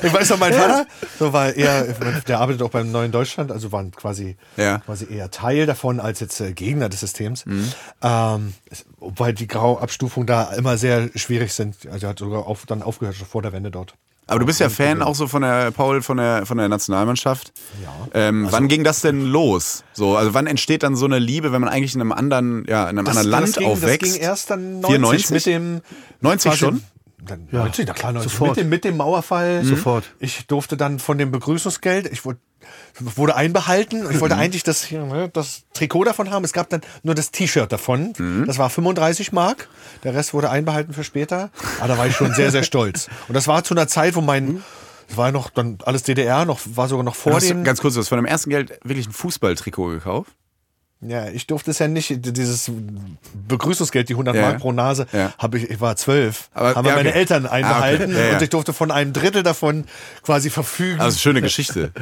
ich 0.02 0.12
weiß 0.12 0.30
noch, 0.30 0.38
mein 0.38 0.52
Vater, 0.52 0.86
so 1.18 1.32
war 1.32 1.54
eher, 1.54 1.84
der 2.28 2.40
arbeitet 2.40 2.62
auch 2.62 2.70
beim 2.70 2.90
Neuen 2.90 3.12
Deutschland, 3.12 3.50
also 3.52 3.72
waren 3.72 3.90
quasi, 3.92 4.36
Ja. 4.56 4.78
quasi 4.78 5.06
eher 5.12 5.30
Teil 5.30 5.66
davon 5.66 6.00
als 6.00 6.20
jetzt 6.20 6.40
äh, 6.40 6.52
Gegner 6.52 6.88
des 6.88 7.00
Systems. 7.00 7.46
Mhm. 7.46 7.72
Ähm, 8.02 8.54
wobei 8.98 9.32
die 9.32 9.46
Grauabstufungen 9.48 10.26
da 10.26 10.52
immer 10.52 10.76
sehr 10.78 11.08
schwierig 11.14 11.52
sind. 11.52 11.76
Also 11.90 12.06
er 12.06 12.10
hat 12.10 12.18
sogar 12.18 12.46
auf, 12.46 12.66
dann 12.66 12.82
aufgehört, 12.82 13.16
schon 13.16 13.26
vor 13.26 13.42
der 13.42 13.52
Wende 13.52 13.70
dort. 13.70 13.94
Aber 14.30 14.38
du 14.38 14.46
bist 14.46 14.60
ja 14.60 14.68
Fan 14.68 15.02
auch 15.02 15.14
so 15.14 15.26
von 15.26 15.42
der 15.42 15.70
Paul 15.72 16.02
von 16.02 16.16
der 16.16 16.46
von 16.46 16.56
der 16.56 16.68
Nationalmannschaft. 16.68 17.52
Ja. 17.82 18.08
Ähm, 18.28 18.46
wann 18.50 18.68
ging 18.68 18.84
das 18.84 19.00
denn 19.00 19.26
los? 19.26 19.82
So, 19.92 20.16
also 20.16 20.34
wann 20.34 20.46
entsteht 20.46 20.82
dann 20.84 20.94
so 20.96 21.04
eine 21.06 21.18
Liebe, 21.18 21.52
wenn 21.52 21.60
man 21.60 21.68
eigentlich 21.68 21.94
in 21.94 22.00
einem 22.00 22.12
anderen, 22.12 22.64
ja, 22.68 22.84
in 22.88 22.98
einem 22.98 23.06
anderen 23.08 23.28
Land 23.28 23.56
ging, 23.56 23.66
aufwächst? 23.66 24.02
Das 24.02 24.12
ging 24.14 24.22
erst 24.22 24.50
dann 24.50 24.80
90 24.80 25.26
94? 25.26 25.30
mit 25.30 25.46
dem 25.46 25.80
90 26.20 26.50
quasi- 26.50 26.58
schon? 26.58 26.82
Dann 27.26 27.48
90, 27.50 27.86
na 27.86 27.92
klar, 27.92 28.12
90. 28.12 28.32
Sofort. 28.32 28.50
Mit 28.50 28.56
dem, 28.58 28.68
mit 28.68 28.84
dem 28.84 28.96
Mauerfall. 28.96 29.64
Sofort. 29.64 30.04
Ich 30.18 30.46
durfte 30.46 30.76
dann 30.76 30.98
von 30.98 31.18
dem 31.18 31.30
Begrüßungsgeld, 31.30 32.10
ich 32.10 32.24
wurde, 32.24 32.38
wurde 32.98 33.36
einbehalten. 33.36 34.06
Ich 34.10 34.20
wollte 34.20 34.36
eigentlich 34.36 34.62
das, 34.62 34.90
ne, 34.90 35.28
das 35.32 35.62
Trikot 35.74 36.04
davon 36.04 36.30
haben. 36.30 36.44
Es 36.44 36.52
gab 36.52 36.68
dann 36.70 36.80
nur 37.02 37.14
das 37.14 37.30
T-Shirt 37.30 37.70
davon. 37.70 38.12
Das 38.46 38.58
war 38.58 38.70
35 38.70 39.32
Mark. 39.32 39.68
Der 40.04 40.14
Rest 40.14 40.34
wurde 40.34 40.50
einbehalten 40.50 40.92
für 40.92 41.04
später. 41.04 41.50
Aber 41.78 41.88
da 41.88 41.98
war 41.98 42.06
ich 42.06 42.16
schon 42.16 42.32
sehr, 42.34 42.50
sehr 42.50 42.62
stolz. 42.62 43.08
Und 43.28 43.34
das 43.34 43.46
war 43.46 43.64
zu 43.64 43.74
einer 43.74 43.88
Zeit, 43.88 44.14
wo 44.14 44.20
mein, 44.20 44.62
es 45.08 45.16
war 45.16 45.26
ja 45.28 45.32
noch 45.32 45.50
dann 45.50 45.78
alles 45.84 46.02
DDR, 46.02 46.44
noch, 46.44 46.60
war 46.74 46.88
sogar 46.88 47.04
noch 47.04 47.16
vor 47.16 47.38
dem. 47.40 47.64
ganz 47.64 47.80
kurz, 47.80 47.94
du 47.94 48.00
hast 48.00 48.08
von 48.08 48.18
dem 48.18 48.26
ersten 48.26 48.50
Geld 48.50 48.78
wirklich 48.84 49.06
ein 49.08 49.12
Fußballtrikot 49.12 49.88
gekauft? 49.88 50.32
Ja, 51.02 51.28
ich 51.28 51.46
durfte 51.46 51.70
es 51.70 51.78
ja 51.78 51.88
nicht, 51.88 52.10
dieses 52.36 52.70
Begrüßungsgeld, 53.48 54.08
die 54.08 54.14
100 54.14 54.34
Ja. 54.36 54.42
Mark 54.42 54.58
pro 54.58 54.72
Nase, 54.72 55.06
Ja. 55.12 55.32
habe 55.38 55.58
ich, 55.58 55.70
ich 55.70 55.80
war 55.80 55.96
zwölf, 55.96 56.50
haben 56.54 56.86
ja, 56.86 56.94
meine 56.94 57.08
okay. 57.08 57.18
Eltern 57.18 57.46
einbehalten 57.46 58.14
Ah, 58.14 58.18
okay. 58.18 58.34
Und 58.34 58.42
ich 58.42 58.50
durfte 58.50 58.72
von 58.72 58.90
einem 58.90 59.12
Drittel 59.12 59.42
davon 59.42 59.84
quasi 60.22 60.50
verfügen. 60.50 61.00
Also 61.00 61.18
schöne 61.18 61.40
Geschichte. 61.40 61.92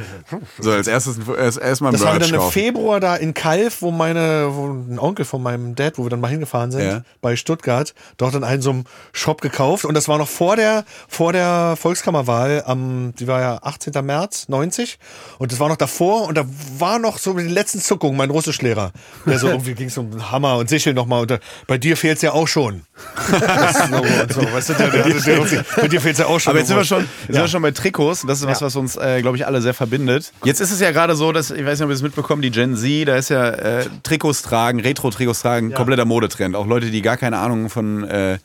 So 0.59 0.71
als 0.71 0.87
erstes 0.87 1.17
erst, 1.27 1.59
erstmal 1.59 1.91
das 1.93 2.01
war 2.01 2.19
dann 2.19 2.33
im. 2.33 2.41
Februar 2.51 2.99
da 2.99 3.15
in 3.15 3.33
Kalf, 3.33 3.81
wo 3.81 3.91
meine, 3.91 4.49
wo 4.51 4.67
ein 4.67 4.99
Onkel 4.99 5.23
von 5.23 5.41
meinem 5.41 5.75
Dad, 5.75 5.97
wo 5.97 6.03
wir 6.03 6.09
dann 6.09 6.19
mal 6.19 6.27
hingefahren 6.31 6.71
sind, 6.71 7.03
bei 7.21 7.35
Stuttgart, 7.35 7.93
dort 8.17 8.35
in 8.35 8.43
einem 8.43 8.61
so 8.61 8.71
einem 8.71 8.83
Shop 9.13 9.39
gekauft 9.41 9.85
und 9.85 9.93
das 9.93 10.07
war 10.09 10.17
noch 10.17 10.27
vor 10.27 10.55
der, 10.57 10.83
vor 11.07 11.31
der 11.31 11.75
Volkskammerwahl 11.77 12.63
am, 12.65 13.13
die 13.17 13.27
war 13.27 13.39
ja 13.39 13.59
18. 13.63 13.93
März 14.05 14.49
90 14.49 14.99
und 15.37 15.51
das 15.53 15.59
war 15.59 15.69
noch 15.69 15.77
davor 15.77 16.27
und 16.27 16.35
da 16.37 16.43
war 16.77 16.99
noch 16.99 17.17
so 17.17 17.33
die 17.33 17.47
letzten 17.47 17.79
Zuckungen, 17.79 18.17
mein 18.17 18.29
Russischlehrer, 18.29 18.88
der 19.25 19.39
so 19.39 19.47
irgendwie 19.47 19.73
ging 19.73 19.87
es 19.87 19.97
um 19.97 20.31
Hammer 20.31 20.57
und 20.57 20.69
Sichel 20.69 20.93
nochmal 20.93 21.21
und 21.21 21.31
da, 21.31 21.39
bei 21.67 21.77
dir 21.77 21.97
fehlt's 21.97 22.21
ja 22.21 22.31
auch 22.31 22.47
schon. 22.47 22.83
Das 23.29 23.79
ist 23.79 23.89
so, 23.89 23.95
und 23.95 24.33
so, 24.33 24.41
weißt 24.53 24.69
du, 24.69 24.73
der, 24.73 24.89
der, 24.89 25.03
der, 25.03 25.45
der, 25.45 25.65
bei 25.81 25.87
dir 25.87 26.01
fehlt's 26.01 26.19
ja 26.19 26.25
auch 26.25 26.39
schon. 26.39 26.51
Aber 26.51 26.59
jetzt 26.59 26.67
sind 26.67 26.77
wir 26.77 26.83
schon, 26.83 27.07
sind 27.27 27.35
wir 27.35 27.47
schon 27.47 27.61
bei 27.61 27.71
Trikots. 27.71 28.25
Das 28.27 28.41
ist 28.41 28.47
was, 28.47 28.61
was 28.61 28.75
uns, 28.75 28.95
äh, 28.95 29.21
glaube 29.21 29.37
ich, 29.37 29.45
alle 29.45 29.61
sehr 29.61 29.73
verbindet. 29.73 30.31
Jetzt 30.43 30.59
ist 30.59 30.71
es 30.71 30.79
ja 30.79 30.91
gerade 30.91 31.15
so, 31.15 31.31
dass, 31.31 31.51
ich 31.51 31.65
weiß 31.65 31.79
nicht, 31.79 31.85
ob 31.85 31.89
ihr 31.89 31.95
es 31.95 32.01
mitbekommen, 32.01 32.41
die 32.41 32.51
Gen 32.51 32.75
Z, 32.75 33.07
da 33.07 33.15
ist 33.15 33.29
ja 33.29 33.49
äh, 33.49 33.85
Trikots 34.03 34.41
tragen, 34.41 34.79
Retro-Trikots 34.79 35.41
tragen, 35.41 35.73
kompletter 35.73 36.05
Modetrend. 36.05 36.55
Auch 36.55 36.67
Leute, 36.67 36.91
die 36.91 37.01
gar 37.01 37.17
keine 37.17 37.37
Ahnung 37.37 37.69
von, 37.69 38.03
äh, 38.03 38.37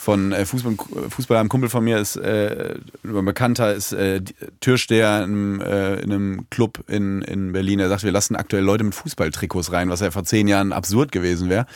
von 0.00 0.32
äh, 0.32 0.46
Fußball, 0.46 0.76
Fußball 1.10 1.36
haben. 1.36 1.46
Ein 1.46 1.48
Kumpel 1.50 1.68
von 1.68 1.84
mir 1.84 1.98
ist, 1.98 2.16
äh, 2.16 2.76
ein 3.04 3.24
Bekannter, 3.24 3.74
ist 3.74 3.92
äh, 3.92 4.22
Türsteher 4.60 5.24
in, 5.24 5.30
einem, 5.30 5.60
äh, 5.60 5.94
in 5.96 6.10
einem 6.10 6.46
Club 6.48 6.82
in, 6.88 7.20
in 7.22 7.52
Berlin. 7.52 7.80
Er 7.80 7.90
sagt, 7.90 8.02
wir 8.02 8.12
lassen 8.12 8.34
aktuell 8.34 8.64
Leute 8.64 8.82
mit 8.82 8.94
Fußballtrikots 8.94 9.72
rein, 9.72 9.90
was 9.90 10.00
ja 10.00 10.10
vor 10.10 10.24
zehn 10.24 10.48
Jahren 10.48 10.72
absurd 10.72 11.12
gewesen 11.12 11.50
wäre. 11.50 11.66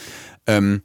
Ähm, 0.46 0.82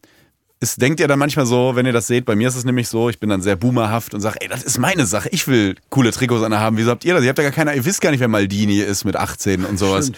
ist, 0.59 0.81
denkt 0.81 0.99
ihr 0.99 1.07
dann 1.07 1.17
manchmal 1.17 1.45
so, 1.45 1.77
wenn 1.77 1.85
ihr 1.85 1.93
das 1.93 2.07
seht, 2.07 2.25
bei 2.25 2.35
mir 2.35 2.49
ist 2.49 2.57
es 2.57 2.65
nämlich 2.65 2.89
so, 2.89 3.09
ich 3.09 3.21
bin 3.21 3.29
dann 3.29 3.41
sehr 3.41 3.55
boomerhaft 3.55 4.13
und 4.13 4.19
sage, 4.19 4.39
ey, 4.41 4.49
das 4.49 4.63
ist 4.63 4.77
meine 4.77 5.05
Sache, 5.05 5.29
ich 5.31 5.47
will 5.47 5.75
coole 5.89 6.11
Trikots 6.11 6.43
an 6.43 6.53
haben. 6.59 6.75
Wieso 6.75 6.91
habt 6.91 7.05
ihr 7.05 7.13
das? 7.13 7.23
Ihr 7.23 7.29
habt 7.29 7.39
ja 7.39 7.45
gar 7.45 7.53
keine, 7.53 7.73
ihr 7.73 7.85
wisst 7.85 8.01
gar 8.01 8.11
nicht, 8.11 8.19
wer 8.19 8.27
Maldini 8.27 8.79
ist 8.79 9.05
mit 9.05 9.15
18 9.15 9.63
und 9.63 9.79
sowas. 9.79 10.11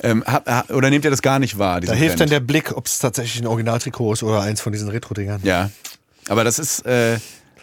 Ähm, 0.00 0.22
hab, 0.24 0.70
oder 0.70 0.90
nehmt 0.90 1.04
ihr 1.04 1.10
das 1.10 1.22
gar 1.22 1.40
nicht 1.40 1.58
wahr? 1.58 1.80
Da 1.80 1.92
hilft 1.94 2.18
Trend? 2.18 2.20
dann 2.20 2.28
der 2.30 2.38
Blick, 2.38 2.76
ob 2.76 2.86
es 2.86 3.00
tatsächlich 3.00 3.42
ein 3.42 3.48
Originaltrikot 3.48 4.12
ist 4.12 4.22
oder 4.22 4.42
eins 4.42 4.60
von 4.60 4.72
diesen 4.72 4.88
Retro-Dingern. 4.88 5.40
Ja. 5.42 5.70
Aber 6.28 6.44
das 6.44 6.58
ist, 6.58 6.84
äh, 6.86 7.18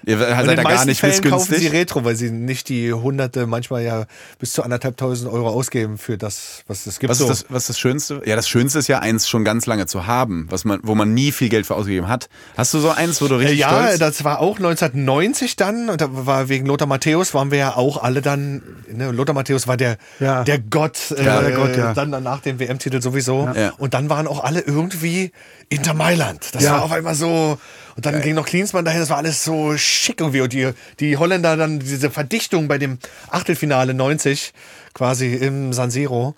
Ihr 0.05 0.19
seid 0.19 0.47
in 0.47 0.55
da 0.55 0.63
gar 0.63 0.85
nicht 0.85 0.99
Fällen 0.99 1.21
kaufen 1.23 1.55
sie 1.55 1.67
Retro, 1.67 2.05
weil 2.05 2.15
sie 2.15 2.29
nicht 2.29 2.69
die 2.69 2.93
hunderte, 2.93 3.47
manchmal 3.47 3.83
ja 3.83 4.05
bis 4.37 4.53
zu 4.53 4.61
anderthalbtausend 4.61 5.31
Euro 5.31 5.49
ausgeben 5.49 5.97
für 5.97 6.17
das, 6.17 6.63
was 6.67 6.85
es 6.85 6.99
gibt. 6.99 7.09
Was, 7.09 7.17
so. 7.17 7.25
ist 7.25 7.29
das, 7.29 7.45
was 7.49 7.63
ist 7.63 7.69
das 7.69 7.79
Schönste? 7.79 8.21
Ja, 8.25 8.35
das 8.35 8.47
Schönste 8.47 8.79
ist 8.79 8.87
ja 8.87 8.99
eins 8.99 9.27
schon 9.27 9.43
ganz 9.43 9.65
lange 9.65 9.87
zu 9.87 10.05
haben, 10.05 10.45
was 10.49 10.63
man, 10.63 10.79
wo 10.83 10.93
man 10.93 11.13
nie 11.13 11.31
viel 11.31 11.49
Geld 11.49 11.65
für 11.65 11.75
ausgegeben 11.75 12.07
hat. 12.07 12.29
Hast 12.55 12.73
du 12.73 12.79
so 12.79 12.91
eins, 12.91 13.21
wo 13.21 13.27
du 13.27 13.35
richtig 13.35 13.57
Ja, 13.57 13.69
stolz? 13.69 13.99
das 13.99 14.23
war 14.23 14.39
auch 14.39 14.57
1990 14.57 15.55
dann 15.55 15.89
und 15.89 16.01
da 16.01 16.07
war 16.11 16.49
wegen 16.49 16.67
Lothar 16.67 16.87
Matthäus 16.87 17.33
waren 17.33 17.49
wir 17.49 17.57
ja 17.57 17.75
auch 17.75 18.01
alle 18.01 18.21
dann, 18.21 18.61
ne, 18.91 19.11
Lothar 19.11 19.33
Matthäus 19.33 19.67
war 19.67 19.77
der, 19.77 19.97
ja. 20.19 20.43
der 20.43 20.59
Gott, 20.59 21.15
ja, 21.17 21.41
äh, 21.41 21.45
der 21.45 21.51
Gott 21.57 21.77
ja. 21.77 21.93
dann 21.93 22.11
nach 22.21 22.41
dem 22.41 22.59
WM-Titel 22.59 23.01
sowieso. 23.01 23.49
Ja. 23.55 23.71
Und 23.77 23.95
dann 23.95 24.09
waren 24.09 24.27
auch 24.27 24.43
alle 24.43 24.61
irgendwie 24.61 25.31
Inter 25.69 25.95
Mailand. 25.95 26.53
Das 26.53 26.63
war 26.65 26.83
auf 26.83 26.91
einmal 26.91 27.15
so, 27.15 27.57
und 27.95 28.05
dann 28.05 28.21
ging 28.21 28.35
noch 28.35 28.45
Klinsmann 28.45 28.83
dahin, 28.83 28.99
das 28.99 29.09
war 29.09 29.17
alles 29.17 29.43
so 29.43 29.77
schick 29.77 30.19
irgendwie. 30.19 30.41
Und 30.41 30.51
die, 30.51 30.71
die 30.99 31.17
Holländer 31.17 31.55
dann 31.55 31.79
diese 31.79 32.11
Verdichtung 32.11 32.67
bei 32.67 32.77
dem 32.77 32.99
Achtelfinale 33.29 33.93
90 33.93 34.53
quasi 34.93 35.33
im 35.33 35.71
San 35.71 35.91
Siro. 35.91 36.35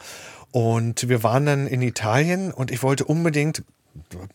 Und 0.52 1.10
wir 1.10 1.24
waren 1.24 1.46
dann 1.46 1.68
in 1.68 1.82
Italien 1.82 2.54
und 2.54 2.72
ich 2.72 2.84
wollte 2.84 3.06
unbedingt, 3.06 3.64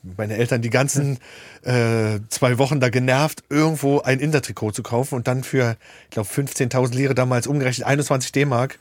meine 0.02 0.36
Eltern 0.36 0.62
die 0.62 0.70
ganzen 0.70 1.18
äh, 1.62 2.18
zwei 2.28 2.58
Wochen 2.58 2.80
da 2.80 2.88
genervt, 2.88 3.44
irgendwo 3.48 4.00
ein 4.00 4.18
Intertrikot 4.18 4.72
zu 4.72 4.82
kaufen 4.82 5.14
und 5.14 5.28
dann 5.28 5.44
für, 5.44 5.76
ich 6.04 6.10
glaube, 6.10 6.28
15.000 6.28 6.94
Lire 6.94 7.14
damals 7.14 7.46
umgerechnet, 7.46 7.86
21 7.86 8.32
D-Mark, 8.32 8.78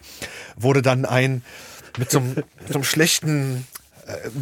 wurde 0.55 0.81
dann 0.81 1.05
ein 1.05 1.43
mit 1.97 2.09
so 2.09 2.19
einem, 2.19 2.35
mit 2.35 2.45
so 2.67 2.73
einem 2.73 2.83
schlechten 2.83 3.67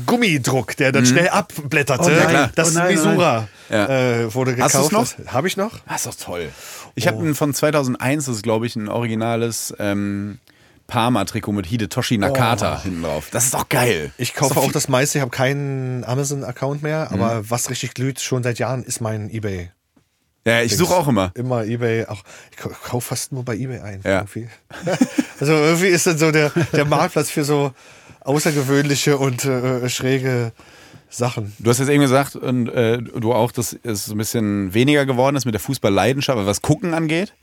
Gummidruck, 0.06 0.76
der 0.78 0.92
dann 0.92 1.04
mhm. 1.04 1.08
schnell 1.08 1.30
abblätterte. 1.30 2.04
Oh 2.04 2.32
nein, 2.32 2.50
das 2.56 2.72
oh 2.72 2.80
nein, 2.80 2.96
Misura 2.96 3.48
ja. 3.70 3.86
äh, 3.88 4.34
wurde 4.34 4.56
gekauft. 4.56 4.76
Hast 4.76 4.92
noch? 4.92 5.34
Habe 5.34 5.48
ich 5.48 5.58
noch? 5.58 5.80
Das 5.88 6.06
ist 6.06 6.08
doch 6.08 6.26
toll. 6.26 6.50
Ich 6.96 7.06
oh. 7.06 7.12
habe 7.12 7.36
von 7.36 7.54
2001, 7.54 8.26
das 8.26 8.36
ist 8.38 8.44
glaube 8.44 8.66
ich 8.66 8.76
ein 8.76 8.88
originales 8.88 9.74
ähm, 9.80 10.40
Parma-Trikot 10.88 11.52
mit 11.54 11.68
Hidetoshi 11.68 12.18
Nakata 12.18 12.78
oh. 12.80 12.84
hinten 12.84 13.04
drauf. 13.04 13.30
Das 13.32 13.46
ist 13.46 13.54
doch 13.54 13.70
geil. 13.70 14.12
Ich 14.18 14.34
kaufe 14.34 14.60
auch 14.60 14.72
das 14.72 14.90
meiste. 14.90 15.20
Ich 15.20 15.22
habe 15.22 15.32
keinen 15.32 16.04
Amazon-Account 16.04 16.84
mehr, 16.84 17.12
aber 17.12 17.36
mhm. 17.36 17.50
was 17.50 17.70
richtig 17.70 17.94
glüht 17.94 18.20
schon 18.20 18.44
seit 18.44 18.60
Jahren 18.60 18.84
ist 18.84 19.00
mein 19.00 19.30
eBay. 19.30 19.72
Ja, 20.46 20.62
ich 20.62 20.76
suche 20.76 20.96
auch 20.96 21.08
immer. 21.08 21.32
Immer 21.36 21.66
eBay. 21.66 22.06
Auch, 22.06 22.24
ich 22.52 22.58
kaufe 22.58 23.10
fast 23.10 23.32
nur 23.32 23.44
bei 23.44 23.56
eBay 23.56 23.80
ein. 23.80 24.02
Ja. 24.04 24.20
Irgendwie. 24.20 24.48
also 25.40 25.54
irgendwie 25.54 25.88
ist 25.88 26.08
dann 26.08 26.18
so 26.18 26.32
der, 26.32 26.52
der 26.74 26.86
Marktplatz 26.86 27.30
für 27.30 27.44
so 27.44 27.72
außergewöhnliche 28.22 29.18
und 29.18 29.46
äh, 29.46 29.90
schräge 29.90 30.52
Sachen. 31.10 31.54
Du 31.60 31.70
hast 31.70 31.80
jetzt 31.80 31.90
eben 31.90 32.02
gesagt, 32.02 32.36
und 32.36 32.70
äh, 32.70 33.00
du 33.00 33.34
auch, 33.34 33.52
dass 33.52 33.78
es 33.84 34.10
ein 34.10 34.18
bisschen 34.18 34.74
weniger 34.74 35.06
geworden 35.06 35.36
ist 35.36 35.46
mit 35.46 35.54
der 35.54 35.62
Fußballleidenschaft, 35.62 36.46
was 36.46 36.62
Gucken 36.62 36.94
angeht. 36.94 37.34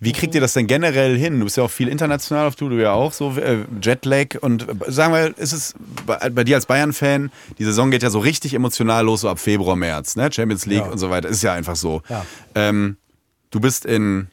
Wie 0.00 0.12
kriegt 0.12 0.32
ihr 0.36 0.40
das 0.40 0.52
denn 0.52 0.68
generell 0.68 1.18
hin? 1.18 1.40
Du 1.40 1.44
bist 1.44 1.56
ja 1.56 1.64
auch 1.64 1.70
viel 1.70 1.88
international 1.88 2.46
auf 2.46 2.54
du, 2.54 2.68
du 2.68 2.80
ja 2.80 2.92
auch 2.92 3.12
so, 3.12 3.36
äh, 3.36 3.64
Jetlag 3.82 4.36
und 4.40 4.64
sagen 4.86 5.12
wir, 5.12 5.36
ist 5.36 5.52
es 5.52 5.74
bei, 6.06 6.30
bei 6.30 6.44
dir 6.44 6.54
als 6.54 6.66
Bayern-Fan, 6.66 7.32
die 7.58 7.64
Saison 7.64 7.90
geht 7.90 8.04
ja 8.04 8.10
so 8.10 8.20
richtig 8.20 8.54
emotional 8.54 9.04
los, 9.04 9.22
so 9.22 9.28
ab 9.28 9.40
Februar, 9.40 9.74
März, 9.74 10.14
ne? 10.14 10.30
Champions 10.32 10.66
League 10.66 10.84
ja. 10.84 10.90
und 10.90 10.98
so 10.98 11.10
weiter, 11.10 11.28
ist 11.28 11.42
ja 11.42 11.52
einfach 11.52 11.74
so. 11.74 12.02
Ja. 12.08 12.24
Ähm, 12.54 12.96
du 13.50 13.58
bist 13.58 13.84
in 13.84 14.28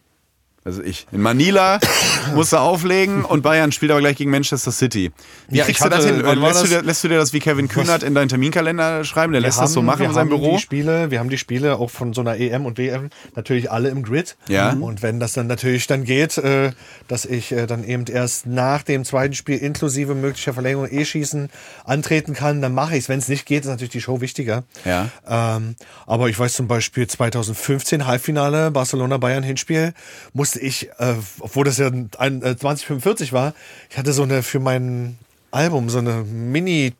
also 0.65 0.81
ich. 0.81 1.05
In 1.11 1.21
Manila 1.21 1.79
musst 2.33 2.51
du 2.51 2.57
auflegen 2.57 3.23
und 3.23 3.43
Bayern 3.43 3.71
spielt 3.71 3.91
aber 3.91 4.01
gleich 4.01 4.17
gegen 4.17 4.31
Manchester 4.31 4.71
City. 4.71 5.11
Wie 5.47 5.57
ja, 5.57 5.65
kriegst 5.65 5.85
du 5.85 5.89
das 5.89 6.05
hin? 6.05 6.19
Lässt, 6.21 6.41
das? 6.41 6.61
Du 6.63 6.67
dir, 6.67 6.81
lässt, 6.81 7.03
du 7.03 7.07
dir, 7.07 7.17
das 7.17 7.33
wie 7.33 7.39
Kevin 7.39 7.67
Kühnert 7.67 8.01
in 8.01 8.15
deinen 8.15 8.29
Terminkalender 8.29 9.03
schreiben? 9.03 9.31
Der 9.31 9.41
lässt 9.41 9.57
haben, 9.57 9.65
das 9.65 9.73
so 9.73 9.83
machen 9.83 10.05
in 10.05 10.13
seinem 10.13 10.29
Büro? 10.29 10.55
Die 10.55 10.61
Spiele, 10.61 11.11
wir 11.11 11.19
haben 11.19 11.29
die 11.29 11.37
Spiele 11.37 11.77
auch 11.77 11.91
von 11.91 12.13
so 12.13 12.21
einer 12.21 12.37
EM 12.37 12.65
und 12.65 12.79
WM 12.79 13.11
natürlich 13.35 13.69
alle 13.69 13.89
im 13.89 14.01
Grid. 14.01 14.37
Ja. 14.47 14.71
Und 14.71 15.03
wenn 15.03 15.19
das 15.19 15.33
dann 15.33 15.45
natürlich 15.45 15.85
dann 15.85 16.03
geht, 16.03 16.39
äh, 16.39 16.71
dass 17.07 17.25
ich 17.25 17.51
äh, 17.51 17.67
dann 17.67 17.83
eben 17.83 18.05
erst 18.07 18.47
nach 18.47 18.81
dem 18.81 19.05
zweiten 19.05 19.35
Spiel 19.35 19.59
inklusive 19.59 20.15
möglicher 20.15 20.53
Verlängerung 20.53 20.87
E-Schießen 20.89 21.49
antreten 21.83 22.33
kann, 22.33 22.63
dann 22.63 22.73
mache 22.73 22.93
ich 22.93 23.03
es. 23.03 23.09
Wenn 23.09 23.19
es 23.19 23.27
nicht 23.27 23.45
geht, 23.45 23.65
ist 23.65 23.69
natürlich 23.69 23.91
die 23.91 24.01
Show 24.01 24.19
wichtiger. 24.19 24.63
Ja. 24.83 25.09
Ähm, 25.27 25.75
aber 26.07 26.27
ich 26.29 26.39
weiß 26.39 26.53
zum 26.53 26.67
Beispiel 26.67 27.05
2015 27.05 28.07
Halbfinale 28.07 28.71
Barcelona-Bayern 28.71 29.43
Hinspiel 29.43 29.93
musste 30.33 30.54
ich, 30.55 30.89
äh, 30.97 31.15
obwohl 31.39 31.65
das 31.65 31.77
ja 31.77 31.87
ein, 31.87 32.41
äh, 32.41 32.55
2045 32.57 33.33
war, 33.33 33.53
ich 33.89 33.97
hatte 33.97 34.13
so 34.13 34.23
eine 34.23 34.43
für 34.43 34.59
mein 34.59 35.17
Album 35.51 35.89
so 35.89 35.99
eine 35.99 36.23
Mini- 36.23 36.93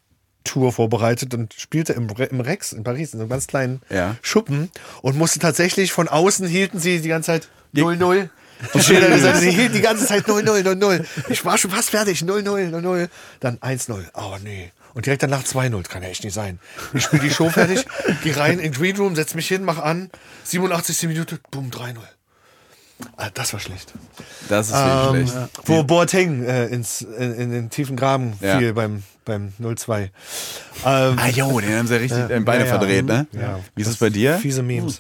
Tour 0.45 0.72
vorbereitet 0.72 1.34
und 1.34 1.56
spielte 1.56 1.94
im, 1.94 2.07
im 2.07 2.40
Rex 2.40 2.72
in 2.72 2.84
Paris, 2.84 3.14
in 3.14 3.18
so 3.19 3.23
einem 3.23 3.30
ganz 3.30 3.48
kleinen 3.48 3.82
ja. 3.90 4.15
Schuppen 4.22 4.69
und 5.02 5.18
musste 5.18 5.40
tatsächlich 5.40 5.91
von 5.91 6.07
außen 6.07 6.48
hielten 6.48 6.80
sie 6.80 7.02
die 7.02 7.10
ganze 7.10 7.32
Zeit 7.32 7.49
0-0. 7.73 8.30
Die 8.73 8.80
Schilder, 8.80 9.36
sie 9.36 9.52
hielten 9.52 9.73
die 9.73 9.82
ganze 9.82 10.06
Zeit 10.06 10.27
0-0, 10.27 10.61
0-0. 10.61 11.06
Ich 11.27 11.44
war 11.44 11.57
schon 11.57 11.72
fast 11.72 11.90
fertig, 11.90 12.22
0-0, 12.22 12.69
0-0. 12.72 13.10
Dann 13.41 13.57
1-0. 13.57 14.06
Oh 14.14 14.38
nee. 14.44 14.72
Und 14.94 15.06
direkt 15.06 15.23
danach 15.23 15.44
2-0. 15.44 15.84
Kann 15.90 16.03
ja 16.03 16.07
echt 16.10 16.23
nicht 16.23 16.34
sein. 16.34 16.60
Ich 16.94 17.03
spiele 17.03 17.23
die 17.23 17.32
Show 17.32 17.49
fertig, 17.49 17.86
gehe 18.23 18.38
rein 18.38 18.60
in 18.60 18.72
den 18.72 18.72
Green 18.72 18.95
Room, 18.95 19.14
setz 19.15 19.34
mich 19.34 19.49
hin, 19.49 19.65
mach 19.65 19.80
an. 19.80 20.10
87. 20.45 21.03
Minute, 21.10 21.40
bumm, 21.52 21.69
3-0. 21.69 21.95
Ah, 23.17 23.30
das 23.34 23.51
war 23.53 23.59
schlecht. 23.59 23.93
Das 24.47 24.67
ist 24.69 24.76
ähm, 24.76 25.27
schlecht. 25.27 25.34
Wo 25.65 25.84
Boateng 25.84 26.43
äh, 26.43 26.67
ins, 26.67 27.01
in, 27.01 27.34
in, 27.35 27.51
den 27.51 27.69
tiefen 27.69 27.95
Graben 27.95 28.34
ja. 28.39 28.57
fiel 28.57 28.73
beim, 28.73 29.03
beim 29.26 29.53
0-2. 29.61 30.03
Ähm, 30.03 30.09
ah 30.85 31.27
jo, 31.27 31.59
den 31.59 31.77
haben 31.77 31.88
sie 31.88 31.95
ja 31.95 31.99
richtig 31.99 32.30
äh, 32.30 32.39
Beine 32.39 32.65
ja, 32.65 32.69
verdreht, 32.69 33.05
ne? 33.05 33.27
Ja. 33.34 33.59
Wie 33.76 33.81
ist 33.81 33.89
es 33.89 33.97
bei 33.97 34.09
dir? 34.09 34.38
Fiese 34.38 34.63
Memes. 34.63 34.99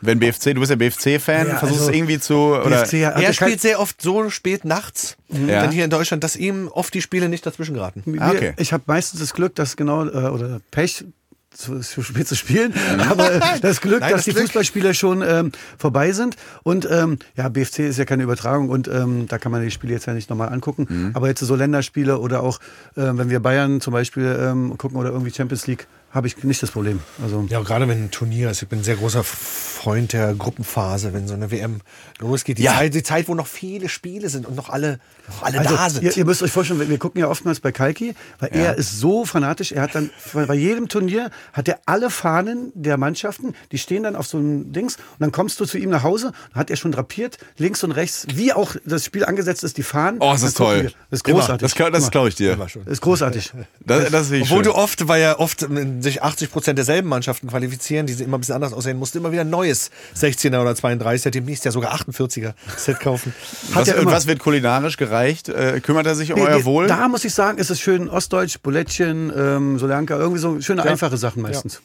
Wenn 0.00 0.20
BFC, 0.20 0.54
du 0.54 0.60
bist 0.60 0.70
ja 0.70 0.76
BFC-Fan, 0.76 1.48
ja, 1.48 1.56
versuchst 1.56 1.80
also, 1.80 1.90
es 1.90 1.96
irgendwie 1.96 2.20
zu. 2.20 2.34
Oder 2.34 2.82
BFC, 2.82 2.94
er 3.02 3.32
spielt 3.32 3.60
sehr 3.60 3.80
oft 3.80 4.00
so 4.00 4.30
spät 4.30 4.64
nachts, 4.64 5.16
ja. 5.28 5.62
dann 5.62 5.72
hier 5.72 5.84
in 5.84 5.90
Deutschland, 5.90 6.22
dass 6.22 6.36
ihm 6.36 6.68
oft 6.68 6.94
die 6.94 7.02
Spiele 7.02 7.28
nicht 7.28 7.44
dazwischen 7.44 7.74
geraten. 7.74 8.04
Ah, 8.20 8.30
okay. 8.30 8.54
Ich 8.58 8.72
habe 8.72 8.84
meistens 8.86 9.20
das 9.20 9.34
Glück, 9.34 9.56
dass 9.56 9.76
genau, 9.76 10.04
äh, 10.06 10.28
oder 10.28 10.60
Pech, 10.70 11.04
zu, 11.50 11.80
zu 11.80 12.02
spät 12.02 12.28
zu 12.28 12.36
spielen. 12.36 12.72
Aber 13.08 13.32
äh, 13.32 13.40
das 13.60 13.80
Glück, 13.80 14.00
Nein, 14.00 14.10
dass 14.12 14.18
das 14.20 14.24
die 14.26 14.30
Glück. 14.32 14.44
Fußballspiele 14.44 14.94
schon 14.94 15.22
ähm, 15.22 15.52
vorbei 15.78 16.12
sind. 16.12 16.36
Und 16.62 16.88
ähm, 16.90 17.18
ja, 17.36 17.48
BFC 17.48 17.80
ist 17.80 17.98
ja 17.98 18.04
keine 18.04 18.22
Übertragung 18.22 18.68
und 18.68 18.88
ähm, 18.88 19.26
da 19.28 19.38
kann 19.38 19.52
man 19.52 19.62
die 19.62 19.70
Spiele 19.70 19.92
jetzt 19.92 20.06
ja 20.06 20.14
nicht 20.14 20.30
nochmal 20.30 20.50
angucken. 20.50 20.86
Mhm. 20.88 21.10
Aber 21.14 21.28
jetzt 21.28 21.40
so 21.40 21.54
Länderspiele 21.54 22.18
oder 22.18 22.42
auch, 22.42 22.58
äh, 22.96 23.02
wenn 23.02 23.30
wir 23.30 23.40
Bayern 23.40 23.80
zum 23.80 23.92
Beispiel 23.92 24.38
ähm, 24.40 24.78
gucken 24.78 24.98
oder 24.98 25.10
irgendwie 25.10 25.32
Champions 25.32 25.66
League, 25.66 25.86
habe 26.10 26.26
ich 26.26 26.42
nicht 26.42 26.62
das 26.62 26.70
Problem. 26.70 27.00
Also 27.22 27.46
ja, 27.50 27.60
gerade 27.60 27.86
wenn 27.86 28.04
ein 28.04 28.10
Turnier 28.10 28.50
ist. 28.50 28.62
Ich 28.62 28.68
bin 28.68 28.80
ein 28.80 28.84
sehr 28.84 28.96
großer 28.96 29.22
Freund 29.22 30.12
der 30.14 30.34
Gruppenphase, 30.34 31.12
wenn 31.12 31.28
so 31.28 31.34
eine 31.34 31.50
WM 31.50 31.80
losgeht. 32.18 32.58
Die, 32.58 32.62
ja. 32.62 32.72
Zeit, 32.72 32.94
die 32.94 33.02
Zeit, 33.02 33.28
wo 33.28 33.34
noch 33.34 33.46
viele 33.46 33.88
Spiele 33.88 34.30
sind 34.30 34.46
und 34.46 34.56
noch 34.56 34.70
alle, 34.70 35.00
noch 35.28 35.42
alle 35.42 35.58
also, 35.58 35.76
da 35.76 35.90
sind. 35.90 36.02
Ihr, 36.04 36.16
ihr, 36.16 36.24
müsst 36.24 36.42
euch 36.42 36.50
vorstellen, 36.50 36.88
wir 36.88 36.98
gucken 36.98 37.20
ja 37.20 37.28
oftmals 37.28 37.60
bei 37.60 37.72
Kalki, 37.72 38.14
weil 38.38 38.50
ja. 38.54 38.62
er 38.62 38.74
ist 38.76 38.98
so 38.98 39.26
fanatisch. 39.26 39.72
Er 39.72 39.82
hat 39.82 39.94
dann 39.94 40.10
bei 40.32 40.54
jedem 40.54 40.88
Turnier 40.88 41.30
hat 41.52 41.68
er 41.68 41.80
alle 41.84 42.08
Fahnen 42.10 42.72
der 42.74 42.96
Mannschaften, 42.96 43.54
die 43.70 43.78
stehen 43.78 44.02
dann 44.02 44.16
auf 44.16 44.26
so 44.26 44.38
einem 44.38 44.72
Dings 44.72 44.96
und 44.96 45.20
dann 45.20 45.32
kommst 45.32 45.60
du 45.60 45.66
zu 45.66 45.76
ihm 45.76 45.90
nach 45.90 46.02
Hause, 46.02 46.32
hat 46.54 46.70
er 46.70 46.76
schon 46.76 46.92
drapiert, 46.92 47.38
links 47.58 47.84
und 47.84 47.92
rechts, 47.92 48.26
wie 48.34 48.54
auch 48.54 48.76
das 48.84 49.04
Spiel 49.04 49.26
angesetzt 49.26 49.62
ist, 49.62 49.76
die 49.76 49.82
Fahnen. 49.82 50.20
Oh, 50.20 50.32
das 50.32 50.42
ist 50.42 50.56
toll. 50.56 50.90
Das 51.10 51.18
ist 51.18 51.24
großartig. 51.24 51.74
Immer. 51.78 51.90
Das, 51.90 52.02
das 52.02 52.10
glaube 52.10 52.28
ich 52.30 52.34
dir. 52.34 52.56
Das 52.56 52.76
ist 52.76 53.00
großartig. 53.02 53.52
Das, 53.84 54.10
das 54.10 54.30
ist 54.30 54.42
Obwohl 54.42 54.58
schön. 54.58 54.62
du 54.64 54.74
oft, 54.74 55.06
weil 55.06 55.20
er 55.20 55.40
oft 55.40 55.68
sich 56.02 56.22
80 56.22 56.50
Prozent 56.50 56.78
derselben 56.78 57.08
Mannschaften 57.08 57.48
qualifizieren, 57.48 58.06
die 58.06 58.12
immer 58.22 58.38
ein 58.38 58.40
bisschen 58.40 58.54
anders 58.54 58.72
aussehen, 58.72 58.98
musste 58.98 59.18
immer 59.18 59.32
wieder 59.32 59.42
ein 59.42 59.50
neues 59.50 59.90
16er 60.16 60.60
oder 60.60 60.72
32er, 60.72 61.30
demnächst 61.30 61.64
ja 61.64 61.70
sogar 61.70 61.94
48er 61.94 62.54
Set 62.76 63.00
kaufen. 63.00 63.34
Hat 63.70 63.82
was, 63.82 63.88
ja 63.88 63.94
immer, 63.94 64.12
was 64.12 64.26
wird 64.26 64.38
kulinarisch 64.38 64.96
gereicht? 64.96 65.48
Äh, 65.48 65.80
kümmert 65.80 66.06
er 66.06 66.14
sich 66.14 66.32
um 66.32 66.40
nee, 66.40 66.46
euer 66.46 66.64
Wohl? 66.64 66.86
Da 66.86 67.08
muss 67.08 67.24
ich 67.24 67.34
sagen, 67.34 67.58
ist 67.58 67.70
es 67.70 67.80
schön 67.80 68.08
Ostdeutsch, 68.08 68.58
Bulettchen, 68.62 69.32
ähm, 69.36 69.78
Solanka, 69.78 70.16
irgendwie 70.16 70.40
so 70.40 70.60
schöne 70.60 70.84
ja. 70.84 70.90
einfache 70.90 71.16
Sachen 71.16 71.42
meistens. 71.42 71.74
Ja. 71.74 71.80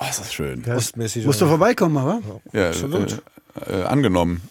Oh, 0.00 0.04
ist 0.08 0.20
das 0.20 0.32
schön. 0.32 0.62
Ja, 0.64 0.74
Musst 0.74 1.40
du 1.40 1.46
vorbeikommen, 1.46 1.96
aber? 1.96 2.20
Ja, 2.52 2.68
absolut. 2.68 3.20
Äh, 3.66 3.78
äh, 3.78 3.84
angenommen. 3.84 4.42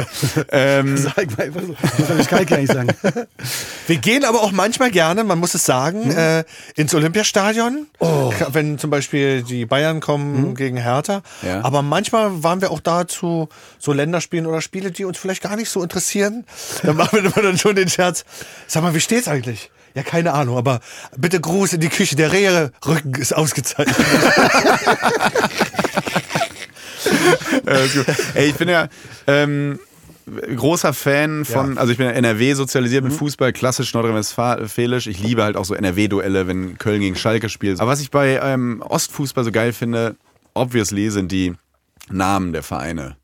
ähm, 0.50 0.96
Sag 0.96 1.36
mal, 1.36 1.54
was 1.54 2.08
soll 2.08 2.20
ich 2.20 2.28
kann 2.48 2.62
ich 2.62 2.68
sagen. 2.68 2.88
Wir 3.86 3.96
gehen 3.96 4.24
aber 4.24 4.42
auch 4.42 4.52
manchmal 4.52 4.90
gerne, 4.90 5.24
man 5.24 5.38
muss 5.38 5.54
es 5.54 5.64
sagen, 5.64 6.04
hm? 6.04 6.16
äh, 6.16 6.44
ins 6.74 6.94
Olympiastadion, 6.94 7.86
oh. 7.98 8.32
wenn 8.50 8.78
zum 8.78 8.90
Beispiel 8.90 9.42
die 9.42 9.66
Bayern 9.66 10.00
kommen 10.00 10.36
hm? 10.36 10.54
gegen 10.54 10.76
Hertha. 10.76 11.22
Ja. 11.42 11.64
Aber 11.64 11.82
manchmal 11.82 12.42
waren 12.42 12.60
wir 12.60 12.70
auch 12.70 12.80
da 12.80 13.06
zu 13.06 13.48
so 13.78 13.92
Länderspielen 13.92 14.46
oder 14.46 14.60
Spiele, 14.60 14.90
die 14.90 15.04
uns 15.04 15.18
vielleicht 15.18 15.42
gar 15.42 15.56
nicht 15.56 15.70
so 15.70 15.82
interessieren. 15.82 16.44
Da 16.82 16.92
machen 16.92 17.22
wir 17.22 17.30
dann 17.42 17.58
schon 17.58 17.76
den 17.76 17.88
Scherz. 17.88 18.24
Sag 18.66 18.82
mal, 18.82 18.94
wie 18.94 19.00
steht's 19.00 19.28
eigentlich? 19.28 19.70
Ja, 19.94 20.02
keine 20.02 20.34
Ahnung, 20.34 20.58
aber 20.58 20.80
bitte 21.16 21.40
Gruß 21.40 21.72
in 21.72 21.80
die 21.80 21.88
Küche. 21.88 22.16
Der 22.16 22.30
Rehe-Rücken 22.30 23.14
ist 23.14 23.34
ausgezeichnet. 23.34 23.96
Ey, 28.34 28.48
ich 28.48 28.54
bin 28.54 28.68
ja 28.68 28.88
ähm, 29.26 29.78
großer 30.26 30.92
Fan 30.92 31.44
von, 31.44 31.74
ja. 31.74 31.80
also 31.80 31.92
ich 31.92 31.98
bin 31.98 32.06
ja 32.06 32.12
NRW 32.12 32.54
sozialisiert 32.54 33.04
mhm. 33.04 33.10
mit 33.10 33.18
Fußball, 33.18 33.52
klassisch 33.52 33.94
nordrhein-westfälisch. 33.94 35.06
Ich 35.06 35.20
liebe 35.20 35.42
halt 35.42 35.56
auch 35.56 35.64
so 35.64 35.74
NRW-Duelle, 35.74 36.46
wenn 36.46 36.78
Köln 36.78 37.00
gegen 37.00 37.16
Schalke 37.16 37.48
spielt. 37.48 37.80
Aber 37.80 37.90
was 37.90 38.00
ich 38.00 38.10
bei 38.10 38.40
ähm, 38.42 38.82
Ostfußball 38.82 39.44
so 39.44 39.52
geil 39.52 39.72
finde, 39.72 40.16
obviously 40.54 41.10
sind 41.10 41.30
die 41.30 41.54
Namen 42.10 42.52
der 42.52 42.62
Vereine. 42.62 43.16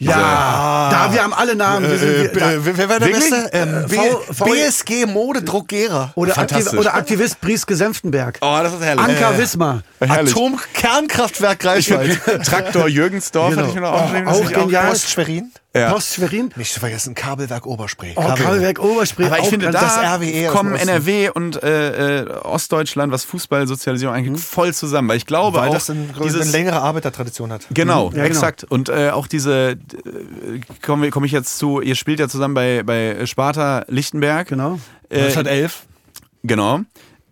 Ja, 0.00 0.88
da, 0.90 1.12
wir 1.12 1.22
haben 1.22 1.34
alle 1.34 1.54
Namen. 1.54 1.90
Wir 1.90 1.98
sind, 1.98 2.10
äh, 2.10 2.64
wir, 2.64 2.76
wer 2.78 2.88
war 2.88 3.00
der 3.00 3.08
Wirklich? 3.08 3.30
Beste? 3.30 3.50
Ähm, 3.52 3.86
v, 3.86 4.44
BSG 4.46 5.04
Modedruck 5.04 5.68
Gera. 5.68 6.12
Oder, 6.14 6.38
Aktiv, 6.38 6.72
oder 6.72 6.94
Aktivist 6.94 7.38
Brieske 7.42 7.76
Senftenberg. 7.76 8.38
Oh, 8.40 8.58
das 8.62 8.72
ist 8.72 8.82
herrlich. 8.82 9.04
Anker 9.04 9.34
äh, 9.34 9.38
Wismar. 9.38 9.82
Atomkernkraftwerk 10.00 11.58
Greifswald. 11.58 12.18
Traktor 12.46 12.88
Jürgensdorf 12.88 13.50
genau. 13.50 13.60
hatte 13.60 13.68
ich 13.68 13.74
mir 13.74 13.82
noch 13.82 13.92
aufgeschrieben. 13.92 14.28
Auch, 14.28 14.40
auch 14.40 14.64
genial. 14.64 14.88
Post 14.88 15.10
Schwerin. 15.10 15.52
Ja. 15.74 15.92
Post 15.92 16.14
Schwerin. 16.14 16.50
Nicht 16.56 16.72
zu 16.72 16.80
vergessen, 16.80 17.14
Kabelwerk 17.14 17.64
Oberspree. 17.64 18.14
Oh, 18.16 18.22
Kabelwerk 18.22 18.80
Oberspree. 18.80 19.26
Aber 19.26 19.38
ich 19.38 19.46
finde, 19.46 19.70
da 19.70 20.16
RWE 20.16 20.48
kommen 20.48 20.74
NRW 20.74 21.30
und 21.30 21.62
äh, 21.62 22.22
äh, 22.22 22.30
Ostdeutschland, 22.42 23.12
was 23.12 23.24
Fußballsozialisierung 23.24 24.12
eigentlich 24.12 24.30
mhm. 24.32 24.38
voll 24.38 24.74
zusammen. 24.74 25.08
Weil 25.08 25.18
ich 25.18 25.26
glaube 25.26 25.58
Weil 25.58 25.68
auch, 25.68 25.74
das 25.74 25.88
ein, 25.88 26.12
dieses, 26.24 26.42
eine 26.42 26.50
längere 26.50 26.80
Arbeitertradition 26.80 27.52
hat. 27.52 27.66
Genau, 27.70 28.10
mhm. 28.10 28.16
ja, 28.16 28.24
genau. 28.24 28.34
exakt. 28.34 28.64
Und 28.64 28.88
äh, 28.88 29.10
auch 29.10 29.28
diese, 29.28 29.78
komme 30.82 31.10
komm 31.10 31.24
ich 31.24 31.32
jetzt 31.32 31.58
zu, 31.58 31.80
ihr 31.80 31.94
spielt 31.94 32.18
ja 32.18 32.28
zusammen 32.28 32.54
bei, 32.54 32.82
bei 32.82 33.24
Sparta 33.26 33.84
Lichtenberg. 33.86 34.48
Genau. 34.48 34.80
1911. 35.10 35.86
Äh, 36.42 36.46
genau. 36.48 36.80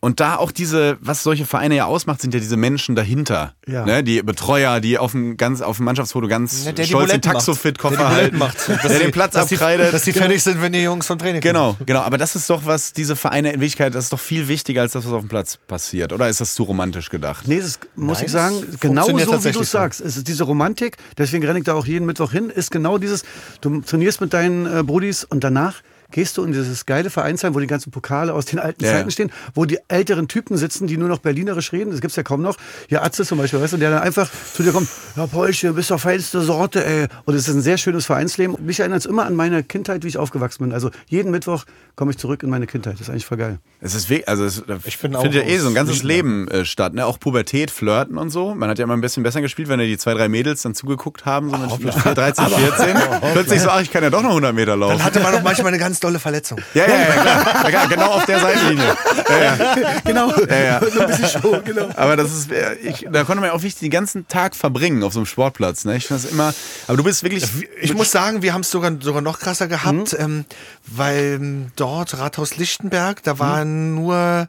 Und 0.00 0.20
da 0.20 0.36
auch 0.36 0.52
diese, 0.52 0.96
was 1.00 1.22
solche 1.22 1.44
Vereine 1.44 1.76
ja 1.76 1.86
ausmacht, 1.86 2.20
sind 2.20 2.34
ja 2.34 2.40
diese 2.40 2.56
Menschen 2.56 2.94
dahinter. 2.94 3.54
Ja. 3.66 3.84
Ne? 3.84 4.04
Die 4.04 4.22
Betreuer, 4.22 4.80
die 4.80 4.98
auf 4.98 5.12
dem, 5.12 5.36
ganz, 5.36 5.60
auf 5.60 5.76
dem 5.76 5.86
Mannschaftsfoto 5.86 6.28
ganz 6.28 6.64
ja, 6.64 6.84
stolz 6.84 7.10
den 7.10 7.22
Taxofit-Koffer 7.22 8.08
halten. 8.08 8.38
Macht. 8.38 8.68
Der, 8.68 8.76
der 8.76 8.98
den 8.98 9.10
Platz 9.10 9.32
dass 9.34 9.52
abkreidet. 9.52 9.88
Die, 9.88 9.92
dass 9.92 10.02
die 10.04 10.12
fertig 10.12 10.42
sind, 10.42 10.62
wenn 10.62 10.72
die 10.72 10.82
Jungs 10.82 11.06
vom 11.06 11.18
Training 11.18 11.40
kommen. 11.40 11.52
Genau, 11.52 11.76
genau. 11.84 12.00
Aber 12.00 12.18
das 12.18 12.36
ist 12.36 12.48
doch 12.48 12.64
was, 12.64 12.92
diese 12.92 13.16
Vereine 13.16 13.48
in 13.48 13.60
Wirklichkeit, 13.60 13.94
das 13.94 14.04
ist 14.04 14.12
doch 14.12 14.20
viel 14.20 14.48
wichtiger 14.48 14.82
als 14.82 14.92
das, 14.92 15.04
was 15.04 15.12
auf 15.12 15.20
dem 15.20 15.28
Platz 15.28 15.58
passiert. 15.66 16.12
Oder 16.12 16.28
ist 16.28 16.40
das 16.40 16.54
zu 16.54 16.62
romantisch 16.62 17.10
gedacht? 17.10 17.48
Nee, 17.48 17.60
das 17.60 17.80
muss 17.96 18.18
Nein, 18.18 18.26
ich 18.26 18.32
sagen, 18.32 18.56
genau 18.80 19.06
so, 19.06 19.44
wie 19.44 19.52
du 19.52 19.62
sagst. 19.64 20.00
Es 20.00 20.16
ist 20.16 20.28
diese 20.28 20.44
Romantik, 20.44 20.96
deswegen 21.16 21.44
renne 21.44 21.58
ich 21.58 21.64
da 21.64 21.74
auch 21.74 21.86
jeden 21.86 22.06
Mittwoch 22.06 22.32
hin, 22.32 22.50
ist 22.50 22.70
genau 22.70 22.98
dieses, 22.98 23.24
du 23.60 23.80
trainierst 23.80 24.20
mit 24.20 24.32
deinen 24.32 24.66
äh, 24.66 24.82
Brudis 24.82 25.24
und 25.24 25.44
danach 25.44 25.82
gehst 26.10 26.36
du 26.36 26.44
in 26.44 26.52
dieses 26.52 26.86
geile 26.86 27.10
Vereinsheim, 27.10 27.54
wo 27.54 27.60
die 27.60 27.66
ganzen 27.66 27.90
Pokale 27.90 28.32
aus 28.32 28.46
den 28.46 28.58
alten 28.58 28.84
ja. 28.84 28.92
Zeiten 28.92 29.10
stehen, 29.10 29.30
wo 29.54 29.64
die 29.64 29.78
älteren 29.88 30.28
Typen 30.28 30.56
sitzen, 30.56 30.86
die 30.86 30.96
nur 30.96 31.08
noch 31.08 31.18
Berlinerisch 31.18 31.72
reden, 31.72 31.90
das 31.90 32.00
gibt's 32.00 32.16
ja 32.16 32.22
kaum 32.22 32.42
noch. 32.42 32.56
Ja, 32.88 33.02
Atze 33.02 33.24
zum 33.24 33.38
Beispiel, 33.38 33.60
weißt 33.60 33.74
du, 33.74 33.76
der 33.76 33.90
dann 33.90 34.02
einfach 34.02 34.30
zu 34.54 34.62
dir 34.62 34.72
kommt, 34.72 34.88
ja, 35.16 35.26
Polche, 35.26 35.68
du 35.68 35.74
bist 35.74 35.90
doch 35.90 36.00
feinste 36.00 36.40
Sorte, 36.40 36.84
ey. 36.84 37.06
Und 37.24 37.34
es 37.34 37.48
ist 37.48 37.54
ein 37.54 37.62
sehr 37.62 37.78
schönes 37.78 38.06
Vereinsleben. 38.06 38.56
Mich 38.64 38.80
erinnert 38.80 39.00
es 39.00 39.06
immer 39.06 39.26
an 39.26 39.34
meine 39.34 39.62
Kindheit, 39.62 40.04
wie 40.04 40.08
ich 40.08 40.18
aufgewachsen 40.18 40.64
bin. 40.64 40.72
Also 40.72 40.90
jeden 41.08 41.30
Mittwoch 41.30 41.64
komme 41.96 42.12
ich 42.12 42.18
zurück 42.18 42.42
in 42.42 42.50
meine 42.50 42.66
Kindheit. 42.66 42.94
Das 42.94 43.02
ist 43.02 43.10
eigentlich 43.10 43.26
voll 43.26 43.38
geil. 43.38 43.58
Es 43.80 43.94
ist 43.94 44.08
also 44.26 44.44
es, 44.44 44.62
ich 44.84 44.96
finde 44.96 45.20
find 45.20 45.34
ja 45.34 45.42
eh 45.42 45.58
so 45.58 45.68
ein 45.68 45.74
ganzes 45.74 46.02
Leben 46.02 46.48
äh, 46.48 46.64
statt, 46.64 46.94
ne? 46.94 47.04
Auch 47.04 47.20
Pubertät, 47.20 47.70
Flirten 47.70 48.16
und 48.16 48.30
so. 48.30 48.54
Man 48.54 48.70
hat 48.70 48.78
ja 48.78 48.84
immer 48.84 48.96
ein 48.96 49.00
bisschen 49.00 49.22
besser 49.22 49.40
gespielt, 49.40 49.68
wenn 49.68 49.78
ja 49.80 49.86
die 49.86 49.98
zwei, 49.98 50.14
drei 50.14 50.28
Mädels 50.28 50.62
dann 50.62 50.74
zugeguckt 50.74 51.26
haben, 51.26 51.50
so 51.50 51.56
mit, 51.58 51.70
oh, 51.70 51.76
mit 51.78 52.16
13, 52.16 52.46
14. 52.46 52.96
Plötzlich 53.32 53.60
so, 53.60 53.68
ach, 53.68 53.82
ich 53.82 53.90
kann 53.90 54.02
ja 54.02 54.10
doch 54.10 54.22
noch 54.22 54.30
100 54.30 54.54
Meter 54.54 54.76
laufen. 54.76 54.96
Dann 54.96 55.04
hatte 55.04 55.20
man 55.20 55.32
doch 55.32 55.42
manchmal 55.42 55.68
eine 55.68 55.78
ganz 55.78 55.97
dolle 56.00 56.18
Verletzung. 56.18 56.60
Ja, 56.74 56.86
ja, 56.86 56.98
ja, 56.98 57.70
klar. 57.70 57.88
genau 57.88 58.12
auf 58.12 58.26
der 58.26 58.40
Seitenlinie. 58.40 58.96
Ja, 59.28 59.38
ja. 59.38 60.00
Genau, 60.04 60.32
ja, 60.48 60.58
ja. 60.58 60.80
so 60.90 61.00
ein 61.00 61.06
bisschen 61.06 61.40
Show, 61.40 61.60
genau. 61.64 61.88
Aber 61.96 62.16
das 62.16 62.32
ist, 62.32 62.50
äh, 62.50 62.74
ich, 62.76 63.06
da 63.10 63.24
konnte 63.24 63.40
man 63.40 63.50
ja 63.50 63.52
auch 63.52 63.62
wirklich 63.62 63.76
den 63.76 63.90
ganzen 63.90 64.26
Tag 64.28 64.54
verbringen 64.54 65.02
auf 65.02 65.12
so 65.12 65.20
einem 65.20 65.26
Sportplatz. 65.26 65.84
Ne? 65.84 65.96
Ich 65.96 66.06
finde 66.06 66.22
das 66.22 66.32
immer, 66.32 66.54
aber 66.86 66.96
du 66.96 67.04
bist 67.04 67.22
wirklich... 67.22 67.44
Ich 67.80 67.94
muss 67.94 68.10
sagen, 68.10 68.42
wir 68.42 68.52
haben 68.52 68.62
es 68.62 68.70
sogar, 68.70 68.92
sogar 69.00 69.22
noch 69.22 69.38
krasser 69.38 69.68
gehabt, 69.68 70.12
mhm. 70.12 70.18
ähm, 70.18 70.44
weil 70.86 71.38
ähm, 71.40 71.72
dort 71.76 72.18
Rathaus 72.18 72.56
Lichtenberg, 72.56 73.22
da 73.22 73.38
waren 73.38 73.90
mhm. 73.90 73.94
nur... 73.94 74.48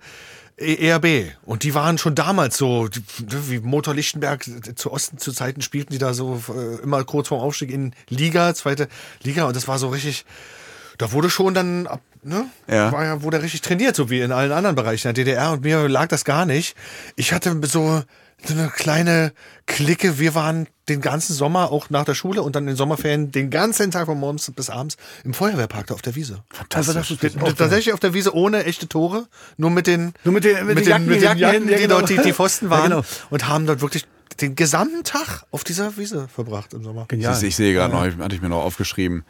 ERB. 0.59 1.31
Und 1.45 1.63
die 1.63 1.73
waren 1.73 1.97
schon 1.97 2.15
damals 2.15 2.57
so, 2.57 2.89
wie 3.17 3.59
Motor 3.59 3.93
Lichtenberg 3.93 4.45
zu 4.75 4.91
Osten 4.91 5.17
zu 5.17 5.31
Zeiten 5.31 5.61
spielten 5.61 5.93
die 5.93 5.99
da 5.99 6.13
so 6.13 6.43
äh, 6.49 6.83
immer 6.83 7.03
kurz 7.05 7.29
vorm 7.29 7.41
Aufstieg 7.41 7.71
in 7.71 7.93
Liga, 8.09 8.53
zweite 8.53 8.89
Liga. 9.23 9.45
Und 9.45 9.55
das 9.55 9.67
war 9.67 9.79
so 9.79 9.87
richtig, 9.87 10.25
da 10.99 11.11
wurde 11.13 11.29
schon 11.29 11.55
dann 11.55 11.87
ne? 12.23 12.45
Ja. 12.67 12.91
War 12.91 13.03
ja, 13.03 13.23
wurde 13.23 13.41
richtig 13.41 13.61
trainiert, 13.61 13.95
so 13.95 14.09
wie 14.09 14.19
in 14.19 14.31
allen 14.31 14.51
anderen 14.51 14.75
Bereichen 14.75 15.07
der 15.07 15.13
DDR. 15.13 15.53
Und 15.53 15.63
mir 15.63 15.87
lag 15.87 16.07
das 16.07 16.25
gar 16.25 16.45
nicht. 16.45 16.75
Ich 17.15 17.33
hatte 17.33 17.59
so 17.63 18.03
eine 18.47 18.67
kleine 18.69 19.31
Clique. 19.65 20.19
Wir 20.19 20.35
waren 20.35 20.67
den 20.89 20.99
ganzen 20.99 21.33
Sommer 21.33 21.71
auch 21.71 21.89
nach 21.89 22.03
der 22.03 22.15
Schule 22.15 22.41
und 22.41 22.55
dann 22.55 22.63
in 22.63 22.69
den 22.69 22.75
Sommerferien 22.75 23.31
den 23.31 23.49
ganzen 23.49 23.91
Tag 23.91 24.07
von 24.07 24.19
morgens 24.19 24.51
bis 24.51 24.69
abends 24.69 24.97
im 25.23 25.33
Feuerwehrpark 25.33 25.87
da 25.87 25.93
auf 25.93 26.01
der 26.01 26.15
Wiese. 26.15 26.43
Fantastisch. 26.49 26.95
Also 26.97 27.15
das 27.15 27.35
ist 27.51 27.57
tatsächlich 27.57 27.93
auf 27.93 27.99
der 28.01 28.13
Wiese 28.13 28.35
ohne 28.35 28.65
echte 28.65 28.87
Tore, 28.87 29.27
nur 29.55 29.69
mit 29.69 29.87
den, 29.87 30.13
nur 30.25 30.33
mit 30.33 30.43
den, 30.43 30.65
mit, 30.65 30.75
mit 30.75 30.85
den, 30.85 30.89
Jacken, 30.89 31.05
mit 31.05 31.21
den 31.21 31.37
Jacken, 31.37 31.67
die, 31.67 31.75
genau. 31.75 31.99
dort 31.99 32.09
die, 32.09 32.17
die 32.17 32.33
Pfosten 32.33 32.69
waren 32.69 32.91
ja, 32.91 32.97
genau. 32.97 33.07
und 33.29 33.47
haben 33.47 33.65
dort 33.65 33.81
wirklich 33.81 34.05
den 34.41 34.55
gesamten 34.55 35.03
Tag 35.03 35.43
auf 35.51 35.63
dieser 35.63 35.95
Wiese 35.97 36.27
verbracht 36.27 36.73
im 36.73 36.83
Sommer. 36.83 37.05
Genial. 37.07 37.37
Ich, 37.37 37.43
ich 37.43 37.55
sehe 37.55 37.73
gerade 37.73 37.93
ja. 37.93 38.07
noch, 38.07 38.23
hatte 38.23 38.35
ich 38.35 38.41
mir 38.41 38.49
noch 38.49 38.63
aufgeschrieben, 38.63 39.23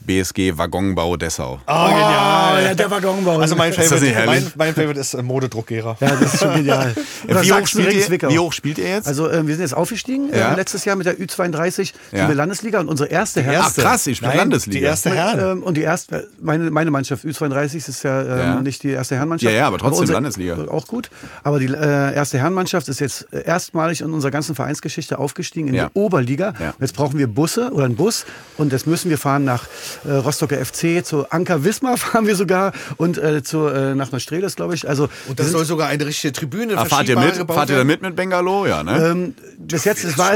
BSG 0.00 0.56
Waggonbau 0.56 1.16
Dessau. 1.16 1.60
Oh, 1.66 1.88
genial. 1.88 2.64
Ja, 2.64 2.74
der 2.74 2.90
Waggonbau. 2.90 3.38
Also 3.38 3.54
mein 3.56 3.72
Favorite, 3.72 4.26
mein, 4.26 4.52
mein 4.56 4.74
Favorite 4.74 5.00
ist 5.00 5.14
äh, 5.14 5.22
Modedruckgehrer. 5.22 5.96
Ja, 6.00 6.16
das 6.16 6.34
ist 6.34 6.40
schon 6.40 6.54
genial. 6.54 6.94
wie, 7.26 7.52
hoch 7.52 7.66
spielt 7.66 7.92
ihr, 7.92 8.30
wie 8.30 8.38
hoch 8.38 8.52
spielt 8.52 8.78
ihr 8.78 8.88
jetzt? 8.88 9.06
Also 9.06 9.28
äh, 9.28 9.46
wir 9.46 9.54
sind 9.54 9.62
jetzt 9.62 9.74
aufgestiegen 9.74 10.30
ja. 10.32 10.52
äh, 10.52 10.56
letztes 10.56 10.84
Jahr 10.84 10.96
mit 10.96 11.06
der 11.06 11.18
Ü32 11.18 11.92
ja. 12.12 12.22
in 12.22 12.26
der 12.28 12.36
Landesliga 12.36 12.80
und 12.80 12.88
unsere 12.88 13.10
erste 13.10 13.42
Herren. 13.42 13.66
Ach 13.66 13.74
krass, 13.74 14.06
ich 14.06 14.16
spiele 14.18 14.34
Landesliga. 14.34 14.78
Die 14.78 14.84
erste 14.84 15.10
Herren. 15.10 15.58
Ähm, 15.58 15.62
und 15.62 15.76
die 15.76 15.82
erste, 15.82 16.28
meine, 16.40 16.70
meine 16.70 16.90
Mannschaft 16.90 17.24
Ü32 17.24 17.76
ist 17.76 18.02
ja, 18.02 18.22
ähm, 18.22 18.28
ja. 18.28 18.60
nicht 18.62 18.82
die 18.82 18.90
erste 18.90 19.16
Herrenmannschaft. 19.16 19.52
Ja, 19.52 19.60
ja, 19.60 19.66
aber 19.66 19.78
trotzdem 19.78 19.92
aber 19.92 20.00
unsere, 20.00 20.16
Landesliga. 20.16 20.68
Auch 20.68 20.86
gut. 20.86 21.10
Aber 21.42 21.58
die 21.58 21.66
äh, 21.66 22.14
erste 22.14 22.38
Herrenmannschaft 22.38 22.88
ist 22.88 23.00
jetzt 23.00 23.28
erstmalig 23.32 24.00
in 24.00 24.12
unserer 24.12 24.30
ganzen 24.30 24.54
Vereinsgeschichte 24.54 25.18
aufgestiegen 25.18 25.68
in 25.68 25.74
die 25.74 25.86
Oberliga. 25.94 26.54
Jetzt 26.80 26.94
brauchen 26.94 27.18
wir 27.18 27.26
Busse 27.26 27.70
oder 27.72 27.84
einen 27.84 27.96
Bus 27.96 28.24
und 28.56 28.72
jetzt 28.72 28.86
müssen 28.86 29.10
wir 29.10 29.18
fahren 29.18 29.44
nach 29.44 29.66
äh, 30.04 30.12
Rostocker 30.12 30.64
FC 30.64 31.04
zu 31.04 31.30
Anker 31.30 31.64
Wismar 31.64 31.96
fahren 31.96 32.26
wir 32.26 32.36
sogar 32.36 32.72
und 32.96 33.18
äh, 33.18 33.42
zu, 33.42 33.66
äh, 33.66 33.94
nach 33.94 34.12
Neustrelitz, 34.12 34.56
glaube 34.56 34.74
ich. 34.74 34.88
Also, 34.88 35.08
und 35.28 35.38
das 35.38 35.50
soll 35.50 35.64
sogar 35.64 35.88
eine 35.88 36.06
richtige 36.06 36.32
Tribüne 36.32 36.76
ah, 36.76 36.84
fahrt 36.84 37.08
ihr 37.08 37.18
mit? 37.18 37.36
Fahrt 37.36 37.70
ihr 37.70 37.76
da 37.76 37.84
mit 37.84 38.02
mit 38.02 38.16
Bengalo? 38.16 38.66
Ja, 38.66 38.82
ne? 38.82 39.10
Ähm, 39.10 39.34
bis 39.58 39.84
jetzt, 39.84 40.04
es 40.04 40.18
war... 40.18 40.32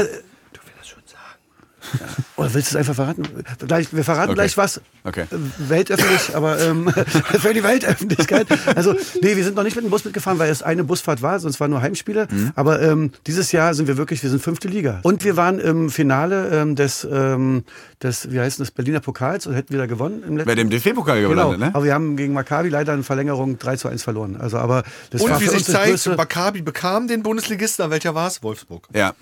Oder 2.35 2.53
willst 2.53 2.71
du 2.71 2.75
es 2.75 2.75
einfach 2.75 2.95
verraten? 2.95 3.23
Gleich, 3.65 3.93
wir 3.93 4.03
verraten 4.03 4.31
okay. 4.31 4.35
gleich 4.35 4.57
was. 4.57 4.81
Okay. 5.03 5.21
Äh, 5.21 5.69
weltöffentlich, 5.69 6.35
aber 6.35 6.59
ähm, 6.59 6.89
für 7.39 7.53
die 7.53 7.63
Weltöffentlichkeit. 7.63 8.47
Also, 8.75 8.93
nee, 9.21 9.35
wir 9.35 9.43
sind 9.43 9.55
noch 9.55 9.63
nicht 9.63 9.75
mit 9.75 9.85
dem 9.85 9.91
Bus 9.91 10.03
mitgefahren, 10.03 10.39
weil 10.39 10.49
es 10.49 10.63
eine 10.63 10.83
Busfahrt 10.83 11.21
war, 11.21 11.39
sonst 11.39 11.59
waren 11.59 11.71
nur 11.71 11.81
Heimspiele. 11.81 12.27
Mhm. 12.29 12.51
Aber 12.55 12.81
ähm, 12.81 13.11
dieses 13.27 13.51
Jahr 13.51 13.73
sind 13.73 13.87
wir 13.87 13.97
wirklich, 13.97 14.21
wir 14.23 14.29
sind 14.29 14.41
fünfte 14.41 14.67
Liga. 14.67 14.99
Und 15.03 15.23
wir 15.23 15.37
waren 15.37 15.59
im 15.59 15.89
Finale 15.89 16.49
ähm, 16.51 16.75
des, 16.75 17.07
ähm, 17.09 17.63
des, 18.01 18.31
wie 18.31 18.39
heißt 18.39 18.59
das, 18.59 18.71
Berliner 18.71 18.99
Pokals 18.99 19.47
und 19.47 19.53
hätten 19.53 19.73
wieder 19.73 19.87
gewonnen. 19.87 20.23
Im 20.27 20.43
Bei 20.43 20.55
dem 20.55 20.69
DFB-Pokal 20.69 21.21
gewonnen, 21.21 21.39
genau. 21.39 21.57
ne? 21.57 21.73
Aber 21.73 21.83
wir 21.83 21.93
haben 21.93 22.17
gegen 22.17 22.33
Maccabi 22.33 22.69
leider 22.69 22.93
in 22.93 23.03
Verlängerung 23.03 23.59
3 23.59 23.75
zu 23.77 23.87
1 23.87 24.03
verloren. 24.03 24.37
Also, 24.39 24.57
aber 24.57 24.83
das 25.11 25.21
und 25.21 25.29
war 25.29 25.39
wie 25.39 25.47
sich 25.47 25.65
zeigt, 25.65 26.05
Maccabi 26.17 26.61
bekam 26.61 27.07
den 27.07 27.23
Bundesligisten, 27.23 27.89
welcher 27.89 28.15
war 28.15 28.27
es? 28.27 28.41
Wolfsburg. 28.43 28.87
Ja. 28.93 29.13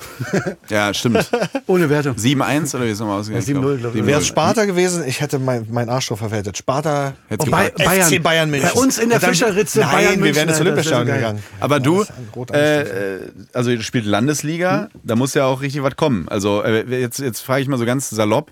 ja, 0.69 0.93
stimmt. 0.93 1.29
Ohne 1.67 1.89
Wertung. 1.89 2.15
7-1 2.15 2.52
oder 2.75 2.85
wie 2.85 2.87
ist 2.87 2.93
es 2.93 2.99
nochmal 2.99 3.19
ausgegangen? 3.19 3.45
7-0, 3.45 3.77
glaube 3.77 3.99
ich. 3.99 4.05
Wäre 4.05 4.21
es 4.21 4.27
Sparta 4.27 4.65
gewesen, 4.65 5.03
ich 5.05 5.21
hätte 5.21 5.39
mein, 5.39 5.67
mein 5.69 5.89
Arschloch 5.89 6.17
verwertet. 6.17 6.57
Sparta, 6.57 7.13
oh, 7.37 7.45
Bayern. 7.45 7.71
FC 7.77 8.21
Bayern 8.21 8.49
München. 8.49 8.69
Bei 8.73 8.79
uns 8.79 8.97
in 8.97 9.09
der 9.09 9.19
Fischerritze 9.19 9.79
nein, 9.79 9.91
Bayern 9.91 10.19
München. 10.19 10.25
wir 10.25 10.35
wären 10.35 10.49
ins 10.49 10.59
Olympiastadion 10.59 11.15
gegangen. 11.15 11.43
Aber 11.59 11.79
du, 11.79 12.03
äh, 12.51 13.19
also 13.53 13.71
du 13.71 13.81
spielst 13.81 14.07
Landesliga, 14.07 14.89
hm? 14.91 15.01
da 15.03 15.15
muss 15.15 15.33
ja 15.33 15.45
auch 15.45 15.61
richtig 15.61 15.83
was 15.83 15.95
kommen. 15.95 16.27
Also 16.29 16.63
äh, 16.63 16.83
jetzt, 16.99 17.19
jetzt 17.19 17.41
frage 17.41 17.61
ich 17.61 17.67
mal 17.67 17.77
so 17.77 17.85
ganz 17.85 18.09
salopp, 18.09 18.51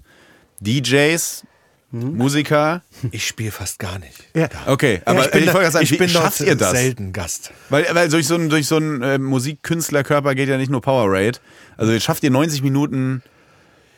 DJs, 0.59 1.43
hm? 1.91 2.15
Musiker? 2.15 2.81
Ich 3.11 3.27
spiele 3.27 3.51
fast 3.51 3.77
gar 3.77 3.99
nicht. 3.99 4.23
Ja. 4.33 4.47
Okay, 4.65 5.01
aber 5.03 5.19
ja, 5.19 5.25
ich, 5.25 5.31
bin, 5.31 5.43
ich, 5.43 5.51
da, 5.51 5.71
sagen, 5.71 5.83
ich 5.83 5.97
bin 5.97 6.09
schafft 6.09 6.39
ihr 6.39 6.55
das? 6.55 6.71
selten 6.71 7.11
Gast. 7.11 7.51
Weil, 7.69 7.85
weil 7.91 8.07
durch 8.07 8.27
so 8.27 8.35
einen 8.35 8.49
durch 8.49 8.67
so 8.67 8.77
äh, 8.77 9.17
Musikkünstlerkörper 9.17 10.33
geht 10.33 10.47
ja 10.47 10.57
nicht 10.57 10.71
nur 10.71 10.81
Power 10.81 11.07
Rate. 11.11 11.39
Also 11.75 11.99
schafft 11.99 12.23
ihr 12.23 12.31
90 12.31 12.63
Minuten 12.63 13.21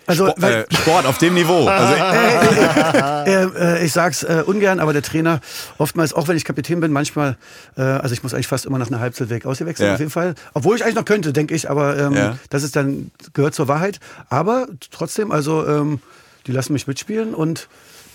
also, 0.05 0.27
Sport, 0.27 0.43
äh, 0.43 0.65
Sport 0.73 1.05
auf 1.05 1.17
dem 1.17 1.33
Niveau. 1.33 1.67
Also, 1.67 1.93
äh, 1.93 3.43
äh, 3.43 3.79
äh, 3.79 3.85
ich 3.85 3.91
sag's 3.93 4.23
äh, 4.23 4.43
ungern, 4.45 4.79
aber 4.79 4.93
der 4.93 5.01
Trainer 5.01 5.39
oftmals, 5.77 6.13
auch 6.13 6.27
wenn 6.27 6.37
ich 6.37 6.45
Kapitän 6.45 6.79
bin, 6.79 6.91
manchmal, 6.91 7.37
äh, 7.77 7.81
also 7.81 8.13
ich 8.13 8.23
muss 8.23 8.33
eigentlich 8.33 8.47
fast 8.47 8.65
immer 8.65 8.79
nach 8.79 8.87
einer 8.87 8.99
Halbzeit 8.99 9.29
weg 9.29 9.45
ausgewechselt 9.45 9.87
ja. 9.87 9.93
auf 9.93 9.99
jeden 9.99 10.11
Fall. 10.11 10.35
Obwohl 10.53 10.75
ich 10.75 10.83
eigentlich 10.83 10.95
noch 10.95 11.05
könnte, 11.05 11.33
denke 11.33 11.55
ich, 11.55 11.69
aber 11.69 11.97
ähm, 11.97 12.13
ja. 12.13 12.37
das 12.49 12.63
ist 12.63 12.75
dann 12.75 13.11
gehört 13.33 13.55
zur 13.55 13.67
Wahrheit. 13.67 13.99
Aber 14.29 14.67
trotzdem, 14.91 15.31
also 15.31 15.65
ähm, 15.67 15.99
die 16.47 16.51
lassen 16.51 16.73
mich 16.73 16.87
mitspielen 16.87 17.33
und 17.33 17.67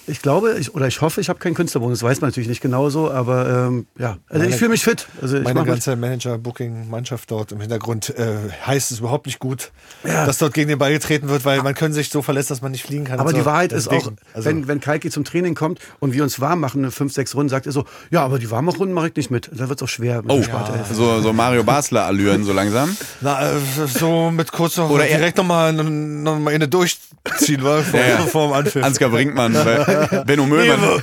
ich 0.08 0.22
glaube, 0.22 0.56
ich, 0.58 0.74
oder 0.74 0.86
ich 0.86 1.00
hoffe, 1.00 1.20
ich 1.20 1.28
habe 1.28 1.38
keinen 1.38 1.54
Künstlerbonus. 1.54 2.00
Das 2.00 2.08
weiß 2.08 2.20
man 2.20 2.30
natürlich 2.30 2.48
nicht 2.48 2.60
genauso, 2.60 3.10
aber 3.10 3.66
ähm, 3.68 3.86
ja, 3.98 4.16
also 4.28 4.40
Meine- 4.42 4.48
ich 4.50 4.56
fühle 4.56 4.70
mich 4.70 4.82
fit. 4.82 5.06
Also 5.22 5.36
ich 5.38 5.44
Meine 5.44 5.64
ganze 5.64 5.94
Manager-Booking-Mannschaft 5.96 7.30
dort 7.30 7.52
im 7.52 7.60
Hintergrund 7.60 8.10
äh, 8.16 8.36
heißt 8.66 8.90
es 8.90 9.00
überhaupt 9.00 9.26
nicht 9.26 9.38
gut, 9.38 9.70
Ja. 10.04 10.26
dass 10.26 10.38
dort 10.38 10.54
gegen 10.54 10.68
den 10.68 10.78
Ball 10.78 10.92
getreten 10.92 11.28
wird, 11.28 11.44
weil 11.44 11.62
man 11.62 11.74
können 11.74 11.94
sich 11.94 12.08
so 12.10 12.22
verletzen, 12.22 12.48
dass 12.50 12.62
man 12.62 12.72
nicht 12.72 12.84
fliegen 12.84 13.04
kann. 13.04 13.20
Aber 13.20 13.32
die 13.32 13.40
so. 13.40 13.46
Wahrheit 13.46 13.72
ist 13.72 13.88
auch, 13.88 13.92
Deswegen, 13.98 14.16
also, 14.34 14.48
wenn, 14.48 14.68
wenn 14.68 14.80
Kalki 14.80 15.10
zum 15.10 15.24
Training 15.24 15.54
kommt 15.54 15.78
und 16.00 16.12
wir 16.12 16.22
uns 16.22 16.40
warm 16.40 16.60
machen, 16.60 16.82
eine 16.82 16.90
fünf, 16.90 17.12
sechs 17.12 17.34
Runden, 17.34 17.48
sagt 17.48 17.66
er 17.66 17.72
so, 17.72 17.84
ja, 18.10 18.24
aber 18.24 18.38
die 18.38 18.50
warmen 18.50 18.68
Runden 18.68 18.94
mache 18.94 19.08
ich 19.08 19.16
nicht 19.16 19.30
mit. 19.30 19.50
Da 19.52 19.68
wird 19.68 19.80
es 19.80 19.84
auch 19.84 19.88
schwer. 19.88 20.22
mit 20.22 20.30
Oh, 20.32 20.42
Sportelf. 20.42 20.86
so, 20.92 21.20
so 21.20 21.32
Mario 21.32 21.64
Basler-Allüren 21.64 22.44
so 22.44 22.52
langsam. 22.52 22.96
na, 23.20 23.52
äh, 23.52 23.54
so 23.86 24.30
mit 24.30 24.52
kurz 24.52 24.76
noch 24.76 24.90
Oder 24.90 25.04
direkt 25.06 25.36
nochmal 25.38 25.72
noch 25.72 26.38
mal 26.38 26.54
eine 26.54 26.68
durchziehen, 26.68 27.62
war 27.62 27.82
vor, 27.82 28.00
Ja, 28.00 28.06
ja. 28.08 28.16
vor 28.18 28.48
dem 28.48 28.52
Anpfiff. 28.54 28.84
Ansgar 28.84 29.10
Brinkmann, 29.10 29.52
bei 29.64 29.97
Benno 30.26 30.46
Möhlmann. 30.46 31.00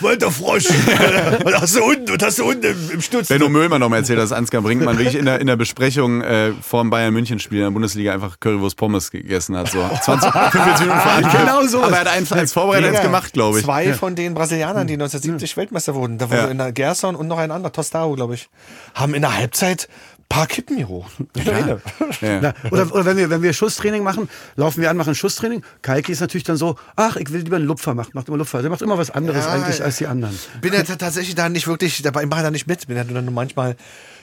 Walter 0.00 0.30
Frosch, 0.30 0.64
was 1.44 1.54
hast 1.60 1.76
du 1.76 1.84
unten, 1.84 2.08
was 2.18 2.26
hast 2.26 2.38
du 2.38 2.44
unten 2.44 2.64
im, 2.64 2.90
im 2.94 3.00
Stutz? 3.02 3.28
Benno 3.28 3.48
Möhlmann 3.48 3.80
noch 3.80 3.88
mal 3.88 3.98
erzählt, 3.98 4.18
dass 4.18 4.32
Ansgar 4.32 4.62
Brinkmann 4.62 4.98
wirklich 4.98 5.16
in 5.16 5.24
der, 5.24 5.40
in 5.40 5.46
der 5.46 5.56
Besprechung 5.56 6.22
äh, 6.22 6.52
vor 6.60 6.82
dem 6.82 6.90
Bayern-München-Spiel 6.90 7.58
in 7.58 7.64
der 7.64 7.70
Bundesliga 7.70 8.12
einfach 8.12 8.40
Currywurst 8.40 8.76
Pommes 8.76 9.10
gegessen 9.10 9.56
hat. 9.56 9.68
So 9.70 9.78
20, 10.02 10.30
45 10.32 10.80
Minuten 10.86 11.00
vor. 11.00 11.30
Genau 11.40 11.66
so. 11.66 11.82
Aber 11.82 11.92
er 11.94 12.00
hat 12.00 12.08
eins 12.08 12.32
als 12.32 12.52
Vorbereiter 12.52 12.88
eins 12.88 13.00
gemacht, 13.02 13.32
glaube 13.32 13.58
ich. 13.58 13.64
Zwei 13.64 13.92
von 13.94 14.14
den 14.14 14.34
Brasilianern, 14.34 14.86
die 14.86 14.94
1970 14.94 15.56
Weltmeister 15.56 15.94
wurden, 15.94 16.18
da 16.18 16.28
wurde 16.30 16.42
Ja. 16.42 16.48
in 16.48 16.58
der 16.58 16.72
Gerson 16.72 17.14
und 17.16 17.28
noch 17.28 17.38
ein 17.38 17.50
anderer, 17.50 17.72
Tostao, 17.72 18.14
glaube 18.14 18.34
ich, 18.34 18.48
haben 18.94 19.14
in 19.14 19.22
der 19.22 19.36
Halbzeit 19.36 19.88
paar 20.34 20.46
Kippen 20.46 20.76
geholt. 20.78 21.06
Ja. 21.36 21.78
Ja. 22.20 22.40
Na, 22.40 22.54
oder 22.70 22.92
oder 22.94 23.04
wenn, 23.04 23.16
wir, 23.16 23.30
wenn 23.30 23.42
wir 23.42 23.52
Schusstraining 23.52 24.02
machen, 24.02 24.28
laufen 24.56 24.80
wir 24.82 24.90
an, 24.90 24.96
machen 24.96 25.14
Schusstraining. 25.14 25.62
Kalki 25.82 26.12
ist 26.12 26.20
natürlich 26.20 26.44
dann 26.44 26.56
so, 26.56 26.76
ach, 26.96 27.16
ich 27.16 27.32
will 27.32 27.42
lieber 27.42 27.56
einen 27.56 27.66
Lupfer 27.66 27.94
machen. 27.94 28.10
Macht 28.14 28.28
immer 28.28 28.36
Lupfer. 28.38 28.60
Der 28.62 28.70
macht 28.70 28.82
immer 28.82 28.98
was 28.98 29.10
anderes 29.10 29.44
Ja, 29.44 29.52
eigentlich 29.52 29.78
ja. 29.78 29.84
als 29.84 29.96
die 29.98 30.06
anderen. 30.06 30.38
Bin 30.60 30.72
ja 30.72 30.82
tatsächlich 30.82 31.34
da 31.34 31.48
nicht 31.48 31.66
wirklich, 31.66 32.02
dabei 32.02 32.26
mache 32.26 32.42
da 32.42 32.50
nicht 32.50 32.66
mit, 32.66 32.86
bin 32.86 32.96
ja 32.96 33.04
nur 33.04 33.22
manchmal 33.30 33.76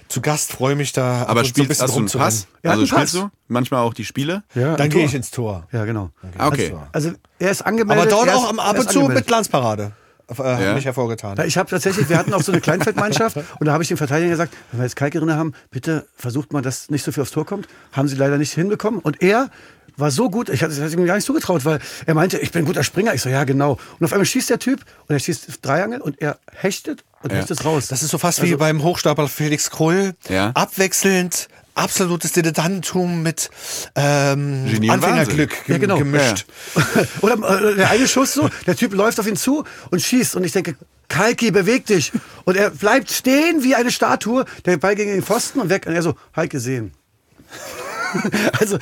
zu 0.09 0.19
Gast, 0.21 0.51
freue 0.51 0.75
mich 0.75 0.91
da. 0.91 1.21
ab 1.21 1.29
Aber 1.29 1.39
und 1.39 1.45
zu 1.45 1.63
spielst 1.63 1.81
hast 1.81 1.95
du 1.95 1.99
einen. 1.99 2.07
Pass? 2.09 2.47
Hat 2.63 2.71
Also 2.71 2.79
einen 2.79 2.87
spielst 2.87 3.13
Pass. 3.13 3.21
du 3.21 3.29
manchmal 3.47 3.81
auch 3.81 3.93
die 3.93 4.03
Spiele? 4.05 4.43
Ja, 4.55 4.75
Dann 4.75 4.81
ein 4.85 4.89
gehe 4.89 5.05
ich 5.05 5.13
ins 5.13 5.31
Tor. 5.31 5.67
Ja, 5.71 5.85
genau. 5.85 6.09
Ah, 6.37 6.47
okay. 6.49 6.75
Also 6.91 7.11
er 7.39 7.51
ist 7.51 7.61
angemeldet. 7.61 8.11
Aber 8.11 8.11
dort 8.11 8.27
ist, 8.27 8.33
auch 8.35 8.49
am- 8.49 8.59
ab 8.59 8.77
und 8.77 8.91
zu 8.91 9.07
mit 9.07 9.25
Glanzparade. 9.27 9.93
Äh, 10.39 10.63
Ja. 10.63 10.73
Mich 10.73 10.85
hervorgetan. 10.85 11.37
Ich 11.45 11.57
habe 11.57 11.69
tatsächlich, 11.69 12.09
wir 12.09 12.17
hatten 12.17 12.33
auch 12.33 12.41
so 12.41 12.51
eine 12.51 12.61
Kleinfeldmannschaft 12.61 13.37
und 13.59 13.65
da 13.65 13.73
habe 13.73 13.83
ich 13.83 13.87
den 13.89 13.97
Verteidiger 13.97 14.29
gesagt, 14.31 14.53
wenn 14.71 14.79
wir 14.79 14.85
jetzt 14.85 14.95
Kalki 14.95 15.19
drin 15.19 15.33
haben, 15.33 15.53
bitte 15.71 16.05
versucht 16.15 16.53
mal, 16.53 16.61
dass 16.61 16.89
nicht 16.89 17.03
so 17.03 17.11
viel 17.11 17.21
aufs 17.21 17.31
Tor 17.31 17.45
kommt. 17.45 17.67
Haben 17.91 18.07
sie 18.07 18.15
leider 18.15 18.37
nicht 18.37 18.53
hinbekommen 18.53 18.99
und 18.99 19.21
er 19.21 19.49
war 19.97 20.09
so 20.09 20.29
gut, 20.29 20.47
ich 20.49 20.63
hatte 20.63 20.73
es 20.73 20.93
ihm 20.93 21.05
gar 21.05 21.15
nicht 21.15 21.25
zugetraut, 21.25 21.65
weil 21.65 21.79
er 22.05 22.13
meinte, 22.13 22.37
ich 22.39 22.51
bin 22.51 22.63
ein 22.63 22.65
guter 22.65 22.83
Springer. 22.83 23.13
Ich 23.13 23.21
so, 23.21 23.29
ja 23.29 23.43
genau. 23.43 23.77
Und 23.99 24.05
auf 24.05 24.13
einmal 24.13 24.25
schießt 24.25 24.49
der 24.49 24.57
Typ 24.57 24.79
und 25.07 25.13
er 25.13 25.19
schießt 25.19 25.59
Dreiangel 25.61 25.99
und 26.01 26.21
er 26.21 26.39
hechtet 26.53 27.03
und 27.23 27.31
Ja. 27.31 27.39
hechtet 27.39 27.63
raus. 27.65 27.87
Das 27.87 28.01
ist 28.01 28.09
so 28.09 28.17
fast 28.17 28.41
wie 28.41 28.47
Also- 28.47 28.57
beim 28.57 28.81
Hochstapler 28.83 29.27
Felix 29.27 29.69
Krull. 29.69 30.13
Ja. 30.29 30.51
Abwechselnd, 30.53 31.49
absolutes 31.81 32.31
Dilettantentum 32.31 33.21
mit 33.23 33.49
ähm, 33.95 34.65
Anfängerglück 34.89 35.51
Ja, 35.67 35.77
genau. 35.77 35.97
gemischt. 35.97 36.45
Oder 37.21 37.33
äh, 37.33 37.75
der 37.75 37.89
eine 37.89 38.07
Schuss 38.07 38.33
so, 38.33 38.49
der 38.67 38.75
Typ 38.75 38.93
läuft 38.93 39.19
auf 39.19 39.27
ihn 39.27 39.35
zu 39.35 39.65
und 39.89 40.01
schießt 40.01 40.35
und 40.35 40.43
ich 40.43 40.51
denke, 40.51 40.75
Kalki, 41.09 41.51
beweg 41.51 41.85
dich. 41.85 42.13
Und 42.45 42.55
er 42.55 42.69
bleibt 42.69 43.11
stehen 43.11 43.63
wie 43.63 43.75
eine 43.75 43.91
Statue, 43.91 44.45
der 44.65 44.77
Ball 44.77 44.95
gegen 44.95 45.11
den 45.11 45.23
Pfosten 45.23 45.59
und 45.59 45.69
weg. 45.69 45.85
Und 45.85 45.93
er 45.93 46.01
so, 46.01 46.15
halt 46.33 46.51
gesehen. 46.51 46.93
also, 48.59 48.77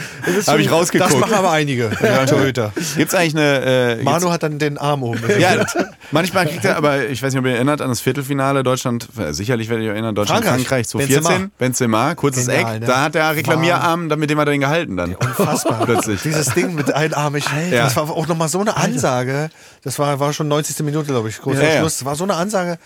Habe 0.48 0.62
ich 0.62 0.72
rausgeguckt. 0.72 1.12
Das 1.12 1.20
machen 1.20 1.34
aber 1.34 1.52
einige 1.52 1.92
ja, 2.04 2.26
Torhüter. 2.26 2.74
Gibt's 2.96 3.14
eigentlich 3.14 3.36
eine. 3.36 3.98
Äh, 4.00 4.04
Manu 4.04 4.30
hat 4.32 4.44
dann 4.44 4.60
den 4.60 4.78
Arm 4.78 5.04
oben. 5.04 5.22
Ja, 5.40 5.66
manchmal 6.12 6.48
kriegt 6.48 6.66
er, 6.66 6.78
aber 6.78 7.08
ich 7.08 7.22
weiß 7.22 7.34
nicht, 7.34 7.40
ob 7.40 7.46
ihr 7.46 7.54
erinnert 7.54 7.82
an 7.82 7.90
das 7.90 8.02
Viertelfinale 8.02 8.64
Deutschland, 8.64 9.08
äh, 9.18 9.34
sicherlich 9.34 9.70
werdet 9.70 9.86
ihr 9.86 9.92
euch 9.92 9.96
erinnern, 9.96 10.16
Deutschland, 10.16 10.46
Frankreich. 10.46 10.68
Frankreich, 10.68 10.88
2014, 10.88 11.52
Benzema, 11.58 12.16
kurzes 12.16 12.48
Genial, 12.48 12.76
Eck, 12.76 12.82
ne? 12.82 12.88
da 12.88 13.02
hat 13.04 13.16
der 13.16 13.36
Reklamierarm, 13.36 14.08
mit 14.08 14.30
dem 14.30 14.40
hat 14.40 14.48
er 14.48 14.54
ihn 14.54 14.62
gehalten 14.62 14.98
dann. 14.98 15.16
Unfassbar. 15.16 15.86
Plötzlich. 15.86 16.22
Dieses 16.22 16.54
Ding 16.54 16.76
mit 16.76 16.94
einarmig. 16.94 17.46
Ja. 17.72 17.86
Das 17.86 17.96
war 17.96 18.10
auch 18.10 18.28
nochmal 18.28 18.50
so 18.50 18.60
eine 18.60 18.76
Ansage. 18.76 19.50
Das 19.84 20.00
war, 20.00 20.20
war 20.20 20.34
schon 20.34 20.48
90. 20.48 20.80
Minute, 20.80 21.08
glaube 21.08 21.30
ich. 21.30 21.40
Großer 21.40 21.64
ja. 21.64 21.80
Schluss. 21.80 22.00
Das 22.00 22.06
war 22.06 22.16
so 22.16 22.24
eine 22.24 22.36
Ansage 22.36 22.78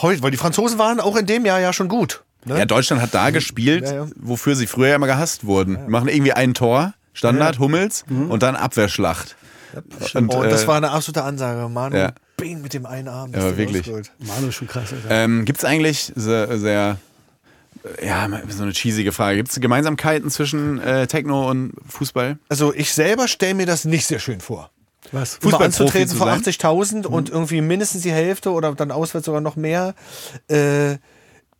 heute, 0.00 0.22
weil 0.22 0.30
die 0.30 0.36
Franzosen 0.36 0.78
waren 0.78 1.00
auch 1.00 1.16
in 1.16 1.26
dem 1.26 1.44
Jahr 1.44 1.60
ja 1.60 1.72
schon 1.72 1.88
gut. 1.88 2.22
Ne? 2.44 2.58
Ja, 2.58 2.64
Deutschland 2.66 3.00
hat 3.02 3.14
da 3.14 3.30
gespielt, 3.30 3.84
Ja, 3.84 3.94
ja. 3.94 4.06
wofür 4.16 4.54
sie 4.56 4.66
früher 4.66 4.88
ja 4.88 4.96
immer 4.96 5.06
gehasst 5.06 5.44
wurden. 5.44 5.78
Die 5.86 5.90
Machen 5.90 6.08
irgendwie 6.08 6.32
ein 6.32 6.54
Tor, 6.54 6.94
Standard, 7.12 7.58
Hummels 7.58 8.04
und 8.08 8.42
dann 8.42 8.56
Abwehrschlacht. 8.56 9.36
Und, 10.14 10.28
und 10.34 10.44
das 10.50 10.64
äh, 10.64 10.66
war 10.66 10.76
eine 10.76 10.90
absolute 10.90 11.24
Ansage. 11.24 11.68
Manu, 11.68 11.96
ja. 11.96 12.12
bing 12.36 12.62
mit 12.62 12.74
dem 12.74 12.86
einen 12.86 13.08
Arm. 13.08 13.32
Ja, 13.32 13.40
das 13.40 13.56
wirklich. 13.56 13.78
rausgeholt. 13.78 14.12
Manu 14.20 14.48
ist 14.48 14.54
schon 14.54 14.68
krass. 14.68 14.92
Alter. 14.92 15.10
Ähm, 15.10 15.44
Gibt 15.44 15.58
es 15.58 15.64
eigentlich 15.64 16.12
sehr, 16.14 16.58
sehr, 16.58 16.96
ja, 18.02 18.28
so 18.48 18.62
eine 18.62 18.72
cheesige 18.72 19.12
Frage. 19.12 19.36
Gibt 19.38 19.50
es 19.50 19.60
Gemeinsamkeiten 19.60 20.30
zwischen 20.30 20.80
äh, 20.80 21.06
Techno 21.06 21.50
und 21.50 21.72
Fußball? 21.88 22.38
Also 22.48 22.72
ich 22.72 22.92
selber 22.92 23.28
stelle 23.28 23.54
mir 23.54 23.66
das 23.66 23.84
nicht 23.84 24.06
sehr 24.06 24.18
schön 24.20 24.40
vor. 24.40 24.70
Was? 25.12 25.34
Immer 25.34 25.42
Fußballprofi 25.52 25.64
anzutreten 25.64 26.08
zu 26.08 26.16
vor 26.16 26.26
sein? 26.26 26.42
80.000 26.42 27.06
und 27.06 27.28
irgendwie 27.30 27.60
mindestens 27.60 28.02
die 28.02 28.12
Hälfte 28.12 28.52
oder 28.52 28.74
dann 28.74 28.90
auswärts 28.90 29.26
sogar 29.26 29.40
noch 29.40 29.56
mehr, 29.56 29.94
äh, 30.48 30.96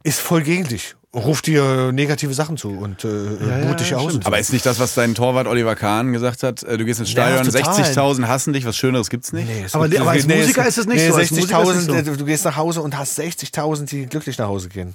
ist 0.04 0.20
voll 0.20 0.42
gegen 0.42 0.64
dich. 0.68 0.94
Ruft 1.12 1.46
dir 1.46 1.92
negative 1.92 2.34
Sachen 2.34 2.56
zu 2.56 2.70
und 2.70 3.04
äh, 3.04 3.08
ja, 3.08 3.68
ruht 3.68 3.78
dich 3.78 3.94
aus. 3.94 4.14
und 4.14 4.24
so. 4.24 4.26
Aber 4.26 4.38
ist 4.40 4.52
nicht 4.52 4.66
das, 4.66 4.80
was 4.80 4.94
dein 4.94 5.14
Torwart 5.14 5.46
Oliver 5.46 5.76
Kahn 5.76 6.12
gesagt 6.12 6.42
hat? 6.42 6.64
Äh, 6.64 6.76
Du 6.76 6.84
gehst 6.84 6.98
ins 6.98 7.10
Stadion, 7.10 7.44
total. 7.44 7.62
60.000 7.84 8.26
hassen 8.26 8.52
dich, 8.52 8.64
was 8.66 8.76
Schöneres 8.76 9.10
gibt's 9.10 9.32
nicht? 9.32 9.46
Nee, 9.46 9.62
es 9.64 9.74
Aber 9.76 9.84
aber 9.84 10.10
als 10.10 10.26
nee, 10.26 10.38
Musiker 10.38 10.66
ist 10.66 10.76
es 10.76 10.86
nicht 10.86 10.96
nee, 10.96 11.08
so, 11.10 11.14
als 11.14 11.30
Musiker 11.30 11.62
ist 11.62 11.68
es 11.68 11.76
60.000, 11.88 11.92
nicht 11.96 12.06
so. 12.06 12.12
äh, 12.12 12.16
du 12.16 12.24
gehst 12.24 12.44
nach 12.44 12.56
Hause 12.56 12.82
und 12.82 12.98
hast 12.98 13.16
60.000, 13.18 13.84
die 13.86 14.06
glücklich 14.06 14.38
nach 14.38 14.48
Hause 14.48 14.68
gehen. 14.68 14.94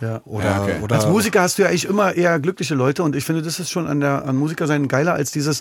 Ja. 0.00 0.22
Oder, 0.24 0.44
Ja, 0.46 0.62
okay. 0.62 0.74
oder 0.80 0.96
Als 0.96 1.06
Musiker 1.06 1.42
hast 1.42 1.58
du 1.58 1.62
ja 1.62 1.68
eigentlich 1.68 1.84
immer 1.84 2.14
eher 2.14 2.38
glückliche 2.40 2.74
Leute 2.74 3.02
und 3.02 3.14
ich 3.14 3.24
finde, 3.24 3.42
das 3.42 3.58
ist 3.60 3.70
schon 3.70 3.86
an 3.86 4.00
der 4.00 4.24
an 4.26 4.36
Musiker 4.36 4.66
sein 4.66 4.88
geiler 4.88 5.12
als 5.12 5.32
dieses 5.32 5.60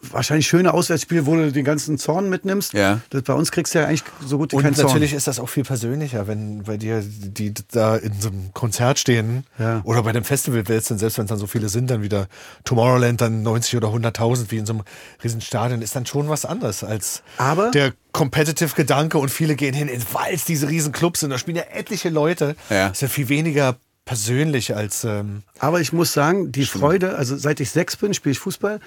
wahrscheinlich 0.00 0.46
schöne 0.46 0.72
Auswärtsspiel, 0.74 1.26
wo 1.26 1.34
du 1.34 1.50
den 1.50 1.64
ganzen 1.64 1.98
Zorn 1.98 2.30
mitnimmst. 2.30 2.72
Ja. 2.72 3.00
Das, 3.10 3.22
bei 3.22 3.32
uns 3.34 3.50
kriegst 3.50 3.74
du 3.74 3.80
ja 3.80 3.86
eigentlich 3.86 4.04
so 4.24 4.38
gut 4.38 4.52
wie 4.52 4.56
Und 4.56 4.62
keinen 4.62 4.74
Zorn. 4.74 4.86
natürlich 4.86 5.12
ist 5.12 5.26
das 5.26 5.40
auch 5.40 5.48
viel 5.48 5.64
persönlicher, 5.64 6.26
wenn 6.28 6.62
bei 6.62 6.76
dir, 6.76 7.02
die 7.04 7.52
da 7.72 7.96
in 7.96 8.12
so 8.20 8.28
einem 8.28 8.52
Konzert 8.54 8.98
stehen 8.98 9.44
Ja. 9.58 9.80
oder 9.84 10.02
bei 10.04 10.12
dem 10.12 10.24
Festival 10.24 10.62
jetzt, 10.68 10.90
dann, 10.90 10.98
selbst 10.98 11.18
wenn 11.18 11.24
es 11.24 11.28
dann 11.30 11.38
so 11.38 11.46
viele 11.48 11.68
sind, 11.68 11.90
dann 11.90 12.02
wieder 12.02 12.28
Tomorrowland 12.64 13.20
dann 13.20 13.42
90 13.42 13.76
oder 13.76 13.88
100.000 13.88 14.50
wie 14.50 14.58
in 14.58 14.66
so 14.66 14.74
einem 14.74 14.82
riesen 15.24 15.40
Stadion, 15.40 15.82
ist 15.82 15.96
dann 15.96 16.06
schon 16.06 16.28
was 16.28 16.44
anderes 16.44 16.84
als 16.84 17.22
Aber- 17.36 17.70
der 17.72 17.92
competitive 18.12 18.74
Gedanke 18.74 19.18
und 19.18 19.30
viele 19.30 19.56
gehen 19.56 19.74
hin, 19.74 19.88
weil 20.12 20.34
es 20.34 20.44
diese 20.44 20.68
riesen 20.68 20.92
Clubs 20.92 21.20
sind, 21.20 21.30
da 21.30 21.38
spielen 21.38 21.56
ja 21.56 21.64
etliche 21.72 22.08
Leute. 22.08 22.56
Ja. 22.70 22.88
Ist 22.88 23.02
ja 23.02 23.08
viel 23.08 23.28
weniger 23.28 23.76
persönlich 24.04 24.74
als 24.74 25.04
ähm, 25.04 25.42
Aber 25.58 25.80
ich 25.80 25.92
muss 25.92 26.12
sagen, 26.14 26.50
die 26.50 26.64
Freude, 26.64 27.16
also 27.16 27.36
seit 27.36 27.60
ich 27.60 27.70
sechs 27.70 27.96
bin, 27.96 28.14
spiele 28.14 28.32
ich 28.32 28.38
Fußball 28.38 28.80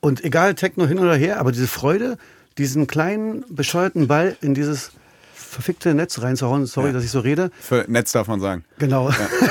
und 0.00 0.24
egal 0.24 0.54
Techno 0.54 0.86
hin 0.86 0.98
oder 0.98 1.16
her, 1.16 1.40
aber 1.40 1.52
diese 1.52 1.66
Freude, 1.66 2.18
diesen 2.58 2.86
kleinen 2.86 3.44
bescheuerten 3.48 4.08
Ball 4.08 4.36
in 4.40 4.54
dieses 4.54 4.92
verfickte 5.56 5.94
Netz 5.94 6.20
reinzuhauen, 6.20 6.66
sorry, 6.66 6.92
dass 6.92 7.02
ich 7.02 7.10
so 7.10 7.20
rede, 7.20 7.50
Für 7.60 7.86
Netz 7.88 8.12
darf 8.12 8.28
man 8.28 8.40
sagen. 8.40 8.64
Genau. 8.78 9.10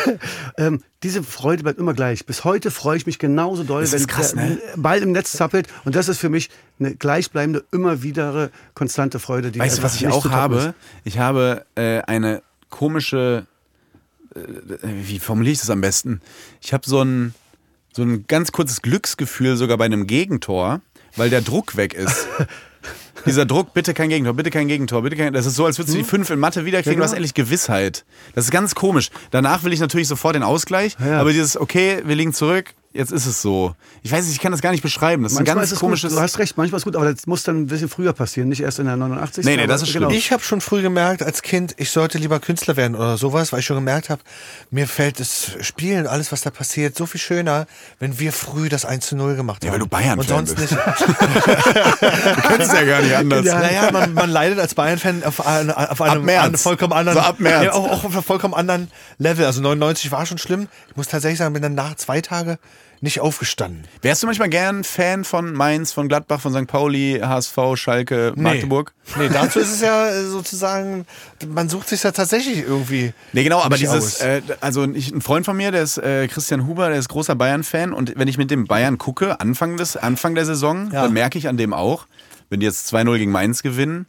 ähm, 0.58 0.84
diese 1.02 1.24
Freude 1.24 1.64
bleibt 1.64 1.80
immer 1.80 1.94
gleich. 1.94 2.26
Bis 2.28 2.44
heute 2.44 2.70
freue 2.70 2.98
ich 2.98 3.08
mich 3.08 3.18
genauso 3.18 3.64
doll, 3.64 3.82
Das 3.82 3.94
wenn 3.94 4.06
krass, 4.06 4.34
der 4.34 4.46
ne? 4.46 4.60
Ball 4.76 5.00
im 5.02 5.12
Netz 5.14 5.32
zappelt. 5.32 5.68
Und 5.84 5.96
das 5.96 6.08
ist 6.08 6.20
für 6.20 6.30
mich 6.30 6.50
eine 6.80 6.96
gleichbleibende, 6.96 7.64
immer 7.72 8.04
widere, 8.04 8.52
konstante 8.76 9.20
Freude. 9.20 9.52
Die 9.52 9.60
Weißt 9.60 9.80
du, 9.80 9.84
was 9.84 9.96
ich 9.96 10.08
auch 10.08 10.30
habe? 10.30 10.58
ist. 10.58 10.74
Ich 11.06 11.18
habe 11.18 11.66
äh, 11.76 12.02
eine 12.02 12.44
komische, 12.70 13.48
äh, 14.36 14.40
wie 14.84 15.18
formuliere 15.18 15.54
ich 15.54 15.60
das 15.60 15.70
am 15.72 15.82
besten? 15.82 16.22
Ich 16.62 16.72
habe 16.74 16.88
so 16.88 17.02
ein, 17.02 17.34
so 17.96 18.04
ein 18.04 18.26
ganz 18.28 18.52
kurzes 18.52 18.82
Glücksgefühl 18.82 19.56
sogar 19.56 19.78
bei 19.78 19.86
einem 19.86 20.06
Gegentor, 20.06 20.82
weil 21.16 21.30
der 21.30 21.42
Druck 21.42 21.78
weg 21.78 21.94
ist. 21.94 22.28
Dieser 23.26 23.46
Druck, 23.46 23.74
bitte 23.74 23.94
kein 23.94 24.10
Gegentor, 24.10 24.34
bitte 24.34 24.50
kein 24.52 24.68
Gegentor, 24.68 25.02
bitte 25.02 25.16
kein. 25.16 25.32
Das 25.34 25.46
ist 25.46 25.56
so, 25.56 25.66
als 25.66 25.80
würdest 25.80 25.96
du 25.96 26.00
die 26.00 26.04
fünf 26.04 26.30
in 26.30 26.38
Mathe 26.38 26.66
wiederkriegen, 26.66 26.94
Ja, 26.94 26.98
du 27.00 27.04
hast 27.06 27.12
genau. 27.12 27.18
endlich 27.20 27.34
Gewissheit. 27.34 28.04
Das 28.36 28.46
ist 28.46 28.52
ganz 28.52 28.76
komisch. 28.76 29.10
Danach 29.32 29.64
will 29.64 29.72
ich 29.72 29.80
natürlich 29.80 30.08
sofort 30.10 30.36
den 30.36 30.44
Ausgleich, 30.44 30.98
Ja. 31.00 31.22
aber 31.22 31.32
dieses, 31.32 31.58
okay, 31.58 32.02
wir 32.06 32.16
liegen 32.16 32.34
zurück, 32.34 32.74
jetzt 32.96 33.12
ist 33.12 33.26
es 33.26 33.42
so. 33.42 33.76
Ich 34.02 34.12
weiß 34.12 34.26
nicht, 34.26 34.36
ich 34.36 34.42
kann 34.42 34.52
das 34.52 34.62
gar 34.62 34.72
nicht 34.72 34.82
beschreiben. 34.84 35.24
Das 35.24 35.34
ist 35.34 35.38
ein 35.38 35.42
Manchmal 35.44 35.56
ganz 35.58 35.68
ist 35.68 35.74
es 35.74 35.80
komisches. 35.80 36.10
gut. 36.12 36.18
Du 36.20 36.24
hast 36.24 36.40
recht, 36.40 36.58
manchmal 36.58 36.78
ist 36.78 36.82
es 36.82 36.86
gut, 36.86 36.96
aber 36.96 37.12
das 37.14 37.28
muss 37.28 37.44
dann 37.44 37.62
ein 37.62 37.68
bisschen 37.68 37.90
früher 37.90 38.14
passieren, 38.14 38.50
nicht 38.50 38.62
erst 38.62 38.80
in 38.80 38.86
der 38.86 38.96
89. 38.96 39.46
Nee, 39.46 39.58
nee, 39.58 39.68
das 39.68 39.82
ist 39.82 39.94
genau. 39.94 40.08
schlimm. 40.10 40.18
Ich 40.18 40.32
habe 40.32 40.44
schon 40.44 40.62
früh 40.62 40.82
gemerkt 40.82 41.22
als 41.24 41.42
Kind, 41.42 41.74
ich 41.78 41.92
sollte 41.92 42.18
lieber 42.18 42.40
Künstler 42.40 42.76
werden 42.78 42.96
oder 42.96 43.18
sowas, 43.18 43.52
weil 43.52 43.60
ich 43.60 43.66
schon 43.66 43.78
gemerkt 43.78 44.10
habe, 44.10 44.22
mir 44.72 44.88
fällt 44.88 45.20
das 45.20 45.52
Spielen, 45.62 46.08
alles 46.08 46.32
was 46.32 46.42
da 46.42 46.50
passiert, 46.50 46.96
so 46.96 47.06
viel 47.06 47.22
schöner, 47.22 47.68
wenn 48.00 48.20
wir 48.20 48.32
früh 48.32 48.70
das 48.70 48.86
1 48.86 49.06
zu 49.08 49.16
0 49.16 49.36
gemacht 49.36 49.62
haben. 49.62 49.68
Ja, 49.68 49.74
weil 49.74 49.80
du 49.80 49.88
Bayern-Fan 49.88 50.20
Und 50.20 50.28
sonst 50.28 50.56
bist. 50.56 50.72
nicht. 50.72 50.82
Du 52.36 52.42
kannst 52.42 52.74
ja 52.74 52.84
gar 52.84 53.02
nicht 53.02 53.16
anders. 53.16 53.46
Naja, 53.46 53.92
man, 53.92 54.14
man 54.14 54.30
leidet 54.30 54.60
als 54.60 54.76
Bayern-Fan 54.76 55.24
auf, 55.24 55.46
ein, 55.46 55.72
auf 55.72 56.02
einem, 56.02 56.26
März. 56.26 56.44
einem 56.46 56.58
vollkommen 56.58 56.94
anderen, 56.94 57.18
So 57.18 57.24
ab 57.24 57.40
März. 57.40 57.64
Ja, 57.66 57.74
auch, 57.74 57.90
auch 57.90 58.04
auf 58.04 58.14
einem 58.14 58.24
vollkommen 58.24 58.54
anderen 58.54 58.90
Level. 59.18 59.46
Also 59.46 59.62
99 59.62 60.12
war 60.12 60.26
schon 60.26 60.38
schlimm. 60.38 60.68
Ich 60.90 60.96
muss 60.96 61.08
tatsächlich 61.08 61.40
sagen, 61.40 61.54
bin 61.54 61.62
dann 61.64 61.76
nach 61.76 61.96
zwei 61.96 62.22
Tage 62.22 62.58
nicht 63.06 63.22
aufgestanden. 63.22 63.86
Wärst 64.02 64.22
du 64.22 64.28
manchmal 64.28 64.50
gern 64.50 64.84
Fan 64.84 65.24
von 65.24 65.54
Mainz, 65.54 65.94
von 65.94 66.10
Gladbach, 66.10 66.42
von 66.42 66.54
St. 66.54 66.68
Pauli, 66.68 67.22
HSV, 67.24 67.58
Schalke, 67.76 68.34
Magdeburg? 68.36 68.94
Nee, 69.18 69.30
dazu 69.32 69.60
ist 69.60 69.72
es 69.72 69.80
ja 69.82 70.10
äh, 70.10 70.24
sozusagen, 70.26 71.06
man 71.48 71.70
sucht 71.70 71.88
sich 71.88 72.04
ja 72.04 72.12
tatsächlich 72.12 72.60
irgendwie. 72.60 73.14
Nee, 73.32 73.44
genau, 73.44 73.62
aber 73.62 73.78
dieses, 73.78 74.20
äh, 74.20 74.42
also 74.60 74.84
ich, 74.94 75.12
ein 75.14 75.22
Freund 75.22 75.46
von 75.46 75.56
mir, 75.56 75.72
der 75.72 75.84
ist 75.84 75.98
äh, 75.98 76.28
Christian 76.28 76.68
Huber, 76.68 76.90
der 76.90 77.00
ist 77.00 77.08
großer 77.08 77.36
Bayern-Fan 77.36 77.94
und 77.94 78.14
wenn 78.18 78.28
ich 78.28 78.38
mit 78.38 78.52
dem 78.52 78.66
Bayern 78.66 78.98
gucke, 78.98 79.40
Anfang, 79.40 79.78
des, 79.78 79.96
Anfang 79.96 80.36
der 80.36 80.46
Saison, 80.46 80.90
Ja. 80.92 81.04
dann 81.04 81.14
merke 81.14 81.38
ich 81.38 81.48
an 81.48 81.56
dem 81.56 81.74
auch, 81.74 82.08
wenn 82.50 82.60
die 82.60 82.66
jetzt 82.66 82.94
2-0 82.94 83.18
gegen 83.18 83.32
Mainz 83.32 83.64
gewinnen, 83.64 84.08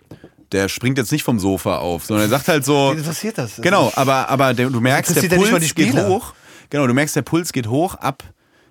der 0.52 0.68
springt 0.68 0.98
jetzt 0.98 1.12
nicht 1.12 1.22
vom 1.22 1.38
Sofa 1.38 1.78
auf, 1.78 2.04
sondern 2.06 2.26
er 2.26 2.30
sagt 2.30 2.48
halt 2.48 2.64
so, 2.64 2.90
Wen 2.90 2.98
interessiert 2.98 3.38
das? 3.38 3.56
Genau, 3.60 3.92
aber, 3.94 4.28
aber 4.30 4.54
der, 4.54 4.70
du 4.70 4.80
merkst, 4.80 5.14
der 5.22 5.36
Puls 5.36 5.74
geht 5.74 5.94
hoch. 5.94 6.32
Genau, 6.70 6.86
du 6.86 6.94
merkst, 6.94 7.14
der 7.14 7.22
Puls 7.22 7.52
geht 7.52 7.68
hoch 7.68 7.94
ab 7.94 8.24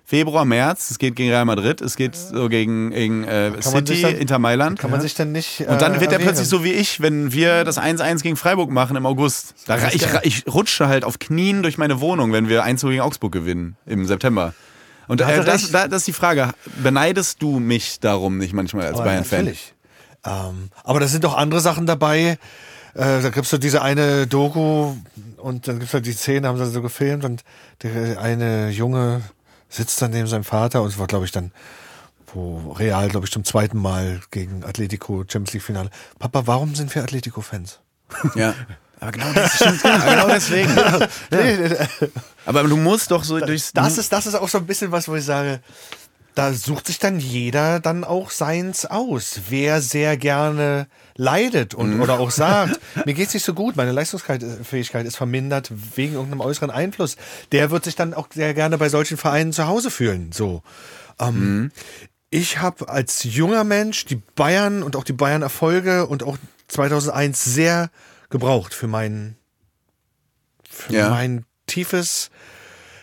Februar, 0.08 0.44
März. 0.44 0.92
Es 0.92 0.98
geht 0.98 1.16
gegen 1.16 1.30
Real 1.30 1.44
Madrid, 1.44 1.80
es 1.80 1.96
geht 1.96 2.14
so 2.14 2.48
gegen, 2.48 2.90
gegen 2.90 3.24
äh, 3.24 3.60
City, 3.60 4.02
dann- 4.02 4.14
Inter 4.14 4.38
Mailand. 4.38 4.78
Kann 4.78 4.92
man 4.92 5.00
sich 5.00 5.14
dann 5.14 5.32
nicht. 5.32 5.62
Und 5.66 5.82
dann 5.82 5.96
äh, 5.96 6.00
wird 6.00 6.12
er 6.12 6.20
plötzlich 6.20 6.46
so 6.48 6.62
wie 6.62 6.70
ich, 6.70 7.00
wenn 7.00 7.32
wir 7.32 7.64
das 7.64 7.76
1-1 7.76 8.22
gegen 8.22 8.36
Freiburg 8.36 8.70
machen 8.70 8.96
im 8.96 9.04
August. 9.04 9.54
Da, 9.66 9.88
ich, 9.88 10.06
ich 10.22 10.44
rutsche 10.46 10.86
halt 10.86 11.02
auf 11.04 11.18
Knien 11.18 11.64
durch 11.64 11.76
meine 11.76 11.98
Wohnung, 12.00 12.32
wenn 12.32 12.48
wir 12.48 12.62
1 12.62 12.82
gegen 12.82 13.00
Augsburg 13.00 13.32
gewinnen 13.32 13.76
im 13.84 14.06
September. 14.06 14.54
Und 15.08 15.20
äh, 15.20 15.44
das, 15.44 15.72
da, 15.72 15.88
das 15.88 16.02
ist 16.02 16.06
die 16.06 16.12
Frage. 16.12 16.52
Beneidest 16.80 17.42
du 17.42 17.58
mich 17.58 17.98
darum 17.98 18.38
nicht 18.38 18.52
manchmal 18.52 18.86
als 18.86 18.96
Aber 18.98 19.06
Bayern-Fan? 19.06 19.40
Natürlich. 19.40 19.74
Ähm, 20.24 20.70
aber 20.84 21.00
da 21.00 21.08
sind 21.08 21.24
doch 21.24 21.36
andere 21.36 21.60
Sachen 21.60 21.84
dabei. 21.84 22.38
Äh, 22.94 23.22
da 23.22 23.30
gibt's 23.30 23.50
so 23.50 23.58
diese 23.58 23.82
eine 23.82 24.28
Doku 24.28 24.94
und 25.36 25.66
dann 25.66 25.80
gibt's 25.80 25.94
halt 25.94 26.06
die 26.06 26.12
Szene, 26.12 26.46
haben 26.46 26.58
sie 26.58 26.66
so 26.70 26.80
gefilmt 26.80 27.24
und 27.24 27.42
der 27.82 28.20
eine 28.20 28.70
Junge 28.70 29.22
sitzt 29.68 30.00
dann 30.00 30.10
neben 30.10 30.26
seinem 30.26 30.44
Vater 30.44 30.82
und 30.82 30.88
es 30.88 30.98
war, 30.98 31.06
glaube 31.06 31.24
ich, 31.24 31.32
dann, 31.32 31.52
wo 32.32 32.72
Real, 32.72 33.08
glaube 33.08 33.26
ich, 33.26 33.32
zum 33.32 33.44
zweiten 33.44 33.78
Mal 33.78 34.20
gegen 34.30 34.64
Atletico 34.64 35.24
Champions 35.26 35.52
League 35.52 35.62
Finale. 35.62 35.90
Papa, 36.18 36.46
warum 36.46 36.74
sind 36.74 36.94
wir 36.94 37.02
Atletico-Fans? 37.02 37.80
Ja. 38.34 38.54
Aber 38.98 39.12
genau, 39.12 39.30
das 39.34 39.56
stimmt, 39.56 39.82
genau 39.82 40.26
deswegen. 40.28 40.70
Aber 42.46 42.62
du 42.62 42.78
musst 42.78 43.10
doch 43.10 43.24
so 43.24 43.38
durchs. 43.38 43.72
Das 43.74 43.98
ist, 43.98 44.10
das 44.10 44.26
ist 44.26 44.34
auch 44.34 44.48
so 44.48 44.56
ein 44.56 44.66
bisschen 44.66 44.90
was, 44.90 45.06
wo 45.06 45.16
ich 45.16 45.24
sage, 45.24 45.60
da 46.36 46.52
sucht 46.52 46.86
sich 46.86 47.00
dann 47.00 47.18
jeder 47.18 47.80
dann 47.80 48.04
auch 48.04 48.30
seins 48.30 48.86
aus. 48.86 49.40
Wer 49.48 49.80
sehr 49.80 50.16
gerne 50.16 50.86
leidet 51.16 51.74
und 51.74 52.00
oder 52.00 52.20
auch 52.20 52.30
sagt, 52.44 52.78
mir 53.04 53.14
geht's 53.14 53.34
nicht 53.34 53.42
so 53.44 53.54
gut, 53.54 53.74
meine 53.74 53.90
Leistungsfähigkeit 53.90 55.06
ist 55.06 55.16
vermindert 55.16 55.72
wegen 55.96 56.12
irgendeinem 56.14 56.42
äußeren 56.42 56.70
Einfluss, 56.70 57.16
der 57.52 57.70
wird 57.72 57.84
sich 57.84 57.96
dann 57.96 58.14
auch 58.14 58.28
sehr 58.32 58.54
gerne 58.54 58.78
bei 58.78 58.88
solchen 58.88 59.16
Vereinen 59.16 59.52
zu 59.52 59.66
Hause 59.66 59.90
fühlen. 59.90 60.30
So. 60.32 60.62
Ähm, 61.18 61.72
Ich 62.30 62.58
habe 62.60 62.88
als 62.88 63.24
junger 63.24 63.64
Mensch 63.64 64.04
die 64.04 64.16
Bayern 64.16 64.82
und 64.82 64.94
auch 64.94 65.04
die 65.04 65.14
Bayern-Erfolge 65.14 66.06
und 66.06 66.22
auch 66.22 66.36
2001 66.68 67.44
sehr 67.44 67.90
gebraucht 68.30 68.74
für 68.74 68.88
mein, 68.88 69.36
für 70.68 70.92
Ja. 70.92 71.08
mein 71.10 71.44
tiefes 71.66 72.30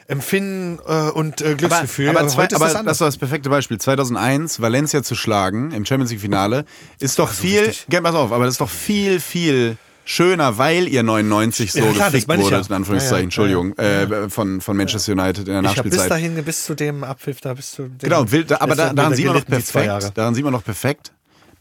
Empfinden 0.07 0.79
äh, 0.87 1.09
und 1.11 1.41
äh, 1.41 1.55
Glücksgefühl. 1.55 2.09
Aber, 2.09 2.19
aber, 2.21 2.27
zwei, 2.29 2.43
heute 2.43 2.55
ist 2.55 2.61
aber 2.61 2.73
das 2.73 2.83
das, 2.85 2.99
war 3.01 3.07
das 3.07 3.17
perfekte 3.17 3.49
Beispiel. 3.49 3.77
2001 3.79 4.61
Valencia 4.61 5.03
zu 5.03 5.15
schlagen 5.15 5.71
im 5.71 5.85
Champions 5.85 6.11
League 6.11 6.21
Finale 6.21 6.65
ist 6.99 7.19
doch 7.19 7.29
viel. 7.29 7.59
richtig. 7.61 7.85
Gell, 7.89 8.01
pass 8.01 8.15
auf, 8.15 8.31
aber 8.31 8.45
das 8.45 8.55
ist 8.55 8.61
doch 8.61 8.69
viel 8.69 9.19
viel 9.19 9.77
schöner, 10.05 10.57
weil 10.57 10.89
ihr 10.89 11.01
99 11.01 11.71
so 11.71 11.79
Ja, 11.79 11.91
klar, 11.93 12.11
gefickt 12.11 12.29
ich 12.33 12.37
wurde, 12.43 12.55
ja. 12.57 12.61
in 12.61 12.73
Anführungszeichen, 12.73 13.13
Ja, 13.13 13.17
ja, 13.19 13.23
Entschuldigung, 13.23 13.77
Äh, 13.77 14.29
von, 14.29 14.59
von 14.59 14.75
Manchester 14.75 15.13
United 15.13 15.47
in 15.47 15.53
der 15.53 15.61
ich 15.61 15.77
habe 15.77 15.83
bis 15.89 15.97
Nachspielzeit. 15.97 16.11
dahin, 16.11 16.43
bis 16.43 16.65
zu 16.65 16.75
dem 16.75 17.03
Abpfiff 17.05 17.39
da, 17.39 17.53
bis 17.53 17.71
zu 17.71 17.83
dem 17.83 17.97
Genau, 17.99 18.29
will, 18.29 18.43
da, 18.43 18.57
aber 18.59 18.75
da, 18.75 18.91
daran 18.91 19.15
sieht 19.15 19.25
man 19.27 19.35
zwei 19.63 19.85
perfekt, 19.87 20.17
daran 20.17 20.35
sieht 20.35 20.43
man 20.43 20.51
doch 20.53 20.63
perfekt, 20.65 21.13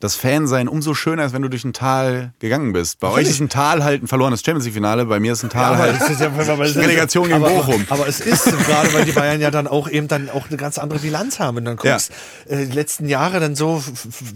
dass 0.02 0.16
Fansein 0.16 0.66
umso 0.68 0.94
schöner 0.94 1.24
ist, 1.24 1.32
wenn 1.32 1.42
du 1.42 1.48
durch 1.48 1.64
ein 1.64 1.72
Tal 1.72 2.32
gegangen 2.40 2.72
bist. 2.72 2.98
Bei 2.98 3.08
euch 3.08 3.28
ist 3.28 3.40
ein 3.40 3.48
Tal 3.48 3.84
halt 3.84 4.02
ein 4.02 4.08
verlorenes 4.08 4.40
Champions 4.40 4.64
League 4.64 4.74
Finale, 4.74 5.06
bei 5.06 5.20
mir 5.20 5.32
ist 5.32 5.44
ein 5.44 5.50
Tal 5.50 5.78
halt 5.78 6.00
Das 6.00 6.18
ja- 6.20 6.26
aber 6.26 6.64
es 6.64 6.70
ist- 6.70 6.76
Relegation 6.82 7.28
gegen 7.28 7.36
aber, 7.36 7.50
Bochum. 7.50 7.86
Aber 7.88 8.08
es 8.08 8.20
ist 8.20 8.44
gerade, 8.44 8.92
weil 8.94 9.04
die 9.04 9.12
Bayern 9.12 9.40
ja 9.40 9.50
dann 9.52 9.66
auch 9.68 9.88
eben 9.88 10.08
dann 10.08 10.28
auch 10.28 10.48
eine 10.48 10.56
ganz 10.56 10.78
andere 10.78 10.98
Bilanz 10.98 11.38
haben. 11.38 11.58
Und 11.58 11.64
dann 11.66 11.76
guckst, 11.76 12.10
äh, 12.48 12.66
die 12.66 12.72
letzten 12.72 13.08
Jahre 13.08 13.38
dann 13.40 13.54
so, 13.54 13.80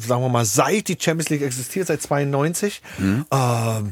sagen 0.07 0.23
wir 0.23 0.29
mal, 0.29 0.45
seit 0.45 0.89
die 0.89 0.97
Champions 1.01 1.31
League 1.31 1.43
existiert, 1.43 1.89
seit 1.89 2.01
92, 2.01 2.81
Mhm. 2.99 3.27
äh, 3.33 3.37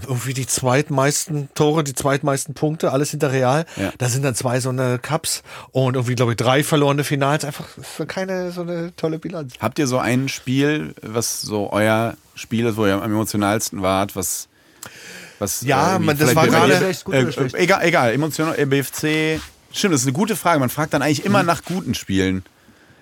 irgendwie 0.07 0.35
die 0.35 0.47
zweitmeisten 0.47 1.49
Tore, 1.55 1.83
die 1.85 1.95
zweitmeisten 1.95 2.55
Punkte, 2.55 2.93
alles 2.93 3.11
hinter 3.11 3.33
Real. 3.33 3.65
Ja. 3.77 3.93
Da 3.99 4.09
sind 4.09 4.23
dann 4.25 4.35
zwei 4.35 4.61
so 4.61 4.69
eine 4.69 4.99
Cups 4.99 5.43
und 5.73 5.95
irgendwie, 5.97 6.15
glaube 6.15 6.33
ich, 6.33 6.37
drei 6.37 6.63
verlorene 6.63 7.03
Finals. 7.05 7.45
Einfach 7.45 7.67
keine 8.07 8.53
so 8.53 8.61
eine 8.63 8.95
tolle 8.97 9.19
Bilanz. 9.19 9.55
Habt 9.61 9.79
ihr 9.79 9.87
so 9.87 9.99
ein 9.99 10.29
Spiel, 10.29 10.95
was 11.03 11.41
so 11.41 11.64
euer 11.73 12.15
Spiel 12.35 12.67
ist, 12.67 12.77
wo 12.77 12.87
ihr 12.87 12.95
am 12.95 13.03
emotionalsten 13.03 13.83
wart, 13.83 14.17
was 14.17 14.49
was 15.39 15.63
Ja, 15.63 15.93
irgendwie 15.95 16.07
man- 16.07 16.19
das 16.19 16.35
war 16.37 16.47
gerade- 16.47 16.75
äh, 17.55 17.63
egal, 17.63 17.83
egal, 17.85 18.13
emotional 18.13 18.59
äh, 18.59 18.67
BFC. 18.67 19.41
Stimmt, 19.73 19.95
das 19.95 20.03
ist 20.03 20.07
eine 20.07 20.13
gute 20.13 20.37
Frage. 20.37 20.61
Man 20.61 20.69
fragt 20.71 20.95
dann 20.95 21.03
eigentlich 21.03 21.25
immer 21.25 21.43
nach 21.43 21.65
guten 21.65 21.95
Spielen. 21.95 22.45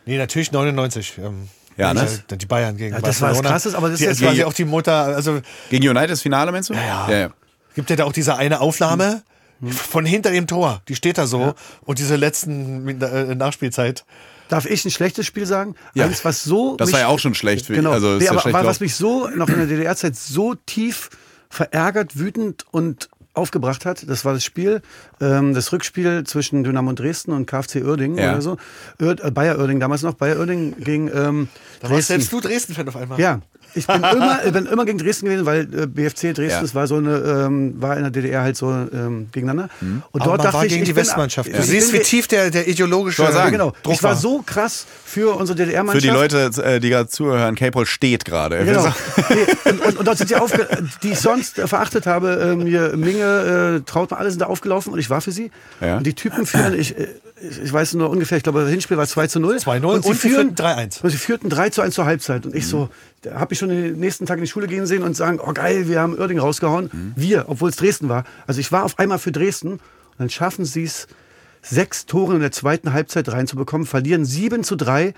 Nee, 0.07 0.17
natürlich 0.17 0.51
99. 0.53 1.19
Ähm, 1.19 1.49
Ja, 1.77 1.93
ne? 1.95 2.09
äh, 2.31 2.37
Die 2.37 2.47
Bayern 2.47 2.77
gegen 2.77 2.95
Ja, 2.95 3.01
das 3.01 3.21
war 3.21 3.29
das 3.29 3.37
Barcelona. 3.39 3.49
Krasses, 3.51 3.75
aber 3.75 3.91
das 3.91 3.99
die, 3.99 4.07
ist 4.07 4.21
quasi 4.21 4.39
ja- 4.41 4.47
auch 4.47 4.53
die 4.55 4.65
Mutter, 4.65 4.93
also 4.93 5.41
Gegen 5.71 5.89
United 5.89 6.11
das 6.11 6.23
Finale, 6.23 6.51
meinst 6.53 6.71
du? 6.71 6.75
Ja. 6.75 7.09
ja, 7.11 7.19
ja. 7.19 7.29
gibt 7.75 7.89
ja 7.91 7.97
da 7.97 8.05
auch 8.05 8.13
diese 8.13 8.37
eine 8.37 8.61
Aufnahme 8.61 9.23
von 9.71 10.05
hinter 10.05 10.31
dem 10.31 10.47
Tor. 10.47 10.83
Die 10.89 10.97
steht 10.97 11.19
da 11.19 11.27
so 11.27 11.55
und 11.83 11.99
diese 11.99 12.17
letzten 12.17 13.01
äh, 13.03 13.35
Nachspielzeit. 13.35 14.05
Darf 14.53 14.67
ich 14.67 14.85
ein 14.85 14.91
schlechtes 14.91 15.25
Spiel 15.25 15.47
sagen? 15.47 15.77
Ja. 15.95 16.05
Eins, 16.05 16.27
was 16.27 16.45
so. 16.45 16.77
Das 16.77 16.89
mich- 16.89 16.93
war 16.93 17.01
ja 17.01 17.07
auch 17.07 17.19
schon 17.19 17.35
schlecht. 17.35 17.65
Für, 17.67 17.73
Genau. 17.75 17.91
Also 17.93 18.19
nee, 18.19 18.25
ja 18.25 18.33
aber 18.33 18.41
schlecht 18.41 18.65
was 18.65 18.81
mich 18.81 18.95
so 18.95 19.27
noch 19.29 19.49
in 19.49 19.57
der 19.57 19.67
DDR-Zeit 19.67 20.15
so 20.15 20.55
tief 20.67 21.09
verärgert, 21.49 22.19
wütend 22.19 22.67
und 22.71 23.09
aufgebracht 23.35 23.87
hat, 23.87 24.07
das 24.11 24.27
war 24.27 24.35
das 24.35 24.45
Spiel, 24.45 24.83
ähm, 25.23 25.55
das 25.55 25.73
Rückspiel 25.73 26.25
zwischen 26.25 26.65
Dynamo 26.65 26.93
Dresden 26.93 27.33
und 27.33 27.47
KfC 27.47 27.83
Uerdingen 27.83 28.19
Ja. 28.19 28.33
oder 28.33 28.43
so. 28.43 28.59
Ur, 29.01 29.25
äh, 29.25 29.31
Bayer 29.31 29.59
Uerdingen 29.59 29.81
damals 29.81 30.03
noch, 30.03 30.13
Bayer 30.13 30.39
Uerdingen 30.39 30.79
gegen 30.79 31.09
ähm, 31.09 31.49
Da 31.81 31.89
warst 31.89 32.09
selbst 32.09 32.31
du 32.31 32.41
Dresden-Fan 32.43 32.87
auf 32.89 32.97
einmal. 32.97 33.19
Ja, 33.19 33.41
ich 33.75 33.87
bin 33.87 33.97
immer, 34.03 34.41
ich 34.45 34.53
bin 34.53 34.67
immer 34.67 34.85
gegen 34.85 34.99
Dresden 34.99 35.27
gewesen, 35.27 35.47
weil 35.47 35.61
äh, 35.63 35.87
BFC 35.87 36.35
Dresden, 36.35 36.67
Ja. 36.67 36.75
war 36.75 36.87
so 36.87 36.97
eine, 36.97 37.17
ähm, 37.17 37.81
war 37.81 37.97
in 37.97 38.03
der 38.03 38.11
DDR 38.11 38.43
halt 38.43 38.57
so 38.57 38.71
ähm, 38.71 39.29
gegeneinander. 39.33 39.69
Und 39.81 40.03
Aber 40.21 40.25
dort 40.25 40.27
man 40.29 40.45
dachte 40.45 40.57
war 40.59 40.65
ich, 40.65 40.71
gegen 40.73 40.83
ich 40.83 40.89
die 40.89 40.93
bin- 40.95 41.03
Westmannschaft. 41.03 41.49
ich 41.49 41.57
Du 41.57 41.63
siehst, 41.63 41.93
bin- 41.93 42.01
wie 42.01 42.05
tief 42.05 42.29
der, 42.29 42.51
der 42.51 42.69
ideologische 42.69 43.23
sagen, 43.33 43.53
genau. 43.53 43.73
Druck 43.83 43.95
ich 43.95 44.03
war 44.03 44.11
war. 44.13 44.17
so 44.17 44.43
krass 44.45 44.87
für 45.05 45.37
unsere 45.37 45.57
DDR-Mannschaft. 45.57 46.05
Für 46.05 46.09
die 46.11 46.15
Leute, 46.15 46.63
äh, 46.63 46.81
die 46.81 46.91
gerade 46.91 47.09
zuhören, 47.09 47.55
K-Paul 47.55 47.87
steht 47.87 48.25
gerade. 48.25 48.57
Er 48.57 48.65
Genau. 48.65 48.95
Nee, 49.31 49.71
und, 49.71 49.81
und, 49.87 49.97
und 49.99 50.09
dort 50.09 50.19
sind 50.19 50.29
sie 50.29 50.37
aufge 50.37 50.67
die 51.03 51.11
ich 51.13 51.21
sonst 51.21 51.59
äh, 51.59 51.67
verachtet 51.67 52.07
habe, 52.07 52.33
äh, 52.41 52.57
mir 52.57 52.97
Minge, 52.97 53.81
äh, 53.83 53.91
Trautmann, 53.91 54.21
alle 54.21 54.31
sind 54.31 54.41
da 54.41 54.47
aufgelaufen 54.47 54.93
und 54.93 54.99
ich 54.99 55.11
war 55.11 55.21
für 55.21 55.33
sie. 55.33 55.51
Ja. 55.81 55.97
Und 55.99 56.07
die 56.07 56.15
Typen 56.15 56.47
führen, 56.47 56.79
ich, 56.79 56.99
äh, 56.99 57.09
ich, 57.43 57.73
weiß 57.73 57.95
nur 57.95 58.11
ungefähr, 58.11 58.37
ich 58.37 58.45
glaube, 58.45 58.61
das 58.61 58.71
Hinspiel 58.71 58.97
war 58.97 59.07
2 59.07 59.27
zu 59.27 59.41
0. 59.41 59.57
2-0 59.57 59.85
und 59.85 60.03
sie 60.03 60.09
und 60.09 60.15
sie 60.15 60.29
führen 60.29 60.57
führten 60.57 60.63
3-1. 60.63 61.03
Und 61.03 61.11
sie 61.11 61.17
führten 61.17 61.49
3 61.49 61.71
zu 61.71 61.83
1 61.83 61.95
zur 61.95 62.05
Halbzeit. 62.05 62.47
Und 62.47 62.55
ich 62.55 62.67
so, 62.67 62.89
da 63.23 63.41
habe 63.41 63.53
ich 63.53 63.59
schon 63.59 63.69
den 63.69 63.99
nächsten 63.99 64.27
Tag 64.27 64.39
in 64.39 64.45
die 64.45 64.51
Schule 64.51 64.67
gehen 64.67 64.87
sehen 64.87 65.03
und 65.03 65.17
sagen, 65.17 65.41
oh 65.45 65.53
geil, 65.53 65.89
wir 65.89 66.01
haben 66.01 66.19
Oerding 66.19 66.39
rausgehauen. 66.39 67.15
Wir, 67.17 67.45
obwohl 67.49 67.71
es 67.71 67.77
Dresden 67.77 68.09
war. 68.09 68.25
Also 68.47 68.61
ich 68.61 68.71
war 68.73 68.85
auf 68.85 68.99
einmal 68.99 69.19
für 69.19 69.33
Dresden 69.33 69.73
und 69.73 69.81
dann 70.19 70.31
schaffen 70.31 70.65
sie 70.65 70.85
es, 70.85 71.09
sechs 71.63 72.07
Tore 72.07 72.35
in 72.35 72.41
der 72.41 72.53
zweiten 72.53 72.93
Halbzeit 72.93 73.29
reinzubekommen, 73.29 73.87
verlieren 73.87 74.25
7 74.25 74.65
zu 74.65 74.77
3. 74.77 75.15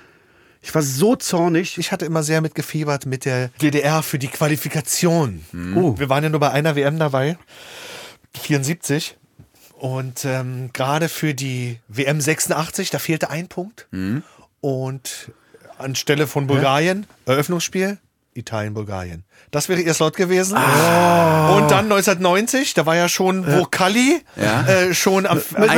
Ich 0.63 0.75
war 0.75 0.83
so 0.83 1.17
zornig. 1.17 1.79
Ich 1.79 1.93
hatte 1.93 2.07
immer 2.07 2.23
sehr 2.23 2.41
mitgefiebert 2.41 3.07
mit 3.07 3.25
der 3.25 3.49
DDR 3.61 4.03
für 4.03 4.19
die 4.19 4.29
Qualifikation. 4.29 5.45
Oh. 5.75 5.99
Wir 5.99 6.09
waren 6.09 6.23
ja 6.25 6.31
nur 6.31 6.41
bei 6.41 6.51
einer 6.51 6.77
WM 6.77 6.99
dabei, 6.99 7.39
74. 8.41 9.17
Und 9.79 10.25
ähm, 10.25 10.71
gerade 10.73 11.09
für 11.09 11.35
die 11.35 11.79
WM 11.89 12.21
86, 12.21 12.91
da 12.91 12.99
fehlte 12.99 13.31
ein 13.31 13.49
Punkt. 13.49 13.87
Und 14.61 15.33
anstelle 15.79 16.27
von 16.27 16.47
Bulgarien, 16.47 17.07
Eröffnungsspiel, 17.27 17.99
Italien, 18.35 18.75
Bulgarien. 18.75 19.25
Das 19.51 19.69
wäre 19.69 19.81
ihr 19.81 19.95
Slot 19.95 20.17
gewesen. 20.17 20.57
Und 20.57 21.71
dann 21.71 21.85
1990, 21.91 22.75
da 22.75 22.87
war 22.87 22.97
ja 22.97 23.09
schon, 23.09 23.47
wo 23.47 23.65
Kalli 23.65 24.23
Ja. 24.37 24.63
äh, 24.67 24.95
schon 24.95 25.27
am, 25.27 25.39
mit 25.59 25.71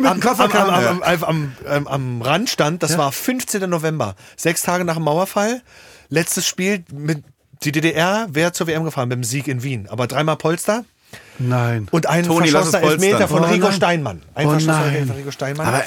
mit 0.00 0.10
am, 0.12 0.20
Koffer 0.20 0.44
am, 0.54 0.70
am, 0.70 1.02
am, 1.02 1.24
am, 1.24 1.52
am, 1.68 1.86
am 1.88 2.22
Rand 2.22 2.48
stand. 2.48 2.82
Das 2.82 2.96
war 2.98 3.12
15. 3.12 3.68
November, 3.68 4.14
sechs 4.36 4.62
Tage 4.62 4.84
nach 4.84 4.94
dem 4.94 5.02
Mauerfall. 5.04 5.62
Letztes 6.08 6.46
Spiel 6.46 6.84
mit 6.92 7.24
die 7.64 7.72
DDR 7.72 8.28
wäre 8.30 8.52
zur 8.52 8.66
WM 8.66 8.84
gefahren 8.84 9.08
mit 9.08 9.16
dem 9.16 9.24
Sieg 9.24 9.48
in 9.48 9.62
Wien. 9.62 9.88
Aber 9.88 10.06
dreimal 10.06 10.36
Polster 10.36 10.84
Nein. 11.38 11.86
und 11.90 12.06
ein 12.06 12.24
Toni, 12.24 12.48
lass 12.48 12.66
es 12.66 12.70
verschossener 12.70 12.92
Elfmeter 12.92 13.28
von 13.28 13.42
Oh 13.44 13.46
Rico. 13.46 13.70
Steinmann. 13.70 14.22
Ein 14.34 14.46
Oh 14.46 14.50
verschossener 14.50 15.06
von 15.06 15.16
Rico 15.16 15.30
Steinmann. 15.30 15.66
Aber 15.66 15.82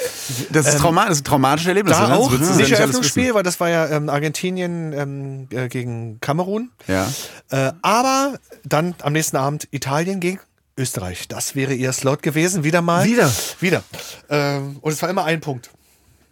das 0.51 0.67
ist, 0.67 0.77
trauma 0.77 1.05
das 1.05 1.15
ist 1.15 1.21
ein 1.21 1.23
traumatisches 1.25 1.67
Erlebnis. 1.69 1.97
da 1.97 2.03
ne? 2.03 2.09
Das 2.09 2.17
auch, 2.19 2.31
du 2.31 2.37
nicht 2.37 2.71
Eröffnungsspiel, 2.71 3.33
weil 3.33 3.43
das 3.43 3.59
war 3.59 3.69
ja 3.69 3.89
ähm, 3.89 4.09
Argentinien 4.09 4.93
ähm, 4.93 5.47
äh, 5.51 5.67
gegen 5.67 6.19
Kamerun. 6.21 6.69
Ja. 6.87 7.11
Äh, 7.49 7.71
aber 7.81 8.37
dann 8.63 8.93
am 9.01 9.13
nächsten 9.13 9.37
Abend 9.37 9.67
Italien 9.71 10.19
gegen 10.19 10.39
Österreich. 10.77 11.27
Das 11.27 11.55
wäre 11.55 11.73
ihr 11.73 11.91
Slot 11.93 12.21
gewesen, 12.21 12.63
wieder 12.63 12.81
mal. 12.81 13.05
Wieder? 13.05 13.31
Wieder. 13.59 13.83
Ähm, 14.29 14.77
und 14.81 14.91
es 14.91 15.01
war 15.01 15.09
immer 15.09 15.25
ein 15.25 15.41
Punkt. 15.41 15.71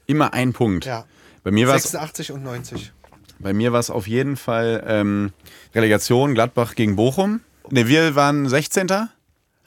immer 0.06 0.34
ein 0.34 0.54
Punkt. 0.54 0.86
Ja. 0.86 1.06
Bei 1.44 1.52
mir 1.52 1.68
war 1.68 1.78
86 1.78 2.32
und 2.32 2.44
90. 2.44 2.92
Bei 3.40 3.54
mir 3.54 3.72
war 3.72 3.80
es 3.80 3.90
auf 3.90 4.08
jeden 4.08 4.38
Fall 4.38 4.84
ähm, 4.88 5.32
Relegation 5.76 6.34
Gladbach 6.34 6.76
gegen 6.76 6.96
Bochum. 6.96 7.42
Ne, 7.72 7.88
wir 7.88 8.16
waren 8.16 8.48
16. 8.48 8.88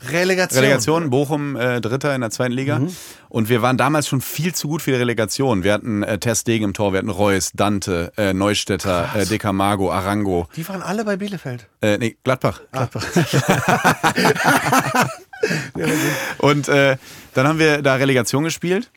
Relegation. 0.09 0.64
Relegation, 0.64 1.10
Bochum 1.10 1.56
äh, 1.56 1.81
Dritter 1.81 2.14
in 2.14 2.22
der 2.22 2.31
zweiten 2.31 2.52
Liga. 2.52 2.78
Mhm. 2.78 2.97
Und 3.28 3.48
wir 3.51 3.60
waren 3.60 3.77
damals 3.77 4.09
schon 4.09 4.22
viel 4.22 4.55
zu 4.55 4.68
gut 4.68 4.82
für 4.82 4.93
die 4.93 4.97
Relegation. 4.97 5.62
Wir 5.62 5.74
hatten 5.74 6.02
äh, 6.02 6.35
Stegen 6.35 6.64
im 6.64 6.72
Tor, 6.72 6.93
wir 6.93 6.98
hatten 6.98 7.10
Reus, 7.10 7.51
Dante, 7.52 8.12
äh, 8.16 8.32
Neustädter, 8.32 9.10
äh, 9.14 9.27
Decamago, 9.27 9.93
Arango. 9.93 10.48
Die 10.56 10.66
waren 10.68 10.82
alle 10.82 11.05
bei 11.05 11.16
Bielefeld. 11.16 11.68
Äh, 11.82 11.98
nee, 11.98 12.16
Gladbach. 12.24 12.62
Gladbach. 12.72 13.05
und 16.39 16.68
äh, 16.68 16.97
dann 17.35 17.47
haben 17.47 17.59
wir 17.59 17.82
da 17.82 17.97
Relegation 17.97 18.44
gespielt 18.44 18.90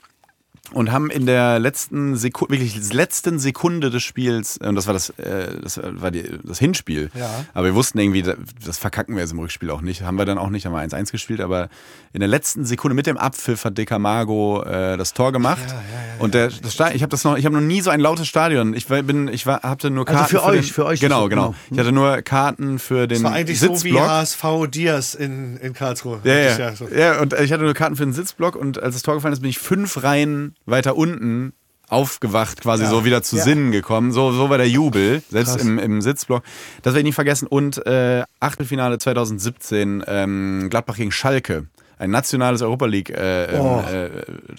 und 0.72 0.92
haben 0.92 1.10
in 1.10 1.26
der 1.26 1.60
letzten 1.60 2.16
Sekunde, 2.16 2.54
wirklich 2.54 2.94
letzten 2.94 3.38
Sekunde 3.38 3.90
des 3.90 4.02
Spiels, 4.02 4.58
und 4.58 4.76
das 4.76 4.88
war 4.88 4.94
das, 4.94 5.10
äh, 5.12 5.60
das 5.62 5.80
war 5.84 6.10
die, 6.10 6.40
das 6.44 6.58
Hinspiel. 6.60 7.12
Ja. 7.14 7.46
Aber 7.54 7.68
wir 7.68 7.76
wussten 7.76 8.00
irgendwie, 8.00 8.24
das 8.24 8.78
verkacken 8.78 9.16
wir 9.16 9.22
jetzt 9.22 9.34
im 9.34 9.40
Rückspiel 9.40 9.70
auch 9.70 9.82
nicht. 9.82 10.04
Haben 10.04 10.18
wir 10.18 10.26
dann 10.26 10.38
auch 10.38 10.50
nicht, 10.50 10.66
haben 10.66 10.74
wir 10.74 10.80
1-1 10.80 11.12
gespielt, 11.12 11.42
aber 11.42 11.70
in 12.14 12.20
der 12.20 12.30
letzten 12.30 12.64
Sekunde 12.64 12.94
mit 12.94 13.08
dem 13.08 13.18
Abpfiff 13.18 13.66
hat 13.66 13.76
Decamago 13.76 14.62
äh, 14.64 14.98
das 14.98 15.14
Tor 15.14 15.32
gemacht. 15.32 15.66
Ja, 15.68 15.74
ja, 15.74 15.80
ja, 15.80 16.22
und 16.24 16.36
der, 16.36 16.50
das 16.50 16.74
Stadion, 16.74 16.96
ich 16.96 17.02
habe 17.02 17.10
das 17.10 17.24
noch, 17.24 17.38
ich 17.38 17.46
habe 17.46 17.56
noch 17.56 17.62
nie 17.62 17.82
so 17.82 17.90
ein 17.90 18.00
lautes 18.00 18.28
Stadion. 18.28 18.76
Ich 18.76 18.86
bin, 18.86 19.28
ich 19.28 19.48
war, 19.48 19.64
hatte 19.64 19.90
nur 19.90 20.06
Karten. 20.06 20.20
Also 20.20 20.30
für, 20.30 20.40
für 20.40 20.46
euch, 20.46 20.68
den, 20.68 20.74
für 20.74 20.86
euch. 20.86 21.00
Genau, 21.00 21.28
genau. 21.28 21.56
Ich 21.72 21.80
hatte 21.80 21.92
nur 21.92 22.22
Karten 22.22 22.78
für 22.78 23.08
den 23.08 23.24
Das 23.24 23.32
war 23.32 23.34
eigentlich 23.34 23.60
Sitzblock. 23.60 23.80
so 23.80 23.86
wie 23.86 24.00
HSV 24.00 24.44
Diaz 24.70 25.16
in, 25.16 25.58
in 25.58 25.74
Karlsruhe. 25.74 26.20
Ja, 26.24 26.36
ja. 26.36 26.76
So. 26.76 26.88
ja, 26.88 27.20
und 27.20 27.34
ich 27.34 27.52
hatte 27.52 27.64
nur 27.64 27.74
Karten 27.74 27.96
für 27.96 28.06
den 28.06 28.14
Sitzblock 28.14 28.56
und 28.56 28.82
als 28.82 28.94
das 28.94 29.02
Tor 29.02 29.16
gefallen 29.16 29.34
ist, 29.34 29.42
bin 29.42 29.50
ich 29.50 29.58
fünf 29.58 30.04
Reihen 30.04 30.56
weiter 30.68 30.96
unten 30.96 31.54
aufgewacht, 31.90 32.62
quasi 32.62 32.84
ja. 32.84 32.90
so 32.90 33.06
wieder 33.06 33.24
zu 33.24 33.38
ja. 33.38 33.44
Sinnen 33.44 33.72
gekommen. 33.72 34.12
So, 34.12 34.32
so 34.32 34.50
war 34.50 34.58
der 34.58 34.70
Jubel, 34.70 35.24
selbst 35.30 35.60
im, 35.62 35.80
im 35.80 36.02
Sitzblock. 36.02 36.44
Das 36.84 36.94
werde 36.94 37.00
ich 37.00 37.06
nie 37.06 37.12
vergessen. 37.12 37.48
Und 37.48 37.86
äh, 37.86 38.24
Achtelfinale 38.40 39.00
2017, 39.00 40.04
ähm, 40.08 40.68
Gladbach 40.70 40.96
gegen 40.96 41.12
Schalke. 41.12 41.68
Ein 42.04 42.12
nationales 42.12 42.62
Europa 42.62 42.86
League 42.86 43.10
äh, 43.12 43.58
oh. 43.58 43.82
äh, 43.90 44.10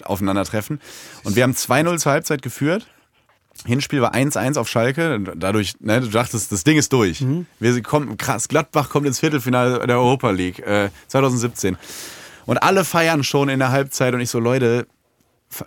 Aufeinandertreffen. 0.03 0.81
Und 1.23 1.35
wir 1.35 1.43
haben 1.43 1.53
2-0 1.53 1.99
zur 1.99 2.11
Halbzeit 2.11 2.41
geführt. 2.41 2.87
Hinspiel 3.67 4.01
war 4.01 4.15
1-1 4.15 4.57
auf 4.57 4.67
Schalke. 4.67 5.19
Dadurch, 5.35 5.75
ne, 5.79 6.01
du 6.01 6.07
dachtest, 6.07 6.51
das 6.51 6.63
Ding 6.63 6.75
ist 6.75 6.91
durch. 6.91 7.21
Mhm. 7.21 7.45
Wir 7.59 7.83
kommen, 7.83 8.17
krass, 8.17 8.47
Gladbach 8.47 8.89
kommt 8.89 9.05
ins 9.05 9.19
Viertelfinale 9.19 9.85
der 9.85 9.97
Europa 9.97 10.31
League 10.31 10.57
äh, 10.65 10.89
2017. 11.07 11.77
Und 12.47 12.57
alle 12.57 12.83
feiern 12.83 13.23
schon 13.23 13.47
in 13.49 13.59
der 13.59 13.69
Halbzeit 13.69 14.15
und 14.15 14.21
ich 14.21 14.31
so, 14.31 14.39
Leute, 14.39 14.87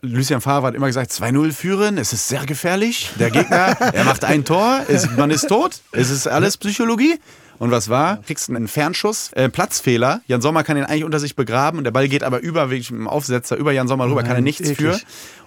Lucien 0.02 0.40
Favre 0.40 0.66
hat 0.66 0.74
immer 0.74 0.88
gesagt, 0.88 1.12
2-0 1.12 1.52
führen, 1.52 1.96
es 1.96 2.12
ist 2.12 2.26
sehr 2.26 2.44
gefährlich. 2.44 3.12
Der 3.20 3.30
Gegner, 3.30 3.76
er 3.92 4.02
macht 4.02 4.24
ein 4.24 4.44
Tor, 4.44 4.80
es, 4.88 5.08
man 5.16 5.30
ist 5.30 5.46
tot, 5.46 5.80
es 5.92 6.10
ist 6.10 6.26
alles 6.26 6.56
Psychologie. 6.56 7.20
Und 7.58 7.70
was 7.70 7.88
war? 7.88 8.18
Kriegst 8.22 8.48
einen 8.48 8.68
Fernschuss, 8.68 9.32
äh, 9.32 9.48
Platzfehler. 9.48 10.20
Jan 10.26 10.40
Sommer 10.40 10.62
kann 10.62 10.76
ihn 10.76 10.84
eigentlich 10.84 11.04
unter 11.04 11.18
sich 11.18 11.34
begraben 11.34 11.78
und 11.78 11.84
der 11.84 11.90
Ball 11.90 12.08
geht 12.08 12.22
aber 12.22 12.40
über, 12.40 12.68
mit 12.68 12.88
dem 12.88 13.08
Aufsetzer, 13.08 13.56
über 13.56 13.72
Jan 13.72 13.88
Sommer 13.88 14.06
rüber, 14.06 14.22
kann 14.22 14.36
er 14.36 14.42
nichts 14.42 14.68
eklig. 14.68 14.76
für. 14.76 15.00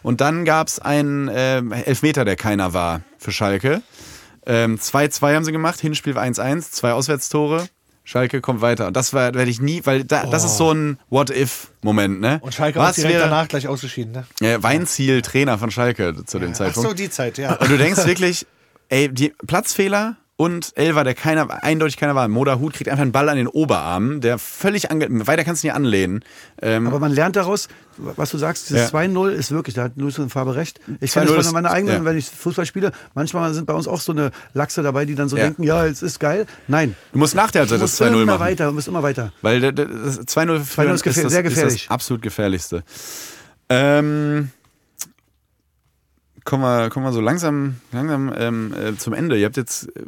Und 0.04 0.22
dann 0.22 0.46
gab 0.46 0.68
es 0.68 0.80
einen 0.80 1.28
äh, 1.30 1.60
Elfmeter, 1.86 2.26
der 2.26 2.36
keiner 2.36 2.74
war 2.74 3.02
für 3.18 3.32
Schalke. 3.32 3.82
2-2 4.46 5.30
ähm, 5.30 5.36
haben 5.36 5.46
sie 5.46 5.52
gemacht, 5.52 5.80
Hinspiel 5.80 6.16
war 6.16 6.24
1-1, 6.24 6.72
zwei 6.72 6.94
Auswärtstore. 6.94 7.68
Schalke 8.04 8.42
kommt 8.42 8.62
weiter. 8.62 8.88
Und 8.88 8.98
das 8.98 9.14
werde 9.14 9.44
ich 9.44 9.62
nie, 9.62 9.82
weil 9.86 10.04
da, 10.04 10.26
oh. 10.26 10.32
das 10.32 10.44
ist 10.44 10.58
so 10.58 10.74
ein 10.74 10.98
What-If-Moment, 11.10 12.20
ne? 12.20 12.40
Und 12.42 12.54
Schalke 12.54 12.80
war 12.80 12.92
direkt 12.92 13.14
wäre, 13.14 13.24
danach 13.26 13.48
gleich 13.48 13.68
ausgeschieden, 13.68 14.12
ne? 14.12 14.26
Ja, 14.42 14.62
Weinziel, 14.64 15.22
Trainer 15.22 15.58
von 15.58 15.70
Schalke 15.72 16.26
zu 16.26 16.40
dem 16.40 16.50
ja. 16.50 16.54
Zeitpunkt. 16.56 16.88
Ach 16.88 16.92
so, 16.92 16.96
die 16.96 17.10
Zeit, 17.10 17.38
ja. 17.38 17.54
Und 17.54 17.70
du 17.70 17.78
denkst 17.78 18.06
wirklich, 18.06 18.48
ey, 18.90 19.08
die 19.08 19.34
Platzfehler 19.46 20.18
und 20.42 20.72
Elva, 20.76 21.04
der 21.04 21.14
keiner, 21.14 21.64
eindeutig 21.64 21.98
keiner 21.98 22.16
war. 22.16 22.28
Moda 22.28 22.58
Hut 22.58 22.74
kriegt 22.74 22.90
einfach 22.90 23.04
einen 23.04 23.12
Ball 23.12 23.30
an 23.30 23.38
den 23.38 23.46
Oberarm, 23.46 24.22
der 24.22 24.40
völlig 24.40 24.90
ange 24.90 25.28
weiter 25.28 25.44
kannst 25.44 25.62
du 25.62 25.68
nicht 25.68 25.76
anlehnen. 25.76 26.26
Ähm 26.64 26.88
Aber 26.88 26.98
man 26.98 27.12
lernt 27.12 27.36
daraus, 27.36 27.68
was 27.98 28.32
du 28.32 28.40
sagst, 28.40 28.72
dieses 28.72 28.92
ja. 28.92 29.00
2-0 29.00 29.30
ist 29.30 29.52
wirklich, 29.52 29.76
da 29.76 29.84
hat 29.84 29.92
Lucien 29.98 30.32
Farbe 30.32 30.56
recht. 30.56 30.80
Ich 31.00 31.12
kenne 31.12 31.28
das 31.28 31.46
von 31.46 31.54
meiner 31.54 31.70
eigenen, 31.70 31.98
ja. 31.98 32.06
wenn 32.06 32.18
ich 32.18 32.26
Fußball 32.26 32.66
spiele, 32.66 32.92
manchmal 33.14 33.54
sind 33.54 33.68
bei 33.68 33.76
uns 33.76 33.88
auch 33.88 34.02
so 34.02 34.14
eine 34.14 34.32
Lachse 34.56 34.82
dabei, 34.82 35.06
die 35.06 35.14
dann 35.14 35.30
so 35.30 35.38
ja. 35.38 35.44
denken, 35.44 35.62
ja, 35.62 35.86
es 35.86 36.02
ist 36.02 36.20
geil. 36.20 36.48
Nein. 36.68 36.96
Du 37.14 37.20
musst 37.20 37.36
nach 37.36 37.52
der 37.52 37.62
Halbzeit 37.62 37.80
das 37.80 38.02
2-0 38.02 38.06
machen. 38.06 38.22
Immer 38.24 38.40
weiter, 38.40 38.66
du 38.66 38.72
musst 38.72 38.88
immer 38.88 39.04
weiter. 39.04 39.32
Weil 39.44 39.62
das 39.72 40.22
2-0 40.22 40.56
ist, 40.56 41.04
gefähr 41.04 41.22
ist 41.22 41.24
das, 41.24 41.32
sehr 41.32 41.44
gefährlich. 41.44 41.76
Ist 41.76 41.86
das 41.86 41.92
absolut 41.92 42.24
gefährlichste. 42.24 42.84
Ähm, 43.70 44.50
kommen 46.52 46.64
wir, 46.64 46.90
kommen 46.90 47.06
wir 47.06 47.14
so 47.14 47.22
langsam, 47.22 47.78
langsam 47.94 48.34
ähm, 48.36 48.74
äh, 48.74 48.98
zum 48.98 49.14
Ende. 49.14 49.38
Ihr 49.38 49.46
habt 49.46 49.56
jetzt 49.56 49.88
äh, 49.96 50.04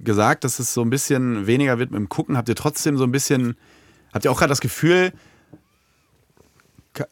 gesagt, 0.00 0.42
dass 0.42 0.58
es 0.58 0.74
so 0.74 0.82
ein 0.82 0.90
bisschen 0.90 1.46
weniger 1.46 1.78
wird 1.78 1.92
mit 1.92 2.00
dem 2.00 2.08
Gucken. 2.08 2.36
Habt 2.36 2.48
ihr 2.48 2.56
trotzdem 2.56 2.98
so 2.98 3.04
ein 3.04 3.12
bisschen, 3.12 3.56
habt 4.12 4.24
ihr 4.24 4.32
auch 4.32 4.38
gerade 4.40 4.48
das 4.48 4.60
Gefühl, 4.60 5.12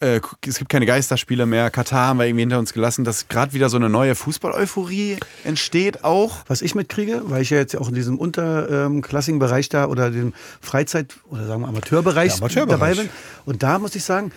äh, 0.01 0.21
es 0.45 0.59
gibt 0.59 0.69
keine 0.69 0.85
Geisterspiele 0.85 1.47
mehr, 1.47 1.71
Katar 1.71 2.09
haben 2.09 2.19
wir 2.19 2.27
irgendwie 2.27 2.43
hinter 2.43 2.59
uns 2.59 2.73
gelassen, 2.73 3.05
dass 3.05 3.29
gerade 3.29 3.53
wieder 3.53 3.69
so 3.69 3.77
eine 3.77 3.89
neue 3.89 4.17
Fußball-Euphorie 4.17 5.19
entsteht 5.45 6.03
auch? 6.03 6.39
Was 6.49 6.61
ich 6.61 6.75
mitkriege, 6.75 7.23
weil 7.27 7.43
ich 7.43 7.51
ja 7.51 7.59
jetzt 7.59 7.77
auch 7.77 7.89
in 7.89 7.95
diesem 7.95 8.19
unterklassigen 8.19 9.39
Bereich 9.39 9.69
da 9.69 9.87
oder 9.87 10.11
dem 10.11 10.35
Freizeit- 10.61 11.15
oder 11.31 11.47
sagen 11.47 11.63
wir 11.63 11.69
Amateurbereich, 11.69 12.33
ja, 12.33 12.39
Amateurbereich 12.39 12.97
dabei 12.97 13.03
bin. 13.03 13.11
Und 13.45 13.63
da 13.63 13.79
muss 13.79 13.95
ich 13.95 14.03
sagen, 14.03 14.33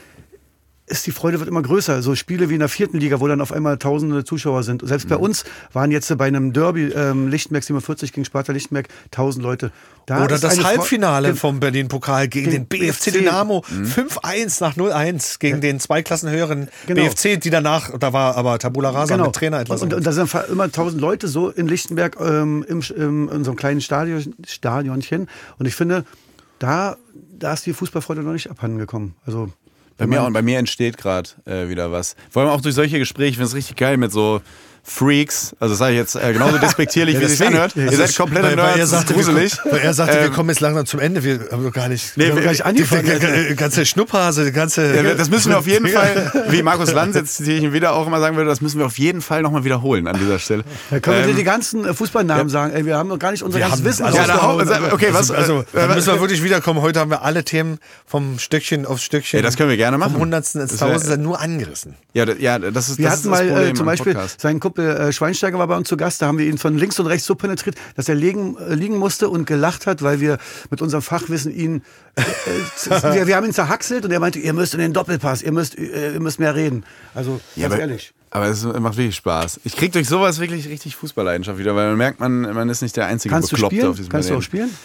ist 0.85 1.07
die 1.07 1.11
Freude 1.11 1.39
wird 1.39 1.47
immer 1.47 1.61
größer. 1.61 2.01
So 2.01 2.13
Spiele 2.15 2.49
wie 2.49 2.55
in 2.55 2.59
der 2.59 2.69
vierten 2.69 2.99
Liga, 2.99 3.19
wo 3.19 3.27
dann 3.27 3.39
auf 3.39 3.53
einmal 3.53 3.77
tausende 3.77 4.25
Zuschauer 4.25 4.63
sind. 4.63 4.85
Selbst 4.85 5.05
mhm. 5.05 5.09
bei 5.09 5.15
uns 5.15 5.45
waren 5.71 5.91
jetzt 5.91 6.15
bei 6.17 6.25
einem 6.25 6.51
Derby 6.51 6.87
ähm, 6.87 7.29
Lichtenberg 7.29 7.63
47 7.63 8.11
gegen 8.11 8.25
Sparta 8.25 8.51
Lichtenberg 8.51 8.89
tausend 9.09 9.43
Leute. 9.43 9.71
Da 10.05 10.25
Oder 10.25 10.37
das 10.37 10.61
Halbfinale 10.61 11.35
vom 11.35 11.61
Berlin-Pokal 11.61 12.27
gegen, 12.27 12.51
gegen, 12.51 12.63
den 12.63 12.67
BFC, 12.67 13.05
BFC. 13.05 13.13
Dynamo. 13.13 13.63
Mhm. 13.69 13.85
5-1 13.85 14.61
nach 14.61 14.75
0-1 14.75 15.39
gegen 15.39 15.55
ja. 15.55 15.61
den 15.61 15.79
zwei 15.79 16.03
Klassen 16.03 16.29
höheren 16.29 16.67
genau. 16.85 17.03
BFC, 17.03 17.39
die 17.39 17.49
danach, 17.49 17.97
da 17.97 18.11
war 18.11 18.35
aber 18.35 18.59
Tabula 18.59 18.89
Rasa 18.89 19.15
genau. 19.15 19.27
mit 19.27 19.35
Trainer 19.35 19.61
etwas. 19.61 19.81
Und, 19.81 19.93
und, 19.93 20.05
da 20.05 20.11
sind 20.11 20.29
immer 20.51 20.69
tausend 20.69 20.99
Leute 20.99 21.29
so 21.29 21.49
in 21.49 21.67
Lichtenberg 21.67 22.17
ähm, 22.19 22.65
im, 22.67 22.81
in 22.81 23.43
so 23.45 23.51
einem 23.51 23.55
kleinen 23.55 23.79
Stadion, 23.79 24.35
Stadionchen. 24.45 25.29
Und 25.57 25.65
ich 25.65 25.75
finde, 25.75 26.03
da, 26.59 26.97
da 27.39 27.53
ist 27.53 27.65
die 27.65 27.73
Fußballfreude 27.73 28.21
noch 28.21 28.33
nicht 28.33 28.49
abhanden 28.49 28.77
gekommen. 28.77 29.15
Also 29.25 29.49
bei 30.03 30.15
mir, 30.15 30.23
auch, 30.23 30.31
bei 30.31 30.41
mir 30.41 30.59
entsteht 30.59 30.97
gerade 30.97 31.29
äh, 31.45 31.69
wieder 31.69 31.91
was. 31.91 32.15
Vor 32.29 32.41
allem 32.41 32.51
auch 32.51 32.61
durch 32.61 32.75
solche 32.75 32.99
Gespräche. 32.99 33.31
Ich 33.31 33.35
finde 33.35 33.47
es 33.47 33.55
richtig 33.55 33.77
geil 33.77 33.97
mit 33.97 34.11
so 34.11 34.41
Freaks, 34.85 35.55
also 35.61 35.71
das 35.71 35.79
sage 35.79 35.93
ich 35.93 35.97
jetzt 35.97 36.15
äh, 36.15 36.33
genauso 36.33 36.57
despektierlich, 36.57 37.17
wie 37.19 37.23
es 37.23 37.37
sich 37.37 37.47
anhört. 37.47 37.73
Ihr 37.77 37.89
seid 37.89 38.15
komplett 38.17 38.43
weil, 38.43 38.57
weil 38.57 38.79
er 38.79 38.85
sagte, 38.85 39.13
gruselig. 39.13 39.57
Wir, 39.63 39.71
weil 39.71 39.79
er 39.79 39.93
sagte, 39.93 40.17
ähm, 40.17 40.23
wir 40.23 40.31
kommen 40.31 40.49
jetzt 40.49 40.59
langsam 40.59 40.85
zum 40.85 40.99
Ende, 40.99 41.23
wir 41.23 41.39
haben 41.51 41.63
doch 41.63 41.71
gar 41.71 41.87
nicht, 41.87 42.17
nee, 42.17 42.25
wir 42.25 42.35
haben 42.35 42.43
gar 42.43 42.51
nicht 42.51 42.65
angefangen. 42.65 43.05
Die, 43.05 43.47
die, 43.49 43.55
ganze 43.55 43.85
Schnupphase, 43.85 44.43
die 44.43 44.51
ganze... 44.51 44.93
Ja, 44.93 45.15
das 45.15 45.29
müssen 45.29 45.51
wir 45.51 45.57
auf 45.57 45.67
jeden 45.67 45.87
Fall, 45.87 46.47
wie 46.49 46.61
Markus 46.63 46.91
Lanz 46.91 47.15
jetzt 47.15 47.39
ich 47.39 47.47
ihn 47.47 47.71
wieder 47.71 47.93
auch 47.93 48.07
immer 48.07 48.19
sagen 48.19 48.35
würde, 48.35 48.49
das 48.49 48.59
müssen 48.59 48.77
wir 48.77 48.85
auf 48.85 48.97
jeden 48.97 49.21
Fall 49.21 49.41
nochmal 49.41 49.63
wiederholen 49.63 50.05
an 50.05 50.19
dieser 50.19 50.37
Stelle. 50.37 50.65
Da 50.89 50.99
können 50.99 51.19
ähm, 51.19 51.27
wir 51.27 51.33
dir 51.33 51.39
die 51.39 51.45
ganzen 51.45 51.85
äh, 51.85 51.93
Fußballnamen 51.93 52.47
ja. 52.47 52.49
sagen, 52.49 52.73
ey, 52.73 52.85
wir 52.85 52.97
haben 52.97 53.07
noch 53.07 53.19
gar 53.19 53.31
nicht 53.31 53.41
unser 53.41 53.59
ganzes 53.59 53.79
haben, 53.79 53.85
Wissen. 53.85 54.05
Also, 54.05 54.17
ja, 54.17 54.91
okay, 54.91 55.07
was, 55.11 55.31
also, 55.31 55.59
also 55.59 55.65
da 55.71 55.95
müssen 55.95 56.13
wir 56.13 56.19
wirklich 56.19 56.43
wiederkommen. 56.43 56.81
Heute 56.81 56.99
haben 56.99 57.09
wir 57.09 57.21
alle 57.21 57.45
Themen 57.45 57.79
vom 58.05 58.37
Stückchen 58.37 58.85
aufs 58.85 59.03
Stückchen. 59.03 59.39
Ja, 59.39 59.43
das 59.43 59.55
können 59.55 59.69
wir 59.69 59.77
gerne 59.77 59.97
machen. 59.97 60.11
Vom 60.11 60.21
Hundertsten 60.21 60.59
ins 60.59 60.75
Tausendste 60.75 61.17
nur 61.17 61.39
angerissen. 61.39 61.95
Ja, 62.13 62.25
ja, 62.31 62.59
das 62.59 62.89
ist 62.89 62.97
Wir 62.97 63.09
hatten 63.09 63.29
mal 63.29 63.47
äh, 63.47 63.73
zum 63.73 63.85
Beispiel 63.85 64.17
seinen 64.37 64.59
Kumpel 64.59 64.72
Schweinsteiger 64.75 65.33
Steiger 65.33 65.59
war 65.59 65.67
bei 65.67 65.77
uns 65.77 65.87
zu 65.87 65.97
Gast, 65.97 66.21
da 66.21 66.27
haben 66.27 66.37
wir 66.37 66.45
ihn 66.45 66.57
von 66.57 66.77
links 66.77 66.99
und 66.99 67.07
rechts 67.07 67.25
so 67.25 67.35
penetriert, 67.35 67.75
dass 67.95 68.09
er 68.09 68.15
liegen, 68.15 68.57
äh, 68.57 68.73
liegen 68.73 68.97
musste 68.97 69.29
und 69.29 69.45
gelacht 69.45 69.87
hat, 69.87 70.01
weil 70.01 70.19
wir 70.19 70.37
mit 70.69 70.81
unserem 70.81 71.01
Fachwissen 71.01 71.53
ihn, 71.53 71.83
äh, 72.15 72.21
äh 72.21 73.13
wir, 73.15 73.27
wir, 73.27 73.35
haben 73.35 73.45
ihn 73.45 73.53
zerhackselt 73.53 74.05
und 74.05 74.11
er 74.11 74.19
meinte, 74.19 74.39
ihr 74.39 74.53
müsst 74.53 74.73
in 74.73 74.79
den 74.79 74.93
Doppelpass, 74.93 75.41
ihr 75.41 75.51
müsst, 75.51 75.77
äh, 75.77 76.13
ihr 76.13 76.19
müsst 76.19 76.39
mehr 76.39 76.55
reden. 76.55 76.85
Also, 77.13 77.39
ja, 77.55 77.63
ganz 77.63 77.73
aber, 77.73 77.81
ehrlich. 77.81 78.13
Aber 78.31 78.45
es 78.47 78.63
macht 78.63 78.97
wirklich 78.97 79.15
Spaß. 79.15 79.59
Ich 79.63 79.75
kriege 79.75 79.91
durch 79.91 80.07
sowas 80.07 80.39
wirklich 80.39 80.67
richtig 80.67 80.95
Fußballleidenschaft 80.95 81.59
wieder, 81.59 81.75
weil 81.75 81.89
man 81.89 81.97
merkt, 81.97 82.19
man, 82.19 82.41
man 82.41 82.69
ist 82.69 82.81
nicht 82.81 82.97
der 82.97 83.05
einzige 83.05 83.33
Kannst 83.33 83.51
Bekloppte 83.51 83.89
auf 83.89 83.95
diesem 83.95 84.09
Kannst 84.09 84.29
Planeten. 84.29 84.33
du 84.33 84.37
auch 84.37 84.41
spielen? 84.41 84.77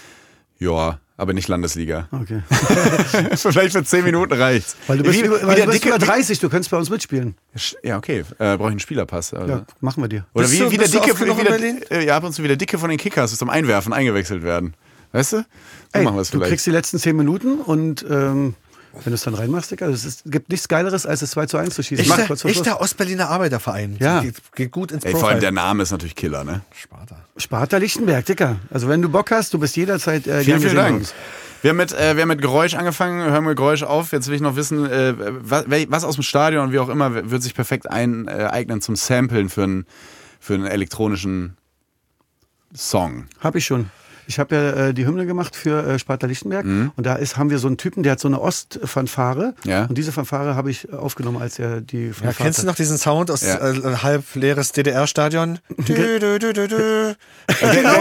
Ja, 0.59 0.99
aber 1.19 1.33
nicht 1.35 1.49
Landesliga. 1.49 2.09
Okay. 2.13 2.43
Vielleicht 3.37 3.73
für 3.73 3.85
10 3.85 4.05
Minuten 4.05 4.33
reicht's. 4.33 4.77
Weil 4.87 4.99
du 4.99 5.03
bist, 5.03 5.21
wie, 5.21 5.27
über, 5.27 5.43
weil 5.43 5.57
du 5.57 5.67
bist 5.67 5.75
dicke, 5.85 5.89
über 5.89 5.99
30, 5.99 6.39
du 6.39 6.49
könntest 6.49 6.71
bei 6.71 6.79
uns 6.79 6.89
mitspielen. 6.89 7.35
Ja, 7.83 7.99
okay. 7.99 8.21
Äh, 8.39 8.57
Brauche 8.57 8.69
ich 8.69 8.73
einen 8.73 8.79
Spielerpass. 8.79 9.35
Also. 9.35 9.53
Ja, 9.53 9.67
machen 9.81 10.03
wir 10.03 10.09
dir. 10.09 10.25
Oder 10.33 10.45
bist 10.45 10.55
wie, 10.55 10.59
du, 10.61 10.71
wie 10.71 10.79
der 10.79 10.89
Dicke, 10.89 11.13
der, 11.15 11.91
äh, 11.91 12.07
ja, 12.07 12.17
ab 12.17 12.23
und 12.23 12.33
zu 12.33 12.43
wie 12.45 12.49
der 12.49 12.57
Dicke 12.57 12.79
von 12.79 12.89
den 12.89 12.99
Kickers 12.99 13.37
zum 13.37 13.51
Einwerfen 13.51 13.93
eingewechselt 13.93 14.45
werden. 14.45 14.75
Weißt 15.11 15.33
du? 15.33 15.39
So 15.39 15.45
Ey, 15.93 16.05
machen 16.05 16.17
wir 16.17 16.23
Du 16.23 16.41
kriegst 16.41 16.65
die 16.67 16.71
letzten 16.71 16.99
10 16.99 17.17
Minuten 17.17 17.59
und 17.59 18.07
ähm, 18.09 18.55
wenn 18.93 19.11
du 19.11 19.15
es 19.15 19.23
dann 19.23 19.35
reinmachst, 19.35 19.73
Digga, 19.73 19.89
es 19.89 20.23
gibt 20.25 20.51
nichts 20.51 20.69
Geileres, 20.69 21.05
als 21.05 21.23
es 21.23 21.33
2 21.33 21.47
zu 21.47 21.57
1 21.57 21.75
zu 21.75 21.83
schießen. 21.83 22.05
Echter, 22.05 22.49
echter 22.49 22.81
Ostberliner 22.81 23.29
Arbeiterverein. 23.29 23.97
Ja. 23.99 24.21
Geht, 24.21 24.37
geht 24.55 24.71
gut 24.71 24.93
ins 24.93 25.05
Ey, 25.05 25.13
Vor 25.13 25.29
allem 25.29 25.41
der 25.41 25.53
Name 25.53 25.83
ist 25.83 25.91
natürlich 25.91 26.15
Killer, 26.15 26.45
ne? 26.45 26.61
Sparta. 26.73 27.18
Sparta 27.39 27.77
Lichtenberg, 27.77 28.27
Dicker. 28.27 28.57
Also 28.71 28.89
wenn 28.89 29.01
du 29.01 29.09
Bock 29.09 29.31
hast, 29.31 29.55
du 29.55 29.59
bist 29.59 29.77
jederzeit 29.77 30.27
äh, 30.27 30.43
vielen, 30.43 30.61
vielen 30.61 30.75
Dank. 30.75 31.07
Wir 31.63 31.71
haben 31.71 31.77
mit, 31.77 31.93
äh, 31.93 32.15
wir 32.15 32.23
haben 32.23 32.29
mit 32.29 32.41
Geräusch 32.41 32.75
angefangen, 32.75 33.31
hören 33.31 33.45
wir 33.45 33.55
Geräusch 33.55 33.83
auf. 33.83 34.13
Jetzt 34.13 34.29
will 34.29 34.35
ich 34.35 34.41
noch 34.41 34.57
wissen, 34.57 34.85
äh, 34.87 35.15
was, 35.17 35.65
was, 35.69 36.05
aus 36.05 36.15
dem 36.15 36.23
Stadion, 36.23 36.73
wie 36.73 36.79
auch 36.79 36.89
immer, 36.89 37.31
wird 37.31 37.43
sich 37.43 37.55
perfekt 37.55 37.91
eignen 37.91 38.81
zum 38.81 38.97
Samplen 38.97 39.49
für 39.49 39.65
einen, 39.65 39.87
für 40.41 40.55
einen 40.55 40.67
elektronischen 40.67 41.57
Song. 42.75 43.27
Hab 43.41 43.57
ich 43.57 43.65
schon. 43.65 43.91
Ich 44.29 44.39
habe 44.39 44.55
ja 44.55 44.89
äh, 44.89 44.95
die 44.95 45.07
Hymne 45.07 45.25
gemacht 45.25 45.57
für 45.57 45.87
äh, 45.87 45.99
Sparta 45.99 46.27
Lichtenberg 46.27 46.67
mhm. 46.67 46.93
und 46.97 47.07
da 47.07 47.15
ist, 47.15 47.39
haben 47.39 47.49
wir 47.49 47.59
so 47.59 47.67
einen 47.67 47.79
Typen, 47.79 48.03
der 48.03 48.13
hat 48.13 48.21
so 48.21 48.29
eine 48.29 48.41
Ostfanfare 48.41 49.55
ja. 49.65 49.87
und 49.87 49.97
diese 49.97 50.13
Fanfare 50.13 50.55
habe 50.55 50.71
ich 50.71 50.93
aufgenommen, 50.93 51.41
als 51.41 51.59
er 51.59 51.81
die 51.81 52.13
Fanfare 52.13 52.33
ja, 52.33 52.45
Kennst 52.45 52.63
du 52.63 52.67
noch 52.67 52.75
diesen 52.75 52.99
Sound 52.99 53.31
aus 53.31 53.41
ja. 53.41 53.57
äh, 53.57 53.97
halb 54.03 54.35
leeres 54.35 54.73
DDR-Stadion? 54.73 55.61
genau 55.77 56.37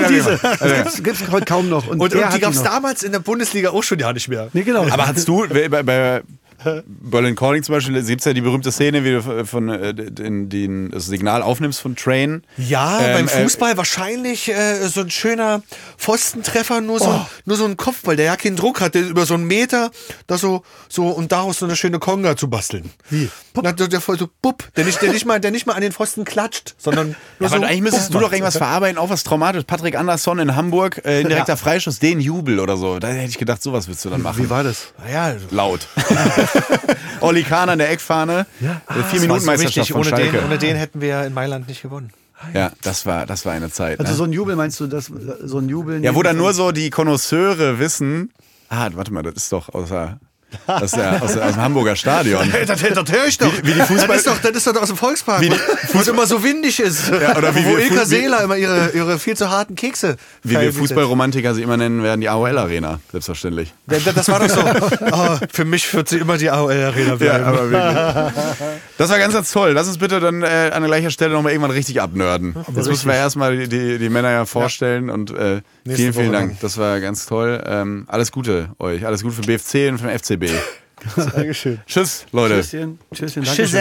diese. 0.10 0.38
Das 0.38 1.02
gibt 1.02 1.22
es 1.22 1.32
heute 1.32 1.45
kaum 1.45 1.70
noch. 1.70 1.88
Und, 1.88 2.02
und, 2.02 2.14
und 2.14 2.34
die 2.34 2.40
gab 2.40 2.52
es 2.52 2.62
damals 2.62 3.04
in 3.04 3.14
der 3.14 3.20
Bundesliga 3.20 3.70
auch 3.70 3.84
schon 3.84 3.99
ja 3.99 4.12
nicht 4.12 4.28
mehr. 4.28 4.49
Nee, 4.52 4.64
genau. 4.64 4.86
Aber 4.90 5.08
hast 5.08 5.28
du 5.28 5.48
bei, 5.48 5.70
bei 5.70 6.24
Berlin 6.63 7.35
Calling 7.35 7.61
zum 7.61 7.75
Beispiel, 7.75 8.01
gibt 8.03 8.21
es 8.21 8.25
ja 8.25 8.34
die 8.34 8.41
berühmte 8.41 8.71
Szene, 8.71 9.03
wie 9.03 9.11
du 9.11 9.45
von 9.45 9.69
äh, 9.69 9.93
den, 9.93 10.49
den, 10.49 10.89
das 10.89 11.05
Signal 11.05 11.43
aufnimmst 11.43 11.79
von 11.81 11.95
Train. 11.95 12.43
Ja, 12.57 12.99
ähm, 12.99 13.13
beim 13.13 13.27
äh, 13.27 13.43
Fußball 13.43 13.73
äh, 13.73 13.77
wahrscheinlich 13.77 14.49
äh, 14.49 14.88
so 14.88 15.01
ein 15.01 15.11
schöner 15.11 15.61
Pfostentreffer, 15.97 16.81
nur 16.81 16.99
so, 16.99 17.09
oh. 17.09 17.25
nur 17.45 17.57
so 17.57 17.65
ein 17.65 17.77
Kopfball, 17.77 18.15
der 18.15 18.25
ja 18.25 18.35
keinen 18.35 18.55
Druck 18.55 18.81
hat, 18.81 18.95
über 18.95 19.27
so 19.27 19.35
einen 19.35 19.45
Meter, 19.45 19.91
da 20.25 20.38
so, 20.39 20.63
so 20.89 21.09
und 21.09 21.31
daraus 21.31 21.59
so 21.59 21.65
eine 21.65 21.75
schöne 21.75 21.99
Konga 21.99 22.35
zu 22.35 22.49
basteln. 22.49 22.91
Wie? 23.09 23.29
Na, 23.61 23.71
der, 23.71 23.88
der 23.88 24.01
voll 24.01 24.17
so 24.17 24.27
bupp, 24.41 24.63
der 24.75 24.85
nicht, 24.85 25.01
der 25.01 25.11
nicht 25.11 25.25
mal, 25.25 25.39
der 25.39 25.51
nicht 25.51 25.65
mal 25.67 25.73
an 25.73 25.81
den 25.81 25.91
Pfosten 25.91 26.25
klatscht, 26.25 26.75
sondern 26.77 27.15
nur 27.39 27.49
ja, 27.49 27.57
so. 27.57 27.63
eigentlich 27.63 27.81
müsstest 27.81 28.13
du 28.13 28.19
doch 28.19 28.31
irgendwas 28.31 28.57
verarbeiten, 28.57 28.97
auch 28.97 29.09
was 29.09 29.23
traumatisch. 29.23 29.63
Patrick 29.65 29.95
Andersson 29.95 30.39
in 30.39 30.55
Hamburg, 30.55 31.01
äh, 31.05 31.21
indirekter 31.21 31.53
ja. 31.53 31.55
Freischuss, 31.55 31.99
den 31.99 32.19
Jubel 32.19 32.59
oder 32.59 32.77
so. 32.77 32.99
Da 32.99 33.09
hätte 33.09 33.29
ich 33.29 33.38
gedacht, 33.38 33.61
sowas 33.61 33.88
willst 33.88 34.05
du 34.05 34.09
dann 34.09 34.21
machen. 34.21 34.43
Wie 34.43 34.49
war 34.49 34.63
das? 34.63 34.93
Ja, 35.11 35.35
laut. 35.51 35.88
Olli 37.22 37.44
Kahn 37.44 37.69
an 37.69 37.80
der 37.80 37.90
Eckfahne. 37.91 38.45
Ja. 38.60 38.82
Ah, 38.88 39.03
Vier 39.03 39.22
Minuten 39.22 39.45
Meisterschaft 39.45 39.90
von 39.90 40.02
ohne 40.02 40.10
Schalke. 40.10 40.38
Den, 40.38 40.45
ohne 40.45 40.57
den 40.57 40.76
hätten 40.76 41.02
wir 41.02 41.24
in 41.24 41.34
Mailand 41.34 41.68
nicht 41.68 41.82
gewonnen. 41.82 42.11
Ja, 42.53 42.72
das 42.84 43.06
war, 43.06 43.26
das 43.26 43.45
war 43.45 43.53
eine 43.53 43.72
Zeit. 43.72 43.99
Also 43.99 44.11
ne? 44.11 44.18
so 44.18 44.24
ein 44.26 44.34
Jubel 44.34 44.56
meinst 44.56 44.80
du, 44.80 44.88
das, 44.88 45.06
so 45.06 45.57
ein 45.57 45.69
Jubel? 45.69 46.03
Ja, 46.03 46.14
wo 46.14 46.22
dann 46.22 46.38
nur 46.38 46.53
so 46.53 46.72
die 46.72 46.90
Konnoisseure 46.90 47.80
wissen, 47.80 48.32
ah, 48.69 48.90
warte 48.94 49.11
mal, 49.11 49.24
das 49.24 49.36
ist 49.36 49.52
doch 49.52 49.74
außer 49.74 50.19
aus, 50.65 50.91
der, 50.91 51.22
aus, 51.22 51.38
aus 51.38 51.53
dem 51.53 51.61
Hamburger 51.61 51.95
Stadion. 51.95 52.52
das, 52.68 52.82
das, 52.82 52.94
das 52.94 53.11
höre 53.11 53.28
ich 53.28 53.38
doch. 53.38 53.52
Wie, 53.61 53.68
wie 53.68 53.74
die 53.74 53.82
Fußball 53.82 54.07
das, 54.07 54.18
ist 54.18 54.28
doch. 54.28 54.41
das 54.41 54.52
ist 54.52 54.68
doch 54.68 54.82
aus 54.82 54.88
dem 54.88 54.98
Volkspark, 54.98 55.41
wie 55.41 55.52
wo 55.94 55.99
es 55.99 56.07
immer 56.07 56.26
so 56.26 56.44
windig 56.44 56.80
ist. 56.80 57.10
Ja, 57.10 57.38
oder 57.38 57.56
wie 57.56 57.65
wo 57.65 57.78
Ilka 57.78 58.06
Seeler 58.06 58.44
immer 58.44 58.57
ihre, 58.57 58.91
ihre 58.91 59.19
viel 59.19 59.36
zu 59.36 59.49
harten 59.49 59.76
Kekse 59.76 60.18
Wie 60.44 60.60
wir 60.60 60.74
Fußballromantiker 60.74 61.53
sie 61.53 61.61
immer 61.61 61.78
nennen 61.78 62.03
werden, 62.03 62.22
die 62.22 62.30
AOL-Arena, 62.30 62.99
selbstverständlich. 63.11 63.74
Das, 63.88 64.03
das 64.03 64.28
war 64.30 64.40
doch 64.40 64.49
so. 64.49 64.61
Oh, 65.11 65.38
für 65.52 65.65
mich 65.65 65.94
wird 65.94 66.10
sie 66.10 66.18
immer 66.18 66.38
die 66.38 66.49
AOL-Arena 66.49 67.15
bleiben. 67.15 67.44
Ja, 67.44 67.48
aber 67.48 67.72
wirklich. 67.72 68.34
Das 68.98 69.11
war 69.11 69.19
ganz, 69.19 69.34
ganz 69.34 69.52
toll. 69.52 69.72
Lass 69.74 69.88
uns 69.88 69.99
bitte 69.99 70.19
dann 70.19 70.41
äh, 70.41 70.72
an 70.74 70.82
der 70.82 70.90
gleichen 70.90 71.11
Stelle 71.11 71.34
nochmal 71.34 71.52
irgendwann 71.52 71.72
richtig 71.72 72.02
abnörden. 72.02 72.56
Jetzt 72.76 72.88
müssen 72.88 73.07
wir 73.07 73.15
erstmal 73.15 73.56
die, 73.56 73.69
die, 73.69 73.99
die 73.99 74.10
Männer 74.10 74.32
ja 74.32 74.45
vorstellen 74.45 75.10
ja. 75.10 75.14
und 75.14 75.32
äh, 75.32 75.61
vielen, 75.86 76.14
vielen 76.14 76.32
Dank. 76.32 76.60
Das 76.61 76.78
war 76.78 76.99
ganz 76.99 77.28
toll. 77.28 77.61
Ähm, 77.65 78.06
alles 78.07 78.32
Gute 78.32 78.69
euch. 78.80 79.06
Alles 79.06 79.22
Gute 79.22 79.36
für 79.36 79.41
BFC 79.44 79.91
und 79.91 79.99
für 79.99 80.07
den 80.07 80.10
FCB. 80.38 80.51
Dankeschön. 81.35 81.80
Tschüss, 81.88 82.26
Leute. 82.31 82.61
Tschüsschen. 82.61 82.99
Tschüsschen. 83.14 83.43
Tschüss, 83.43 83.72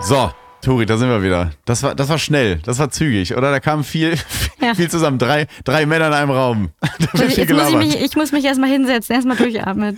So, 0.00 0.30
Tori, 0.60 0.86
da 0.86 0.96
sind 0.96 1.08
wir 1.08 1.22
wieder. 1.22 1.52
Das 1.64 1.82
war, 1.82 1.94
das 1.94 2.08
war 2.08 2.18
schnell, 2.18 2.56
das 2.64 2.78
war 2.78 2.90
zügig, 2.90 3.36
oder? 3.36 3.52
Da 3.52 3.60
kam 3.60 3.84
viel, 3.84 4.14
ja. 4.60 4.74
viel 4.74 4.90
zusammen. 4.90 5.18
Drei, 5.18 5.46
drei 5.64 5.86
Männer 5.86 6.08
in 6.08 6.12
einem 6.12 6.30
Raum. 6.30 6.70
Jetzt 6.98 7.14
muss 7.14 7.38
ich, 7.38 7.76
mich, 7.76 8.00
ich 8.00 8.16
muss 8.16 8.32
mich 8.32 8.44
erstmal 8.44 8.68
hinsetzen, 8.68 9.14
erstmal 9.14 9.36
durchatmen. 9.36 9.96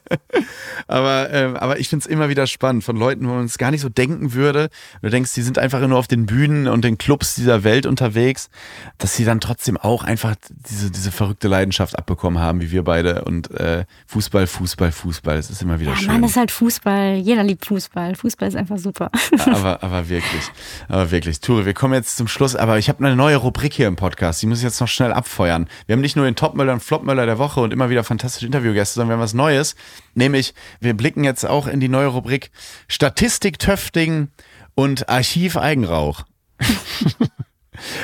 aber, 0.86 1.30
äh, 1.30 1.54
aber 1.56 1.78
ich 1.78 1.88
finde 1.88 2.04
es 2.04 2.06
immer 2.06 2.28
wieder 2.28 2.46
spannend 2.46 2.84
von 2.84 2.96
Leuten, 2.96 3.26
wo 3.26 3.32
man 3.32 3.46
es 3.46 3.56
gar 3.56 3.70
nicht 3.70 3.80
so 3.80 3.88
denken 3.88 4.34
würde. 4.34 4.68
Du 5.00 5.08
denkst, 5.08 5.32
die 5.34 5.42
sind 5.42 5.58
einfach 5.58 5.80
nur 5.86 5.98
auf 5.98 6.06
den 6.06 6.26
Bühnen 6.26 6.68
und 6.68 6.84
den 6.84 6.98
Clubs 6.98 7.34
dieser 7.34 7.64
Welt 7.64 7.86
unterwegs, 7.86 8.50
dass 8.98 9.16
sie 9.16 9.24
dann 9.24 9.40
trotzdem 9.40 9.78
auch 9.78 10.04
einfach 10.04 10.36
diese, 10.48 10.90
diese 10.90 11.10
verrückte 11.10 11.48
Leidenschaft 11.48 11.98
abbekommen 11.98 12.40
haben, 12.40 12.60
wie 12.60 12.70
wir 12.70 12.84
beide. 12.84 13.24
Und 13.24 13.50
äh, 13.52 13.84
Fußball, 14.06 14.46
Fußball, 14.46 14.92
Fußball, 14.92 15.38
es 15.38 15.48
ist 15.48 15.62
immer 15.62 15.80
wieder 15.80 15.92
ja, 15.92 15.96
schön. 15.96 16.08
Mann, 16.08 16.24
ist 16.24 16.36
halt 16.36 16.50
Fußball. 16.50 17.14
Jeder 17.16 17.42
liebt 17.42 17.64
Fußball. 17.64 18.14
Fußball 18.14 18.48
ist 18.48 18.56
einfach 18.56 18.78
super. 18.78 19.10
aber, 19.46 19.71
aber 19.80 20.08
wirklich, 20.08 20.44
aber 20.88 21.10
wirklich. 21.10 21.40
Ture, 21.40 21.64
wir 21.64 21.74
kommen 21.74 21.94
jetzt 21.94 22.16
zum 22.16 22.28
Schluss, 22.28 22.56
aber 22.56 22.78
ich 22.78 22.88
habe 22.88 23.04
eine 23.04 23.16
neue 23.16 23.36
Rubrik 23.36 23.72
hier 23.72 23.88
im 23.88 23.96
Podcast, 23.96 24.42
die 24.42 24.46
muss 24.46 24.58
ich 24.58 24.64
jetzt 24.64 24.80
noch 24.80 24.88
schnell 24.88 25.12
abfeuern. 25.12 25.68
Wir 25.86 25.94
haben 25.94 26.00
nicht 26.00 26.16
nur 26.16 26.24
den 26.24 26.36
Topmöller 26.36 26.72
und 26.72 26.82
Flopmöller 26.82 27.26
der 27.26 27.38
Woche 27.38 27.60
und 27.60 27.72
immer 27.72 27.90
wieder 27.90 28.04
fantastische 28.04 28.46
Interviewgäste, 28.46 28.94
sondern 28.94 29.10
wir 29.10 29.12
haben 29.14 29.22
was 29.22 29.34
Neues, 29.34 29.76
nämlich 30.14 30.54
wir 30.80 30.94
blicken 30.94 31.24
jetzt 31.24 31.46
auch 31.46 31.66
in 31.66 31.80
die 31.80 31.88
neue 31.88 32.08
Rubrik 32.08 32.50
Statistik 32.88 33.58
Töfting 33.58 34.28
und 34.74 35.08
Archiv 35.08 35.56
Eigenrauch. 35.56 36.24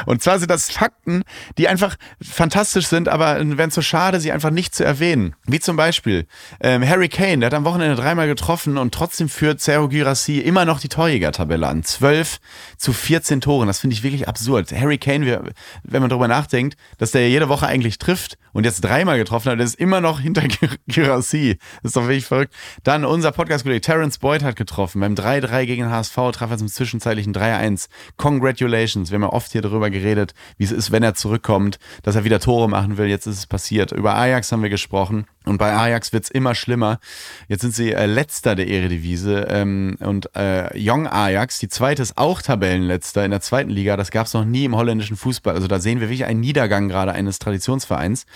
Und 0.07 0.23
zwar 0.23 0.39
sind 0.39 0.51
das 0.51 0.71
Fakten, 0.71 1.23
die 1.59 1.69
einfach 1.69 1.97
fantastisch 2.23 2.87
sind, 2.87 3.09
aber 3.09 3.39
wären 3.59 3.71
so 3.71 3.83
schade, 3.83 4.21
sie 4.21 4.33
einfach 4.33 4.51
nicht 4.51 4.75
zu 4.75 4.85
erwähnen. 4.85 5.35
Wie 5.47 5.61
zum 5.61 5.77
Beispiel 5.77 6.27
ähm, 6.61 6.87
Harry 6.87 7.09
Kane, 7.09 7.39
der 7.39 7.47
hat 7.49 7.55
am 7.55 7.65
Wochenende 7.65 7.97
dreimal 7.97 8.27
getroffen 8.27 8.79
und 8.79 8.95
trotzdem 8.95 9.29
führt 9.29 9.61
Sergio 9.61 9.89
Girassi 9.89 10.39
immer 10.39 10.65
noch 10.65 10.81
die 10.81 10.89
Torjäger-Tabelle 10.89 11.67
an. 11.67 11.85
12 11.85 12.39
zu 12.77 12.93
14 12.93 13.41
Toren, 13.41 13.67
das 13.67 13.81
finde 13.81 13.95
ich 13.95 14.03
wirklich 14.03 14.29
absurd. 14.29 14.73
Harry 14.73 14.99
Kane, 14.99 15.53
wenn 15.83 16.01
man 16.01 16.09
darüber 16.09 16.29
nachdenkt, 16.29 16.77
dass 16.99 17.11
der 17.11 17.29
jede 17.29 17.49
Woche 17.49 17.67
eigentlich 17.67 17.99
trifft 17.99 18.39
und 18.53 18.65
jetzt 18.65 18.83
dreimal 18.83 19.19
getroffen 19.19 19.51
hat, 19.51 19.61
ist 19.61 19.75
immer 19.75 20.01
noch 20.01 20.21
hinter 20.21 20.43
Girassi. 20.87 21.59
Ist 21.83 21.97
doch 21.97 22.03
wirklich 22.03 22.27
verrückt. 22.27 22.55
Dann 22.85 23.05
unser 23.05 23.33
Podcast-Kollege 23.33 23.81
Terence 23.81 24.19
Boyd 24.19 24.43
hat 24.43 24.57
getroffen. 24.57 25.01
Beim 25.01 25.15
3-3 25.15 25.67
gegen 25.67 25.91
HSV 25.91 26.15
traf 26.33 26.51
er 26.51 26.59
zum 26.59 26.69
zwischenzeitlichen 26.69 27.35
3-1. 27.35 27.89
Congratulations. 28.17 29.11
Wir 29.11 29.17
haben 29.17 29.23
ja 29.23 29.33
oft 29.33 29.53
hier 29.53 29.63
darüber 29.63 29.91
geredet, 29.91 30.35
wie 30.57 30.65
es 30.65 30.73
ist, 30.73 30.91
wenn 30.93 31.03
er 31.03 31.15
zurückkommt, 31.15 31.79
dass 32.03 32.17
er 32.17 32.25
wieder 32.25 32.41
Tore 32.41 32.69
machen 32.69 32.99
will. 32.99 33.07
Jetzt 33.07 33.27
ist 33.27 33.39
es 33.39 33.47
passiert. 33.47 33.93
Über 33.93 34.15
Ajax 34.15 34.53
haben 34.53 34.63
wir 34.63 34.71
gesprochen. 34.71 35.27
Und 35.49 35.59
bei 35.59 35.73
Ajax 35.73 36.13
wird 36.13 36.25
es 36.25 36.31
immer 36.31 36.55
schlimmer. 36.55 37.01
Jetzt 37.49 37.63
sind 37.63 37.75
sie 37.75 37.93
äh, 37.93 38.07
letzter 38.07 38.55
der 38.55 38.69
Eredivisie. 38.69 39.45
Ähm, 39.49 39.97
und 40.01 40.35
äh, 40.37 40.71
Young 40.77 41.07
Ajax, 41.07 41.59
die 41.59 41.69
zweite, 41.69 42.03
ist 42.03 42.19
auch 42.19 42.43
Tabellenletzter 42.43 43.25
in 43.25 43.31
der 43.31 43.41
zweiten 43.41 43.71
Liga. 43.71 43.97
Das 43.97 44.11
gab 44.11 44.27
es 44.27 44.35
noch 44.35 44.45
nie 44.45 44.65
im 44.65 44.77
holländischen 44.77 45.17
Fußball. 45.17 45.55
Also 45.55 45.67
da 45.67 45.81
sehen 45.81 46.01
wir 46.01 46.09
wirklich 46.09 46.27
einen 46.27 46.41
Niedergang 46.41 46.89
gerade 46.89 47.13
eines 47.13 47.39
Traditionsvereins. 47.39 48.27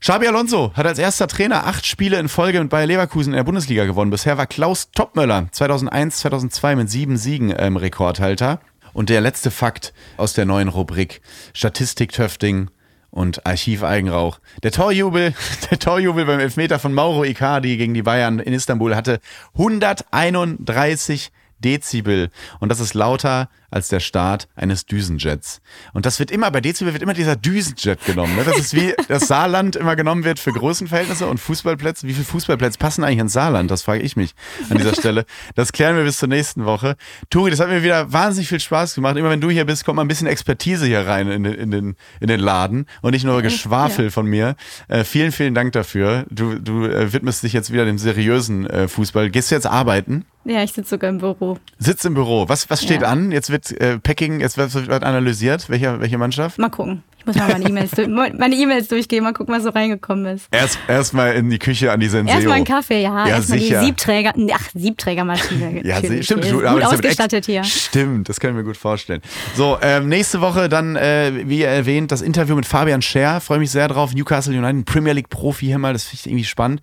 Xabi 0.00 0.26
Alonso 0.26 0.72
hat 0.74 0.84
als 0.84 0.98
erster 0.98 1.28
Trainer 1.28 1.66
acht 1.66 1.86
Spiele 1.86 2.18
in 2.18 2.28
Folge 2.28 2.60
mit 2.60 2.68
Bayer 2.68 2.86
Leverkusen 2.86 3.32
in 3.32 3.36
der 3.36 3.44
Bundesliga 3.44 3.86
gewonnen. 3.86 4.10
Bisher 4.10 4.36
war 4.36 4.46
Klaus 4.46 4.90
Topmöller 4.90 5.48
2001, 5.50 6.18
2002 6.18 6.76
mit 6.76 6.90
sieben 6.90 7.16
Siegen 7.16 7.54
ähm, 7.56 7.78
Rekordhalter. 7.78 8.60
Und 8.92 9.08
der 9.08 9.22
letzte 9.22 9.50
Fakt 9.50 9.94
aus 10.18 10.34
der 10.34 10.44
neuen 10.44 10.68
Rubrik 10.68 11.22
Statistik 11.54 12.12
Töfting 12.12 12.68
und 13.14 13.46
Archiv 13.46 13.84
Eigenrauch. 13.84 14.40
Der 14.64 14.72
Torjubel, 14.72 15.34
der 15.70 15.78
Torjubel 15.78 16.26
beim 16.26 16.40
Elfmeter 16.40 16.78
von 16.80 16.92
Mauro 16.92 17.24
Icardi 17.24 17.76
gegen 17.76 17.94
die 17.94 18.02
Bayern 18.02 18.40
in 18.40 18.52
Istanbul 18.52 18.96
hatte 18.96 19.20
131 19.54 21.30
Dezibel. 21.60 22.30
Und 22.58 22.70
das 22.70 22.80
ist 22.80 22.94
lauter 22.94 23.48
als 23.74 23.88
der 23.88 23.98
Start 23.98 24.46
eines 24.54 24.86
Düsenjets. 24.86 25.60
Und 25.92 26.06
das 26.06 26.20
wird 26.20 26.30
immer, 26.30 26.50
bei 26.52 26.60
Dezibel 26.60 26.92
wird 26.92 27.02
immer 27.02 27.12
dieser 27.12 27.34
Düsenjet 27.34 28.04
genommen. 28.06 28.36
Ne? 28.36 28.44
Das 28.44 28.56
ist 28.56 28.74
wie 28.74 28.94
das 29.08 29.26
Saarland 29.26 29.74
immer 29.74 29.96
genommen 29.96 30.22
wird 30.22 30.38
für 30.38 30.52
Größenverhältnisse 30.52 31.26
und 31.26 31.38
Fußballplätze. 31.38 32.06
Wie 32.06 32.12
viele 32.12 32.24
Fußballplätze 32.24 32.78
passen 32.78 33.02
eigentlich 33.02 33.18
ins 33.18 33.32
Saarland? 33.32 33.72
Das 33.72 33.82
frage 33.82 34.02
ich 34.02 34.14
mich 34.14 34.34
an 34.70 34.78
dieser 34.78 34.94
Stelle. 34.94 35.24
Das 35.56 35.72
klären 35.72 35.96
wir 35.96 36.04
bis 36.04 36.18
zur 36.18 36.28
nächsten 36.28 36.64
Woche. 36.64 36.94
Turi, 37.30 37.50
das 37.50 37.58
hat 37.58 37.68
mir 37.68 37.82
wieder 37.82 38.12
wahnsinnig 38.12 38.48
viel 38.48 38.60
Spaß 38.60 38.94
gemacht. 38.94 39.16
Immer 39.16 39.30
wenn 39.30 39.40
du 39.40 39.50
hier 39.50 39.64
bist, 39.64 39.84
kommt 39.84 39.96
mal 39.96 40.02
ein 40.02 40.08
bisschen 40.08 40.28
Expertise 40.28 40.86
hier 40.86 41.04
rein 41.06 41.28
in 41.28 41.42
den, 41.42 41.54
in 41.54 41.70
den, 41.72 41.96
in 42.20 42.28
den 42.28 42.38
Laden 42.38 42.86
und 43.02 43.10
nicht 43.10 43.24
nur 43.24 43.42
Geschwafel 43.42 44.06
ja. 44.06 44.10
von 44.12 44.26
mir. 44.26 44.54
Äh, 44.86 45.02
vielen, 45.02 45.32
vielen 45.32 45.54
Dank 45.54 45.72
dafür. 45.72 46.26
Du, 46.30 46.60
du 46.60 46.84
äh, 46.84 47.12
widmest 47.12 47.42
dich 47.42 47.52
jetzt 47.52 47.72
wieder 47.72 47.84
dem 47.84 47.98
seriösen 47.98 48.70
äh, 48.70 48.86
Fußball. 48.86 49.30
Gehst 49.30 49.50
du 49.50 49.56
jetzt 49.56 49.66
arbeiten? 49.66 50.24
Ja, 50.46 50.62
ich 50.62 50.72
sitze 50.72 50.90
sogar 50.90 51.08
im 51.08 51.18
Büro. 51.18 51.58
Sitzt 51.78 52.04
im 52.04 52.12
Büro. 52.12 52.48
Was, 52.48 52.68
was 52.68 52.82
steht 52.82 53.00
ja. 53.00 53.08
an? 53.08 53.32
Jetzt 53.32 53.48
wird 53.48 53.63
äh, 53.72 53.98
Packing, 53.98 54.40
jetzt 54.40 54.56
wird, 54.56 54.74
wird 54.74 55.04
analysiert. 55.04 55.68
Welche, 55.68 56.00
welche 56.00 56.18
Mannschaft? 56.18 56.58
Mal 56.58 56.70
gucken. 56.70 57.02
Ich 57.18 57.26
muss 57.26 57.36
mal 57.36 57.48
meine 57.48 57.66
E-Mails 57.66 57.90
durch, 57.92 58.08
meine 58.08 58.54
E-Mails 58.54 58.88
durchgehen, 58.88 59.24
mal 59.24 59.32
gucken, 59.32 59.54
was 59.54 59.62
so 59.62 59.70
reingekommen 59.70 60.26
ist. 60.26 60.46
Erst 60.50 60.78
erstmal 60.88 61.34
in 61.34 61.48
die 61.48 61.58
Küche 61.58 61.90
an 61.90 61.98
die 61.98 62.08
Senseo. 62.08 62.34
Erstmal 62.34 62.56
einen 62.56 62.66
Kaffee, 62.66 63.02
ja. 63.02 63.26
ja 63.26 63.36
erstmal 63.36 63.60
die 63.60 63.74
Siebträger, 63.74 64.34
ach, 64.52 64.68
Siebträgermaschine. 64.74 65.86
ja, 65.86 65.96
stimmt. 66.22 66.50
Gut 66.50 66.64
ausgestattet 66.64 67.46
hier. 67.46 67.64
Stimmt, 67.64 68.28
das 68.28 68.40
kann 68.40 68.50
ich 68.50 68.56
mir 68.56 68.64
gut 68.64 68.76
vorstellen. 68.76 69.22
So, 69.56 69.78
ähm, 69.80 70.10
nächste 70.10 70.42
Woche 70.42 70.68
dann, 70.68 70.96
äh, 70.96 71.32
wie 71.46 71.62
erwähnt, 71.62 72.12
das 72.12 72.20
Interview 72.20 72.56
mit 72.56 72.66
Fabian 72.66 73.00
Scher. 73.00 73.40
Freue 73.40 73.58
mich 73.58 73.70
sehr 73.70 73.88
drauf. 73.88 74.14
Newcastle 74.14 74.56
United, 74.56 74.84
Premier 74.84 75.14
League 75.14 75.30
Profi 75.30 75.64
hier 75.64 75.78
mal, 75.78 75.94
das 75.94 76.04
finde 76.04 76.20
ich 76.20 76.26
irgendwie 76.26 76.44
spannend. 76.44 76.82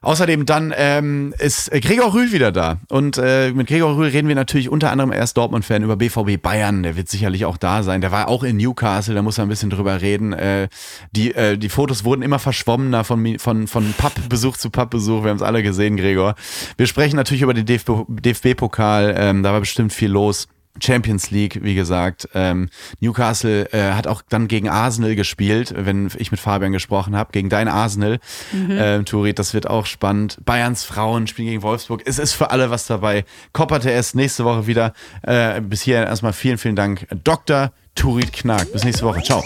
Außerdem 0.00 0.46
dann 0.46 0.72
ähm, 0.76 1.34
ist 1.38 1.72
Gregor 1.72 2.14
Rühl 2.14 2.30
wieder 2.30 2.52
da. 2.52 2.78
Und 2.88 3.18
äh, 3.18 3.50
mit 3.52 3.66
Gregor 3.66 3.96
Rühl 3.96 4.08
reden 4.08 4.28
wir 4.28 4.36
natürlich 4.36 4.68
unter 4.68 4.92
anderem 4.92 5.10
erst 5.10 5.36
Dortmund-Fan 5.36 5.82
über 5.82 5.96
BVB 5.96 6.40
Bayern. 6.40 6.84
Der 6.84 6.96
wird 6.96 7.08
sicherlich 7.08 7.44
auch 7.44 7.56
da 7.56 7.82
sein. 7.82 8.00
Der 8.00 8.12
war 8.12 8.28
auch 8.28 8.44
in 8.44 8.58
Newcastle, 8.58 9.16
da 9.16 9.22
muss 9.22 9.38
er 9.38 9.46
ein 9.46 9.48
bisschen 9.48 9.70
drüber 9.70 10.00
reden. 10.00 10.32
Äh, 10.32 10.68
die, 11.10 11.34
äh, 11.34 11.58
die 11.58 11.68
Fotos 11.68 12.04
wurden 12.04 12.22
immer 12.22 12.38
verschwommener 12.38 13.02
von, 13.02 13.40
von, 13.40 13.66
von 13.66 13.92
Pappbesuch 13.98 14.56
zu 14.56 14.70
Pappbesuch. 14.70 15.24
Wir 15.24 15.30
haben 15.30 15.36
es 15.38 15.42
alle 15.42 15.64
gesehen, 15.64 15.96
Gregor. 15.96 16.36
Wir 16.76 16.86
sprechen 16.86 17.16
natürlich 17.16 17.42
über 17.42 17.54
den 17.54 17.66
DFB-Pokal. 17.66 19.14
Ähm, 19.18 19.42
da 19.42 19.52
war 19.52 19.60
bestimmt 19.60 19.92
viel 19.92 20.10
los. 20.10 20.46
Champions 20.80 21.30
League, 21.30 21.60
wie 21.62 21.74
gesagt. 21.74 22.28
Ähm, 22.34 22.68
Newcastle 23.00 23.72
äh, 23.72 23.92
hat 23.92 24.06
auch 24.06 24.22
dann 24.28 24.48
gegen 24.48 24.68
Arsenal 24.68 25.14
gespielt, 25.14 25.74
wenn 25.76 26.10
ich 26.16 26.30
mit 26.30 26.40
Fabian 26.40 26.72
gesprochen 26.72 27.16
habe, 27.16 27.32
gegen 27.32 27.48
dein 27.48 27.68
Arsenal. 27.68 28.18
Mhm. 28.52 28.70
Ähm, 28.70 29.04
Turit, 29.04 29.38
das 29.38 29.54
wird 29.54 29.68
auch 29.68 29.86
spannend. 29.86 30.38
Bayerns 30.44 30.84
Frauen 30.84 31.26
spielen 31.26 31.48
gegen 31.48 31.62
Wolfsburg. 31.62 32.02
Es 32.04 32.18
ist 32.18 32.32
für 32.32 32.50
alle 32.50 32.70
was 32.70 32.86
dabei. 32.86 33.24
Kopperte 33.52 33.90
erst 33.90 34.14
nächste 34.14 34.44
Woche 34.44 34.66
wieder. 34.66 34.92
Äh, 35.22 35.60
bis 35.60 35.82
hierhin 35.82 36.06
erstmal 36.06 36.32
vielen, 36.32 36.58
vielen 36.58 36.76
Dank. 36.76 37.06
Dr. 37.24 37.72
Turit 37.94 38.32
Knack. 38.32 38.72
Bis 38.72 38.84
nächste 38.84 39.04
Woche. 39.04 39.22
Ciao. 39.22 39.44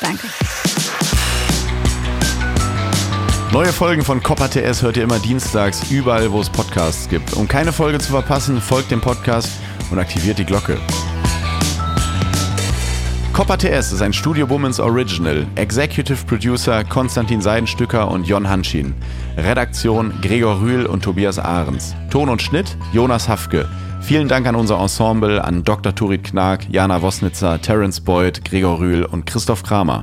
Danke. 0.00 0.26
Neue 3.52 3.72
Folgen 3.72 4.04
von 4.04 4.22
Copper 4.22 4.48
TS 4.48 4.82
hört 4.82 4.96
ihr 4.96 5.02
immer 5.02 5.18
dienstags 5.18 5.90
überall, 5.90 6.30
wo 6.30 6.40
es 6.40 6.48
Podcasts 6.48 7.08
gibt. 7.08 7.32
Um 7.32 7.48
keine 7.48 7.72
Folge 7.72 7.98
zu 7.98 8.12
verpassen, 8.12 8.60
folgt 8.60 8.92
dem 8.92 9.00
Podcast 9.00 9.50
und 9.90 9.98
aktiviert 9.98 10.38
die 10.38 10.44
Glocke. 10.44 10.78
Copper 13.32 13.56
TS 13.56 13.92
ist 13.92 14.02
ein 14.02 14.12
Studio 14.12 14.50
Womans 14.50 14.80
Original. 14.80 15.46
Executive 15.54 16.26
Producer 16.26 16.84
Konstantin 16.84 17.40
Seidenstücker 17.40 18.10
und 18.10 18.26
Jon 18.26 18.48
Hanschin. 18.48 18.92
Redaktion 19.36 20.12
Gregor 20.20 20.60
Rühl 20.60 20.84
und 20.84 21.02
Tobias 21.02 21.38
Ahrens. 21.38 21.94
Ton 22.10 22.28
und 22.28 22.42
Schnitt 22.42 22.76
Jonas 22.92 23.28
Hafke. 23.28 23.66
Vielen 24.02 24.28
Dank 24.28 24.46
an 24.46 24.56
unser 24.56 24.78
Ensemble, 24.78 25.42
an 25.42 25.62
Dr. 25.64 25.94
Turit 25.94 26.24
Knag, 26.24 26.68
Jana 26.70 27.00
Wosnitzer, 27.00 27.60
Terence 27.62 28.00
Boyd, 28.00 28.44
Gregor 28.44 28.78
Rühl 28.80 29.04
und 29.04 29.26
Christoph 29.26 29.62
Kramer. 29.62 30.02